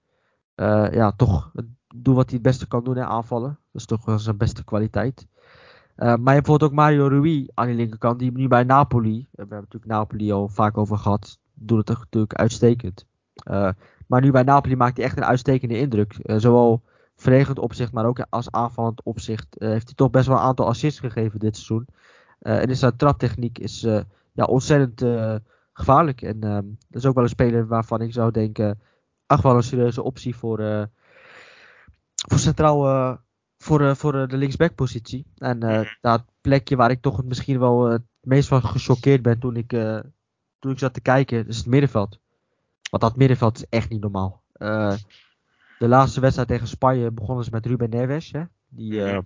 eh, 0.55 0.92
ja, 0.92 1.12
toch 1.12 1.52
doet 1.94 2.14
wat 2.14 2.24
hij 2.30 2.34
het 2.34 2.42
beste 2.42 2.68
kan 2.68 2.84
doen, 2.84 2.96
hè, 2.96 3.05
aanvallen. 3.05 3.48
Dat 3.48 3.80
is 3.80 3.86
toch 3.86 4.05
wel 4.05 4.18
zijn 4.18 4.36
beste 4.36 4.64
kwaliteit. 4.64 5.26
Eh, 5.94 6.06
maar 6.06 6.09
je 6.09 6.14
hebt 6.14 6.24
bijvoorbeeld 6.24 6.70
ook 6.70 6.76
Mario 6.76 7.06
Rui 7.06 7.48
aan 7.55 7.66
die 7.66 7.76
linkerkant, 7.76 8.18
die 8.18 8.32
nu 8.32 8.48
bij 8.48 8.64
Napoli, 8.64 9.18
eh, 9.18 9.24
we 9.30 9.36
hebben 9.36 9.59
natuurlijk 9.59 9.92
Napoli 9.92 10.32
al 10.32 10.48
vaak 10.48 10.78
over 10.78 10.98
gehad, 10.98 11.38
doet 11.55 11.88
het 11.88 11.98
natuurlijk 11.98 12.34
uitstekend. 12.34 13.06
Maar 14.09 14.20
nu 14.20 14.30
bij 14.30 14.43
Napoli 14.43 14.76
maakt 14.76 14.97
hij 14.97 15.06
echt 15.06 15.16
een 15.16 15.24
uitstekende 15.24 15.78
indruk. 15.78 16.14
Eh, 16.14 16.36
zowel 16.39 16.82
verdedigend 17.16 17.59
opzicht, 17.59 17.93
maar 17.93 18.06
ook 18.06 18.26
als 18.30 18.51
aanvallend 18.51 19.02
opzicht 19.02 19.56
eh, 19.56 19.68
heeft 19.68 19.86
hij 19.86 19.94
toch 19.94 20.10
best 20.10 20.26
wel 20.26 20.36
een 20.36 20.43
aantal 20.43 20.66
assists 20.66 21.01
gegeven 21.01 21.39
dit 21.39 21.56
seizoen. 21.56 21.86
Eh, 22.39 22.62
en 22.62 22.68
is 22.68 22.78
zijn 22.78 22.97
traptechniek 22.97 23.59
is 23.59 23.80
ja, 24.32 24.44
ontzettend 24.44 25.05
gevaarlijk. 25.72 26.22
En 26.22 26.43
ehm, 26.43 26.64
dat 26.89 27.02
is 27.02 27.06
ook 27.06 27.14
wel 27.14 27.22
een 27.22 27.28
speler 27.28 27.66
waarvan 27.66 28.01
ik 28.01 28.12
zou 28.12 28.30
denken, 28.30 28.80
ach 29.26 29.43
wel 29.43 29.56
een 29.56 29.62
serieuze 29.62 30.02
optie 30.02 30.36
voor, 30.36 30.89
voor 32.28 32.39
centraal, 32.39 33.18
voor, 33.59 33.80
eh, 33.80 33.94
voor 33.94 34.28
de 34.28 34.36
linksback-positie. 34.36 35.26
En 35.36 35.59
Mhm. 35.59 35.85
dat 36.01 36.24
plekje 36.40 36.76
waar 36.76 36.90
ik 36.90 37.02
toch 37.02 37.24
misschien 37.24 37.59
wel 37.59 37.85
het 37.85 38.02
meest 38.20 38.48
van 38.48 38.62
gechoqueerd 38.62 39.22
ben 39.22 39.39
toen 39.39 39.56
ik, 39.56 39.68
toen 40.59 40.72
ik 40.72 40.78
zat 40.78 40.94
te 40.94 41.01
kijken, 41.01 41.47
is 41.47 41.56
het 41.56 41.66
middenveld. 41.66 42.18
Want 42.90 43.02
dat 43.02 43.16
middenveld 43.16 43.56
is 43.56 43.66
echt 43.69 43.90
niet 43.90 44.01
normaal. 44.01 44.43
Eh, 44.52 44.94
de 45.78 45.89
laatste 45.89 46.20
wedstrijd 46.20 46.48
tegen 46.48 46.69
Spanje 46.69 47.10
begonnen 47.10 47.44
ze 47.44 47.51
met 47.51 47.66
Ruben 47.66 47.90
Neves. 47.90 48.31
Hè? 48.31 48.43
Die, 48.69 49.05
eh. 49.05 49.19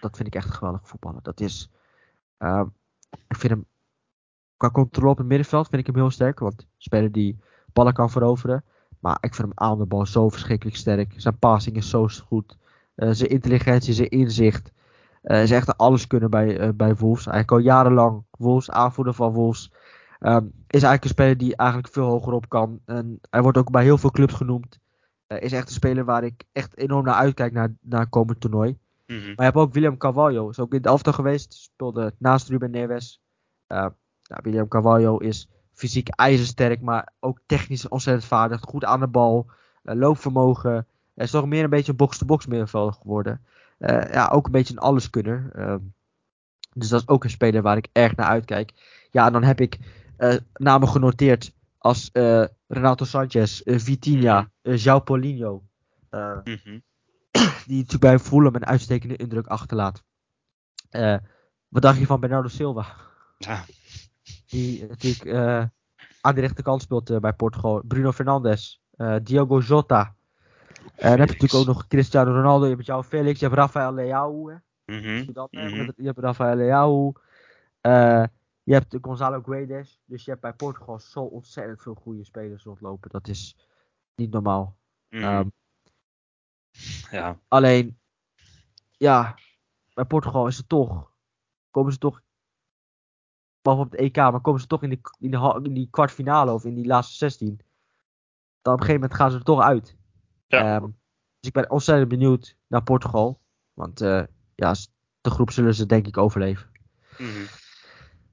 Dat 0.00 0.16
vind 0.16 0.28
ik 0.28 0.34
echt 0.34 0.46
een 0.48 0.54
geweldig 0.54 0.88
voetballer. 0.88 1.22
Dat 1.22 1.40
is, 1.40 1.70
eh, 2.36 2.62
ik 3.28 3.36
vind 3.36 3.52
hem 3.52 3.64
qua 4.56 4.70
controle 4.70 5.10
op 5.10 5.18
het 5.18 5.26
middenveld 5.26 5.68
vind 5.68 5.80
ik 5.80 5.86
hem 5.86 5.96
heel 5.96 6.10
sterk. 6.10 6.38
Want 6.38 6.66
speler 6.76 7.12
die 7.12 7.38
ballen 7.72 7.92
kan 7.92 8.10
veroveren. 8.10 8.64
Maar 9.00 9.18
ik 9.20 9.34
vind 9.34 9.48
hem 9.48 9.68
aan 9.68 9.78
de 9.78 9.86
bal 9.86 10.06
zo 10.06 10.28
verschrikkelijk 10.28 10.76
sterk. 10.76 11.12
Zijn 11.16 11.38
passing 11.38 11.76
is 11.76 11.90
zo 11.90 12.08
goed. 12.26 12.56
Zijn 12.96 13.30
intelligentie, 13.30 13.94
zijn 13.94 14.08
inzicht. 14.08 14.72
Eh 15.26 15.42
is 15.42 15.50
echt 15.50 15.76
alles 15.76 16.06
kunnen 16.06 16.30
bij, 16.30 16.58
eh, 16.58 16.68
bij 16.74 16.94
Wolves. 16.94 17.26
Eigenlijk 17.26 17.50
al 17.50 17.72
jarenlang 17.72 18.24
Wolves, 18.30 18.70
aanvoerder 18.70 19.14
van 19.14 19.32
Wolves. 19.32 19.72
Ehm, 20.18 20.44
is 20.66 20.82
eigenlijk 20.82 21.04
een 21.04 21.10
speler 21.10 21.36
die 21.36 21.56
eigenlijk 21.56 21.92
veel 21.92 22.04
hoger 22.04 22.32
op 22.32 22.48
kan. 22.48 22.80
En 22.84 23.18
hij 23.30 23.42
wordt 23.42 23.58
ook 23.58 23.70
bij 23.70 23.82
heel 23.82 23.98
veel 23.98 24.10
clubs 24.10 24.34
genoemd. 24.34 24.78
Eh, 25.26 25.42
is 25.42 25.52
echt 25.52 25.68
een 25.68 25.74
speler 25.74 26.04
waar 26.04 26.24
ik 26.24 26.44
echt 26.52 26.76
enorm 26.76 27.04
naar 27.04 27.14
uitkijk 27.14 27.52
naar, 27.52 27.74
naar 27.80 28.08
komend 28.08 28.40
toernooi. 28.40 28.78
mhm. 29.06 29.18
Maar 29.18 29.34
je 29.36 29.42
hebt 29.42 29.56
ook 29.56 29.72
William 29.72 29.96
Carvalho. 29.96 30.48
Is 30.48 30.58
ook 30.58 30.70
in 30.70 30.76
het 30.76 30.86
elftal 30.86 31.12
geweest. 31.12 31.54
Speelde 31.54 32.14
naast 32.18 32.48
Ruben 32.48 32.70
Neves. 32.70 33.20
Uh, 33.68 33.78
nou, 33.78 34.40
William 34.42 34.68
Carvalho 34.68 35.18
is 35.18 35.48
fysiek 35.72 36.08
ijzersterk. 36.08 36.80
Maar 36.80 37.12
ook 37.20 37.40
technisch 37.46 37.88
ontzettend 37.88 38.26
vaardig. 38.26 38.60
Goed 38.60 38.84
aan 38.84 39.00
de 39.00 39.06
bal. 39.06 39.50
loopvermogen. 39.82 40.86
Hij 41.14 41.24
is 41.24 41.30
toch 41.30 41.46
meer 41.46 41.64
een 41.64 41.70
beetje 41.70 41.90
een 41.90 41.98
box-to-box 41.98 42.46
middenvelder 42.46 42.92
geworden. 42.92 43.44
ja, 43.78 44.28
ook 44.32 44.46
een 44.46 44.52
beetje 44.52 44.74
een 44.74 44.80
alleskunner. 44.80 45.50
Ehm, 45.54 45.78
dus 46.74 46.88
dat 46.88 47.00
is 47.00 47.08
ook 47.08 47.24
een 47.24 47.30
speler 47.30 47.62
waar 47.62 47.76
ik 47.76 47.88
erg 47.92 48.16
naar 48.16 48.26
uitkijk. 48.26 48.72
Ja, 49.10 49.26
en 49.26 49.32
dan 49.32 49.42
heb 49.42 49.60
ik 49.60 49.78
namen 50.52 50.88
genoteerd 50.88 51.52
als 51.78 52.10
Renato 52.66 53.04
Sanchez, 53.04 53.62
Vitinha, 53.64 54.50
uh, 54.62 54.84
João 54.84 55.04
Paulinho. 55.04 55.62
Mhm. 56.10 56.80
Die 57.66 57.76
natuurlijk 57.76 58.00
bij 58.00 58.18
Fulham 58.18 58.54
een 58.54 58.66
uitstekende 58.66 59.16
indruk 59.16 59.46
achterlaat. 59.46 60.02
wat 61.68 61.82
dacht 61.82 61.98
je 61.98 62.06
van 62.06 62.20
Bernardo 62.20 62.48
Silva? 62.48 62.86
Ja. 63.38 63.64
Die 64.46 64.86
natuurlijk 64.86 65.36
aan 66.20 66.34
de 66.34 66.40
rechterkant 66.40 66.82
speelt 66.82 67.20
bij 67.20 67.32
Portugal. 67.32 67.82
Bruno 67.84 68.12
Fernandes, 68.12 68.82
Diogo 69.22 69.60
Jota. 69.60 70.16
En 70.96 71.10
dan 71.10 71.18
heb 71.18 71.28
je 71.28 71.34
natuurlijk 71.34 71.54
ook 71.54 71.66
nog 71.66 71.86
Cristiano 71.86 72.32
Ronaldo. 72.32 72.64
Je 72.64 72.74
hebt 72.74 72.86
jouw 72.86 73.02
Felix, 73.02 73.40
je 73.40 73.46
hebt 73.46 73.58
Rafael 73.58 73.94
Leao. 73.94 74.50
Mm 74.86 75.02
-hmm. 75.02 75.32
dat, 75.32 75.52
mm 75.52 75.60
-hmm. 75.60 75.92
Je 75.96 76.06
hebt 76.06 76.18
Rafael 76.18 76.56
Leao. 76.56 77.12
Uh, 77.82 78.24
je 78.66 78.72
hebt 78.72 78.96
Gonzalo 79.00 79.42
Guedes. 79.42 80.00
Dus 80.04 80.24
je 80.24 80.30
hebt 80.30 80.42
bij 80.42 80.52
Portugal 80.52 80.98
zo 80.98 81.20
ontzettend 81.20 81.82
veel 81.82 81.94
goede 81.94 82.24
spelers 82.24 82.64
rondlopen. 82.64 83.10
Dat 83.10 83.28
is 83.28 83.56
niet 84.14 84.30
normaal. 84.30 84.76
Mm 85.08 85.22
-hmm. 85.22 85.36
um, 85.38 85.52
ja. 87.10 87.40
Alleen, 87.48 87.98
ja, 88.90 89.38
bij 89.94 90.04
Portugal 90.04 90.46
is 90.46 90.56
het 90.56 90.68
toch, 90.68 91.12
komen 91.70 91.92
ze 91.92 91.98
toch 91.98 92.22
behalve 93.62 93.84
op 93.84 93.90
het 93.90 94.00
EK, 94.00 94.16
maar 94.16 94.40
komen 94.40 94.60
ze 94.60 94.66
toch 94.66 94.82
in 94.82 94.88
die, 94.88 95.00
in, 95.18 95.30
de, 95.30 95.60
in 95.62 95.74
die 95.74 95.88
kwartfinale 95.90 96.52
of 96.52 96.64
in 96.64 96.74
die 96.74 96.86
laatste 96.86 97.14
16. 97.14 97.60
Dan 98.62 98.74
op 98.74 98.80
een 98.80 98.86
gegeven 98.86 99.00
moment 99.00 99.14
gaan 99.14 99.30
ze 99.30 99.36
er 99.36 99.44
toch 99.44 99.60
uit. 99.60 99.96
Ja. 100.46 100.76
Um, 100.76 100.98
dus 101.38 101.48
ik 101.48 101.52
ben 101.52 101.70
ontzettend 101.70 102.08
benieuwd 102.08 102.56
naar 102.66 102.82
Portugal. 102.82 103.40
Want 103.72 104.02
uh, 104.02 104.24
ja, 104.54 104.74
de 105.20 105.30
groep 105.30 105.50
zullen 105.50 105.74
ze 105.74 105.86
denk 105.86 106.06
ik 106.06 106.16
overleven. 106.16 106.70
Mm 107.18 107.26
-hmm. 107.26 107.46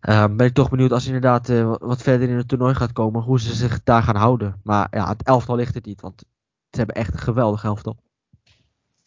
Um, 0.10 0.38
ben 0.38 0.48
ik 0.48 0.54
toch 0.54 0.70
benieuwd 0.70 0.92
als 0.92 1.06
inderdaad 1.06 1.50
uh, 1.50 1.76
wat 1.80 2.02
verder 2.02 2.30
in 2.30 2.38
het 2.38 2.48
toernooi 2.48 2.76
gaat 2.76 2.92
komen, 2.92 3.22
hoe 3.22 3.40
ze 3.40 3.54
zich 3.54 3.84
daar 3.84 4.04
gaan 4.04 4.16
houden. 4.16 4.60
Maar 4.64 4.88
ja, 4.92 5.08
het 5.08 5.24
elftal 5.24 5.56
ligt 5.56 5.74
het 5.74 5.86
niet, 5.86 6.02
want 6.02 6.24
ze 6.72 6.78
hebben 6.78 6.96
echt 6.96 7.14
een 7.14 7.20
geweldig 7.20 7.64
elftal. 7.64 7.98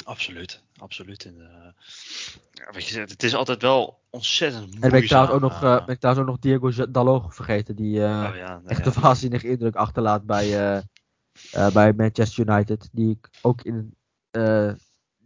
Absoluut, 0.05 0.62
absoluut. 0.77 1.24
En, 1.24 1.35
uh, 1.35 1.47
ja, 2.51 2.73
wat 2.73 2.86
je 2.86 2.93
zegt, 2.94 3.10
het 3.10 3.23
is 3.23 3.35
altijd 3.35 3.62
wel 3.62 4.01
ontzettend 4.10 4.62
moeizaam. 4.62 4.82
En 4.82 4.90
ben 4.90 5.02
ik 5.02 5.09
trouwens 5.09 5.35
ook 5.35 5.40
nog, 5.40 5.62
uh, 5.62 5.85
ben 5.85 5.94
ik 5.94 6.01
trouwens 6.01 6.27
ook 6.27 6.32
nog 6.32 6.40
Diego 6.40 6.90
Dalot 6.90 7.35
vergeten, 7.35 7.77
die 7.77 7.94
oh, 7.94 8.31
ja, 8.35 8.59
nee, 8.59 8.66
echt 8.66 8.85
ja. 8.85 8.93
een 8.94 9.01
waanzinnige 9.01 9.48
indruk 9.48 9.74
achterlaat 9.74 10.27
bij, 10.27 10.82
bij 11.73 11.93
Manchester 11.93 12.48
United. 12.48 12.89
Die 12.93 13.10
ik 13.10 13.28
ook 13.43 13.62
in 13.62 13.97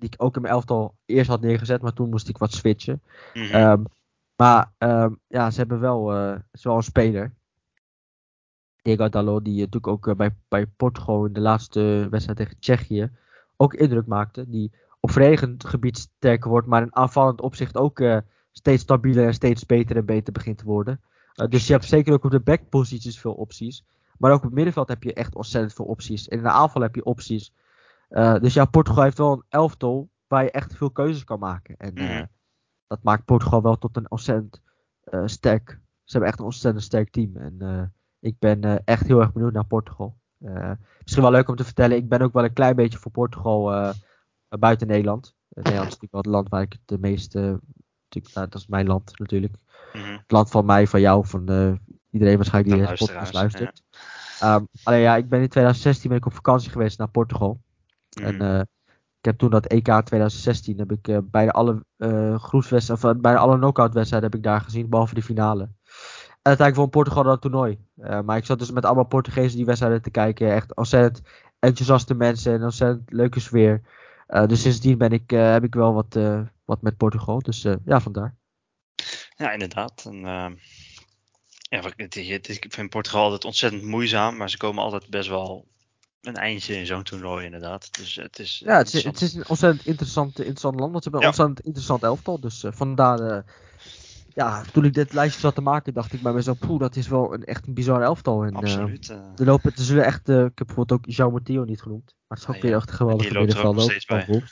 die 0.01 0.09
ik 0.09 0.15
ook 0.17 0.37
in 0.37 0.43
mijn 0.43 0.55
elftal 0.55 0.97
eerst 1.07 1.31
had 1.31 1.41
neergezet, 1.41 1.83
maar 1.83 1.93
toen 1.93 2.11
moest 2.11 2.29
ik 2.29 2.39
wat 2.39 2.53
switchen. 2.53 3.03
Mm 3.35 3.43
-hmm. 3.43 3.55
um, 3.55 3.87
maar 4.41 4.73
um, 4.79 5.21
ja, 5.27 5.51
ze 5.51 5.59
hebben 5.59 5.81
wel, 5.81 6.05
wel 6.63 6.77
een 6.77 6.83
speler. 6.83 7.35
Diego 8.83 9.09
Dalot, 9.09 9.45
die 9.45 9.59
natuurlijk 9.59 9.87
ook 9.87 10.17
bij, 10.17 10.37
bij 10.49 10.67
Portugal 10.67 11.25
in 11.25 11.33
de 11.33 11.41
laatste 11.41 12.07
wedstrijd 12.11 12.39
tegen 12.39 12.59
Tsjechië 12.59 13.11
ook 13.57 13.75
indruk 13.75 14.07
maakte. 14.07 14.49
Die 14.49 14.73
op 15.01 15.11
verdedigend 15.11 15.65
gebied 15.65 15.99
sterker 15.99 16.51
wordt, 16.51 16.67
maar 16.67 16.83
in 16.83 16.97
aanvallend 16.97 17.41
opzicht 17.41 17.77
ook 17.77 18.01
uh, 18.01 18.19
steeds 18.53 18.83
stabieler 18.83 19.27
en 19.27 19.35
steeds 19.35 19.67
beter 19.67 19.97
en 19.97 20.05
beter 20.05 20.33
begint 20.33 20.59
te 20.59 20.65
worden. 20.65 21.01
Dus 21.49 21.67
je 21.67 21.73
hebt 21.73 21.85
zeker 21.85 22.13
ook 22.13 22.25
op 22.25 22.31
de 22.31 22.41
backposities 22.41 23.21
veel 23.21 23.35
opties. 23.35 23.85
Maar 24.19 24.31
ook 24.31 24.39
op 24.39 24.45
het 24.45 24.55
middenveld 24.55 24.89
heb 24.89 25.03
je 25.03 25.15
echt 25.15 25.35
ontzettend 25.35 25.75
veel 25.75 25.85
opties. 25.85 26.29
En 26.29 26.37
in 26.37 26.43
de 26.43 26.51
aanval 26.51 26.83
heb 26.83 26.95
je 26.95 27.05
opties. 27.05 27.53
Dus 28.41 28.55
ja, 28.55 28.65
Portugal 28.65 29.03
heeft 29.03 29.19
wel 29.19 29.33
een 29.33 29.45
elftal 29.49 30.09
waar 30.27 30.43
je 30.43 30.51
echt 30.51 30.77
veel 30.77 30.91
keuzes 30.91 31.25
kan 31.25 31.39
maken. 31.39 31.77
En 31.77 31.93
mm. 31.95 32.29
Dat 32.91 33.03
maakt 33.03 33.25
Portugal 33.25 33.63
wel 33.63 33.79
tot 33.79 33.97
een 33.97 34.11
ontzettend 34.11 34.61
sterk. 35.25 35.69
Ze 36.05 36.13
hebben 36.13 36.29
echt 36.29 36.39
een 36.39 36.45
ontzettend 36.45 36.85
sterk 36.85 37.11
team. 37.11 37.37
En 37.37 37.93
ik 38.21 38.39
ben 38.39 38.85
echt 38.85 39.07
heel 39.07 39.21
erg 39.21 39.33
benieuwd 39.33 39.53
naar 39.53 39.67
Portugal. 39.67 40.17
Uh, 40.41 40.71
misschien 41.01 41.23
wel 41.23 41.31
leuk 41.31 41.49
om 41.49 41.57
te 41.57 41.65
vertellen, 41.65 41.97
ik 41.97 42.09
ben 42.09 42.21
ook 42.21 42.33
wel 42.33 42.45
een 42.45 42.53
klein 42.53 42.77
beetje 42.77 42.99
voor 42.99 43.11
Portugal 43.11 43.73
uh, 43.75 43.93
buiten 44.49 44.87
Nederland. 44.87 45.35
Uh, 45.49 45.65
Nederland 45.65 45.89
is 45.89 45.99
natuurlijk 45.99 46.13
wel 46.13 46.21
het 46.21 46.31
land 46.31 46.49
waar 46.49 46.63
ik 46.63 46.73
het 46.73 46.81
de 46.85 46.99
meeste. 46.99 47.39
Nou, 48.11 48.49
dat 48.49 48.55
is 48.55 48.67
mijn 48.67 48.87
land 48.87 49.19
natuurlijk. 49.19 49.55
Mm 49.93 50.03
-hmm. 50.03 50.13
Het 50.13 50.31
land 50.31 50.51
van 50.51 50.65
mij, 50.65 50.87
van 50.87 51.01
jou, 51.01 51.27
van 51.27 51.41
iedereen 52.11 52.37
waarschijnlijk 52.37 52.77
die 52.77 52.87
deze 52.87 53.05
podcast 53.05 53.33
luistert. 53.33 53.83
Ja. 54.41 54.55
Um, 54.55 54.69
alleen 54.83 55.01
ja, 55.01 55.17
ik 55.17 55.29
ben 55.29 55.41
in 55.41 55.49
2016 55.49 56.09
ben 56.09 56.19
ik 56.19 56.27
op 56.27 56.35
vakantie 56.35 56.71
geweest 56.71 56.99
naar 56.99 57.11
Portugal. 57.11 57.61
Mm 58.11 58.25
-hmm. 58.25 58.41
En 58.41 58.69
ik 59.21 59.27
heb 59.27 59.39
toen 59.39 59.51
dat 59.51 59.67
EK 59.67 59.85
2016 59.85 60.79
heb 60.79 60.93
ik 60.93 61.31
bijna 61.31 61.51
alle 61.51 61.85
groepswedstrijden, 62.39 63.15
of 63.15 63.21
bijna 63.21 63.39
alle 63.39 63.57
knockout 63.57 63.95
wedstrijden 63.95 64.31
heb 64.31 64.39
ik 64.39 64.45
daar 64.45 64.61
gezien, 64.61 64.89
behalve 64.89 65.15
de 65.15 65.23
finale. 65.23 65.69
En 66.43 66.47
uiteindelijk 66.47 66.77
won 66.77 67.03
Portugal 67.03 67.23
dat 67.23 67.41
toernooi. 67.41 67.79
Uh, 67.97 68.21
maar 68.21 68.37
ik 68.37 68.45
zat 68.45 68.59
dus 68.59 68.71
met 68.71 68.85
allemaal 68.85 69.05
Portugezen 69.05 69.57
die 69.57 69.67
wedstrijden 69.67 70.03
te 70.03 70.11
kijken. 70.11 70.55
Echt 70.55 70.77
ontzettend 70.77 71.29
enthousiaste 71.59 72.15
mensen 72.15 72.53
en 72.53 72.63
ontzettend 72.63 73.13
leuke 73.13 73.41
sfeer. 73.41 73.83
Uh, 74.29 74.47
dus 74.47 74.63
sindsdien 74.63 74.99
ben 74.99 75.13
ik, 75.13 75.33
uh, 75.33 75.53
heb 75.53 75.65
ik 75.65 75.75
wel 75.75 75.93
wat, 75.93 76.19
wat 76.65 76.83
met 76.83 76.97
Portugal. 76.97 77.39
Dus 77.39 77.63
ja, 77.85 78.01
vandaar. 78.01 78.37
Ja, 79.37 79.53
inderdaad. 79.53 80.05
En, 80.05 80.21
ja, 81.61 81.83
ik 81.97 82.67
vind 82.69 82.91
Portugal 82.91 83.23
altijd 83.23 83.45
ontzettend 83.45 83.83
moeizaam. 83.83 84.37
Maar 84.37 84.51
ze 84.51 84.57
komen 84.57 84.83
altijd 84.83 85.11
best 85.11 85.29
wel 85.29 85.69
een 86.21 86.37
eindje 86.37 86.77
in 86.77 86.87
zo'n 86.87 87.03
toernooi 87.03 87.45
inderdaad. 87.45 87.97
Dus 87.99 88.15
het 88.15 88.39
is, 88.39 88.63
ja, 88.65 88.77
het 88.77 88.95
is, 88.95 89.05
het 89.05 89.21
is 89.21 89.35
een 89.35 89.49
ontzettend 89.49 89.87
interessant, 89.87 90.39
interessant 90.39 90.81
land. 90.81 90.93
Want 90.93 91.05
ze 91.05 91.11
hebben 91.11 91.29
een 91.29 91.35
ja. 91.35 91.43
ontzettend 91.43 91.67
interessant 91.67 92.03
elftal. 92.03 92.41
Dus 92.41 92.65
vandaar 92.69 93.45
ja, 94.35 94.63
toen 94.73 94.85
ik 94.85 94.95
dit 94.95 95.13
lijstje 95.13 95.41
zat 95.41 95.55
te 95.55 95.61
maken, 95.61 95.95
dacht 95.95 96.13
ik 96.13 96.23
bij 96.23 96.33
mezelf, 96.33 96.59
poeh, 96.59 96.81
dat 96.81 96.97
is 96.97 97.09
wel 97.09 97.35
een, 97.35 97.45
echt 97.45 97.67
een 97.67 97.75
bizar 97.75 98.03
elftal. 98.03 98.45
En, 98.45 98.55
Absoluut. 98.55 99.09
Uh, 99.09 99.17
er, 99.37 99.45
lopen, 99.45 99.73
er 99.77 99.83
zullen 99.83 100.05
echt, 100.05 100.29
ik 100.29 100.35
heb 100.35 100.67
bijvoorbeeld 100.67 100.93
ook 100.93 101.15
João 101.15 101.33
Matteo 101.33 101.65
niet 101.65 101.83
genoemd, 101.83 102.15
maar 102.27 102.39
het 102.39 102.49
is 102.49 102.57
ook 102.57 102.63
weer 102.63 102.75
echt 102.75 102.89
een 102.89 102.97
geweldige 102.97 103.39
middenveld 103.39 104.05
bij. 104.07 104.43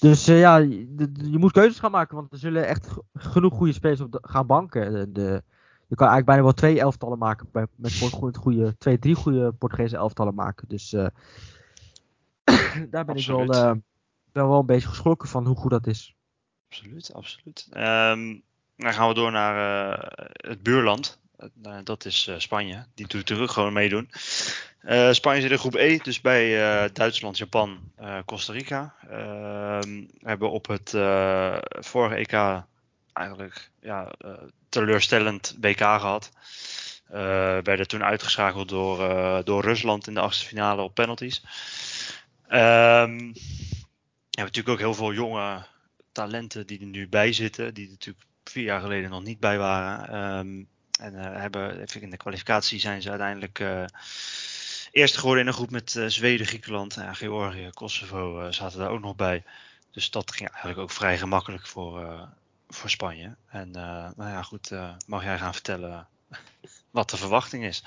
Dus 0.00 0.28
uh, 0.28 0.40
ja, 0.40 0.56
je, 0.56 1.10
je, 1.30 1.38
moet 1.38 1.52
keuzes 1.52 1.78
gaan 1.78 1.90
maken, 1.90 2.16
want 2.16 2.32
er 2.32 2.38
zullen 2.38 2.66
echt 2.66 2.88
genoeg 3.14 3.54
goede 3.54 3.72
spelers 3.72 4.00
op 4.00 4.12
de, 4.12 4.18
gaan 4.22 4.46
banken. 4.46 4.92
De, 4.92 5.12
de, 5.12 5.42
je 5.88 5.94
kan 5.94 6.08
eigenlijk 6.08 6.26
bijna 6.26 6.42
wel 6.42 6.52
twee 6.52 6.80
elftallen 6.80 7.18
maken, 7.18 7.48
bij, 7.52 7.66
met 7.74 7.92
goede, 8.36 8.76
twee, 8.78 8.98
drie 8.98 9.14
goede 9.14 9.52
Portugese 9.52 9.96
elftallen 9.96 10.34
maken. 10.34 10.68
Dus 10.68 10.90
daar 12.90 12.90
ben 12.90 13.08
absoluut. 13.08 13.40
ik 13.40 13.54
wel, 13.54 13.82
wel, 14.32 14.48
wel 14.48 14.58
een 14.58 14.66
beetje 14.66 14.88
geschrokken 14.88 15.28
van 15.28 15.46
hoe 15.46 15.56
goed 15.56 15.70
dat 15.70 15.86
is. 15.86 16.14
Absoluut, 16.68 17.12
absoluut. 17.12 17.68
Um, 17.70 18.42
dan 18.76 18.94
gaan 18.94 19.08
we 19.08 19.14
door 19.14 19.32
naar 19.32 19.88
uh, 19.88 19.98
het 20.50 20.62
buurland. 20.62 21.18
Dat 21.84 22.04
is 22.04 22.30
Spanje. 22.36 22.86
Die 22.94 23.06
doet 23.06 23.26
terug 23.26 23.52
gewoon 23.52 23.72
meedoen. 23.72 24.10
Spanje 25.10 25.40
zit 25.40 25.50
in 25.50 25.58
groep 25.58 25.74
E, 25.74 25.98
dus 25.98 26.20
bij 26.20 26.50
Duitsland, 26.92 27.38
Japan, 27.38 27.78
Costa 28.24 28.52
Rica. 28.52 28.94
Ehm, 29.08 30.04
we 30.20 30.28
hebben 30.28 30.50
op 30.50 30.66
het 30.66 30.90
vorige 31.84 32.14
EK 32.14 32.64
eigenlijk 33.18 33.70
ja, 33.80 34.12
teleurstellend 34.68 35.56
WK 35.60 35.78
gehad. 35.78 36.30
werden 37.62 37.88
toen 37.88 38.04
uitgeschakeld 38.04 38.68
door, 38.68 38.98
door 39.44 39.62
Rusland 39.62 40.06
in 40.06 40.14
de 40.14 40.20
achtste 40.20 40.46
finale 40.46 40.82
op 40.82 40.94
penalties. 40.94 41.42
Um, 42.50 43.32
we 44.38 44.44
hebben 44.44 44.54
natuurlijk 44.56 44.68
ook 44.68 44.78
heel 44.78 44.94
veel 44.94 45.12
jonge 45.12 45.66
talenten 46.12 46.66
die 46.66 46.80
er 46.80 46.86
nu 46.86 47.08
bij 47.08 47.32
zitten. 47.32 47.74
Die 47.74 47.88
natuurlijk 47.88 48.24
vier 48.44 48.64
jaar 48.64 48.80
geleden 48.80 49.10
nog 49.10 49.22
niet 49.22 49.40
bij 49.40 49.58
waren. 49.58 50.16
Um, 50.38 50.68
en 51.00 51.14
hebben, 51.14 51.80
even 51.80 52.02
in 52.02 52.10
de 52.10 52.16
kwalificatie 52.16 52.80
zijn 52.80 53.02
ze 53.02 53.10
uiteindelijk 53.10 53.58
uh, 53.58 53.84
eerste 54.90 55.18
geworden 55.18 55.42
in 55.42 55.48
een 55.48 55.54
groep 55.54 55.70
met 55.70 56.00
Zweden, 56.06 56.46
Griekenland, 56.46 56.94
ja, 56.94 57.14
Georgië, 57.14 57.70
Kosovo 57.70 58.50
zaten 58.50 58.78
daar 58.78 58.90
ook 58.90 59.00
nog 59.00 59.16
bij. 59.16 59.44
Dus 59.90 60.10
dat 60.10 60.32
ging 60.32 60.48
eigenlijk 60.48 60.80
ook 60.80 60.90
vrij 60.90 61.18
gemakkelijk 61.18 61.66
voor, 61.66 62.28
voor 62.68 62.90
Spanje. 62.90 63.36
En 63.48 63.70
nou 63.70 64.12
ja, 64.16 64.42
goed, 64.42 64.72
mag 65.06 65.22
jij 65.22 65.38
gaan 65.38 65.52
vertellen 65.52 66.08
wat 66.90 67.10
de 67.10 67.16
verwachting 67.16 67.64
is? 67.64 67.84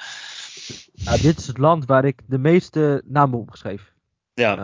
Ja, 0.93 1.17
dit 1.17 1.37
is 1.37 1.47
het 1.47 1.57
land 1.57 1.85
waar 1.85 2.05
ik 2.05 2.21
de 2.25 2.37
meeste 2.37 3.03
namen 3.05 3.39
opgeschreven. 3.39 3.87
Ja. 4.33 4.55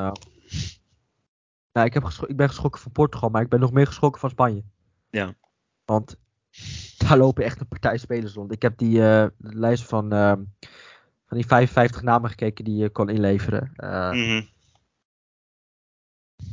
nou, 1.71 1.85
ik, 1.85 1.93
heb 1.93 2.03
ik 2.27 2.35
ben 2.35 2.47
geschrokken 2.47 2.81
van 2.81 2.91
Portugal, 2.91 3.29
maar 3.29 3.41
ik 3.41 3.49
ben 3.49 3.59
nog 3.59 3.71
meer 3.71 3.87
geschrokken 3.87 4.21
van 4.21 4.29
Spanje. 4.29 4.63
Ja. 5.09 5.33
Want 5.85 6.17
daar 6.97 7.17
lopen 7.17 7.43
echt 7.43 7.59
een 7.59 7.67
partij 7.67 7.97
spelers 7.97 8.33
rond. 8.33 8.51
Ik 8.51 8.61
heb 8.61 8.77
die 8.77 8.99
uh, 8.99 9.25
lijst 9.37 9.83
van, 9.83 10.13
uh, 10.13 10.31
van 11.27 11.37
die 11.37 11.47
55 11.47 12.01
namen 12.01 12.29
gekeken 12.29 12.65
die 12.65 12.75
je 12.75 12.89
kon 12.89 13.09
inleveren. 13.09 13.73
Uh, 13.77 14.11
mm 14.11 14.23
-hmm. 14.23 14.47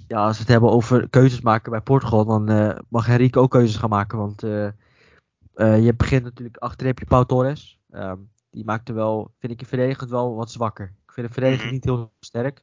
Ja, 0.08 0.26
als 0.26 0.36
we 0.36 0.42
het 0.42 0.52
hebben 0.52 0.70
over 0.70 1.08
keuzes 1.08 1.40
maken 1.40 1.70
bij 1.70 1.80
Portugal, 1.80 2.24
dan 2.24 2.50
uh, 2.50 2.78
mag 2.88 3.06
Henrique 3.06 3.40
ook 3.40 3.50
keuzes 3.50 3.76
gaan 3.76 3.90
maken. 3.90 4.18
Want 4.18 4.40
je 4.40 5.94
begint 5.96 6.22
natuurlijk 6.22 6.56
achter 6.56 6.86
heb 6.86 6.98
je 6.98 7.06
Pau 7.06 7.26
Torres. 7.26 7.78
Um, 7.90 8.30
die 8.50 8.64
maakte 8.64 8.92
wel, 8.92 9.34
vind 9.38 9.52
ik 9.52 9.60
in 9.60 9.66
verdedigend 9.66 10.10
wel 10.10 10.34
wat 10.34 10.50
zwakker. 10.50 10.94
Ik 11.06 11.12
vind 11.12 11.26
de 11.26 11.32
verdediging 11.32 11.64
Mhm. 11.64 11.74
niet 11.74 11.84
heel 11.84 12.12
sterk. 12.20 12.62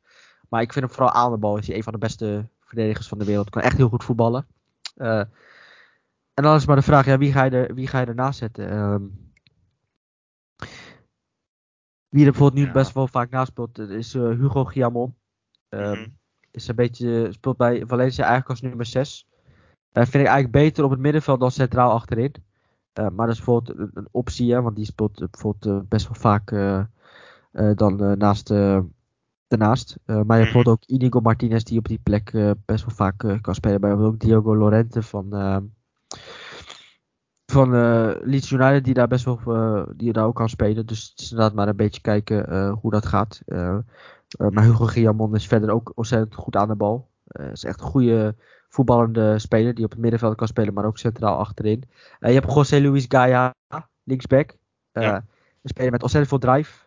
Maar 0.49 0.61
ik 0.61 0.73
vind 0.73 0.85
hem 0.85 0.93
vooral 0.93 1.13
aan 1.13 1.31
de 1.31 1.37
bal 1.37 1.57
is 1.57 1.67
hij 1.67 1.75
een 1.75 1.83
van 1.83 1.93
de 1.93 1.99
beste 1.99 2.47
verdedigers 2.59 3.07
van 3.07 3.17
de 3.17 3.25
wereld. 3.25 3.49
Kan 3.49 3.61
echt 3.61 3.77
heel 3.77 3.89
goed 3.89 4.03
voetballen. 4.03 4.47
Eh, 4.95 5.19
en 6.33 6.43
dan 6.43 6.55
is 6.55 6.65
maar 6.65 6.75
de 6.75 6.81
vraag, 6.81 7.05
ja, 7.05 7.17
wie, 7.17 7.31
ga 7.31 7.43
je 7.43 7.51
er, 7.51 7.73
wie 7.73 7.87
ga 7.87 7.99
je 7.99 8.05
ernaast 8.05 8.39
zetten? 8.39 8.69
Ehm, 8.69 9.03
wie 12.09 12.25
er 12.25 12.31
bijvoorbeeld 12.31 12.53
nu 12.61 12.65
Ja. 12.65 12.71
best 12.71 12.93
wel 12.93 13.07
vaak 13.07 13.29
naast 13.29 13.51
speelt, 13.51 13.79
eh, 13.79 13.89
is 13.89 14.13
eh, 14.13 14.21
Hugo 14.21 14.65
Guillamon. 14.65 15.15
Ehm, 15.69 15.99
Mhm. 15.99 16.09
Is 16.51 16.67
een 16.67 16.75
beetje, 16.75 17.27
speelt 17.31 17.57
bij 17.57 17.83
Valencia 17.85 18.23
eigenlijk 18.25 18.49
als 18.49 18.61
nummer 18.61 18.85
6. 18.85 19.27
vind 19.91 20.07
ik 20.13 20.13
eigenlijk 20.15 20.51
beter 20.51 20.83
op 20.83 20.89
het 20.91 20.99
middenveld 20.99 21.39
dan 21.39 21.51
centraal 21.51 21.91
achterin. 21.91 22.33
Eh, 22.93 23.09
maar 23.09 23.27
dat 23.27 23.35
is 23.35 23.43
bijvoorbeeld 23.43 23.77
een, 23.79 23.91
een 23.93 24.07
optie, 24.11 24.53
hè, 24.53 24.61
want 24.61 24.75
die 24.75 24.85
speelt 24.85 25.21
eh, 25.21 25.27
bijvoorbeeld 25.31 25.75
eh, 25.75 25.87
best 25.89 26.05
wel 26.07 26.15
vaak 26.15 26.51
eh, 26.51 26.79
eh, 27.51 27.75
dan 27.75 28.03
eh, 28.03 28.11
naast, 28.11 28.51
eh, 28.51 28.79
daarnaast. 29.47 29.97
Eh, 30.05 30.15
maar 30.15 30.15
je 30.15 30.15
hebt 30.15 30.27
Mhm. 30.27 30.37
bijvoorbeeld 30.37 30.67
ook 30.83 30.83
Inigo 30.99 31.19
Martinez 31.19 31.63
die 31.63 31.77
op 31.77 31.87
die 31.87 31.99
plek 32.03 32.29
eh, 32.33 32.51
best 32.65 32.85
wel 32.85 32.95
vaak 32.95 33.23
eh, 33.23 33.41
kan 33.41 33.55
spelen. 33.55 33.81
Maar 33.81 33.89
je 33.89 33.95
hebt 33.95 34.07
ook 34.07 34.19
Diogo 34.19 34.55
Lorente 34.55 35.01
van, 35.03 35.33
eh, 35.33 35.57
van 37.45 37.75
eh, 37.75 38.11
Leeds 38.21 38.51
United 38.51 38.83
die 38.85 38.93
daar 38.93 39.07
best 39.07 39.25
wel 39.25 39.39
eh, 39.45 39.83
die 39.95 40.13
daar 40.13 40.25
ook 40.25 40.35
kan 40.35 40.49
spelen. 40.49 40.85
Dus 40.85 41.09
het 41.09 41.19
is 41.19 41.31
inderdaad 41.31 41.55
maar 41.55 41.67
een 41.67 41.75
beetje 41.75 42.01
kijken 42.01 42.47
eh, 42.47 42.73
hoe 42.81 42.91
dat 42.91 43.05
gaat. 43.05 43.41
Eh, 44.37 44.49
maar 44.49 44.63
Hugo 44.63 44.85
Guillamon 44.85 45.35
is 45.35 45.47
verder 45.47 45.71
ook 45.71 45.91
ontzettend 45.95 46.35
goed 46.35 46.55
aan 46.55 46.67
de 46.67 46.75
bal. 46.75 47.09
Eh 47.25 47.51
is 47.51 47.63
echt 47.63 47.79
een 47.79 47.85
goede 47.85 48.35
voetballende 48.69 49.39
speler 49.39 49.73
die 49.73 49.85
op 49.85 49.91
het 49.91 49.99
middenveld 49.99 50.35
kan 50.35 50.47
spelen, 50.47 50.73
maar 50.73 50.85
ook 50.85 50.97
centraal 50.97 51.37
achterin. 51.37 51.83
Eh, 52.19 52.33
je 52.33 52.39
hebt 52.39 52.53
José 52.53 52.81
Luis 52.81 53.05
Gaia, 53.07 53.53
linksback. 54.03 54.57
Ja. 54.91 55.15
Een 55.15 55.69
speler 55.69 55.91
met 55.91 56.01
ontzettend 56.03 56.41
veel 56.41 56.51
drive. 56.51 56.85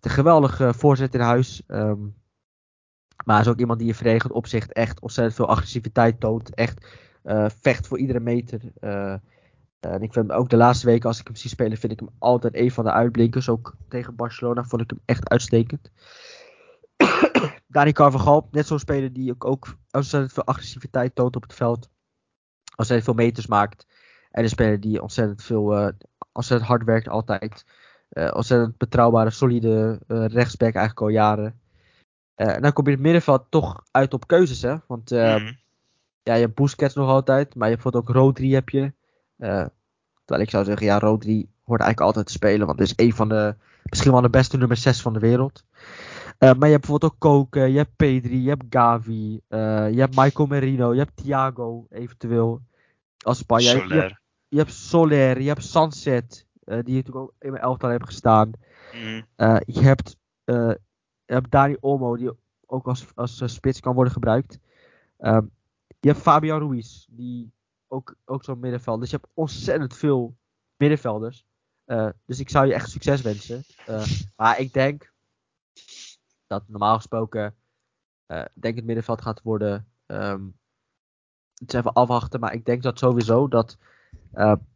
Een 0.00 0.10
geweldige 0.10 0.74
voorzet 0.74 1.14
in 1.14 1.20
huis. 1.20 1.62
ehm, 1.66 2.00
maar 3.24 3.36
hij 3.36 3.44
is 3.44 3.50
ook 3.50 3.58
iemand 3.58 3.78
die 3.78 3.88
in 3.88 3.94
verdedigend 3.94 4.32
opzicht 4.32 4.72
echt 4.72 5.00
ontzettend 5.00 5.36
veel 5.36 5.48
agressiviteit 5.48 6.20
toont. 6.20 6.54
Echt 6.54 6.86
vecht 7.60 7.86
voor 7.86 7.98
iedere 7.98 8.20
meter. 8.20 8.60
En 9.90 10.02
ik 10.02 10.12
vind 10.12 10.28
hem 10.28 10.38
ook 10.38 10.50
de 10.50 10.56
laatste 10.56 10.86
weken, 10.86 11.08
als 11.08 11.20
ik 11.20 11.26
hem 11.26 11.36
zie 11.36 11.50
spelen, 11.50 11.78
vind 11.78 11.92
ik 11.92 11.98
hem 11.98 12.08
altijd 12.18 12.56
een 12.56 12.70
van 12.70 12.84
de 12.84 12.92
uitblinkers. 12.92 13.48
Ook 13.48 13.76
tegen 13.88 14.16
Barcelona 14.16 14.64
vond 14.64 14.82
ik 14.82 14.90
hem 14.90 15.00
echt 15.04 15.28
uitstekend. 15.28 15.90
Dani 17.66 17.92
Carvajal, 17.92 18.48
net 18.50 18.66
zo'n 18.66 18.78
speler 18.78 19.12
die 19.12 19.30
ook, 19.30 19.44
ook 19.44 19.76
ontzettend 19.90 20.32
veel 20.32 20.44
agressiviteit 20.44 21.14
toont 21.14 21.36
op 21.36 21.42
het 21.42 21.54
veld. 21.54 21.88
Ontzettend 22.76 23.04
veel 23.04 23.24
meters 23.24 23.46
maakt. 23.46 23.86
En 24.30 24.42
een 24.42 24.48
speler 24.48 24.80
die 24.80 25.02
ontzettend 25.02 25.42
veel, 25.42 25.76
eh, 25.76 25.88
ontzettend 26.32 26.70
hard 26.70 26.84
werkt 26.84 27.08
altijd. 27.08 27.64
Eh, 28.08 28.30
ontzettend 28.34 28.76
betrouwbare, 28.76 29.30
solide 29.30 30.00
eh, 30.06 30.24
rechtsback 30.26 30.74
eigenlijk 30.74 31.00
al 31.00 31.08
jaren. 31.08 31.60
En 32.34 32.62
dan 32.62 32.72
kom 32.72 32.84
je 32.84 32.90
in 32.90 32.96
het 32.96 33.04
middenveld 33.06 33.46
toch 33.48 33.84
uit 33.90 34.14
op 34.14 34.26
keuzes, 34.26 34.62
hè. 34.62 34.76
Want 34.86 35.10
Mhm. 35.10 35.52
ja, 36.22 36.34
je 36.34 36.40
hebt 36.40 36.54
Busquets 36.54 36.94
nog 36.94 37.08
altijd, 37.08 37.54
maar 37.54 37.68
je 37.68 37.74
hebt 37.74 37.82
bijvoorbeeld 37.82 38.16
ook 38.16 38.22
Rodri 38.24 38.54
heb 38.54 38.68
je. 38.68 38.92
Eh, 39.36 39.66
terwijl 40.24 40.46
ik 40.46 40.50
zou 40.50 40.64
zeggen, 40.64 40.86
ja, 40.86 40.98
Rodri 40.98 41.48
hoort 41.64 41.80
eigenlijk 41.80 42.00
altijd 42.00 42.26
te 42.26 42.32
spelen, 42.32 42.66
want 42.66 42.78
het 42.78 42.88
is 42.88 43.04
een 43.06 43.12
van 43.14 43.28
de, 43.28 43.54
misschien 43.82 44.12
wel 44.12 44.20
de 44.20 44.30
beste 44.30 44.56
nummer 44.56 44.76
6 44.76 45.02
van 45.02 45.12
de 45.12 45.18
wereld. 45.18 45.64
Eh, 46.38 46.52
maar 46.54 46.68
je 46.68 46.74
hebt 46.74 46.80
bijvoorbeeld 46.86 47.12
ook 47.12 47.18
Koke, 47.18 47.60
je 47.60 47.76
hebt 47.76 47.96
Pedri, 47.96 48.42
je 48.42 48.48
hebt 48.48 48.64
Gavi, 48.70 49.40
eh, 49.48 49.90
je 49.92 50.00
hebt 50.00 50.16
Michael 50.16 50.48
Merino, 50.48 50.92
je 50.92 50.98
hebt 50.98 51.16
Thiago 51.16 51.86
eventueel 51.90 52.60
als 53.18 53.38
Spanje. 53.38 53.68
Je, 53.68 53.76
hebt- 53.76 53.88
je, 53.88 53.94
hebt- 53.94 54.10
Soler. 54.10 54.20
je 54.48 54.58
hebt 54.58 54.72
Soler, 54.72 55.40
je 55.40 55.48
hebt 55.48 55.64
Sunset, 55.64 56.46
eh, 56.64 56.78
die 56.84 56.94
natuurlijk 56.94 57.24
ook 57.24 57.34
in 57.38 57.50
mijn 57.50 57.62
elftal 57.62 57.90
hebben 57.90 58.08
gestaan. 58.08 58.50
Mhm. 58.92 59.22
Je, 59.66 59.80
hebt, 59.80 60.16
je 60.44 60.78
hebt 61.26 61.50
Dani 61.50 61.76
Olmo, 61.80 62.16
die 62.16 62.30
ook 62.66 62.86
als, 62.86 63.06
als 63.14 63.42
spits 63.54 63.80
kan 63.80 63.94
worden 63.94 64.12
gebruikt. 64.12 64.58
Ehm, 65.18 65.44
je 66.00 66.08
hebt 66.08 66.20
Fabian 66.20 66.60
Ruiz, 66.60 67.06
die 67.10 67.52
ook, 67.92 68.14
ook 68.24 68.44
zo'n 68.44 68.58
middenveld. 68.58 69.00
Dus 69.00 69.10
je 69.10 69.16
hebt 69.16 69.30
ontzettend 69.34 69.96
veel 69.96 70.36
middenvelders. 70.76 71.44
Eh, 71.84 72.08
dus 72.26 72.40
ik 72.40 72.50
zou 72.50 72.66
je 72.66 72.74
echt 72.74 72.90
succes 72.90 73.20
wensen. 73.22 73.64
Eh, 73.86 74.04
maar 74.36 74.60
ik 74.60 74.72
denk 74.72 75.12
dat 76.46 76.62
normaal 76.66 76.96
gesproken 76.96 77.54
eh 78.26 78.44
denk 78.54 78.76
het 78.76 78.84
middenveld 78.84 79.22
gaat 79.22 79.42
worden. 79.42 79.86
ehm, 80.06 80.42
het 81.54 81.72
is 81.72 81.78
even 81.78 81.92
afwachten, 81.92 82.40
maar 82.40 82.52
ik 82.54 82.64
denk 82.64 82.82
dat 82.82 82.98
sowieso 82.98 83.48
dat, 83.48 83.78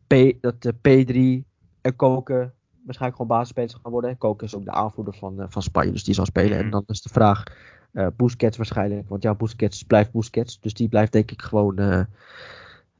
P, 0.07 0.15
dat 0.41 0.63
de 0.63 0.75
P3 0.75 1.45
en 1.81 1.97
Koken 1.97 2.55
waarschijnlijk 2.85 3.21
gewoon 3.21 3.37
basisspelers 3.37 3.75
gaan 3.83 3.93
worden. 3.93 4.19
Koken 4.19 4.47
is 4.47 4.55
ook 4.55 4.65
de 4.65 4.71
aanvoerder 4.71 5.15
van, 5.15 5.47
van 5.49 5.63
Spanje, 5.63 5.93
dus 5.93 6.05
die 6.05 6.15
zal 6.15 6.25
spelen. 6.25 6.57
En 6.59 6.63
Mhm. 6.63 6.71
dan 6.71 6.83
is 6.87 7.03
de 7.03 7.09
vraag, 7.09 7.43
Busquets 8.17 8.57
waarschijnlijk, 8.57 9.09
want 9.09 9.23
ja, 9.23 9.35
Busquets 9.35 9.83
blijft 9.83 10.13
Busquets. 10.13 10.61
Dus 10.61 10.75
die 10.75 10.89
blijft 10.89 11.13
denk 11.13 11.31
ik 11.31 11.43
gewoon, 11.43 12.07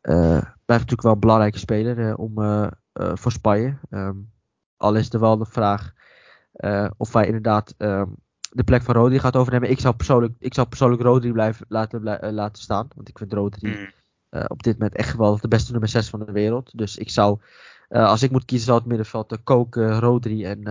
blijft 0.07 0.67
natuurlijk 0.67 1.03
wel 1.03 1.13
een 1.13 1.21
belangrijke 1.21 1.59
speler 1.59 2.09
eh, 2.09 2.19
om, 2.19 2.43
eh, 2.43 2.67
eh, 2.93 3.13
voor 3.15 3.33
Spanje. 3.33 3.79
Ehm, 3.91 4.17
al 4.77 4.95
is 4.95 5.13
er 5.13 5.21
wel 5.21 5.37
de 5.37 5.45
vraag 5.47 5.93
eh, 6.53 6.91
of 6.97 7.13
wij 7.13 7.27
inderdaad 7.27 7.75
ehm, 7.79 8.07
de 8.51 8.65
plek 8.65 8.83
van 8.83 8.95
Rodri 8.95 9.19
gaat 9.19 9.37
overnemen. 9.37 9.71
Ik 9.71 9.81
zou 9.81 9.95
persoonlijk, 9.95 10.35
ik 10.39 10.55
zou 10.55 10.69
persoonlijk 10.69 11.03
Rodri 11.03 11.33
blijven, 11.33 11.67
laten, 11.69 12.01
blij- 12.01 12.19
eh, 12.19 12.33
laten 12.33 12.63
staan, 12.63 12.89
want 12.95 13.09
ik 13.09 13.19
vind 13.19 13.33
Rodri 13.33 13.73
eh, 14.29 14.45
op 14.49 14.63
dit 14.63 14.73
moment 14.79 14.95
echt 14.97 15.11
geweldig. 15.11 15.41
De 15.41 15.49
beste 15.49 15.71
nummer 15.71 15.89
6 15.89 16.09
van 16.09 16.25
de 16.25 16.33
wereld. 16.33 16.79
Dus 16.79 16.97
ik 16.97 17.11
zou, 17.11 17.39
eh, 17.89 18.07
als 18.07 18.23
ik 18.23 18.31
moet 18.31 18.45
kiezen, 18.45 18.67
zou 18.67 18.79
het 18.79 18.87
middenveld 18.89 19.33
uh, 19.33 19.39
Koken, 19.45 19.99
Rodri 20.01 20.45
en, 20.45 20.63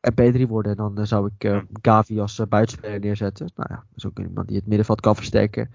eh 0.00 0.12
eh, 0.16 0.26
en 0.26 0.34
P3 0.34 0.48
worden. 0.48 0.72
En 0.72 0.78
dan 0.78 0.98
eh, 0.98 1.04
zou 1.04 1.30
ik 1.36 1.44
eh. 1.44 1.60
Gavi 1.82 2.20
als 2.20 2.38
eh, 2.38 2.46
buitenspeler 2.46 3.00
neerzetten. 3.00 3.50
Nou 3.54 3.68
ja, 3.70 3.76
dat 3.76 3.96
is 3.96 4.06
ook 4.06 4.18
iemand 4.18 4.48
die 4.48 4.56
het 4.56 4.66
middenveld 4.66 5.00
kan 5.00 5.16
versterken. 5.16 5.70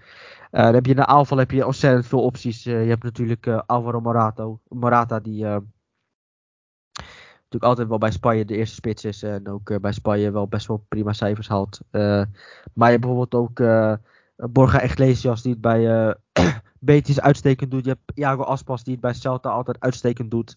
Dan 0.50 0.74
heb 0.74 0.84
je 0.84 0.90
in 0.90 0.96
de 0.96 1.06
aanval 1.06 1.38
heb 1.38 1.50
je 1.50 1.66
ontzettend 1.66 2.06
veel 2.06 2.22
opties. 2.22 2.62
Je 2.62 2.70
hebt 2.70 3.02
natuurlijk 3.02 3.46
Alvaro 3.46 4.00
Morato, 4.00 4.60
Morata, 4.68 5.20
die 5.20 5.42
natuurlijk 5.42 5.68
altijd 7.60 7.88
wel 7.88 7.98
bij 7.98 8.10
Spanje 8.10 8.44
de 8.44 8.56
eerste 8.56 8.74
spits 8.74 9.04
is. 9.04 9.22
En 9.22 9.48
ook 9.48 9.80
bij 9.80 9.92
Spanje 9.92 10.30
wel 10.30 10.48
best 10.48 10.66
wel 10.66 10.84
prima 10.88 11.12
cijfers 11.12 11.48
haalt. 11.48 11.80
Maar 11.90 12.26
je 12.74 12.96
hebt 12.96 13.00
bijvoorbeeld 13.00 13.34
ook 13.34 13.60
eh, 14.36 14.50
Borja 14.50 14.82
Iglesias, 14.82 15.42
die 15.42 15.52
het 15.52 15.60
bij 15.60 16.08
eh 16.08 16.14
Betis 16.78 17.20
uitstekend 17.20 17.70
doet. 17.70 17.84
Je 17.84 17.90
hebt 17.90 18.18
Iago 18.18 18.42
Aspas, 18.42 18.84
die 18.84 18.92
het 18.92 19.02
bij 19.02 19.14
Celta 19.14 19.50
altijd 19.50 19.80
uitstekend 19.80 20.30
doet. 20.30 20.56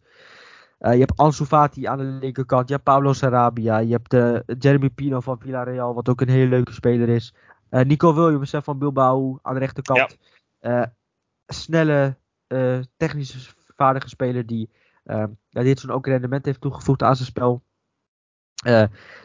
Eh, 0.80 0.94
je 0.94 1.00
hebt 1.00 1.18
Ansu 1.18 1.46
Fati 1.46 1.86
aan 1.86 1.98
de 1.98 2.04
linkerkant. 2.04 2.68
Je 2.68 2.74
hebt 2.74 2.86
Pablo 2.86 3.14
Sarabia. 3.14 3.78
Je 3.78 3.92
hebt 3.92 4.14
eh, 4.14 4.56
Jeremy 4.60 4.90
Pino 4.90 5.20
van 5.20 5.40
Villarreal, 5.40 5.94
wat 5.94 6.10
ook 6.10 6.22
een 6.22 6.30
hele 6.30 6.50
leuke 6.50 6.74
speler 6.74 7.10
is. 7.10 7.34
Eh, 7.70 7.86
Nico 7.86 8.14
Williams 8.14 8.52
van 8.52 8.78
Bilbao 8.78 9.40
aan 9.42 9.54
de 9.54 9.60
rechterkant. 9.60 10.18
Snelle, 11.46 12.18
technisch 12.98 13.56
vaardige 13.76 14.10
speler 14.10 14.46
die 14.46 14.70
eh, 15.04 15.24
ja, 15.50 15.62
dit 15.62 15.80
zo'n 15.80 15.92
ook 15.92 16.08
rendement 16.08 16.46
heeft 16.46 16.62
toegevoegd 16.62 17.04
aan 17.04 17.16
zijn 17.16 17.28
spel. 17.28 17.62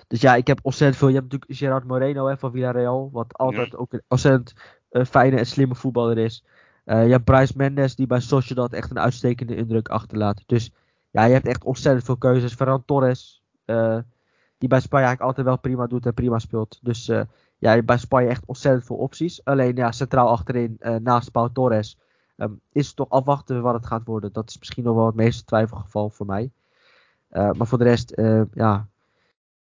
Dus 0.06 0.20
ja, 0.20 0.34
ik 0.34 0.46
heb 0.46 0.58
ontzettend 0.62 0.98
veel. 0.98 1.08
Je 1.08 1.14
hebt 1.14 1.32
natuurlijk 1.32 1.58
Gerard 1.58 1.84
Moreno 1.84 2.26
hè, 2.26 2.38
van 2.38 2.52
Villarreal, 2.52 3.10
wat 3.12 3.38
altijd 3.38 3.76
ook 3.76 3.92
een 3.92 4.02
ontzettend 4.08 4.54
fijne 4.90 5.36
en 5.36 5.46
slimme 5.46 5.74
voetballer 5.74 6.18
is. 6.18 6.44
Je 6.84 6.92
hebt 6.92 7.24
Bryce 7.24 7.52
Mendes, 7.56 7.94
die 7.94 8.06
bij 8.06 8.20
Sociedad 8.20 8.72
echt 8.72 8.90
een 8.90 8.98
uitstekende 8.98 9.56
indruk 9.56 9.88
achterlaat. 9.88 10.42
Dus 10.46 10.72
ja, 11.14 11.24
je 11.24 11.32
hebt 11.32 11.46
echt 11.46 11.64
ontzettend 11.64 12.04
veel 12.04 12.16
keuzes. 12.16 12.54
Ferran 12.54 12.84
Torres, 12.84 13.42
eh, 13.64 13.98
die 14.58 14.68
bij 14.68 14.80
Spanje 14.80 15.06
eigenlijk 15.06 15.20
altijd 15.20 15.46
wel 15.46 15.58
prima 15.58 15.86
doet 15.86 16.06
en 16.06 16.14
prima 16.14 16.38
speelt. 16.38 16.78
Dus 16.82 17.08
eh, 17.08 17.20
ja, 17.58 17.82
bij 17.82 17.98
Spanje 17.98 18.28
echt 18.28 18.42
ontzettend 18.46 18.84
veel 18.84 18.96
opties. 18.96 19.44
Alleen 19.44 19.76
ja, 19.76 19.92
centraal 19.92 20.28
achterin, 20.28 20.76
eh, 20.78 20.94
naast 20.96 21.30
Pau 21.30 21.52
Torres, 21.52 21.98
ehm, 22.36 22.52
is 22.72 22.86
het 22.86 22.96
toch 22.96 23.08
afwachten 23.08 23.62
wat 23.62 23.74
het 23.74 23.86
gaat 23.86 24.04
worden. 24.04 24.32
Dat 24.32 24.48
is 24.48 24.58
misschien 24.58 24.84
nog 24.84 24.94
wel 24.94 25.06
het 25.06 25.14
meeste 25.14 25.44
twijfelgeval 25.44 26.10
voor 26.10 26.26
mij. 26.26 26.50
Maar 27.28 27.66
voor 27.66 27.78
de 27.78 27.84
rest, 27.84 28.12
ja, 28.52 28.88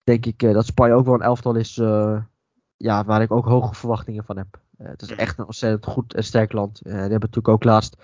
denk 0.04 0.26
ik 0.26 0.52
dat 0.52 0.66
Spanje 0.66 0.94
ook 0.94 1.04
wel 1.04 1.14
een 1.14 1.20
elftal 1.20 1.54
is 1.54 1.74
ja, 2.76 3.04
waar 3.04 3.22
ik 3.22 3.30
ook 3.30 3.44
hoge 3.44 3.74
verwachtingen 3.74 4.24
van 4.24 4.36
heb. 4.36 4.60
Het 4.76 5.02
is 5.02 5.10
Mhm. 5.10 5.20
echt 5.20 5.38
een 5.38 5.44
ontzettend 5.44 5.86
goed 5.92 6.14
en 6.14 6.24
sterk 6.24 6.52
land. 6.52 6.80
Die 6.82 6.92
hebben 6.92 7.10
natuurlijk 7.20 7.48
ook 7.48 7.64
laatst 7.64 7.96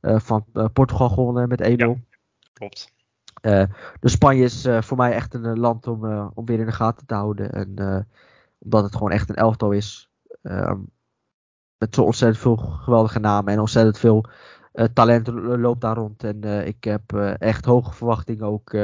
van 0.00 0.44
Portugal 0.72 1.08
gewonnen 1.08 1.48
met 1.48 1.60
1-0. 1.60 2.06
Klopt. 2.58 2.92
Eh, 3.40 3.64
dus 4.00 4.12
Spanje 4.12 4.42
is 4.44 4.64
eh, 4.64 4.82
voor 4.82 4.96
mij 4.96 5.12
echt 5.12 5.34
een 5.34 5.44
eh, 5.44 5.54
land 5.56 5.86
om, 5.86 6.30
om 6.34 6.44
weer 6.44 6.58
in 6.60 6.66
de 6.66 6.72
gaten 6.72 7.06
te 7.06 7.14
houden. 7.14 7.52
En 7.52 8.06
omdat 8.58 8.82
het 8.84 8.92
gewoon 8.96 9.10
echt 9.10 9.28
een 9.28 9.34
elftal 9.34 9.70
is. 9.72 10.10
ehm, 10.42 10.78
met 11.78 11.94
zo 11.94 12.02
ontzettend 12.02 12.42
veel 12.42 12.56
geweldige 12.56 13.18
namen 13.18 13.52
en 13.52 13.60
ontzettend 13.60 13.98
veel 13.98 14.24
talent 14.92 15.26
lo- 15.26 15.56
loopt 15.58 15.80
daar 15.80 15.96
rond. 15.96 16.24
En 16.24 16.66
ik 16.66 16.84
heb 16.84 17.12
echt 17.38 17.64
hoge 17.64 17.92
verwachtingen 17.92 18.46
ook 18.46 18.76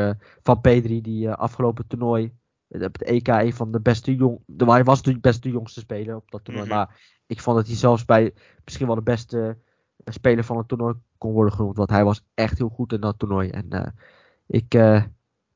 van 0.42 0.60
Pedri, 0.60 1.00
die 1.00 1.30
afgelopen 1.30 1.86
toernooi. 1.86 2.32
Op 2.68 2.80
het 2.80 3.02
EK 3.02 3.28
een 3.28 3.52
van 3.54 3.72
de 3.72 3.80
beste 3.80 4.14
jong. 4.14 4.38
de- 4.46 4.64
Hij 4.70 4.84
was 4.84 5.02
de 5.02 5.20
beste 5.20 5.50
jongste 5.50 5.80
speler 5.80 6.16
op 6.16 6.30
dat 6.30 6.44
toernooi. 6.44 6.66
Mhm. 6.66 6.76
Maar 6.76 7.00
ik 7.26 7.40
vond 7.40 7.56
dat 7.56 7.66
hij 7.66 7.76
zelfs 7.76 8.04
bij 8.04 8.34
misschien 8.64 8.86
wel 8.86 8.94
de 8.96 9.02
beste 9.02 9.58
speler 10.04 10.44
van 10.44 10.56
het 10.56 10.68
toernooi 10.68 10.94
kon 11.18 11.32
worden 11.32 11.52
genoemd. 11.54 11.76
Want 11.76 11.90
hij 11.90 12.04
was 12.04 12.22
echt 12.34 12.58
heel 12.58 12.68
goed 12.68 12.92
in 12.92 13.00
dat 13.00 13.18
toernooi. 13.18 13.48
En 13.50 13.70
eh, 13.70 13.86
ik 14.46 14.74
eh, 14.74 15.02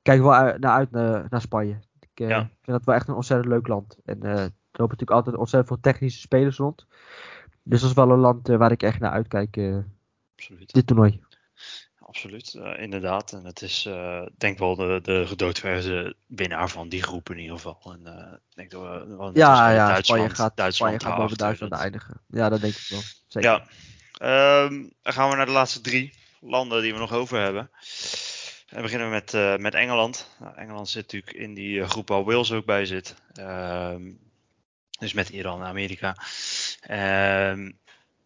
kijk 0.03 0.21
wel 0.21 0.35
uit- 0.35 0.61
naar 0.61 0.73
uit 0.73 0.91
naar, 0.91 1.27
naar 1.31 1.41
Spanje. 1.41 1.79
Ik 2.01 2.21
eh, 2.21 2.29
Ja. 2.29 2.39
vind 2.41 2.51
dat 2.77 2.85
wel 2.85 2.95
echt 2.95 3.09
een 3.09 3.15
ontzettend 3.15 3.49
leuk 3.49 3.67
land. 3.67 3.99
En 4.05 4.23
eh, 4.23 4.31
er 4.31 4.53
lopen 4.73 4.97
natuurlijk 4.97 5.11
altijd 5.11 5.37
ontzettend 5.37 5.73
veel 5.73 5.93
technische 5.93 6.21
spelers 6.21 6.57
rond. 6.57 6.87
Dus 7.63 7.81
dat 7.81 7.91
is 7.91 7.97
wel 7.97 8.11
een 8.11 8.19
land 8.19 8.49
eh, 8.49 8.57
waar 8.57 8.71
ik 8.73 8.83
echt 8.83 9.01
naar 9.01 9.11
uitkijk, 9.11 9.57
eh, 9.57 9.77
Absoluut. 10.37 10.73
dit 10.73 10.87
toernooi. 10.87 11.21
Absoluut, 12.01 12.55
eh, 12.55 12.83
inderdaad. 12.83 13.33
En 13.33 13.45
het 13.45 13.63
is, 13.63 13.87
eh, 13.87 14.27
denk 14.37 14.53
ik 14.53 14.59
wel 14.59 14.75
de, 14.77 15.01
de 15.03 16.15
winnaar 16.27 16.69
van 16.69 16.89
die 16.89 17.03
groep 17.03 17.31
in 17.31 17.39
ieder 17.39 17.57
geval. 17.57 17.79
En 17.93 18.07
eh, 18.07 18.33
ik 18.33 18.55
denk 18.57 18.71
dat 18.71 18.83
we 18.83 19.31
Ja, 19.35 19.71
ja, 19.71 19.87
Duitsland, 19.87 20.07
Spanje 20.07 20.29
gaat, 20.35 20.57
Duitsland 20.57 20.75
Spanje 20.75 21.01
gaat 21.01 21.17
boven 21.23 21.37
Duitsland 21.39 21.73
eindigen. 21.73 22.21
Ja, 22.27 22.49
dat 22.49 22.61
denk 22.61 22.75
ik 22.75 22.87
wel. 22.89 23.01
Zeker. 23.27 23.51
Ja. 23.51 23.65
Ehm, 24.19 24.85
dan 25.03 25.13
gaan 25.13 25.31
we 25.31 25.37
naar 25.37 25.47
de 25.47 25.53
laatste 25.53 25.81
drie 25.81 26.13
landen 26.41 26.83
die 26.83 26.93
we 26.93 26.99
nog 26.99 27.13
over 27.13 27.41
hebben. 27.41 27.71
En 28.69 28.83
beginnen 28.83 29.07
we 29.09 29.15
met, 29.15 29.35
eh, 29.35 29.57
met 29.57 29.75
Engeland. 29.75 30.31
Nou, 30.39 30.57
Engeland 30.57 30.89
zit 30.89 31.03
natuurlijk 31.03 31.37
in 31.37 31.55
die 31.55 31.81
eh, 31.81 31.89
groep 31.89 32.09
waar 32.09 32.25
Wales 32.25 32.53
ook 32.53 32.65
bij 32.65 32.87
zit. 32.87 33.15
Ehm, 33.35 34.03
dus 34.99 35.13
met 35.13 35.29
Iran 35.29 35.61
en 35.61 35.67
Amerika. 35.67 36.17
Ehm, 36.81 37.71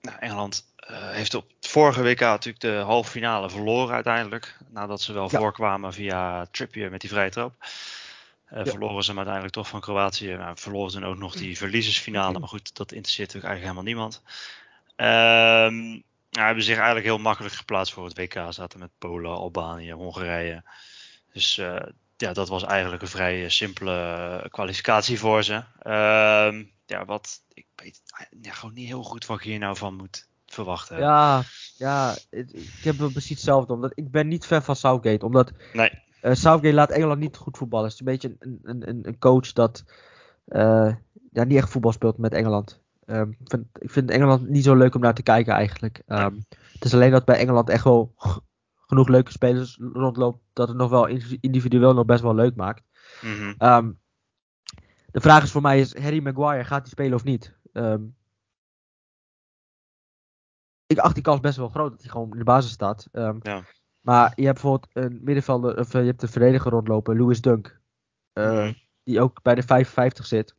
nou, 0.01 0.19
Engeland 0.21 0.71
eh, 0.77 1.11
heeft 1.11 1.35
op 1.35 1.49
het 1.61 1.69
vorige 1.69 2.03
WK 2.03 2.21
natuurlijk 2.21 2.61
de 2.61 2.75
halve 2.77 3.11
finale 3.11 3.51
verloren 3.51 3.95
uiteindelijk. 3.95 4.57
Nadat 4.69 5.01
ze 5.01 5.13
wel 5.13 5.29
Ja. 5.31 5.39
voorkwamen 5.39 5.93
via 5.93 6.47
Trippier 6.51 6.91
met 6.91 7.01
die 7.01 7.11
vrije 7.11 7.31
trap. 7.31 7.55
Ja. 8.51 8.65
Verloren 8.65 9.03
ze 9.03 9.09
hem 9.09 9.17
uiteindelijk 9.17 9.55
toch 9.55 9.69
van 9.69 9.81
Kroatië. 9.81 10.33
Nou, 10.35 10.57
verloren 10.59 10.91
ze 10.91 11.05
ook 11.05 11.19
nog 11.19 11.35
die 11.35 11.57
verliezersfinale. 11.57 12.39
Maar 12.39 12.49
goed, 12.49 12.77
dat 12.77 12.93
interesseert 12.93 13.33
natuurlijk 13.35 13.53
eigenlijk 13.55 13.63
helemaal 13.63 14.11
niemand. 14.11 14.23
Nou, 14.97 16.47
hebben 16.47 16.65
zich 16.65 16.77
eigenlijk 16.77 17.07
heel 17.07 17.19
makkelijk 17.19 17.55
geplaatst 17.55 17.93
voor 17.93 18.05
het 18.05 18.17
WK. 18.19 18.47
Zaten 18.49 18.79
met 18.79 18.91
Polen, 18.99 19.31
Albanië, 19.31 19.93
Hongarije. 19.93 20.63
Dus 21.33 21.59
eh, 21.59 21.83
ja, 22.17 22.33
dat 22.33 22.49
was 22.49 22.65
eigenlijk 22.65 23.03
een 23.03 23.09
vrij 23.09 23.43
eh, 23.45 23.49
simpele 23.49 23.93
eh, 24.43 24.51
kwalificatie 24.51 25.19
voor 25.19 25.43
ze. 25.43 25.63
Ehm, 25.79 26.65
ja, 26.87 27.05
wat 27.05 27.43
ik 27.53 27.67
weet 27.77 28.01
ja, 28.43 28.53
gewoon 28.53 28.75
niet 28.75 28.87
heel 28.87 29.03
goed 29.03 29.27
wat 29.27 29.37
ik 29.39 29.45
hier 29.45 29.59
nou 29.59 29.77
van 29.77 29.95
moet 29.97 30.29
verwachten. 30.47 30.99
Ja, 30.99 31.43
ja 31.77 32.15
het- 32.31 32.55
ik 32.55 32.81
heb 32.85 32.97
wel 32.97 33.11
precies 33.11 33.31
hetzelfde. 33.31 33.73
Omdat 33.73 33.93
ik 33.95 34.11
ben 34.11 34.29
niet 34.29 34.47
fan 34.47 34.63
van 34.63 34.77
Southgate. 34.77 35.25
Omdat 35.27 35.53
Nee, 35.73 35.91
eh, 36.21 36.35
Southgate 36.35 36.75
laat 36.75 36.91
Engeland 36.91 37.21
niet 37.21 37.37
goed 37.37 37.57
voetballen. 37.57 37.85
Het 37.85 37.95
is 37.95 38.01
een 38.01 38.07
beetje 38.07 38.37
een, 38.39 38.61
een, 38.89 39.07
een, 39.07 39.19
coach 39.19 39.53
dat 39.53 39.85
eh, 40.45 40.95
ja, 41.33 41.45
niet 41.45 41.57
echt 41.57 41.71
voetbal 41.71 41.93
speelt 41.93 42.19
met 42.19 42.33
Engeland. 42.33 42.81
Ehm, 43.05 43.31
ik, 43.31 43.37
vind, 43.49 43.67
ik 43.79 43.91
vind 43.91 44.11
Engeland 44.11 44.49
niet 44.49 44.65
zo 44.65 44.75
leuk 44.75 44.95
om 44.95 45.01
naar 45.01 45.15
te 45.15 45.23
kijken 45.23 45.53
eigenlijk. 45.55 46.03
Ehm, 46.07 46.35
Het 46.73 46.85
is 46.85 46.95
alleen 46.95 47.11
dat 47.11 47.25
bij 47.25 47.39
Engeland 47.39 47.69
echt 47.69 47.85
wel 47.85 48.15
genoeg 48.87 49.09
leuke 49.09 49.31
spelers 49.31 49.79
rondloopt. 49.93 50.41
Dat 50.53 50.69
het 50.69 50.77
nog 50.77 50.91
wel 50.91 51.07
individu- 51.07 51.39
individueel 51.41 51.95
nog 51.95 52.05
best 52.05 52.23
wel 52.23 52.35
leuk 52.35 52.57
maakt. 52.57 52.83
mhm, 53.23 53.55
Ehm, 53.59 53.93
de 55.11 55.21
vraag 55.21 55.43
is 55.43 55.51
voor 55.51 55.63
mij 55.63 55.81
is 55.81 55.97
Harry 55.99 56.23
Maguire, 56.23 56.65
gaat 56.65 56.81
hij 56.81 56.91
spelen 56.91 57.15
of 57.15 57.25
niet? 57.25 57.57
Ik 60.87 60.99
acht 60.99 61.15
die 61.15 61.23
kans 61.23 61.41
best 61.41 61.57
wel 61.57 61.69
groot 61.69 61.91
dat 61.91 62.01
hij 62.01 62.11
gewoon 62.11 62.33
in 62.33 62.39
de 62.39 62.45
basis 62.45 62.71
staat. 62.73 63.09
Ja. 63.43 63.65
Maar 64.01 64.33
je 64.37 64.45
hebt 64.45 64.61
bijvoorbeeld 64.63 64.91
een 64.93 65.21
middenvelder, 65.23 65.79
of 65.79 65.95
eh, 65.95 66.01
je 66.01 66.07
hebt 66.07 66.23
een 66.23 66.29
verdediger 66.29 66.71
rondlopen, 66.71 67.17
Louis 67.19 67.41
Dunk. 67.41 67.81
eh, 68.33 68.53
Mhm. 68.53 68.73
Die 69.05 69.21
ook 69.21 69.43
bij 69.43 69.55
de 69.55 69.63
55 69.63 70.27
zit. 70.27 70.57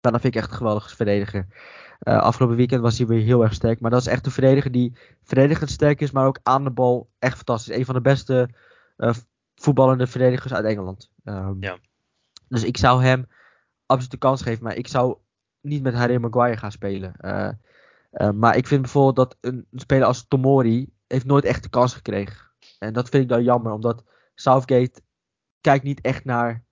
Dat 0.00 0.20
vind 0.20 0.34
ik 0.34 0.40
echt 0.40 0.50
een 0.50 0.56
geweldige 0.56 0.96
verdediger. 0.96 1.46
Eh, 1.98 2.18
afgelopen 2.18 2.56
weekend 2.56 2.80
was 2.80 2.98
hij 2.98 3.06
weer 3.06 3.22
heel 3.22 3.42
erg 3.42 3.54
sterk. 3.54 3.80
Maar 3.80 3.90
dat 3.90 4.00
is 4.00 4.06
echt 4.06 4.26
een 4.26 4.32
verdediger 4.32 4.72
die 4.72 4.96
verdedigend 5.22 5.70
sterk 5.70 6.00
is, 6.00 6.10
maar 6.10 6.26
ook 6.26 6.38
aan 6.42 6.64
de 6.64 6.70
bal 6.70 7.10
echt 7.18 7.36
fantastisch. 7.36 7.76
Een 7.76 7.84
van 7.84 7.94
de 7.94 8.00
beste 8.00 8.48
eh, 8.96 9.14
voetballende 9.54 10.06
verdedigers 10.06 10.52
uit 10.52 10.64
Engeland. 10.64 11.10
Ehm, 11.24 11.54
Ja. 11.60 11.78
Dus 12.48 12.64
ik 12.64 12.76
zou 12.76 13.02
hem 13.02 13.26
absoluut 13.86 14.10
de 14.10 14.18
kans 14.18 14.42
geven. 14.42 14.64
Maar 14.64 14.76
ik 14.76 14.88
zou 14.88 15.16
niet 15.60 15.82
met 15.82 15.94
Harry 15.94 16.16
Maguire 16.16 16.56
gaan 16.56 16.72
spelen. 16.72 17.14
Eh, 17.16 17.50
maar 18.30 18.56
ik 18.56 18.66
vind 18.66 18.82
bijvoorbeeld 18.82 19.16
dat 19.16 19.36
een, 19.40 19.66
een 19.70 19.78
speler 19.78 20.06
als 20.06 20.28
Tomori 20.28 20.92
heeft 21.06 21.26
nooit 21.26 21.44
echt 21.44 21.62
de 21.62 21.68
kans 21.68 21.94
gekregen. 21.94 22.50
En 22.78 22.92
dat 22.92 23.08
vind 23.08 23.22
ik 23.22 23.28
dan 23.28 23.42
jammer, 23.42 23.72
omdat 23.72 24.04
Southgate 24.34 25.00
kijkt 25.60 25.84
niet 25.84 26.00
echt 26.00 26.24
naar, 26.24 26.64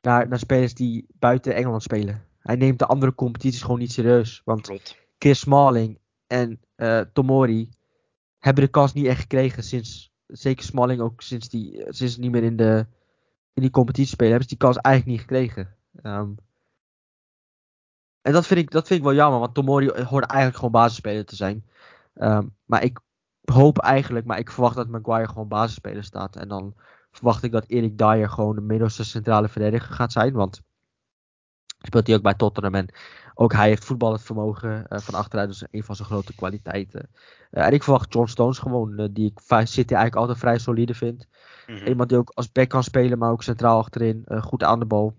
naar, 0.00 0.28
naar 0.28 0.38
spelers 0.38 0.74
die 0.74 1.06
buiten 1.18 1.54
Engeland 1.54 1.82
spelen. 1.82 2.25
Hij 2.46 2.56
neemt 2.56 2.78
de 2.78 2.86
andere 2.86 3.14
competities 3.14 3.62
gewoon 3.62 3.78
niet 3.78 3.92
serieus. 3.92 4.42
Want 4.44 4.66
klopt. 4.66 4.96
Chris 5.18 5.38
Smalling 5.38 5.98
en 6.26 6.60
eh, 6.74 7.00
Tomori 7.00 7.70
hebben 8.38 8.64
de 8.64 8.70
kans 8.70 8.92
niet 8.92 9.06
echt 9.06 9.20
gekregen 9.20 9.62
sinds, 9.62 10.12
zeker 10.26 10.64
Smalling 10.64 11.00
ook 11.00 11.22
sinds 11.22 11.48
die 11.48 11.84
eh, 11.84 11.92
sinds 11.92 12.16
niet 12.16 12.30
meer 12.30 12.42
in, 12.42 12.56
de, 12.56 12.86
in 13.52 13.62
die 13.62 13.70
competitie 13.70 14.12
spelen, 14.12 14.30
hebben 14.30 14.48
ze 14.48 14.56
die 14.56 14.66
kans 14.66 14.76
eigenlijk 14.76 15.16
niet 15.16 15.26
gekregen. 15.26 15.76
Ehm, 16.02 16.30
en 18.20 18.32
dat 18.32 18.46
vind, 18.46 18.60
ik, 18.60 18.70
dat 18.70 18.86
vind 18.86 18.98
ik 18.98 19.06
wel 19.06 19.14
jammer, 19.14 19.40
want 19.40 19.54
Tomori 19.54 19.86
hoorde 19.88 20.26
eigenlijk 20.26 20.56
gewoon 20.56 20.70
basisspeler 20.70 21.24
te 21.24 21.36
zijn. 21.36 21.64
Ehm, 22.14 22.46
maar 22.64 22.82
ik 22.82 23.00
hoop 23.44 23.78
eigenlijk, 23.78 24.26
maar 24.26 24.38
ik 24.38 24.50
verwacht 24.50 24.76
dat 24.76 24.88
Maguire 24.88 25.28
gewoon 25.28 25.48
basisspeler 25.48 26.04
staat. 26.04 26.36
En 26.36 26.48
dan 26.48 26.74
verwacht 27.10 27.42
ik 27.42 27.52
dat 27.52 27.66
Erik 27.66 27.98
Dyer 27.98 28.28
gewoon 28.28 28.54
de 28.54 28.60
middelste 28.60 29.04
centrale 29.04 29.48
verdediger 29.48 29.94
gaat 29.94 30.12
zijn, 30.12 30.32
want 30.32 30.62
speelt 31.78 32.06
hij 32.06 32.16
ook 32.16 32.22
bij 32.22 32.34
Tottenham 32.34 32.74
en 32.74 32.88
ook 33.38 33.52
hij 33.52 33.68
heeft 33.68 33.84
voetballend 33.84 34.22
vermogen 34.22 34.88
eh, 34.88 34.98
van 34.98 35.14
achteruit, 35.14 35.48
dus 35.48 35.64
een 35.70 35.84
van 35.84 35.96
zijn 35.96 36.08
grote 36.08 36.34
kwaliteiten. 36.34 37.08
Eh, 37.50 37.66
en 37.66 37.72
ik 37.72 37.82
verwacht 37.82 38.12
John 38.12 38.28
Stones 38.28 38.58
gewoon, 38.58 38.98
eh, 38.98 39.08
die 39.10 39.32
ik 39.34 39.40
City 39.46 39.94
eigenlijk 39.94 40.16
altijd 40.16 40.38
vrij 40.38 40.58
solide 40.58 40.94
vind. 40.94 41.28
Mhm. 41.66 41.86
Iemand 41.86 42.08
die 42.08 42.18
ook 42.18 42.30
als 42.34 42.52
back 42.52 42.68
kan 42.68 42.82
spelen, 42.82 43.18
maar 43.18 43.30
ook 43.30 43.42
centraal 43.42 43.78
achterin, 43.78 44.24
goed 44.40 44.62
aan 44.62 44.78
de 44.78 44.84
bal. 44.84 45.16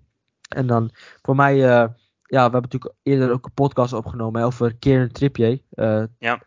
En 0.48 0.68
dan 0.68 0.90
voor 1.22 1.36
mij, 1.36 1.56
ja, 1.58 1.96
we 2.22 2.38
hebben 2.38 2.62
natuurlijk 2.62 2.94
eerder 3.04 3.32
ook 3.32 3.46
een 3.46 3.54
podcast 3.54 3.94
opgenomen 3.94 4.40
hè, 4.40 4.46
over 4.46 4.76
Kieran 4.76 5.12
Trippier. 5.12 5.62
Ja. 6.20 6.44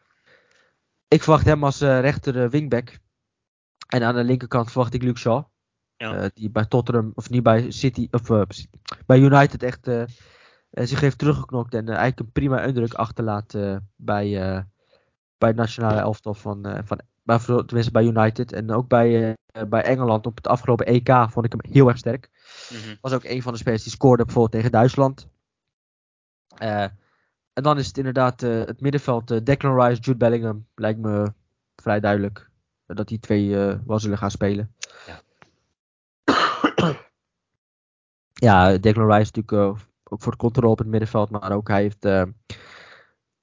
Ik 1.08 1.22
verwacht 1.22 1.44
hem 1.44 1.64
als 1.64 1.80
rechter 1.80 2.50
wingback. 2.50 2.98
En 3.88 4.02
aan 4.02 4.14
de 4.14 4.24
linkerkant 4.24 4.70
verwacht 4.70 4.94
ik 4.94 5.02
Luke 5.02 5.18
Shaw. 5.18 5.44
Ja. 5.96 6.30
Die 6.34 6.50
bij 6.50 6.64
Tottenham, 6.64 7.12
of 7.14 7.30
niet 7.30 7.42
bij 7.42 7.70
City, 7.70 8.08
of 8.10 8.28
bij 9.10 9.18
United 9.18 9.62
echt 9.62 9.88
eh, 9.88 10.04
zich 10.70 11.00
heeft 11.00 11.18
teruggeknokt. 11.18 11.74
En 11.74 11.82
eh, 11.82 11.88
eigenlijk 11.88 12.20
een 12.20 12.32
prima 12.32 12.62
indruk 12.62 12.94
achterlaat 12.94 13.52
bij, 13.96 14.30
bij 15.38 15.48
het 15.48 15.56
nationale 15.56 16.00
elftal 16.00 16.34
van, 16.34 16.80
van 16.84 17.00
bij, 17.22 17.38
tenminste 17.38 17.90
bij 17.90 18.04
United. 18.04 18.52
En 18.52 18.70
ook 18.70 18.88
bij, 18.88 19.36
bij 19.68 19.82
Engeland 19.82 20.26
op 20.26 20.36
het 20.36 20.46
afgelopen 20.46 20.86
EK 20.86 21.26
vond 21.28 21.46
ik 21.46 21.52
hem 21.52 21.72
heel 21.72 21.88
erg 21.88 21.98
sterk. 21.98 22.30
Mhm. 22.70 22.94
Was 23.00 23.12
ook 23.12 23.24
een 23.24 23.42
van 23.42 23.52
de 23.52 23.58
spelers 23.58 23.82
die 23.82 23.92
scoorde 23.92 24.24
bijvoorbeeld 24.24 24.54
tegen 24.54 24.70
Duitsland. 24.70 25.28
En 26.58 27.62
dan 27.62 27.78
is 27.78 27.86
het 27.86 27.98
inderdaad 27.98 28.40
het 28.40 28.80
middenveld. 28.80 29.46
Declan 29.46 29.80
Rice, 29.80 30.00
Jude 30.00 30.18
Bellingham. 30.18 30.66
Lijkt 30.74 31.00
me 31.00 31.32
vrij 31.76 32.00
duidelijk 32.00 32.50
dat 32.86 33.08
die 33.08 33.18
twee 33.18 33.54
wel 33.86 33.98
zullen 33.98 34.18
gaan 34.18 34.30
spelen. 34.30 34.74
Ja. 35.06 35.20
Ja, 38.40 38.78
Declan 38.78 39.12
Rice 39.12 39.30
natuurlijk 39.34 39.52
eh, 39.52 39.84
ook 40.04 40.22
voor 40.22 40.32
de 40.32 40.38
controle 40.38 40.70
op 40.72 40.78
het 40.78 40.86
middenveld. 40.86 41.30
Maar 41.30 41.52
ook 41.52 41.68
hij 41.68 41.82
heeft 41.82 42.04
eh 42.04 42.22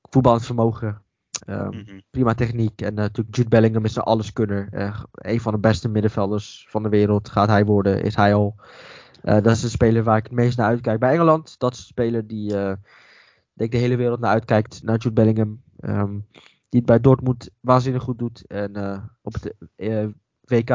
voetballend 0.10 0.45
vermogen. 0.45 1.02
eh, 1.45 1.69
Mhm. 1.69 1.99
prima 2.10 2.34
techniek. 2.34 2.82
En 2.82 2.90
eh, 2.90 2.95
natuurlijk 2.95 3.36
Jude 3.36 3.49
Bellingham 3.49 3.86
is 3.86 3.95
een 3.95 4.02
alleskunner. 4.03 4.68
Een 5.11 5.41
van 5.41 5.53
de 5.53 5.60
beste 5.60 5.90
middenvelders 5.90 6.68
van 6.69 6.84
de 6.84 6.90
wereld 6.90 7.30
gaat 7.30 7.48
hij 7.48 7.65
worden, 7.65 8.02
is 8.03 8.15
hij 8.15 8.34
al. 8.34 8.56
Dat 9.22 9.45
is 9.45 9.61
de 9.61 9.69
speler 9.69 10.03
waar 10.03 10.18
ik 10.18 10.24
het 10.24 10.32
meest 10.32 10.57
naar 10.57 10.68
uitkijk 10.68 10.99
bij 10.99 11.11
Engeland. 11.14 11.60
Dat 11.60 11.72
is 11.74 11.78
de 11.80 11.84
speler 11.86 12.28
die 12.28 12.49
denk 13.53 13.72
de 13.72 13.78
hele 13.78 13.95
wereld 13.95 14.19
naar 14.19 14.32
uitkijkt, 14.32 14.84
naar 14.84 14.98
Jude 14.98 15.14
Bellingham. 15.15 15.61
Ehm, 15.80 16.11
die 16.69 16.80
het 16.80 16.86
bij 16.86 16.99
Dortmund 16.99 17.49
waanzinnig 17.60 18.03
goed 18.03 18.19
doet. 18.19 18.45
En 18.48 18.76
op 19.22 19.34
het 19.34 19.53
WK 20.41 20.69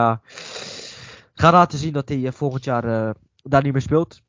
gaat 1.35 1.53
laten 1.53 1.79
zien 1.79 1.93
dat 1.93 2.09
hij 2.09 2.33
volgend 2.33 2.65
jaar 2.65 3.15
daar 3.43 3.63
niet 3.63 3.73
meer 3.73 3.83
speelt. 3.83 4.23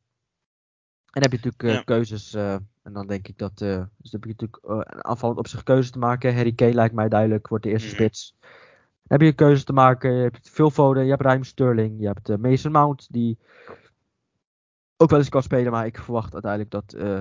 En 1.11 1.21
dan 1.21 1.31
heb 1.31 1.31
je 1.31 1.37
natuurlijk 1.37 1.63
eh, 1.63 1.73
Ja. 1.73 1.81
keuzes. 1.83 2.33
eh, 2.33 2.53
en 2.81 2.93
dan 2.93 3.07
denk 3.07 3.27
ik 3.27 3.37
dat. 3.37 3.61
eh, 3.61 3.67
dus 3.97 4.11
dan 4.11 4.21
heb 4.21 4.23
je 4.23 4.29
natuurlijk 4.29 4.59
een 4.61 5.03
aanvallend 5.05 5.39
op 5.39 5.47
zich 5.47 5.63
keuze 5.63 5.91
te 5.91 5.99
maken. 5.99 6.35
Harry 6.35 6.53
Kane 6.53 6.73
lijkt 6.73 6.95
mij 6.95 7.09
duidelijk, 7.09 7.47
wordt 7.47 7.63
de 7.63 7.69
eerste 7.69 7.87
Mhm. 7.87 7.95
spits. 7.95 8.35
Dan 8.39 9.19
heb 9.19 9.21
je 9.21 9.33
keuze 9.33 9.63
te 9.63 9.73
maken. 9.73 10.13
Je 10.13 10.21
hebt 10.21 10.49
Phil 10.49 10.69
Foden, 10.71 11.03
je 11.03 11.09
hebt 11.09 11.21
Raheem 11.21 11.43
Sterling, 11.43 11.99
je 11.99 12.05
hebt 12.07 12.37
Mason 12.37 12.71
Mount, 12.71 13.07
die 13.13 13.37
ook 14.97 15.09
wel 15.09 15.19
eens 15.19 15.29
kan 15.29 15.43
spelen. 15.43 15.71
Maar 15.71 15.85
ik 15.85 15.97
verwacht 15.99 16.33
uiteindelijk 16.33 16.71
dat 16.71 16.93
eh 16.93 17.19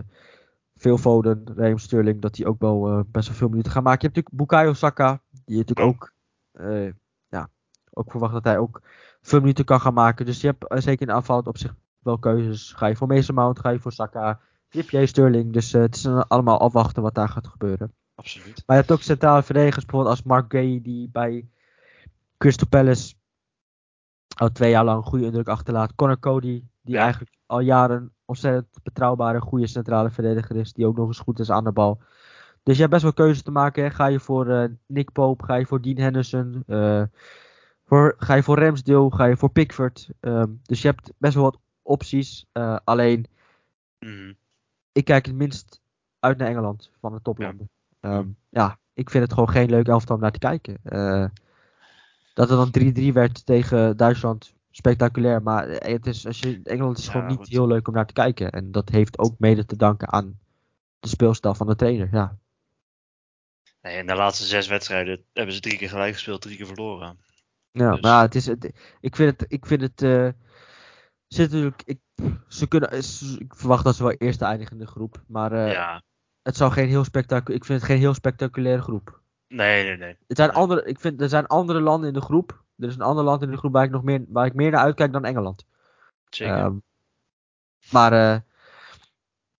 Phil 0.77 0.99
Foden, 0.99 1.43
Raheem 1.55 1.79
Sterling, 1.79 2.21
dat 2.21 2.35
die 2.35 2.47
ook 2.47 2.61
wel 2.61 3.05
best 3.07 3.29
wel 3.29 3.37
veel 3.37 3.49
minuten 3.49 3.73
gaan 3.73 3.83
maken. 3.83 4.01
Je 4.01 4.07
hebt 4.07 4.17
natuurlijk 4.17 4.51
Bukayo 4.51 4.73
Saka, 4.73 5.23
die 5.31 5.57
je 5.57 5.65
natuurlijk 5.65 5.89
ook, 5.89 6.13
eh, 6.53 6.93
ja, 7.29 7.49
ook 7.91 8.11
verwacht 8.11 8.33
dat 8.33 8.45
hij 8.45 8.59
ook 8.59 8.83
veel 9.23 9.41
minuten 9.41 9.65
kan 9.65 9.81
gaan 9.81 9.95
maken. 9.95 10.27
Dus 10.27 10.41
je 10.41 10.47
hebt 10.47 10.67
eh, 10.69 10.79
zeker 10.81 11.09
in 11.09 11.15
aanvallend 11.15 11.47
op 11.47 11.59
zich 11.59 11.75
wel 11.99 12.19
keuzes. 12.19 12.73
Ga 12.73 12.87
je 12.87 12.97
voor 12.97 13.09
Mason 13.09 13.35
Mount, 13.35 13.59
ga 13.61 13.71
je 13.71 13.79
voor 13.81 13.93
Saka, 13.93 14.41
Trippier, 14.69 15.09
Sterling. 15.09 15.53
Dus 15.53 15.73
eh, 15.73 15.81
het 15.81 15.95
is 15.97 16.07
allemaal 16.07 16.61
afwachten 16.61 17.03
wat 17.03 17.15
daar 17.15 17.29
gaat 17.29 17.47
gebeuren. 17.47 17.93
Absoluut. 18.15 18.63
Maar 18.67 18.77
je 18.77 18.83
hebt 18.83 18.93
ook 18.93 19.03
centrale 19.03 19.43
verdedigers, 19.43 19.85
bijvoorbeeld 19.85 20.15
als 20.17 20.25
Mark 20.27 20.53
Gay, 20.53 20.81
die 20.83 21.09
bij 21.13 21.49
Crystal 22.39 22.69
Palace 22.69 23.15
al 24.37 24.53
twee 24.53 24.71
jaar 24.71 24.85
lang 24.85 24.99
een 24.99 25.09
goede 25.11 25.25
indruk 25.25 25.49
achterlaat. 25.49 25.95
Connor 25.95 26.19
Cody, 26.19 26.65
die 26.81 26.95
Ja. 26.95 27.01
eigenlijk 27.03 27.33
al 27.47 27.61
jaren 27.61 28.13
ontzettend 28.25 28.83
betrouwbare, 28.83 29.41
goede 29.41 29.67
centrale 29.67 30.11
verdediger 30.11 30.57
is. 30.57 30.73
Die 30.73 30.87
ook 30.87 30.97
nog 30.97 31.07
eens 31.07 31.19
goed 31.19 31.39
is 31.39 31.51
aan 31.51 31.65
de 31.65 31.73
bal. 31.73 32.01
Dus 32.63 32.75
je 32.75 32.81
hebt 32.81 32.93
best 32.93 33.03
wel 33.03 33.13
keuzes 33.13 33.43
te 33.43 33.51
maken. 33.51 33.83
Hè. 33.83 33.91
Ga 33.91 34.07
je 34.07 34.21
voor 34.21 34.49
eh, 34.49 34.69
Nick 34.87 35.13
Pope, 35.13 35.45
ga 35.45 35.55
je 35.55 35.67
voor 35.67 35.81
Dean 35.83 35.97
Henderson, 35.99 36.63
voor, 37.93 38.15
ga 38.19 38.35
je 38.35 38.43
voor 38.43 38.59
Ramsdale, 38.59 39.15
ga 39.15 39.25
je 39.25 39.37
voor 39.37 39.51
Pickford. 39.51 40.09
Ehm, 40.21 40.51
dus 40.63 40.83
je 40.83 40.89
hebt 40.89 41.13
best 41.19 41.35
wel 41.35 41.43
wat 41.43 41.59
opties. 41.83 42.45
Eh, 42.53 42.77
alleen, 42.85 43.27
Mhm. 43.99 44.33
ik 44.93 45.05
kijk 45.05 45.27
het 45.27 45.35
minst 45.35 45.81
uit 46.19 46.39
naar 46.39 46.49
Engeland 46.49 46.91
van 47.01 47.13
de 47.13 47.23
toplanden. 47.23 47.69
Ja. 48.01 48.25
ja, 48.49 48.79
ik 48.95 49.11
vind 49.11 49.25
het 49.25 49.33
gewoon 49.33 49.49
geen 49.49 49.71
leuk 49.71 49.87
elftal 49.89 50.15
om 50.17 50.23
naar 50.23 50.33
te 50.33 50.39
kijken. 50.39 50.79
Eh, 50.83 51.27
dat 52.35 52.49
het 52.49 52.59
dan 52.59 52.71
3-3 52.71 53.13
werd 53.13 53.47
tegen 53.47 53.97
Duitsland, 53.97 54.55
spectaculair. 54.71 55.43
Maar 55.43 55.69
het 55.69 56.07
is, 56.07 56.27
als 56.27 56.39
je, 56.41 56.61
Engeland 56.65 56.99
is 56.99 57.05
Ja, 57.05 57.11
gewoon 57.11 57.27
niet 57.27 57.37
goed. 57.37 57.49
heel 57.49 57.67
leuk 57.67 57.89
om 57.89 57.95
naar 57.95 58.07
te 58.07 58.13
kijken. 58.13 58.51
En 58.51 58.73
dat 58.73 58.89
heeft 58.89 59.19
ook 59.19 59.39
mede 59.39 59.65
te 59.67 59.77
danken 59.77 60.09
aan 60.13 60.39
de 61.01 61.09
speelstijl 61.09 61.55
van 61.55 61.67
de 61.67 61.77
trainer. 61.77 62.09
Ja, 62.13 62.37
Nee, 63.83 63.97
in 63.99 64.07
de 64.07 64.15
laatste 64.15 64.45
zes 64.45 64.67
wedstrijden 64.69 65.25
hebben 65.33 65.55
ze 65.55 65.61
drie 65.61 65.77
keer 65.79 65.89
gelijk 65.89 66.13
gespeeld, 66.13 66.41
drie 66.41 66.57
keer 66.57 66.67
verloren. 66.67 67.19
Ja 67.73 67.91
Dus- 67.91 68.01
ja, 68.01 68.21
het 68.21 68.35
is, 68.35 68.47
het, 68.47 68.73
ik 69.01 69.17
vind 69.17 69.41
het, 69.41 69.53
ik 69.53 69.67
vind 69.67 69.81
het, 69.81 70.03
eh, 70.03 70.29
zit 71.27 71.51
natuurlijk, 71.51 71.83
ik, 71.85 72.01
ze 72.49 72.69
kunnen, 72.69 73.05
s- 73.05 73.37
ik 73.39 73.55
verwacht 73.57 73.85
dat 73.85 73.97
ze 73.97 74.03
wel 74.03 74.13
eerste 74.13 74.45
eindigen 74.45 74.73
in 74.73 74.79
de 74.85 74.91
groep. 74.91 75.23
Maar 75.27 75.53
eh, 75.53 75.73
ja, 75.73 76.03
het 76.43 76.57
zou 76.57 76.73
geen 76.73 76.89
heel 76.89 77.05
spectaculair, 77.05 77.61
ik 77.61 77.65
vind 77.67 77.81
het 77.81 77.91
geen 77.91 77.99
heel 77.99 78.15
spectaculaire 78.15 78.83
groep. 78.83 79.21
nee, 79.49 79.85
nee, 79.85 79.97
nee. 79.97 80.17
Het 80.27 80.37
zijn 80.37 80.49
Nee. 80.49 80.59
andere, 80.59 80.85
ik 80.85 81.01
vind, 81.01 81.21
er 81.21 81.29
zijn 81.29 81.47
andere 81.47 81.81
landen 81.81 82.09
in 82.09 82.15
de 82.15 82.21
groep. 82.21 82.65
Er 82.77 82.89
is 82.89 82.95
een 82.95 83.01
ander 83.01 83.25
land 83.25 83.43
in 83.43 83.51
de 83.51 83.57
groep 83.57 83.73
waar 83.73 83.85
ik 83.85 83.91
nog 83.91 84.03
meer, 84.03 84.25
waar 84.29 84.47
ik 84.47 84.55
meer 84.55 84.71
naar 84.71 84.85
uitkijk 84.85 85.13
dan 85.13 85.25
Engeland. 85.25 85.65
Zeker. 86.29 86.57
Ehm, 86.57 86.77
maar 87.91 88.13
eh, 88.13 88.41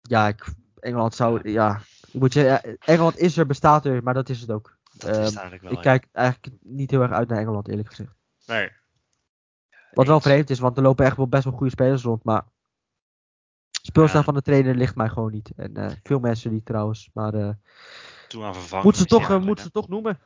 ja, 0.01 0.29
ik, 0.29 0.45
Engeland 0.81 1.15
zou, 1.15 1.51
ja, 1.51 1.81
ik 2.13 2.21
moet 2.21 2.33
ja, 2.33 2.63
Engeland 2.79 3.19
is 3.19 3.37
er, 3.37 3.47
bestaat 3.47 3.85
er, 3.85 4.03
maar 4.03 4.15
dat 4.15 4.29
is 4.29 4.41
het 4.41 4.51
ook. 4.51 4.77
Dat 4.99 5.11
is 5.11 5.17
ehm, 5.17 5.25
het 5.25 5.35
eigenlijk 5.35 5.63
wel. 5.63 5.71
Ik 5.73 5.77
ja. 5.77 5.83
kijk 5.83 6.09
eigenlijk 6.13 6.55
niet 6.63 6.91
heel 6.91 7.03
erg 7.03 7.13
uit 7.13 7.29
naar 7.29 7.39
Engeland, 7.39 7.69
eerlijk 7.69 7.89
gezegd. 7.89 8.15
Nee. 8.47 8.71
Wat 9.93 10.07
wel 10.07 10.15
Eens. 10.15 10.25
vreemd 10.25 10.51
is, 10.51 10.59
want 10.59 10.77
er 10.77 10.83
lopen 10.83 11.05
echt 11.07 11.17
wel 11.17 11.29
best 11.29 11.45
wel 11.45 11.53
goede 11.53 11.71
spelers 11.73 12.03
rond, 12.03 12.25
maar 12.25 12.45
speelstijl 13.83 14.19
Ja. 14.21 14.25
van 14.27 14.35
de 14.35 14.43
trainer 14.43 14.75
ligt 14.75 14.95
mij 14.97 15.09
gewoon 15.09 15.33
niet. 15.33 15.51
En 15.57 15.77
eh, 15.77 15.91
veel 16.03 16.19
mensen 16.19 16.53
niet 16.53 16.67
trouwens, 16.67 17.11
maar 17.13 17.35
eh 17.35 17.51
Toe 18.29 18.45
aan 18.45 18.55
vervanging. 18.55 18.85
moet 18.85 18.97
ze 18.97 19.07
die 19.07 19.19
toch, 19.19 19.31
eh, 19.31 19.41
moet 19.41 19.61
ze 19.61 19.71
toch 19.71 19.89
noemen. 19.89 20.19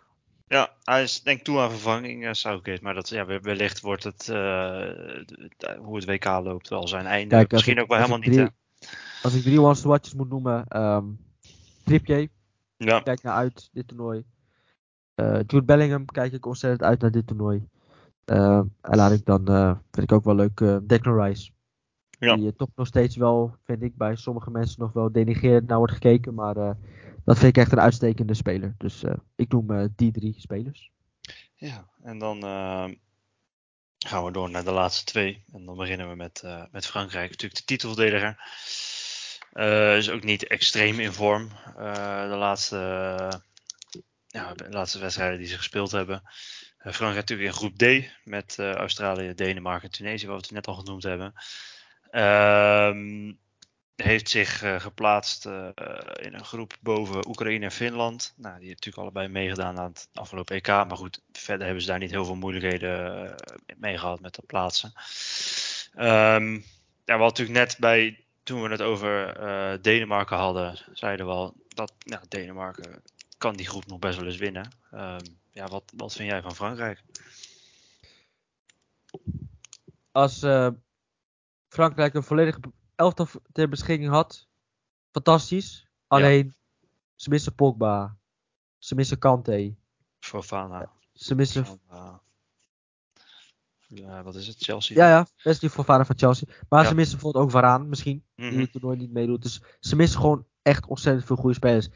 Ja, 0.48 0.72
hij 0.84 1.02
is 1.02 1.22
denk 1.22 1.38
ik 1.38 1.44
toe 1.44 1.58
aan 1.60 1.70
vervanging, 1.70 2.24
uh, 2.24 2.32
Southgate. 2.32 2.82
Maar 2.82 2.94
dat, 2.94 3.08
ja, 3.08 3.26
we- 3.26 3.40
wellicht 3.40 3.80
wordt 3.80 4.04
het, 4.04 4.28
eh, 4.28 5.76
hoe 5.78 5.96
het 5.96 6.04
WK 6.04 6.24
loopt, 6.24 6.68
wel 6.68 6.88
zijn 6.88 7.06
einde. 7.06 7.34
Kijk, 7.34 7.50
Misschien 7.52 7.76
ik- 7.76 7.82
ook 7.82 7.88
wel 7.88 7.96
helemaal 7.98 8.18
ik 8.22 8.26
niet, 8.26 8.50
Als 9.22 9.34
ik 9.34 9.42
drie 9.42 9.60
ones 9.60 9.82
watches 9.82 10.14
moet 10.14 10.28
noemen, 10.28 10.64
ehm 10.68 11.04
Trippier, 11.84 12.16
hè? 12.16 12.26
Ja, 12.76 13.00
kijk 13.00 13.22
naar 13.22 13.34
uit 13.34 13.68
dit 13.72 13.88
toernooi. 13.88 14.24
Eh 15.16 15.40
Jude 15.46 15.62
Bellingham 15.62 16.04
kijk 16.04 16.32
ik 16.32 16.46
ontzettend 16.46 16.82
uit 16.82 17.00
naar 17.00 17.10
dit 17.10 17.26
toernooi. 17.26 17.68
Eh, 18.24 18.58
en 18.80 18.96
laat 18.96 19.12
ik 19.12 19.24
dan, 19.24 19.46
eh, 19.46 19.76
vind 19.90 20.10
ik 20.10 20.12
ook 20.12 20.24
wel 20.24 20.34
leuk, 20.34 20.60
eh 20.60 20.76
Declan 20.82 21.22
Rice. 21.22 21.50
Ja. 22.18 22.36
Die 22.36 22.54
toch 22.54 22.68
nog 22.74 22.86
steeds 22.86 23.16
wel, 23.16 23.56
vind 23.64 23.82
ik, 23.82 23.96
bij 23.96 24.16
sommige 24.16 24.50
mensen 24.50 24.80
nog 24.80 24.92
wel 24.92 25.12
denigrerend 25.12 25.66
naar 25.66 25.78
wordt 25.78 25.92
gekeken. 25.92 26.34
Maar 26.34 26.54
dat 27.24 27.38
vind 27.38 27.56
ik 27.56 27.56
echt 27.56 27.72
een 27.72 27.80
uitstekende 27.80 28.34
speler. 28.34 28.74
Dus 28.78 29.04
ik 29.34 29.52
noem 29.52 29.92
die 29.96 30.12
drie 30.12 30.34
spelers. 30.38 30.90
ja. 31.54 31.88
En 32.06 32.18
dan 32.18 32.42
eh, 32.42 32.84
gaan 33.98 34.24
we 34.24 34.30
door 34.30 34.50
naar 34.50 34.64
de 34.64 34.72
laatste 34.72 35.04
twee. 35.04 35.44
En 35.52 35.64
dan 35.64 35.76
beginnen 35.76 36.08
we 36.08 36.14
met, 36.14 36.42
met 36.70 36.86
Frankrijk. 36.86 37.30
Natuurlijk 37.30 37.60
de 37.60 37.64
titelverdediger. 37.64 38.36
Eh, 39.52 39.96
is 39.96 40.10
ook 40.10 40.22
niet 40.22 40.46
extreem 40.46 41.00
in 41.00 41.12
vorm. 41.12 41.48
de 42.28 42.36
laatste, 42.38 43.40
ja, 44.36 44.54
de 44.54 44.68
laatste 44.70 44.98
wedstrijden 44.98 45.38
die 45.38 45.46
ze 45.46 45.56
gespeeld 45.56 45.90
hebben. 45.90 46.22
Eh, 46.78 46.92
Frankrijk 46.92 47.28
natuurlijk 47.28 47.48
in 47.48 47.54
groep 47.54 47.76
D 47.76 48.10
met 48.24 48.58
eh, 48.58 48.72
Australië, 48.72 49.34
Denemarken 49.34 49.88
en 49.88 49.94
Tunesië, 49.94 50.26
wat 50.26 50.36
we 50.36 50.42
het 50.42 50.50
net 50.50 50.66
al 50.66 50.74
genoemd 50.74 51.02
hebben. 51.02 51.32
Ehm, 52.10 53.32
heeft 53.96 54.28
zich 54.28 54.62
eh, 54.62 54.80
geplaatst 54.80 55.44
in 56.14 56.34
een 56.34 56.44
groep 56.44 56.76
boven 56.80 57.28
Oekraïne 57.28 57.64
en 57.64 57.72
Finland. 57.72 58.34
Nou, 58.36 58.58
die 58.58 58.68
hebben 58.68 58.68
natuurlijk 58.68 59.02
allebei 59.02 59.28
meegedaan 59.28 59.78
aan 59.78 59.90
het 59.90 60.08
afgelopen 60.12 60.56
EK. 60.56 60.66
Maar 60.66 60.96
goed, 60.96 61.22
verder 61.32 61.64
hebben 61.64 61.82
ze 61.82 61.88
daar 61.88 61.98
niet 61.98 62.10
heel 62.10 62.24
veel 62.24 62.34
moeilijkheden 62.34 63.34
mee 63.76 63.98
gehad 63.98 64.20
met 64.20 64.34
dat 64.34 64.46
plaatsen. 64.46 64.92
Ehm, 65.94 66.52
ja, 67.04 67.16
we 67.16 67.22
hadden 67.22 67.26
natuurlijk 67.26 67.58
net 67.58 67.76
bij, 67.78 68.24
toen 68.42 68.62
we 68.62 68.68
het 68.68 68.82
over 68.82 69.82
Denemarken 69.82 70.36
hadden, 70.36 70.78
zeiden 70.92 71.26
we 71.26 71.32
al 71.32 71.54
dat 71.68 71.92
ja, 71.98 72.22
Denemarken 72.28 73.02
kan 73.38 73.56
die 73.56 73.66
groep 73.66 73.86
nog 73.86 73.98
best 73.98 74.16
wel 74.18 74.26
eens 74.26 74.36
winnen. 74.36 74.68
Ehm, 74.90 75.24
ja, 75.52 75.66
wat, 75.66 75.92
wat 75.96 76.12
vind 76.12 76.28
jij 76.28 76.42
van 76.42 76.54
Frankrijk? 76.54 77.02
Als 80.12 80.42
eh, 80.42 80.68
Frankrijk 81.68 82.14
een 82.14 82.22
volledige 82.22 82.60
elftal 82.94 83.28
ter 83.52 83.68
beschikking 83.68 84.10
had, 84.10 84.48
fantastisch. 85.10 85.86
Alleen, 86.06 86.54
ze 87.14 87.28
missen 87.30 87.54
Pogba. 87.54 88.16
Ze 88.78 88.94
missen 88.94 89.18
Kante. 89.18 89.74
Fofana. 90.20 90.90
Ze 91.12 91.34
missen 91.34 91.80
ja, 93.88 94.22
wat 94.22 94.34
is 94.34 94.46
het? 94.46 94.56
Chelsea? 94.58 94.96
Ja, 94.96 95.08
ja, 95.08 95.26
best 95.42 95.60
die 95.60 95.70
Fofana 95.70 96.04
van 96.04 96.18
Chelsea. 96.18 96.48
Maar 96.68 96.82
Ja. 96.82 96.88
ze 96.88 96.94
missen 96.94 97.14
bijvoorbeeld 97.14 97.44
ook 97.44 97.50
Varaan 97.50 97.88
misschien, 97.88 98.24
Mhm. 98.36 98.50
die 98.50 98.60
het 98.60 98.72
toernooi 98.72 98.96
niet 98.96 99.12
meedoet. 99.12 99.42
Dus 99.42 99.60
ze 99.80 99.96
missen 99.96 100.20
gewoon 100.20 100.46
echt 100.62 100.86
ontzettend 100.86 101.26
veel 101.26 101.36
goede 101.36 101.54
spelers. 101.54 101.88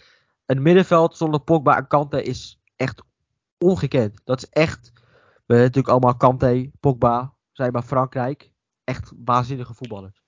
Een 0.50 0.62
middenveld 0.62 1.16
zonder 1.16 1.40
Pogba 1.40 1.76
en 1.76 1.86
Kante 1.86 2.22
is 2.22 2.60
echt 2.76 3.02
ongekend. 3.58 4.20
Dat 4.24 4.42
is 4.42 4.48
echt, 4.48 4.90
we 4.94 5.00
hebben 5.54 5.64
natuurlijk 5.64 5.88
allemaal 5.88 6.16
Kante, 6.16 6.70
Pogba, 6.80 7.34
zijn 7.52 7.72
bij 7.72 7.82
Frankrijk. 7.82 8.52
Echt 8.84 9.12
waanzinnige 9.24 9.74
voetballers. 9.74 10.22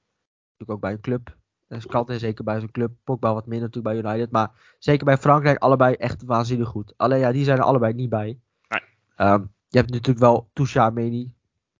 Natuurlijk 0.51 0.71
ook 0.71 0.81
bij 0.81 0.93
een 0.93 1.01
club. 1.01 1.37
Dus 1.69 1.87
Kante 1.87 2.19
zeker 2.19 2.45
bij 2.45 2.59
zijn 2.59 2.71
club. 2.71 2.93
Pogba 3.05 3.35
wat 3.35 3.47
minder 3.47 3.69
natuurlijk 3.69 4.03
bij 4.03 4.13
United. 4.13 4.31
Maar 4.31 4.77
zeker 4.79 5.05
bij 5.05 5.19
Frankrijk 5.19 5.59
allebei 5.59 5.95
echt 5.95 6.23
waanzinnig 6.25 6.69
goed. 6.69 6.95
Alleen 6.97 7.19
ja, 7.19 7.33
die 7.33 7.45
zijn 7.45 7.59
er 7.59 7.65
allebei 7.65 7.93
niet 7.93 8.11
bij. 8.11 8.39
Nee. 8.69 8.81
Ehm, 9.17 9.41
je 9.69 9.79
hebt 9.79 9.91
natuurlijk 9.91 10.19
wel 10.19 10.51
Toucha 10.53 10.91
Meni. 10.91 11.33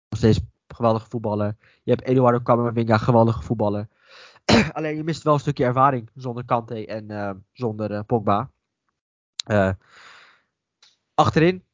Nog 0.09 0.19
steeds 0.19 0.41
geweldige 0.67 1.09
voetballer. 1.09 1.57
Je 1.83 1.91
hebt 1.91 2.05
Eduardo 2.05 2.41
Camavinga, 2.41 2.99
geweldige 2.99 3.43
voetballer. 3.43 3.89
Alleen 4.73 4.97
je 4.97 5.05
mist 5.05 5.23
wel 5.23 5.35
een 5.35 5.41
stukje 5.41 5.65
ervaring 5.65 6.11
zonder 6.15 6.45
Kante 6.45 6.87
en 6.87 7.11
eh, 7.11 7.31
zonder 7.53 7.91
eh, 7.93 8.01
Pogba. 8.07 8.51
Eh, 9.47 9.71
achterin. 11.15 11.65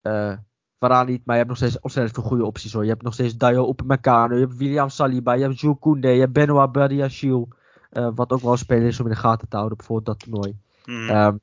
eh 0.00 0.36
Varane 0.78 1.10
niet, 1.10 1.24
maar 1.24 1.36
je 1.36 1.42
hebt 1.44 1.48
nog 1.48 1.56
steeds 1.56 1.80
ontzettend 1.80 2.14
veel 2.14 2.24
goede 2.24 2.44
opties 2.44 2.72
hoor. 2.72 2.82
Je 2.82 2.90
hebt 2.90 3.02
nog 3.02 3.12
steeds 3.14 3.36
Dayo 3.36 3.68
Upamecano, 3.68 4.34
je 4.34 4.40
hebt 4.40 4.56
William 4.56 4.88
Saliba, 4.88 5.32
je 5.32 5.42
hebt 5.42 5.60
Jules 5.60 5.76
Koundé, 5.80 6.08
je 6.08 6.20
hebt 6.20 6.32
Benoit 6.32 6.72
Badiachil. 6.72 7.48
eh 7.90 8.08
wat 8.14 8.32
ook 8.32 8.40
wel 8.40 8.52
een 8.52 8.58
speler 8.58 8.86
is 8.86 9.00
om 9.00 9.06
in 9.06 9.12
de 9.12 9.18
gaten 9.18 9.48
te 9.48 9.56
houden, 9.56 9.76
bijvoorbeeld 9.76 10.06
dat 10.06 10.18
toernooi. 10.18 10.56
Mhm. 10.84 11.08
Ehm, 11.10 11.36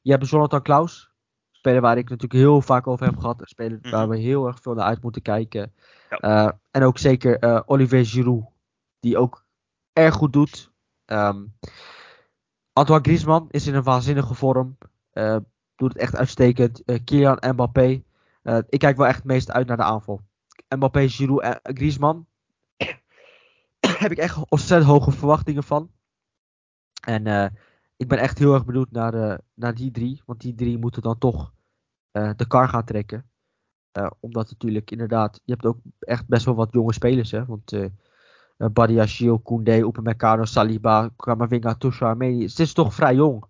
je 0.00 0.10
hebt 0.10 0.28
Jonathan 0.28 0.62
Klaus. 0.62 1.10
Een 1.50 1.56
speler 1.58 1.80
waar 1.80 1.96
ik 1.98 2.04
natuurlijk 2.08 2.32
heel 2.40 2.60
vaak 2.60 2.86
over 2.86 3.06
heb 3.06 3.16
gehad. 3.18 3.40
Een 3.40 3.46
speler 3.46 3.78
Mhm. 3.82 3.90
waar 3.90 4.08
we 4.08 4.18
heel 4.18 4.46
erg 4.46 4.60
veel 4.60 4.74
naar 4.74 4.84
uit 4.86 5.02
moeten 5.02 5.22
kijken. 5.22 5.72
Ja. 6.10 6.16
Eh, 6.46 6.52
en 6.70 6.82
ook 6.82 6.98
zeker 6.98 7.38
eh, 7.38 7.60
Olivier 7.66 8.06
Giroud. 8.06 8.44
Die 9.00 9.18
ook 9.18 9.43
erg 9.94 10.14
goed 10.14 10.32
doet. 10.32 10.72
Ehm, 11.04 11.44
Antoine 12.72 13.04
Griezmann 13.04 13.46
is 13.50 13.66
in 13.66 13.74
een 13.74 13.82
waanzinnige 13.82 14.34
vorm. 14.34 14.78
Eh, 15.10 15.36
doet 15.76 15.92
het 15.92 16.02
echt 16.02 16.16
uitstekend. 16.16 16.84
Eh 16.84 17.04
Kylian 17.04 17.38
Mbappé. 17.40 18.02
Eh, 18.42 18.58
ik 18.68 18.78
kijk 18.78 18.96
wel 18.96 19.06
echt 19.06 19.16
het 19.16 19.24
meest 19.24 19.50
uit 19.50 19.66
naar 19.66 19.76
de 19.76 19.82
aanval. 19.82 20.20
Mbappé, 20.68 21.08
Giroud 21.08 21.42
en 21.42 21.60
Griezmann. 21.62 22.26
heb 24.02 24.10
ik 24.10 24.18
echt 24.18 24.50
ontzettend 24.50 24.90
hoge 24.90 25.10
verwachtingen 25.12 25.62
van. 25.62 25.90
En 27.06 27.52
ik 27.96 28.08
ben 28.08 28.18
echt 28.18 28.38
heel 28.38 28.54
erg 28.54 28.64
benieuwd 28.64 28.90
naar, 28.90 29.40
naar 29.54 29.74
die 29.74 29.90
drie. 29.90 30.22
Want 30.26 30.40
die 30.40 30.54
drie 30.54 30.78
moeten 30.78 31.02
dan 31.02 31.18
toch 31.18 31.52
de 32.10 32.44
kar 32.48 32.68
gaan 32.68 32.84
trekken. 32.84 33.30
Omdat 34.20 34.50
natuurlijk 34.50 34.90
inderdaad, 34.90 35.40
je 35.44 35.52
hebt 35.52 35.66
ook 35.66 35.78
echt 35.98 36.26
best 36.26 36.44
wel 36.44 36.54
wat 36.54 36.72
jonge 36.72 36.92
spelers. 36.92 37.30
Hè? 37.30 37.44
Want 37.44 37.72
uh, 38.64 38.70
Badiachil, 38.70 39.38
Koundé, 39.38 39.78
Upamecano, 39.78 40.44
Saliba, 40.44 41.10
Kamavinga, 41.16 41.74
Toucha, 41.74 42.06
Armeni. 42.06 42.42
Het 42.42 42.58
is 42.58 42.72
toch 42.72 42.94
vrij 42.94 43.14
jong. 43.14 43.44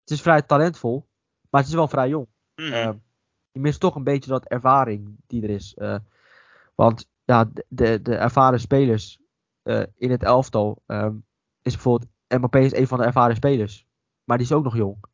Het 0.00 0.10
is 0.10 0.22
vrij 0.22 0.42
talentvol. 0.42 1.08
Maar 1.50 1.60
het 1.60 1.70
is 1.70 1.76
wel 1.76 1.88
vrij 1.88 2.08
jong. 2.08 2.26
Mhm. 2.54 2.72
Eh, 2.72 2.90
je 3.50 3.60
mist 3.60 3.80
toch 3.80 3.94
een 3.94 4.04
beetje 4.04 4.30
dat 4.30 4.44
ervaring 4.44 5.16
die 5.26 5.42
er 5.42 5.50
is. 5.50 5.74
Eh, 5.74 5.98
want 6.74 7.10
ja, 7.24 7.50
de, 7.68 8.02
de, 8.02 8.16
ervaren 8.16 8.60
spelers 8.60 9.20
eh, 9.62 9.82
in 9.96 10.10
het 10.10 10.22
elftal 10.22 10.82
ehm, 10.86 11.14
is 11.62 11.72
bijvoorbeeld 11.72 12.10
Mbappé 12.28 12.58
is 12.58 12.74
een 12.74 12.86
van 12.86 12.98
de 12.98 13.04
ervaren 13.04 13.36
spelers. 13.36 13.86
Maar 14.24 14.36
die 14.36 14.46
is 14.46 14.52
ook 14.52 14.64
nog 14.64 14.76
jong. 14.76 15.04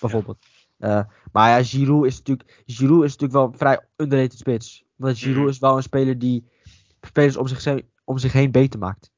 Bijvoorbeeld. 0.00 0.38
Eh, 0.76 1.04
maar 1.32 1.48
ja, 1.58 1.64
Giroud 1.64 2.06
is 2.06 2.16
natuurlijk, 2.16 2.62
Giroud 2.66 3.04
is 3.04 3.16
natuurlijk 3.16 3.32
wel 3.32 3.46
een 3.46 3.58
vrij 3.58 3.88
underrated 3.96 4.38
spits. 4.38 4.84
Want 4.94 5.18
Giroud 5.18 5.38
Mhm. 5.38 5.48
is 5.48 5.58
wel 5.58 5.76
een 5.76 5.82
speler 5.82 6.18
die 6.18 6.48
spelers 7.00 7.36
om 7.36 7.46
zich, 7.46 7.82
om 8.04 8.18
zich 8.18 8.32
heen 8.32 8.50
beter 8.50 8.78
maakt. 8.78 9.12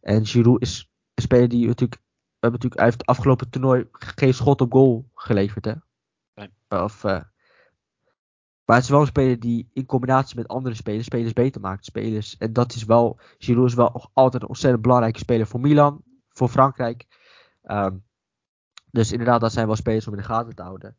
en 0.00 0.26
Giroud 0.26 0.62
is 0.62 0.90
een 1.14 1.22
speler 1.22 1.48
die 1.48 1.66
natuurlijk, 1.66 2.00
we 2.00 2.46
hebben 2.46 2.60
natuurlijk, 2.60 2.74
hij 2.74 2.84
heeft 2.84 3.00
het 3.00 3.08
afgelopen 3.08 3.50
toernooi 3.50 3.88
geen 3.92 4.34
schot 4.34 4.60
op 4.60 4.72
goal 4.72 5.10
geleverd. 5.14 5.64
Hè? 5.64 5.72
Nee. 6.34 6.50
Of, 6.68 7.04
maar 8.68 8.76
het 8.76 8.84
is 8.84 8.90
wel 8.90 9.00
een 9.00 9.06
speler 9.06 9.40
die 9.40 9.70
in 9.72 9.86
combinatie 9.86 10.36
met 10.36 10.48
andere 10.48 10.74
spelers, 10.74 11.06
spelers 11.06 11.32
beter 11.32 11.60
maakt. 11.60 11.84
Spelers, 11.84 12.36
en 12.36 12.52
dat 12.52 12.74
is 12.74 12.84
wel, 12.84 13.20
Giroud 13.38 13.68
is 13.68 13.74
wel 13.74 14.10
altijd 14.12 14.42
een 14.42 14.48
ontzettend 14.48 14.82
belangrijke 14.82 15.18
speler 15.18 15.46
voor 15.46 15.60
Milan, 15.60 16.02
voor 16.28 16.48
Frankrijk. 16.48 17.06
Ehm, 17.62 17.96
dus 18.90 19.12
inderdaad, 19.12 19.40
dat 19.40 19.52
zijn 19.52 19.66
wel 19.66 19.76
spelers 19.76 20.06
om 20.06 20.12
in 20.12 20.18
de 20.18 20.24
gaten 20.24 20.54
te 20.54 20.62
houden. 20.62 20.96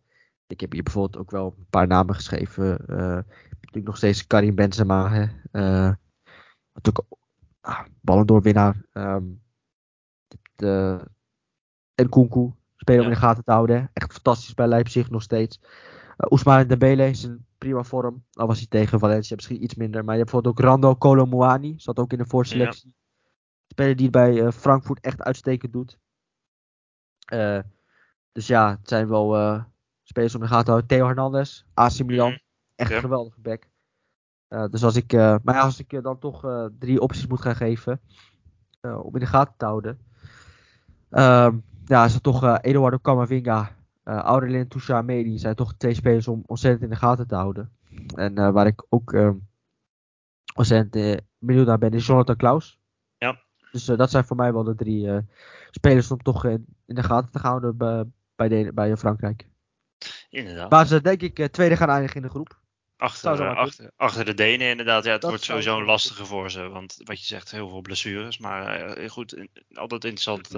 Ik 0.48 0.60
heb 0.60 0.72
hier 0.72 0.84
bijvoorbeeld 0.84 1.18
ook 1.18 1.32
wel 1.32 1.56
een 1.58 1.68
paar 1.70 1.88
namen 1.88 2.16
geschreven. 2.16 2.82
Uh, 2.88 2.98
natuurlijk 2.98 3.86
nog 3.86 3.98
steeds 3.98 4.28
Karim 4.28 4.56
Benzema. 4.56 5.10
Hè. 5.10 5.26
Uh, 5.52 5.94
natuurlijk 6.84 7.06
ah, 7.62 7.86
ballendoorwinnaar. 8.02 8.86
Um, 8.94 9.42
de, 10.56 11.00
en 11.96 12.10
Kunku. 12.10 12.54
Speler 12.76 13.02
om 13.02 13.08
in 13.08 13.14
de 13.14 13.20
gaten 13.20 13.44
te 13.44 13.52
houden. 13.52 13.90
Echt 13.94 14.14
fantastisch 14.14 14.54
bij 14.54 14.68
Leipzig 14.68 15.10
nog 15.10 15.22
steeds. 15.22 15.60
Uh, 15.62 15.68
Ousmane 16.16 16.66
Dembele 16.66 17.10
is 17.10 17.24
in 17.24 17.46
prima 17.58 17.84
vorm. 17.84 18.26
Al 18.32 18.48
was 18.48 18.58
hij 18.58 18.68
tegen 18.68 19.00
Valencia 19.00 19.36
misschien 19.36 19.64
iets 19.64 19.76
minder. 19.76 20.04
Maar 20.04 20.16
je 20.16 20.22
hebt 20.22 20.32
bijvoorbeeld 20.32 20.66
ook 20.66 20.70
Rando 20.72 20.96
Colomouani. 20.96 21.74
Zat 21.78 22.00
ook 22.00 22.12
in 22.12 22.18
de 22.18 22.26
voorselectie. 22.26 22.88
Ja. 22.88 22.98
Speler 23.68 23.96
die 23.96 24.06
het 24.06 24.16
bij 24.16 24.34
uh, 24.34 24.52
Frankfurt 24.52 25.00
echt 25.00 25.22
uitstekend 25.22 25.74
doet. 25.74 25.98
Uh, 27.34 27.60
dus 28.32 28.48
ja, 28.48 28.70
het 28.70 28.88
zijn 28.88 29.08
wel 29.08 29.38
uh, 29.38 29.64
spelers 30.04 30.36
om 30.36 30.42
de 30.42 30.48
gaten 30.48 30.68
houden. 30.68 30.88
Theo 30.88 31.06
Hernandez, 31.06 31.64
AC 31.74 32.04
Milan. 32.04 32.32
Mm. 32.32 32.40
Echt 32.76 32.90
ja. 32.90 32.96
een 32.96 33.02
geweldige 33.02 33.40
back. 33.40 33.68
Dus 34.50 34.84
als 34.84 34.96
ik, 34.96 35.12
maar 35.14 35.56
ja, 35.56 35.62
als 35.62 35.80
ik 35.80 36.04
dan 36.04 36.20
toch 36.20 36.70
drie 36.80 37.02
opties 37.02 37.28
moet 37.28 37.42
gaan 37.42 37.56
geven. 37.56 38.02
om 38.82 39.14
in 39.14 39.20
de 39.20 39.26
gaten 39.26 39.54
te 39.58 39.66
houden. 39.66 40.00
Ehm, 41.10 41.58
ja, 41.86 42.06
is 42.06 42.14
het 42.14 42.24
toch 42.24 42.60
Eduardo 42.62 42.98
Camavinga 43.02 43.78
uh, 44.10 44.16
Aurelien 44.16 44.68
Touchard-Medi 44.68 45.38
zijn 45.38 45.56
toch 45.56 45.74
twee 45.74 45.94
spelers 45.94 46.28
om 46.28 46.44
ontzettend 46.46 46.84
in 46.84 46.90
de 46.90 46.96
gaten 46.96 47.28
te 47.28 47.36
houden. 47.36 47.72
En 48.16 48.54
waar 48.54 48.68
ik 48.68 48.86
ook 48.90 49.12
uh, 49.14 49.30
ontzettend 50.56 51.22
benieuwd 51.38 51.68
naar 51.68 51.78
ben, 51.78 51.92
is 51.92 52.06
Jonathan 52.06 52.36
Klaus. 52.36 52.80
Ja. 53.18 53.42
Dus 53.72 53.86
dat 53.86 54.10
zijn 54.10 54.26
voor 54.26 54.36
mij 54.36 54.54
wel 54.54 54.64
de 54.64 54.76
drie 54.76 55.26
spelers 55.72 56.12
om 56.12 56.22
toch 56.22 56.46
in, 56.46 56.66
in, 56.86 56.96
de 56.96 57.04
gaten 57.04 57.32
te 57.32 57.40
houden 57.40 57.78
bij, 57.78 58.06
bij, 58.36 58.48
de, 58.48 58.72
bij 58.74 58.98
Frankrijk. 58.98 59.48
Inderdaad. 60.30 60.70
Waar 60.70 60.88
ze 60.88 61.02
denk 61.02 61.22
ik 61.22 61.48
tweede 61.52 61.76
gaan 61.76 61.90
eindigen 61.90 62.16
in 62.16 62.22
de 62.22 62.30
groep. 62.30 62.60
Achter, 63.00 63.56
achter, 63.56 63.92
achter, 63.96 64.26
de 64.26 64.34
Denen 64.34 64.68
inderdaad. 64.68 65.04
Ja, 65.04 65.12
het 65.12 65.22
dat 65.22 65.30
wordt 65.30 65.46
sowieso 65.46 65.78
een 65.78 65.86
lastige 65.86 66.26
voor 66.26 66.52
ze. 66.52 66.70
Want 66.70 67.02
wat 67.04 67.20
je 67.20 67.26
zegt, 67.26 67.52
heel 67.52 67.70
veel 67.70 67.82
blessures. 67.82 68.38
Maar 68.38 68.98
goed, 69.10 69.48
altijd 69.74 70.04
interessant 70.04 70.50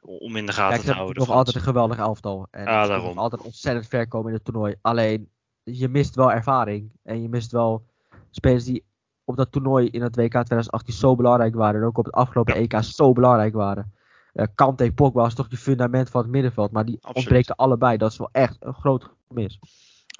om 0.00 0.36
in 0.36 0.46
de 0.46 0.52
gaten 0.52 0.84
te 0.84 0.92
houden. 0.92 1.18
nog 1.18 1.30
altijd 1.30 1.56
een 1.56 1.62
geweldig 1.62 1.98
elftal. 1.98 2.46
En 2.50 2.64
ja, 2.64 2.86
daarom. 2.86 3.18
altijd 3.18 3.42
ontzettend 3.42 3.86
ver 3.88 4.08
komen 4.08 4.28
in 4.28 4.34
het 4.34 4.44
toernooi. 4.44 4.74
Alleen, 4.80 5.28
je 5.62 5.88
mist 5.88 6.14
wel 6.14 6.32
ervaring. 6.32 6.90
En 7.02 7.22
je 7.22 7.28
mist 7.28 7.52
wel 7.52 7.84
spelers 8.30 8.64
die 8.64 8.84
op 9.24 9.36
dat 9.36 9.52
toernooi 9.52 9.88
in 9.88 10.02
het 10.02 10.16
WK 10.16 10.30
2018 10.30 10.94
zo 10.94 11.16
belangrijk 11.16 11.54
waren. 11.54 11.80
En 11.80 11.86
ook 11.86 11.98
op 11.98 12.04
het 12.04 12.14
afgelopen 12.14 12.54
ja. 12.54 12.60
EK 12.60 12.82
zo 12.82 13.12
belangrijk 13.12 13.54
waren. 13.54 13.92
Uh, 14.34 14.46
Kante 14.54 14.92
Pogba 14.92 15.22
was 15.22 15.34
toch 15.34 15.50
je 15.50 15.56
fundament 15.56 16.10
van 16.10 16.22
het 16.22 16.30
middenveld. 16.30 16.70
Maar 16.70 16.84
die 16.84 16.94
Absoluut. 16.94 17.16
ontbreken 17.16 17.56
allebei. 17.56 17.96
Dat 17.96 18.12
is 18.12 18.18
wel 18.18 18.28
echt 18.32 18.56
een 18.60 18.74
groot 18.74 19.10
gemis. 19.28 19.58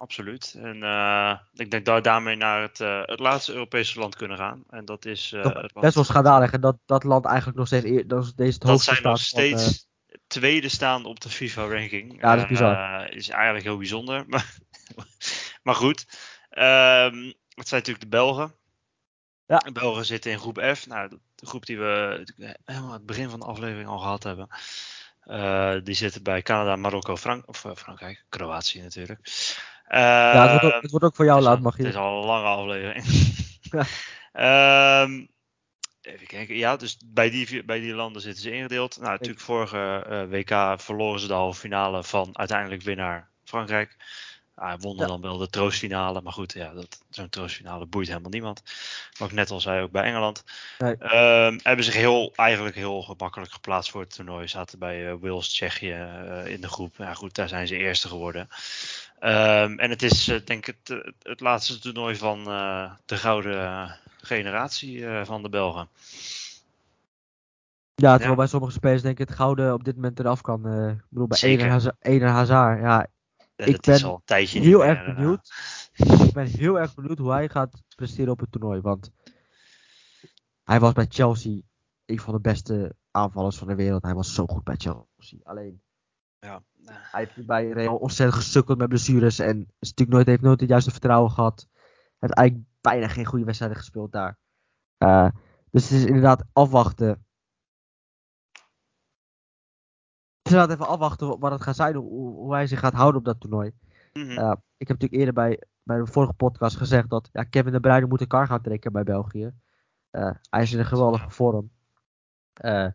Absoluut. 0.02 0.54
En 0.58 0.76
uh, 0.76 1.38
ik 1.52 1.70
denk 1.70 1.84
dat 1.84 1.94
we 1.94 2.00
daarmee 2.00 2.36
naar 2.36 2.62
het, 2.62 2.80
uh, 2.80 3.02
het 3.04 3.18
laatste 3.18 3.52
Europese 3.52 3.98
land 3.98 4.16
kunnen 4.16 4.36
gaan. 4.36 4.64
En 4.70 4.84
dat 4.84 5.04
is. 5.04 5.32
Uh, 5.32 5.44
het 5.44 5.72
best 5.72 5.94
wel 5.94 6.04
schandalig. 6.04 6.52
En 6.52 6.60
dat 6.60 6.76
dat 6.86 7.04
land 7.04 7.24
eigenlijk 7.24 7.58
nog 7.58 7.66
steeds. 7.66 7.84
Eer, 7.84 8.08
dat 8.08 8.24
is 8.24 8.34
deze 8.34 8.52
het 8.52 8.60
dat 8.60 8.82
zijn 8.82 9.02
nog 9.02 9.18
steeds 9.18 9.64
van, 10.06 10.18
tweede 10.26 10.68
staan 10.68 11.04
op 11.04 11.20
de 11.20 11.28
FIFA-ranking. 11.28 12.20
Ja, 12.20 12.34
dat 12.34 12.44
is 12.44 12.50
bizar. 12.50 13.12
is 13.12 13.28
eigenlijk 13.28 13.64
heel 13.64 13.76
bijzonder. 13.76 14.24
Maar, 14.28 14.56
maar 15.62 15.74
goed. 15.74 16.04
Um, 16.50 17.34
het 17.54 17.68
zijn 17.68 17.80
natuurlijk 17.80 18.00
de 18.00 18.08
Belgen. 18.08 18.54
Ja. 19.46 19.58
De 19.58 19.72
Belgen 19.72 20.04
zitten 20.04 20.30
in 20.30 20.38
groep 20.38 20.74
F. 20.74 20.86
Nou, 20.86 21.08
de 21.34 21.46
groep 21.46 21.66
die 21.66 21.78
we 21.78 22.24
helemaal 22.64 22.88
aan 22.88 22.96
het 22.96 23.06
begin 23.06 23.30
van 23.30 23.40
de 23.40 23.46
aflevering 23.46 23.88
al 23.88 23.98
gehad 23.98 24.22
hebben. 24.22 24.48
Uh, 25.24 25.74
die 25.82 25.94
zitten 25.94 26.22
bij 26.22 26.42
Canada, 26.42 26.76
Marokko, 26.76 27.16
Frank 27.16 27.48
of, 27.48 27.64
uh, 27.64 27.72
Frankrijk, 27.74 28.24
Kroatië 28.28 28.80
natuurlijk. 28.80 29.20
Ja, 29.98 30.42
het 30.42 30.50
wordt, 30.50 30.74
ook, 30.74 30.82
het 30.82 30.90
wordt, 30.90 31.06
ook, 31.06 31.14
voor 31.14 31.24
jou 31.24 31.40
laat, 31.40 31.60
mag 31.60 31.76
je. 31.76 31.82
Het 31.82 31.92
is 31.92 31.98
al 31.98 32.20
een 32.20 32.26
lange 32.26 32.46
aflevering. 32.46 33.04
ja. 34.32 35.02
um, 35.02 35.28
even 36.02 36.26
kijken. 36.26 36.56
Ja, 36.56 36.76
dus 36.76 36.98
bij 37.04 37.30
die, 37.30 37.64
bij 37.64 37.80
die 37.80 37.94
landen 37.94 38.22
zitten 38.22 38.42
ze 38.42 38.52
ingedeeld. 38.52 38.96
Nou, 39.00 39.10
natuurlijk 39.10 39.40
vorige 39.40 40.26
WK 40.30 40.80
verloren 40.80 41.20
ze 41.20 41.26
de 41.26 41.32
halve 41.32 41.60
finale 41.60 42.04
van 42.04 42.38
uiteindelijk 42.38 42.82
winnaar 42.82 43.28
Frankrijk. 43.44 43.96
Hij 44.54 44.76
won 44.78 44.96
ja. 44.96 45.06
dan 45.06 45.20
wel 45.20 45.36
de 45.36 45.50
troostfinale. 45.50 46.20
Maar 46.20 46.32
goed, 46.32 46.52
ja, 46.52 46.72
zo'n 47.10 47.28
troostfinale 47.28 47.86
boeit 47.86 48.08
helemaal 48.08 48.30
niemand. 48.30 48.62
Wat 49.18 49.28
ik 49.28 49.34
net 49.34 49.50
al 49.50 49.60
zei, 49.60 49.82
ook 49.82 49.90
bij 49.90 50.02
Engeland. 50.02 50.44
Nee. 50.78 50.92
Um, 50.92 51.60
hebben 51.62 51.84
zich 51.84 51.94
heel, 51.94 52.32
eigenlijk 52.34 52.76
heel 52.76 53.02
gemakkelijk 53.02 53.52
geplaatst 53.52 53.90
voor 53.90 54.00
het 54.00 54.14
toernooi. 54.14 54.48
Zaten 54.48 54.78
bij 54.78 55.10
uh, 55.10 55.14
Wales, 55.20 55.48
Tsjechië 55.48 55.94
uh, 55.94 56.46
in 56.46 56.60
de 56.60 56.68
groep. 56.68 56.94
Ja, 56.98 57.14
goed, 57.14 57.34
daar 57.34 57.48
zijn 57.48 57.66
ze 57.66 57.76
eerste 57.76 58.08
geworden. 58.08 58.48
Um, 59.24 59.78
en 59.78 59.90
het 59.90 60.02
is, 60.02 60.28
uh, 60.28 60.40
denk 60.44 60.66
ik, 60.66 60.76
het, 60.84 61.14
het, 61.22 61.40
laatste 61.40 61.78
toernooi 61.78 62.16
van 62.16 62.44
de 63.04 63.16
gouden 63.16 63.98
generatie 64.20 65.06
van 65.24 65.42
de 65.42 65.48
Belgen. 65.48 65.88
Ja, 67.94 68.10
terwijl 68.10 68.30
ja. 68.30 68.36
bij 68.36 68.46
sommige 68.46 68.72
spelers 68.72 69.02
denk 69.02 69.18
ik 69.18 69.28
het 69.28 69.36
gouden 69.36 69.72
op 69.72 69.84
dit 69.84 69.94
moment 69.94 70.18
eraf 70.18 70.40
kan. 70.40 70.88
ik 70.88 71.04
bedoel, 71.08 71.26
bij 71.26 71.38
Eden 72.00 72.28
Hazard, 72.28 72.78
ja, 72.80 73.06
ja, 73.56 73.66
ik 73.66 73.80
ben 73.80 74.02
al 74.02 74.14
een 74.14 74.22
tijdje 74.24 74.60
heel 74.60 74.84
erg 74.84 75.14
benieuwd. 75.14 75.52
ik 76.26 76.32
ben 76.32 76.46
heel 76.46 76.78
erg 76.78 76.94
benieuwd 76.94 77.18
hoe 77.18 77.32
hij 77.32 77.48
gaat 77.48 77.82
presteren 77.96 78.32
op 78.32 78.40
het 78.40 78.52
toernooi. 78.52 78.80
Want 78.80 79.10
hij 80.64 80.80
was 80.80 80.92
bij 80.92 81.06
Chelsea 81.08 81.60
een 82.06 82.20
van 82.20 82.34
de 82.34 82.40
beste 82.40 82.94
aanvallers 83.10 83.56
van 83.56 83.68
de 83.68 83.74
wereld. 83.74 84.02
Hij 84.02 84.14
was 84.14 84.34
zo 84.34 84.46
goed 84.46 84.64
bij 84.64 84.76
Chelsea. 84.76 85.38
Alleen, 85.42 85.82
ja. 86.38 86.62
Hij 86.84 87.20
heeft 87.20 87.46
bij 87.46 87.70
Real 87.70 87.96
ontzettend 87.96 88.42
gesukkeld 88.42 88.78
met 88.78 88.88
blessures. 88.88 89.38
En 89.38 89.58
is 89.78 89.88
natuurlijk 89.88 90.10
nooit, 90.10 90.26
heeft 90.26 90.42
nooit 90.42 90.60
het 90.60 90.68
juiste 90.68 90.90
vertrouwen 90.90 91.30
gehad. 91.30 91.68
Hij 91.72 91.82
heeft 92.18 92.34
eigenlijk 92.34 92.68
bijna 92.80 93.08
geen 93.08 93.24
goede 93.24 93.44
wedstrijden 93.44 93.78
gespeeld 93.78 94.12
daar. 94.12 94.38
Uh, 94.98 95.28
dus 95.70 95.88
het 95.88 95.98
is 95.98 96.04
inderdaad 96.04 96.44
afwachten 96.52 97.24
inderdaad 100.52 100.76
even 100.76 100.92
afwachten 100.92 101.38
wat 101.38 101.52
het 101.52 101.62
gaat 101.62 101.76
zijn, 101.76 101.94
hoe, 101.94 102.34
hoe 102.34 102.52
hij 102.52 102.66
zich 102.66 102.78
gaat 102.78 102.92
houden 102.92 103.18
op 103.18 103.24
dat 103.24 103.40
toernooi. 103.40 103.72
Mhm. 104.12 104.30
Uh, 104.30 104.52
ik 104.76 104.88
heb 104.88 105.00
natuurlijk 105.00 105.12
eerder 105.12 105.34
bij, 105.34 105.62
bij 105.82 105.98
de 105.98 106.06
vorige 106.06 106.32
podcast 106.32 106.76
gezegd 106.76 107.10
dat 107.10 107.28
ja, 107.32 107.42
Kevin 107.42 107.72
de 107.72 107.80
Bruyne 107.80 108.06
moet 108.06 108.20
een 108.20 108.26
kar 108.26 108.46
gaan 108.46 108.62
trekken 108.62 108.92
bij 108.92 109.02
België. 109.02 109.52
Uh, 110.10 110.30
hij 110.50 110.62
is 110.62 110.72
in 110.72 110.78
een 110.78 110.84
geweldige 110.84 111.30
vorm. 111.30 111.70
Uh, 112.64 112.86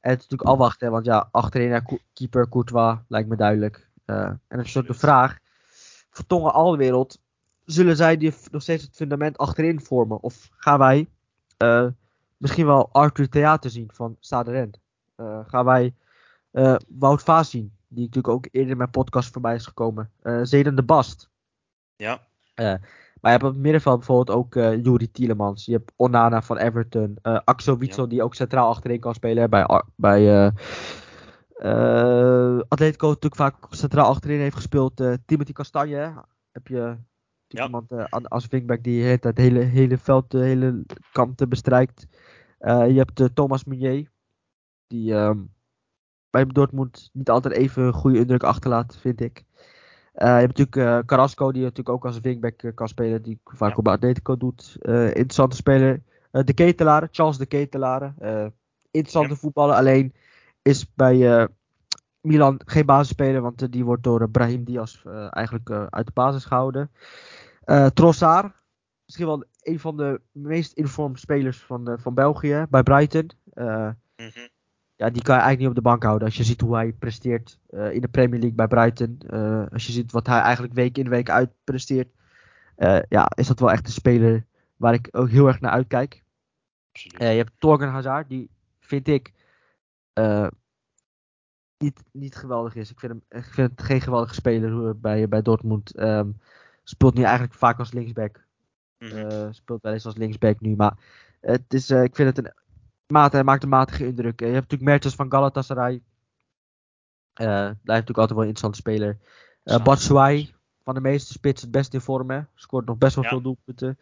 en 0.00 0.10
het 0.10 0.20
is 0.20 0.28
natuurlijk 0.28 0.50
afwachten, 0.50 0.90
want 0.90 1.04
ja, 1.04 1.28
achterin 1.30 1.68
naar 1.68 1.98
keeper 2.12 2.48
Courtois 2.48 2.98
lijkt 3.08 3.28
me 3.28 3.36
duidelijk. 3.36 3.88
en 4.04 4.40
dan 4.48 4.60
is 4.60 4.76
ook 4.76 4.86
de 4.86 4.94
vraag, 4.94 5.38
Vertongen 6.10 6.52
Alwereld, 6.52 7.20
zullen 7.64 7.96
zij 7.96 8.16
die 8.16 8.34
nog 8.50 8.62
steeds 8.62 8.82
het 8.84 8.96
fundament 8.96 9.38
achterin 9.38 9.80
vormen? 9.80 10.22
Of 10.22 10.48
gaan 10.52 10.78
wij 10.78 11.08
misschien 12.36 12.66
wel 12.66 12.92
Arthur 12.92 13.28
Theater 13.28 13.70
zien 13.70 13.90
van 13.92 14.16
Stade 14.20 14.50
Rent? 14.50 14.80
gaan 15.46 15.64
wij 15.64 15.94
uh, 16.52 16.76
Wout 16.88 17.22
Vaasien, 17.22 17.72
die 17.88 18.04
natuurlijk 18.04 18.34
ook 18.34 18.48
eerder 18.50 18.70
in 18.70 18.76
mijn 18.76 18.90
podcast 18.90 19.32
voorbij 19.32 19.54
is 19.54 19.66
gekomen. 19.66 20.10
Uh, 20.22 20.40
Zeden 20.42 20.74
de 20.74 20.82
Bast. 20.82 21.28
Ja. 22.54 22.80
Maar 23.20 23.32
je 23.32 23.38
hebt 23.38 23.42
op 23.42 23.52
het 23.52 23.62
middenveld 23.62 23.96
bijvoorbeeld 23.96 24.36
ook 24.36 24.54
uh, 24.54 24.84
Juri 24.84 25.10
Tielemans. 25.10 25.64
Je 25.64 25.72
hebt 25.72 25.92
Onana 25.96 26.42
van 26.42 26.56
Everton. 26.56 27.18
Uh, 27.22 27.40
Axel 27.44 27.78
Witsel, 27.78 28.02
ja. 28.02 28.08
die 28.08 28.22
ook 28.22 28.34
centraal 28.34 28.68
achterin 28.68 29.00
kan 29.00 29.14
spelen. 29.14 29.50
Bij, 29.50 29.82
bij 29.96 30.52
Atletico 32.68 33.06
natuurlijk 33.06 33.36
vaak 33.36 33.54
centraal 33.70 34.08
achterin 34.08 34.40
heeft 34.40 34.56
gespeeld. 34.56 34.96
Timothy 35.26 35.52
Castagne. 35.52 36.24
Heb 36.52 36.66
je 36.66 36.96
ja. 37.46 37.64
iemand 37.64 37.92
als 38.28 38.46
wingback 38.46 38.82
die 38.82 39.04
het 39.04 39.38
hele, 39.38 39.60
hele 39.60 39.98
veld, 39.98 40.30
de 40.30 40.38
hele 40.38 40.84
kanten 41.12 41.48
bestrijkt. 41.48 42.06
je 42.58 43.04
hebt 43.16 43.34
Thomas 43.34 43.64
Meunier. 43.64 44.10
Die... 44.86 45.12
Um, 45.12 45.50
bij 46.30 46.46
Dortmund 46.46 47.10
niet 47.12 47.30
altijd 47.30 47.54
even 47.54 47.82
een 47.82 47.92
goede 47.92 48.18
indruk 48.18 48.42
achterlaat, 48.42 48.96
vind 48.96 49.20
ik. 49.20 49.44
Uh, 50.22 50.26
je 50.26 50.46
hebt 50.46 50.58
natuurlijk 50.58 50.76
uh, 50.76 51.06
Carrasco, 51.06 51.52
die 51.52 51.62
natuurlijk 51.62 51.88
ook 51.88 52.04
als 52.04 52.20
wingback 52.20 52.62
uh, 52.62 52.74
kan 52.74 52.88
spelen, 52.88 53.22
die 53.22 53.40
vaak 53.44 53.78
op 53.78 53.88
Atletico 53.88 54.36
doet. 54.36 54.76
interessante 54.82 55.56
speler. 55.56 56.02
de 56.30 56.52
Ketelaren, 56.52 57.08
Charles 57.10 57.36
de 57.36 57.46
Ketelaren. 57.46 58.14
interessante 58.90 59.34
ja. 59.34 59.36
voetballer, 59.36 59.74
alleen 59.74 60.14
is 60.62 60.94
bij 60.94 61.48
Milan 62.20 62.60
geen 62.64 62.86
basisspeler, 62.86 63.40
want 63.40 63.72
die 63.72 63.84
wordt 63.84 64.02
door 64.02 64.30
Brahim 64.30 64.64
Diaz 64.64 65.04
eigenlijk 65.30 65.70
uit 65.70 66.06
de 66.06 66.12
basis 66.12 66.44
gehouden. 66.44 66.90
Trossard, 67.94 68.52
misschien 69.10 69.26
wel 69.26 69.44
een 69.62 69.80
van 69.80 69.96
de 69.96 70.20
meest 70.32 70.72
informed 70.72 71.20
spelers 71.20 71.58
van, 71.58 71.88
eh, 71.88 71.94
van 71.98 72.14
België 72.14 72.66
bij 72.70 72.82
Brighton. 72.82 73.30
Eh, 73.52 73.90
Mhm. 74.16 74.48
Ja, 75.00 75.10
die 75.10 75.22
kan 75.22 75.34
je 75.34 75.40
eigenlijk 75.40 75.58
niet 75.58 75.68
op 75.68 75.74
de 75.74 75.90
bank 75.90 76.02
houden. 76.02 76.26
Als 76.26 76.36
je 76.36 76.44
ziet 76.44 76.60
hoe 76.60 76.74
hij 76.74 76.92
presteert 76.92 77.58
eh, 77.70 77.92
in 77.92 78.00
de 78.00 78.08
Premier 78.08 78.38
League 78.38 78.56
bij 78.56 78.66
Brighton. 78.66 79.18
eh, 79.26 79.66
als 79.72 79.86
je 79.86 79.92
ziet 79.92 80.12
wat 80.12 80.26
hij 80.26 80.40
eigenlijk 80.40 80.74
week 80.74 80.98
in 80.98 81.08
week 81.08 81.30
uit 81.30 81.50
presteert. 81.64 82.08
eh, 82.76 82.98
ja, 83.08 83.30
is 83.34 83.46
dat 83.46 83.60
wel 83.60 83.70
echt 83.70 83.86
een 83.86 83.92
speler 83.92 84.44
waar 84.76 84.94
ik 84.94 85.08
ook 85.10 85.28
heel 85.28 85.46
erg 85.46 85.60
naar 85.60 85.70
uitkijk. 85.70 86.22
Je 86.92 87.24
hebt 87.24 87.52
Torgen 87.58 87.88
Hazard, 87.88 88.28
die 88.28 88.50
vind 88.80 89.08
ik 89.08 89.32
niet, 91.78 92.02
niet 92.12 92.36
geweldig 92.36 92.74
is. 92.74 92.90
Ik 92.90 93.00
vind, 93.00 93.12
hem, 93.12 93.40
ik 93.40 93.44
vind 93.44 93.70
het 93.70 93.82
geen 93.82 94.00
geweldige 94.00 94.34
speler 94.34 95.00
bij, 95.00 95.28
bij 95.28 95.42
Dortmund. 95.42 95.94
Ehm, 95.96 96.30
speelt 96.82 97.14
nu 97.14 97.22
eigenlijk 97.22 97.54
vaak 97.54 97.78
als 97.78 97.92
linksback. 97.92 98.44
Mhm. 98.98 99.52
Speelt 99.52 99.82
wel 99.82 99.92
eens 99.92 100.06
als 100.06 100.16
linksback 100.16 100.60
nu. 100.60 100.76
Maar 100.76 100.96
het 101.40 101.74
is, 101.74 101.90
ik 101.90 102.14
vind 102.14 102.36
het 102.36 102.46
een 102.46 102.52
maat, 103.10 103.32
hij 103.32 103.44
maakt 103.44 103.62
een 103.62 103.68
matige 103.68 104.06
indruk. 104.06 104.40
Eh, 104.40 104.46
je 104.48 104.54
hebt 104.54 104.70
natuurlijk 104.70 104.90
Mertens 104.90 105.14
van 105.14 105.30
Galatasaray. 105.30 106.02
Eh 107.32 107.46
daar 107.46 107.66
heeft 107.66 107.84
natuurlijk 107.84 108.18
altijd 108.18 108.38
wel 108.38 108.40
een 108.42 108.54
interessante 108.54 108.78
speler. 108.78 109.18
Uh. 109.64 109.82
Batshuayi, 109.82 110.54
van 110.84 110.94
de 110.94 111.00
meeste 111.00 111.32
spits 111.32 111.62
het 111.62 111.70
best 111.70 111.94
in 111.94 112.00
vorm. 112.00 112.30
Hè. 112.30 112.40
Scoort 112.54 112.86
nog 112.86 112.98
best 112.98 113.14
wel 113.14 113.24
Ja. 113.24 113.30
veel 113.30 113.40
doelpunten. 113.40 113.98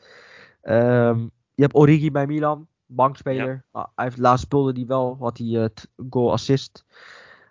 Ehm, 0.63 1.19
je 1.55 1.63
hebt 1.63 1.75
Origi 1.75 2.11
bij 2.11 2.27
Milan, 2.27 2.67
bankspeler. 2.87 3.65
Ah, 3.71 3.87
hij 3.95 4.05
heeft 4.05 4.19
laatst 4.19 4.45
speelde 4.45 4.73
die 4.73 4.87
wel, 4.87 5.17
had 5.21 5.39
hij 5.39 5.47
het 5.47 5.89
goal 6.11 6.33
assist. 6.33 6.85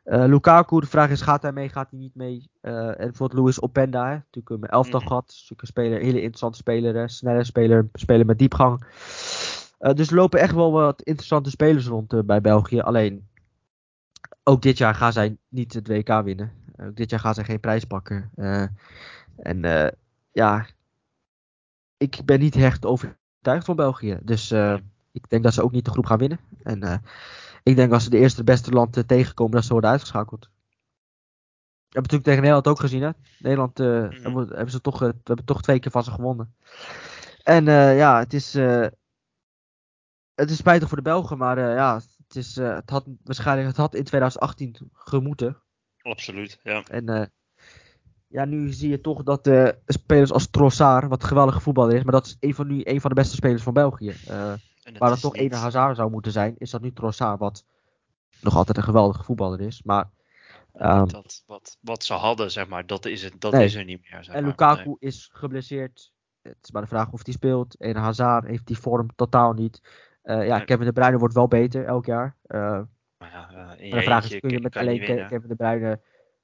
Eh, 0.03 0.23
Lukaku, 0.25 0.79
de 0.79 0.85
vraag 0.87 1.09
is, 1.09 1.21
gaat 1.21 1.41
hij 1.41 1.51
mee, 1.51 1.69
gaat 1.69 1.89
hij 1.89 1.99
niet 1.99 2.15
mee? 2.15 2.49
Eh, 2.61 2.87
en 2.87 2.95
bijvoorbeeld 2.97 3.39
Luis 3.41 3.61
Openda, 3.61 4.05
hè, 4.09 4.13
natuurlijk 4.13 4.49
een 4.63 4.69
elftal 4.69 4.99
Mhm. 4.99 5.07
gehad. 5.07 5.45
Een 5.55 5.67
speler, 5.67 5.99
hele 5.99 6.17
interessante 6.17 6.57
speler, 6.57 6.95
hè, 6.95 7.07
snelle 7.07 7.43
speler, 7.43 7.89
speler 7.93 8.25
met 8.25 8.39
diepgang. 8.39 8.83
Eh, 9.77 9.93
dus 9.93 10.09
er 10.09 10.15
lopen 10.15 10.39
echt 10.39 10.53
wel 10.53 10.71
wat 10.71 11.01
interessante 11.01 11.49
spelers 11.49 11.87
rond 11.87 12.13
eh, 12.13 12.19
bij 12.25 12.41
België. 12.41 12.79
Alleen, 12.79 13.27
ook 14.43 14.61
dit 14.61 14.77
jaar 14.77 14.95
gaan 14.95 15.13
zij 15.13 15.37
niet 15.47 15.73
het 15.73 15.87
WK 15.87 16.21
winnen. 16.23 16.51
Ook 16.77 16.95
dit 16.95 17.09
jaar 17.09 17.19
gaan 17.19 17.33
zij 17.33 17.43
geen 17.43 17.59
prijs 17.59 17.83
pakken. 17.83 18.31
Eh, 18.35 18.65
en 19.35 19.91
ja, 20.31 20.65
ik 21.97 22.21
ben 22.25 22.39
niet 22.39 22.55
echt 22.55 22.85
overtuigd 22.85 23.65
van 23.65 23.75
België. 23.75 24.19
Dus 24.21 24.51
ik 25.11 25.29
denk 25.29 25.43
dat 25.43 25.53
ze 25.53 25.63
ook 25.63 25.71
niet 25.71 25.85
de 25.85 25.91
groep 25.91 26.05
gaan 26.05 26.17
winnen. 26.17 26.39
En 26.63 27.01
ik 27.63 27.75
denk 27.75 27.91
als 27.91 28.03
ze 28.03 28.09
de 28.09 28.17
eerste 28.17 28.43
beste 28.43 28.71
land 28.71 29.07
tegenkomen, 29.07 29.53
dat 29.53 29.63
ze 29.63 29.71
worden 29.71 29.89
uitgeschakeld. 29.89 30.41
We 30.41 31.93
hebben 31.93 32.11
natuurlijk 32.11 32.23
tegen 32.23 32.39
Nederland 32.41 32.67
ook 32.67 32.79
gezien, 32.79 33.01
hè? 33.01 33.09
Nederland 33.39 33.77
Mhm. 33.77 34.37
hebben, 34.37 34.71
ze 34.71 34.81
toch, 34.81 34.99
we 34.99 35.13
hebben 35.23 35.45
toch 35.45 35.61
twee 35.61 35.79
keer 35.79 35.91
van 35.91 36.03
ze 36.03 36.11
gewonnen. 36.11 36.55
En 37.43 37.65
ja, 37.95 38.19
het 38.19 38.33
is, 38.33 38.57
het 40.37 40.49
is 40.49 40.57
spijtig 40.57 40.87
voor 40.87 40.97
de 40.97 41.03
Belgen, 41.03 41.37
maar 41.37 41.57
eh, 41.57 41.75
ja, 41.75 41.95
het, 42.27 42.35
is, 42.35 42.57
eh, 42.57 42.75
het 42.75 42.89
had 42.89 43.05
waarschijnlijk 43.23 43.67
het 43.67 43.77
had 43.77 43.95
in 43.95 44.03
2018 44.03 44.75
gemoeten. 44.93 45.61
Absoluut, 46.01 46.59
ja. 46.63 46.83
En 46.83 47.09
eh, 47.09 47.25
ja, 48.27 48.45
nu 48.45 48.73
zie 48.73 48.89
je 48.89 49.01
toch 49.01 49.23
dat 49.23 49.49
spelers 49.85 50.31
als 50.31 50.49
Trossard, 50.49 51.07
wat 51.07 51.23
geweldige 51.23 51.59
voetballer 51.59 51.95
is, 51.95 52.03
maar 52.03 52.13
dat 52.13 52.25
is 52.25 52.37
een 52.39 52.55
van, 52.55 52.67
nu 52.67 52.81
een 52.83 53.01
van 53.01 53.09
de 53.09 53.15
beste 53.15 53.35
spelers 53.35 53.63
van 53.63 53.73
België. 53.73 54.15
En 54.27 54.97
waar 54.97 55.11
is 55.11 55.19
toch 55.19 55.33
niet- 55.33 55.41
Eden 55.41 55.59
Hazard 55.59 55.95
zou 55.95 56.11
moeten 56.11 56.31
zijn, 56.31 56.55
is 56.57 56.69
dat 56.69 56.81
nu 56.81 56.93
Trossard, 56.93 57.39
wat 57.39 57.65
nog 58.41 58.55
altijd 58.55 58.77
een 58.77 58.83
geweldige 58.83 59.23
voetballer 59.23 59.61
is. 59.61 59.83
Maar, 59.83 60.09
dat, 60.71 61.43
wat, 61.45 61.77
wat 61.81 62.03
ze 62.03 62.13
hadden, 62.13 62.51
zeg 62.51 62.67
maar, 62.67 62.85
dat 62.85 63.05
is, 63.05 63.23
het, 63.23 63.41
dat 63.41 63.51
Nee. 63.51 63.65
is 63.65 63.75
er 63.75 63.83
niet 63.85 64.01
meer. 64.11 64.23
Zeg 64.23 64.35
en 64.35 64.41
maar. 64.41 64.49
Lukaku 64.49 64.85
Nee. 64.85 64.95
is 64.99 65.29
geblesseerd. 65.33 66.13
Het 66.41 66.57
is 66.61 66.71
maar 66.71 66.81
de 66.81 66.87
vraag 66.87 67.11
of 67.11 67.25
hij 67.25 67.33
speelt. 67.33 67.81
Eden 67.81 68.01
Hazard 68.01 68.45
heeft 68.45 68.67
die 68.67 68.77
vorm 68.79 69.15
totaal 69.15 69.53
niet. 69.53 69.81
Eh, 70.27 70.45
ja. 70.47 70.59
Kevin 70.59 70.85
De 70.85 70.93
Bruyne 70.93 71.17
wordt 71.17 71.33
wel 71.33 71.47
beter 71.47 71.85
elk 71.85 72.05
jaar. 72.05 72.35
Eh, 72.41 72.59
Maar 73.17 73.31
ja, 73.31 73.49
eh, 73.77 73.89
je 73.89 73.95
de 73.95 74.01
vraag 74.01 74.31
is, 74.31 74.39
kun 74.39 74.49
je 74.49 74.59
met 74.59 74.73
je 74.73 74.79
alleen 74.79 74.99
Ke-. 74.99 75.25
Kevin 75.29 75.49
De 75.49 75.55
Bruyne 75.55 75.99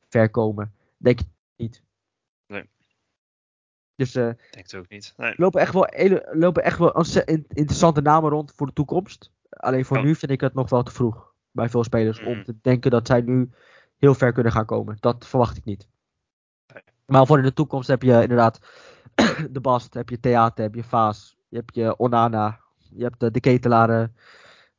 ver 0.10 0.30
komen? 0.30 0.74
Denk 0.98 1.20
ik 1.20 1.26
niet. 1.56 1.84
Nee. 2.48 2.70
Dus 3.96 4.16
Ik 4.16 4.24
denk 4.52 4.66
het 4.66 4.76
ook 4.76 4.90
niet. 4.90 5.14
Nee. 5.18 5.30
er 5.30 5.36
lopen 5.38 5.62
echt 5.62 5.74
wel, 5.74 5.88
lopen 6.32 6.64
echt 6.64 6.78
wel 6.78 7.06
interessante 7.48 8.02
namen 8.02 8.30
rond 8.30 8.54
voor 8.56 8.68
de 8.68 8.74
toekomst. 8.74 9.32
Alleen 9.50 9.86
voor 9.86 9.98
Oh. 9.98 10.04
nu 10.04 10.16
vind 10.16 10.32
ik 10.32 10.42
het 10.42 10.54
nog 10.54 10.70
wel 10.70 10.84
te 10.84 10.92
vroeg 10.92 11.34
bij 11.52 11.70
veel 11.70 11.84
spelers 11.84 12.20
om 12.20 12.34
Mhm. 12.34 12.44
te 12.44 12.56
denken 12.62 12.92
dat 12.92 13.08
zij 13.08 13.22
nu 13.22 13.50
heel 13.98 14.14
ver 14.14 14.32
kunnen 14.32 14.52
gaan 14.52 14.66
komen. 14.66 14.98
Dat 15.00 15.28
verwacht 15.28 15.58
ik 15.58 15.66
niet. 15.66 15.88
Nee. 16.74 16.84
Maar 17.06 17.26
voor 17.26 17.38
in 17.38 17.44
de 17.44 17.54
toekomst 17.54 17.88
heb 17.88 18.02
je 18.02 18.22
inderdaad 18.22 18.60
de 19.52 19.60
Bast, 19.62 19.94
heb 19.94 20.10
je 20.10 20.20
Theater, 20.20 20.64
heb 20.64 20.76
je 20.76 20.84
Vaas, 20.84 21.38
je 21.48 21.58
hebt 21.58 21.76
je 21.76 21.98
Onana, 21.98 22.60
je 22.96 23.04
hebt 23.04 23.20
de, 23.20 23.32
de 23.32 23.40
Ketelaren. 23.40 24.16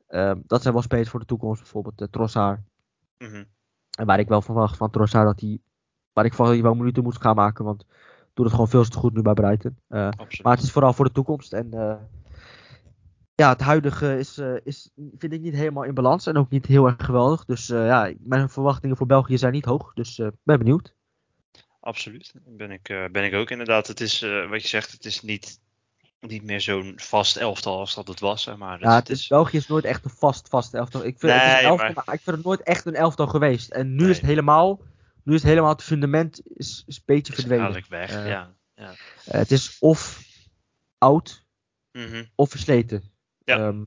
Ehm, 0.06 0.40
dat 0.46 0.62
zijn 0.62 0.74
wel 0.74 0.82
spelers 0.82 1.08
voor 1.08 1.20
de 1.20 1.26
toekomst, 1.26 1.60
bijvoorbeeld 1.62 1.98
de 1.98 2.10
Trossard. 2.10 2.60
Mhm. 3.18 3.44
En 3.98 4.06
waar 4.06 4.18
ik 4.18 4.28
wel 4.28 4.42
verwacht 4.42 4.76
van 4.76 4.90
Trossard 4.90 5.26
dat 5.26 5.40
hij, 5.40 5.58
waar 6.12 6.24
ik 6.24 6.34
van 6.34 6.46
hij 6.46 6.62
wel 6.62 6.74
minuten 6.74 7.02
moet 7.02 7.20
gaan 7.20 7.36
maken, 7.36 7.64
want 7.64 7.86
doet 8.34 8.44
het 8.44 8.54
gewoon 8.54 8.68
veel 8.68 8.84
te 8.84 8.98
goed 8.98 9.14
nu 9.14 9.22
bij 9.22 9.34
Brighton. 9.34 9.78
Eh, 9.88 10.08
maar 10.42 10.54
het 10.54 10.62
is 10.62 10.72
vooral 10.72 10.92
voor 10.92 11.04
de 11.04 11.12
toekomst. 11.12 11.52
En 11.52 11.72
eh, 11.72 11.94
ja, 13.34 13.48
het 13.48 13.60
huidige 13.60 14.18
is, 14.18 14.38
eh, 14.38 14.54
is, 14.64 14.90
vind 15.18 15.32
ik 15.32 15.40
niet 15.40 15.54
helemaal 15.54 15.84
in 15.84 15.94
balans. 15.94 16.26
En 16.26 16.36
ook 16.36 16.50
niet 16.50 16.66
heel 16.66 16.86
erg 16.86 17.04
geweldig. 17.04 17.44
Dus 17.44 17.70
eh, 17.70 17.86
ja, 17.86 18.12
mijn 18.18 18.48
verwachtingen 18.50 18.96
voor 18.96 19.06
België 19.06 19.38
zijn 19.38 19.52
niet 19.52 19.64
hoog. 19.64 19.92
Dus 19.94 20.18
ik 20.18 20.32
ben 20.42 20.58
benieuwd. 20.58 20.94
Absoluut. 21.84 22.34
Ben 22.46 22.70
ik, 22.70 22.88
eh, 22.88 23.04
ben 23.12 23.24
ik 23.24 23.34
ook 23.34 23.50
inderdaad. 23.50 23.86
Het 23.86 24.00
is, 24.00 24.22
eh, 24.22 24.48
wat 24.48 24.62
je 24.62 24.68
zegt, 24.68 24.92
het 24.92 25.04
is 25.04 25.22
niet, 25.22 25.60
niet 26.26 26.42
meer 26.42 26.60
zo'n 26.60 26.92
vast 26.96 27.36
elftal 27.36 27.78
als 27.78 27.94
dat 27.94 28.08
het 28.08 28.20
was. 28.20 28.42
Zeg 28.42 28.56
maar. 28.56 28.80
Ja, 28.80 28.94
het 28.94 29.10
is, 29.10 29.26
België 29.26 29.56
is 29.56 29.66
nooit 29.66 29.84
echt 29.84 30.04
een 30.04 30.10
vast, 30.10 30.48
vast 30.48 30.74
elftal. 30.74 31.04
Ik 31.04 31.18
vind, 31.18 31.32
het 31.32 31.42
elftal, 31.42 31.76
maar- 31.76 31.92
maar... 32.04 32.14
ik 32.14 32.20
vind 32.20 32.36
het 32.36 32.44
nooit 32.44 32.62
echt 32.62 32.86
een 32.86 32.94
elftal 32.94 33.26
geweest. 33.26 33.70
En 33.70 33.94
nu 33.94 34.00
Nee. 34.02 34.10
is 34.10 34.16
het 34.16 34.26
helemaal, 34.26 34.80
nu 35.22 35.34
is 35.34 35.40
het 35.40 35.48
helemaal 35.50 35.70
het 35.72 35.82
fundament 35.82 36.40
is, 36.44 36.84
is 36.86 36.96
een 36.96 37.02
beetje 37.06 37.32
is 37.32 37.38
verdwenen. 37.38 37.64
eigenlijk 37.72 37.92
weg. 37.92 38.10
Eh, 38.24 38.28
ja. 38.28 38.54
Ja. 38.74 38.90
Eh, 39.24 39.38
het 39.38 39.50
is 39.50 39.76
of 39.80 40.22
oud 40.98 41.44
Mhm. 41.92 42.24
of 42.34 42.50
versleten. 42.50 43.02
Ja. 43.38 43.56
Ehm, 43.56 43.82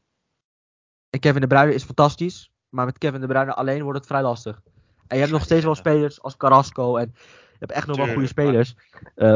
en 1.10 1.20
Kevin 1.20 1.42
De 1.42 1.48
Bruyne 1.48 1.74
is 1.74 1.84
fantastisch, 1.84 2.52
maar 2.70 2.86
met 2.86 2.98
Kevin 2.98 3.22
De 3.22 3.28
Bruyne 3.28 3.54
alleen 3.54 3.84
wordt 3.84 3.98
het 3.98 4.08
vrij 4.08 4.22
lastig. 4.22 4.62
En 5.08 5.16
je 5.16 5.22
hebt 5.22 5.32
nog 5.34 5.44
steeds 5.44 5.64
wel 5.66 5.76
spelers 5.76 6.22
als 6.22 6.38
Carrasco 6.38 6.96
en 6.98 7.12
je 7.52 7.56
hebt 7.60 7.72
echt 7.72 7.88
nog 7.88 7.98
wel 7.98 8.08
goede 8.14 8.28
spelers. 8.28 8.76
Eh 9.16 9.36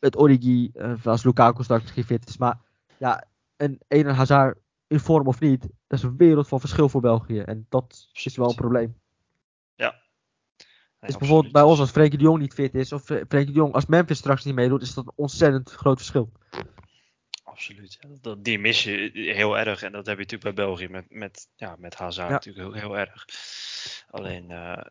met 0.00 0.18
Origi, 0.18 0.70
eh, 0.74 1.06
als 1.06 1.24
Lukaku 1.24 1.62
straks 1.62 1.82
misschien 1.82 2.04
fit 2.04 2.28
is. 2.28 2.36
Maar 2.36 2.58
ja, 2.98 3.24
een 3.56 3.80
Eden 3.88 4.14
Hazard 4.14 4.58
in 4.86 5.00
vorm 5.00 5.26
of 5.26 5.40
niet, 5.40 5.60
dat 5.60 5.98
is 5.98 6.02
een 6.02 6.16
wereld 6.16 6.48
van 6.48 6.60
verschil 6.60 6.88
voor 6.88 7.00
België. 7.00 7.38
En 7.40 7.66
dat 7.68 8.08
is 8.12 8.36
wel 8.36 8.48
een 8.48 8.54
probleem. 8.54 8.96
Nee, 11.00 11.10
Dus 11.10 11.18
bijvoorbeeld 11.18 11.52
bij 11.52 11.62
ons, 11.62 11.78
als 11.80 11.90
Frenkie 11.90 12.18
de 12.18 12.24
Jong 12.24 12.38
niet 12.40 12.54
fit 12.54 12.74
is, 12.74 12.92
of 12.92 13.02
Frenkie 13.02 13.44
de 13.46 13.52
Jong 13.52 13.74
als 13.74 13.86
Memphis 13.86 14.18
straks 14.18 14.44
niet 14.44 14.54
meedoet, 14.54 14.82
is 14.82 14.94
dat 14.94 15.06
een 15.06 15.12
ontzettend 15.16 15.70
groot 15.70 15.96
verschil. 15.96 16.32
Absoluut. 17.44 17.96
Ja, 18.00 18.08
dat- 18.20 18.44
die 18.44 18.58
mis 18.58 18.84
je 18.84 19.10
heel 19.12 19.58
erg. 19.58 19.82
En 19.82 19.92
dat 19.92 20.06
heb 20.06 20.16
je 20.18 20.22
natuurlijk 20.22 20.54
bij 20.54 20.64
België 20.66 20.88
met, 20.88 21.04
met, 21.08 21.48
ja, 21.56 21.76
met 21.78 21.94
Hazard 21.94 22.28
Ja. 22.28 22.34
natuurlijk 22.34 22.64
heel, 22.64 22.80
heel 22.82 22.98
erg. 22.98 23.24
Alleen, 24.10 24.50
eh, 24.50 24.84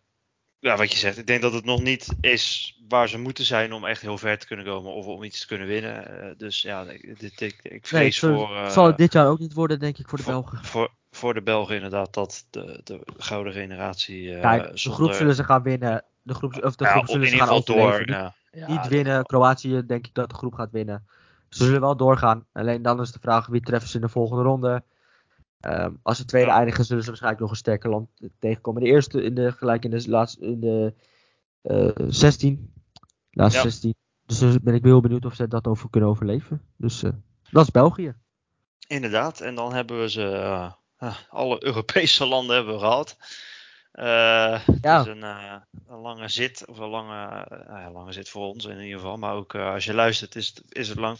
ja, 0.59 0.77
wat 0.77 0.91
je 0.91 0.97
zegt, 0.97 1.17
ik 1.17 1.27
denk 1.27 1.41
dat 1.41 1.53
het 1.53 1.65
nog 1.65 1.81
niet 1.81 2.07
is 2.21 2.75
waar 2.87 3.09
ze 3.09 3.19
moeten 3.19 3.45
zijn 3.45 3.73
om 3.73 3.85
echt 3.85 4.01
heel 4.01 4.17
ver 4.17 4.37
te 4.37 4.47
kunnen 4.47 4.65
komen 4.65 4.93
of 4.93 5.05
om 5.05 5.23
iets 5.23 5.39
te 5.39 5.47
kunnen 5.47 5.67
winnen. 5.67 6.21
Eh, 6.21 6.29
dus 6.37 6.61
ja, 6.61 6.81
ik, 6.83 7.19
dit, 7.19 7.41
ik, 7.63 7.87
vrees 7.87 8.19
voor, 8.19 8.55
eh, 8.55 8.69
zal 8.69 8.85
het 8.85 8.97
dit 8.97 9.13
jaar 9.13 9.27
ook 9.27 9.39
niet 9.39 9.53
worden, 9.53 9.79
denk 9.79 9.97
ik, 9.97 10.07
voor 10.09 10.17
de 10.17 10.23
voor, 10.23 10.33
Belgen. 10.33 10.63
voor, 10.63 10.89
voor 11.11 11.33
de 11.33 11.41
Belgen 11.41 11.75
inderdaad 11.75 12.13
dat 12.13 12.45
de, 12.49 12.81
de 12.83 12.99
gouden 13.17 13.53
generatie 13.53 14.35
eh 14.35 14.41
Kijk, 14.41 14.71
de 14.71 14.77
zonder, 14.77 15.01
groep 15.01 15.13
zullen 15.13 15.35
ze 15.35 15.43
gaan 15.43 15.63
winnen. 15.63 16.03
De 16.21 16.33
groep, 16.33 16.63
of 16.63 16.75
de 16.75 16.83
ja, 16.83 16.89
groep 16.91 17.05
in 17.05 17.11
zullen 17.11 17.27
ze 17.27 17.37
gaan 17.37 17.47
geval 17.47 17.63
door. 17.63 17.85
overleven. 17.87 18.13
ja. 18.13 18.35
Ja, 18.51 18.67
niet 18.67 18.77
dat- 18.77 18.87
winnen. 18.87 19.25
Kroatië 19.25 19.83
denk 19.85 20.07
ik 20.07 20.13
dat 20.13 20.29
de 20.29 20.35
groep 20.35 20.53
gaat 20.53 20.71
winnen. 20.71 21.07
Ze 21.49 21.63
zullen 21.63 21.81
wel 21.81 21.95
doorgaan. 21.97 22.45
Alleen 22.53 22.81
dan 22.81 23.01
is 23.01 23.11
de 23.11 23.19
vraag 23.21 23.45
wie 23.47 23.61
treffen 23.61 23.89
ze 23.89 23.95
in 23.95 24.01
de 24.01 24.09
volgende 24.09 24.43
ronde. 24.43 24.83
Ehm, 25.59 25.93
als 26.03 26.17
ze 26.17 26.25
tweede 26.25 26.51
eindigen, 26.51 26.85
zullen 26.85 27.01
ze 27.03 27.07
waarschijnlijk 27.09 27.41
nog 27.43 27.51
een 27.51 27.57
sterker 27.57 27.89
land 27.89 28.09
tegenkomen. 28.39 28.81
De 28.83 28.87
eerste 28.89 29.23
in 29.23 29.35
de, 29.35 29.51
gelijk 29.51 29.83
in 29.83 29.91
de 29.91 30.09
laatste 30.09 30.39
in 30.45 30.59
de 30.59 30.93
eh 31.61 31.89
16. 32.07 32.73
Laatste 33.31 33.57
Ja. 33.63 33.63
16. 33.69 33.95
Dus 34.25 34.59
ben 34.61 34.73
ik 34.73 34.83
heel 34.83 35.01
benieuwd 35.01 35.25
of 35.25 35.33
ze 35.35 35.47
dat 35.47 35.67
over 35.67 35.89
kunnen 35.89 36.09
overleven. 36.09 36.61
Dus 36.77 37.03
eh, 37.03 37.11
dat 37.51 37.63
is 37.63 37.71
België. 37.71 38.15
Inderdaad, 38.87 39.41
en 39.41 39.55
dan 39.55 39.73
hebben 39.73 39.99
we 39.99 40.09
ze, 40.09 40.29
eh, 40.97 41.15
alle 41.29 41.63
Europese 41.65 42.25
landen 42.25 42.55
hebben 42.55 42.73
we 42.73 42.79
gehad. 42.79 43.17
Eh, 43.91 44.05
Ja. 44.81 44.97
Het 44.97 45.07
is 45.07 45.13
een, 45.13 45.23
eh, 45.23 45.55
een 45.87 45.99
lange 45.99 46.27
zit, 46.27 46.65
of 46.67 46.77
een 46.77 46.89
lange, 46.89 47.27
eh, 47.67 47.87
lange 47.93 48.11
zit 48.11 48.29
voor 48.29 48.45
ons 48.47 48.65
in 48.65 48.79
ieder 48.79 48.99
geval. 48.99 49.17
Maar 49.17 49.33
ook 49.33 49.53
eh, 49.53 49.73
als 49.73 49.85
je 49.85 49.93
luistert, 49.93 50.35
is, 50.35 50.47
het- 50.47 50.63
is 50.69 50.89
het 50.89 50.97
lang. 50.99 51.17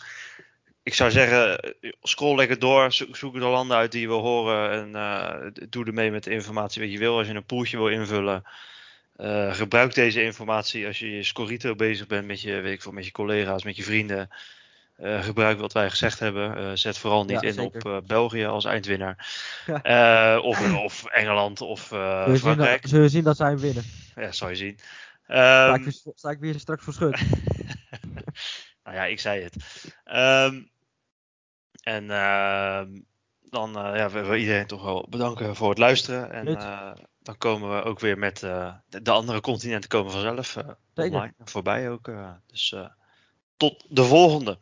Ik 0.87 0.93
zou 0.93 1.11
zeggen, 1.11 1.59
eh, 1.59 1.91
scroll 2.01 2.35
lekker 2.35 2.59
door, 2.59 2.93
zo- 2.93 3.05
zoek 3.11 3.33
de 3.33 3.39
landen 3.39 3.77
uit 3.77 3.91
die 3.91 4.01
je 4.01 4.07
wil 4.07 4.19
horen. 4.21 4.71
En 4.71 4.95
eh, 4.95 5.65
doe 5.69 5.85
ermee 5.85 6.11
met 6.11 6.23
de 6.23 6.31
informatie 6.31 6.81
wat 6.81 6.91
je 6.91 6.97
wil. 6.97 7.17
Als 7.17 7.27
je 7.27 7.33
een 7.33 7.45
poeltje 7.45 7.77
wil 7.77 7.87
invullen, 7.87 8.43
eh, 9.15 9.53
gebruik 9.53 9.93
deze 9.93 10.23
informatie 10.23 10.85
als 10.87 10.99
je 10.99 11.11
je 11.11 11.23
Scorito 11.23 11.75
bezig 11.75 12.07
bent 12.07 12.25
met 12.27 12.41
je, 12.41 12.59
weet 12.61 12.73
ik 12.73 12.81
veel, 12.81 12.91
met 12.91 13.05
je 13.05 13.11
collega's, 13.11 13.63
met 13.63 13.75
je 13.75 13.83
vrienden. 13.83 14.29
Gebruik 15.01 15.59
wat 15.59 15.73
wij 15.73 15.89
gezegd 15.89 16.19
hebben. 16.19 16.77
Zet 16.77 16.97
vooral 16.97 17.23
niet 17.25 17.41
Ja, 17.41 17.47
in 17.47 17.53
zeker. 17.53 17.95
op 17.95 18.07
België 18.07 18.45
als 18.45 18.65
eindwinnaar. 18.65 19.27
Ja. 19.83 20.39
Of, 20.39 20.73
of 20.75 21.05
Engeland 21.05 21.61
of 21.61 21.91
eh, 21.91 21.97
Zullen 21.99 22.23
we 22.25 22.29
zien 22.31 22.39
Frankrijk. 22.39 22.81
dat- 22.81 22.89
zullen 22.89 23.05
we 23.05 23.11
zien 23.11 23.23
dat 23.23 23.37
zij 23.37 23.57
winnen? 23.57 23.83
Ja, 24.15 24.31
zal 24.31 24.49
je 24.49 24.55
zien. 24.55 24.79
Sta 25.23 25.67
Ehm, 25.67 25.75
ik, 25.75 25.83
weer, 25.83 26.13
sta 26.15 26.29
ik 26.29 26.39
weer 26.39 26.59
straks 26.59 26.83
voor 26.83 26.93
schut? 26.93 27.19
nou 28.83 28.95
ja, 28.95 29.05
ik 29.05 29.19
zei 29.19 29.43
het. 29.43 29.55
Ehm, 30.03 30.61
en 31.87 32.11
ehm, 32.11 32.99
dan 33.49 33.69
uh, 33.69 33.95
ja, 33.95 34.09
we 34.09 34.21
willen 34.21 34.39
iedereen 34.39 34.67
toch 34.67 34.83
wel 34.83 35.07
bedanken 35.09 35.55
voor 35.55 35.69
het 35.69 35.77
luisteren. 35.77 36.31
En 36.31 36.47
uh, 36.47 36.91
dan 37.19 37.37
komen 37.37 37.75
we 37.75 37.83
ook 37.83 37.99
weer 37.99 38.17
met 38.17 38.41
uh, 38.41 38.73
de, 38.89 39.01
de, 39.01 39.11
andere 39.11 39.41
continenten 39.41 39.89
komen 39.89 40.11
vanzelf 40.11 40.57
online. 40.93 41.33
Voorbij 41.43 41.89
ook. 41.89 42.11
dus 42.47 42.75
tot 43.57 43.85
de 43.89 44.03
volgende. 44.03 44.57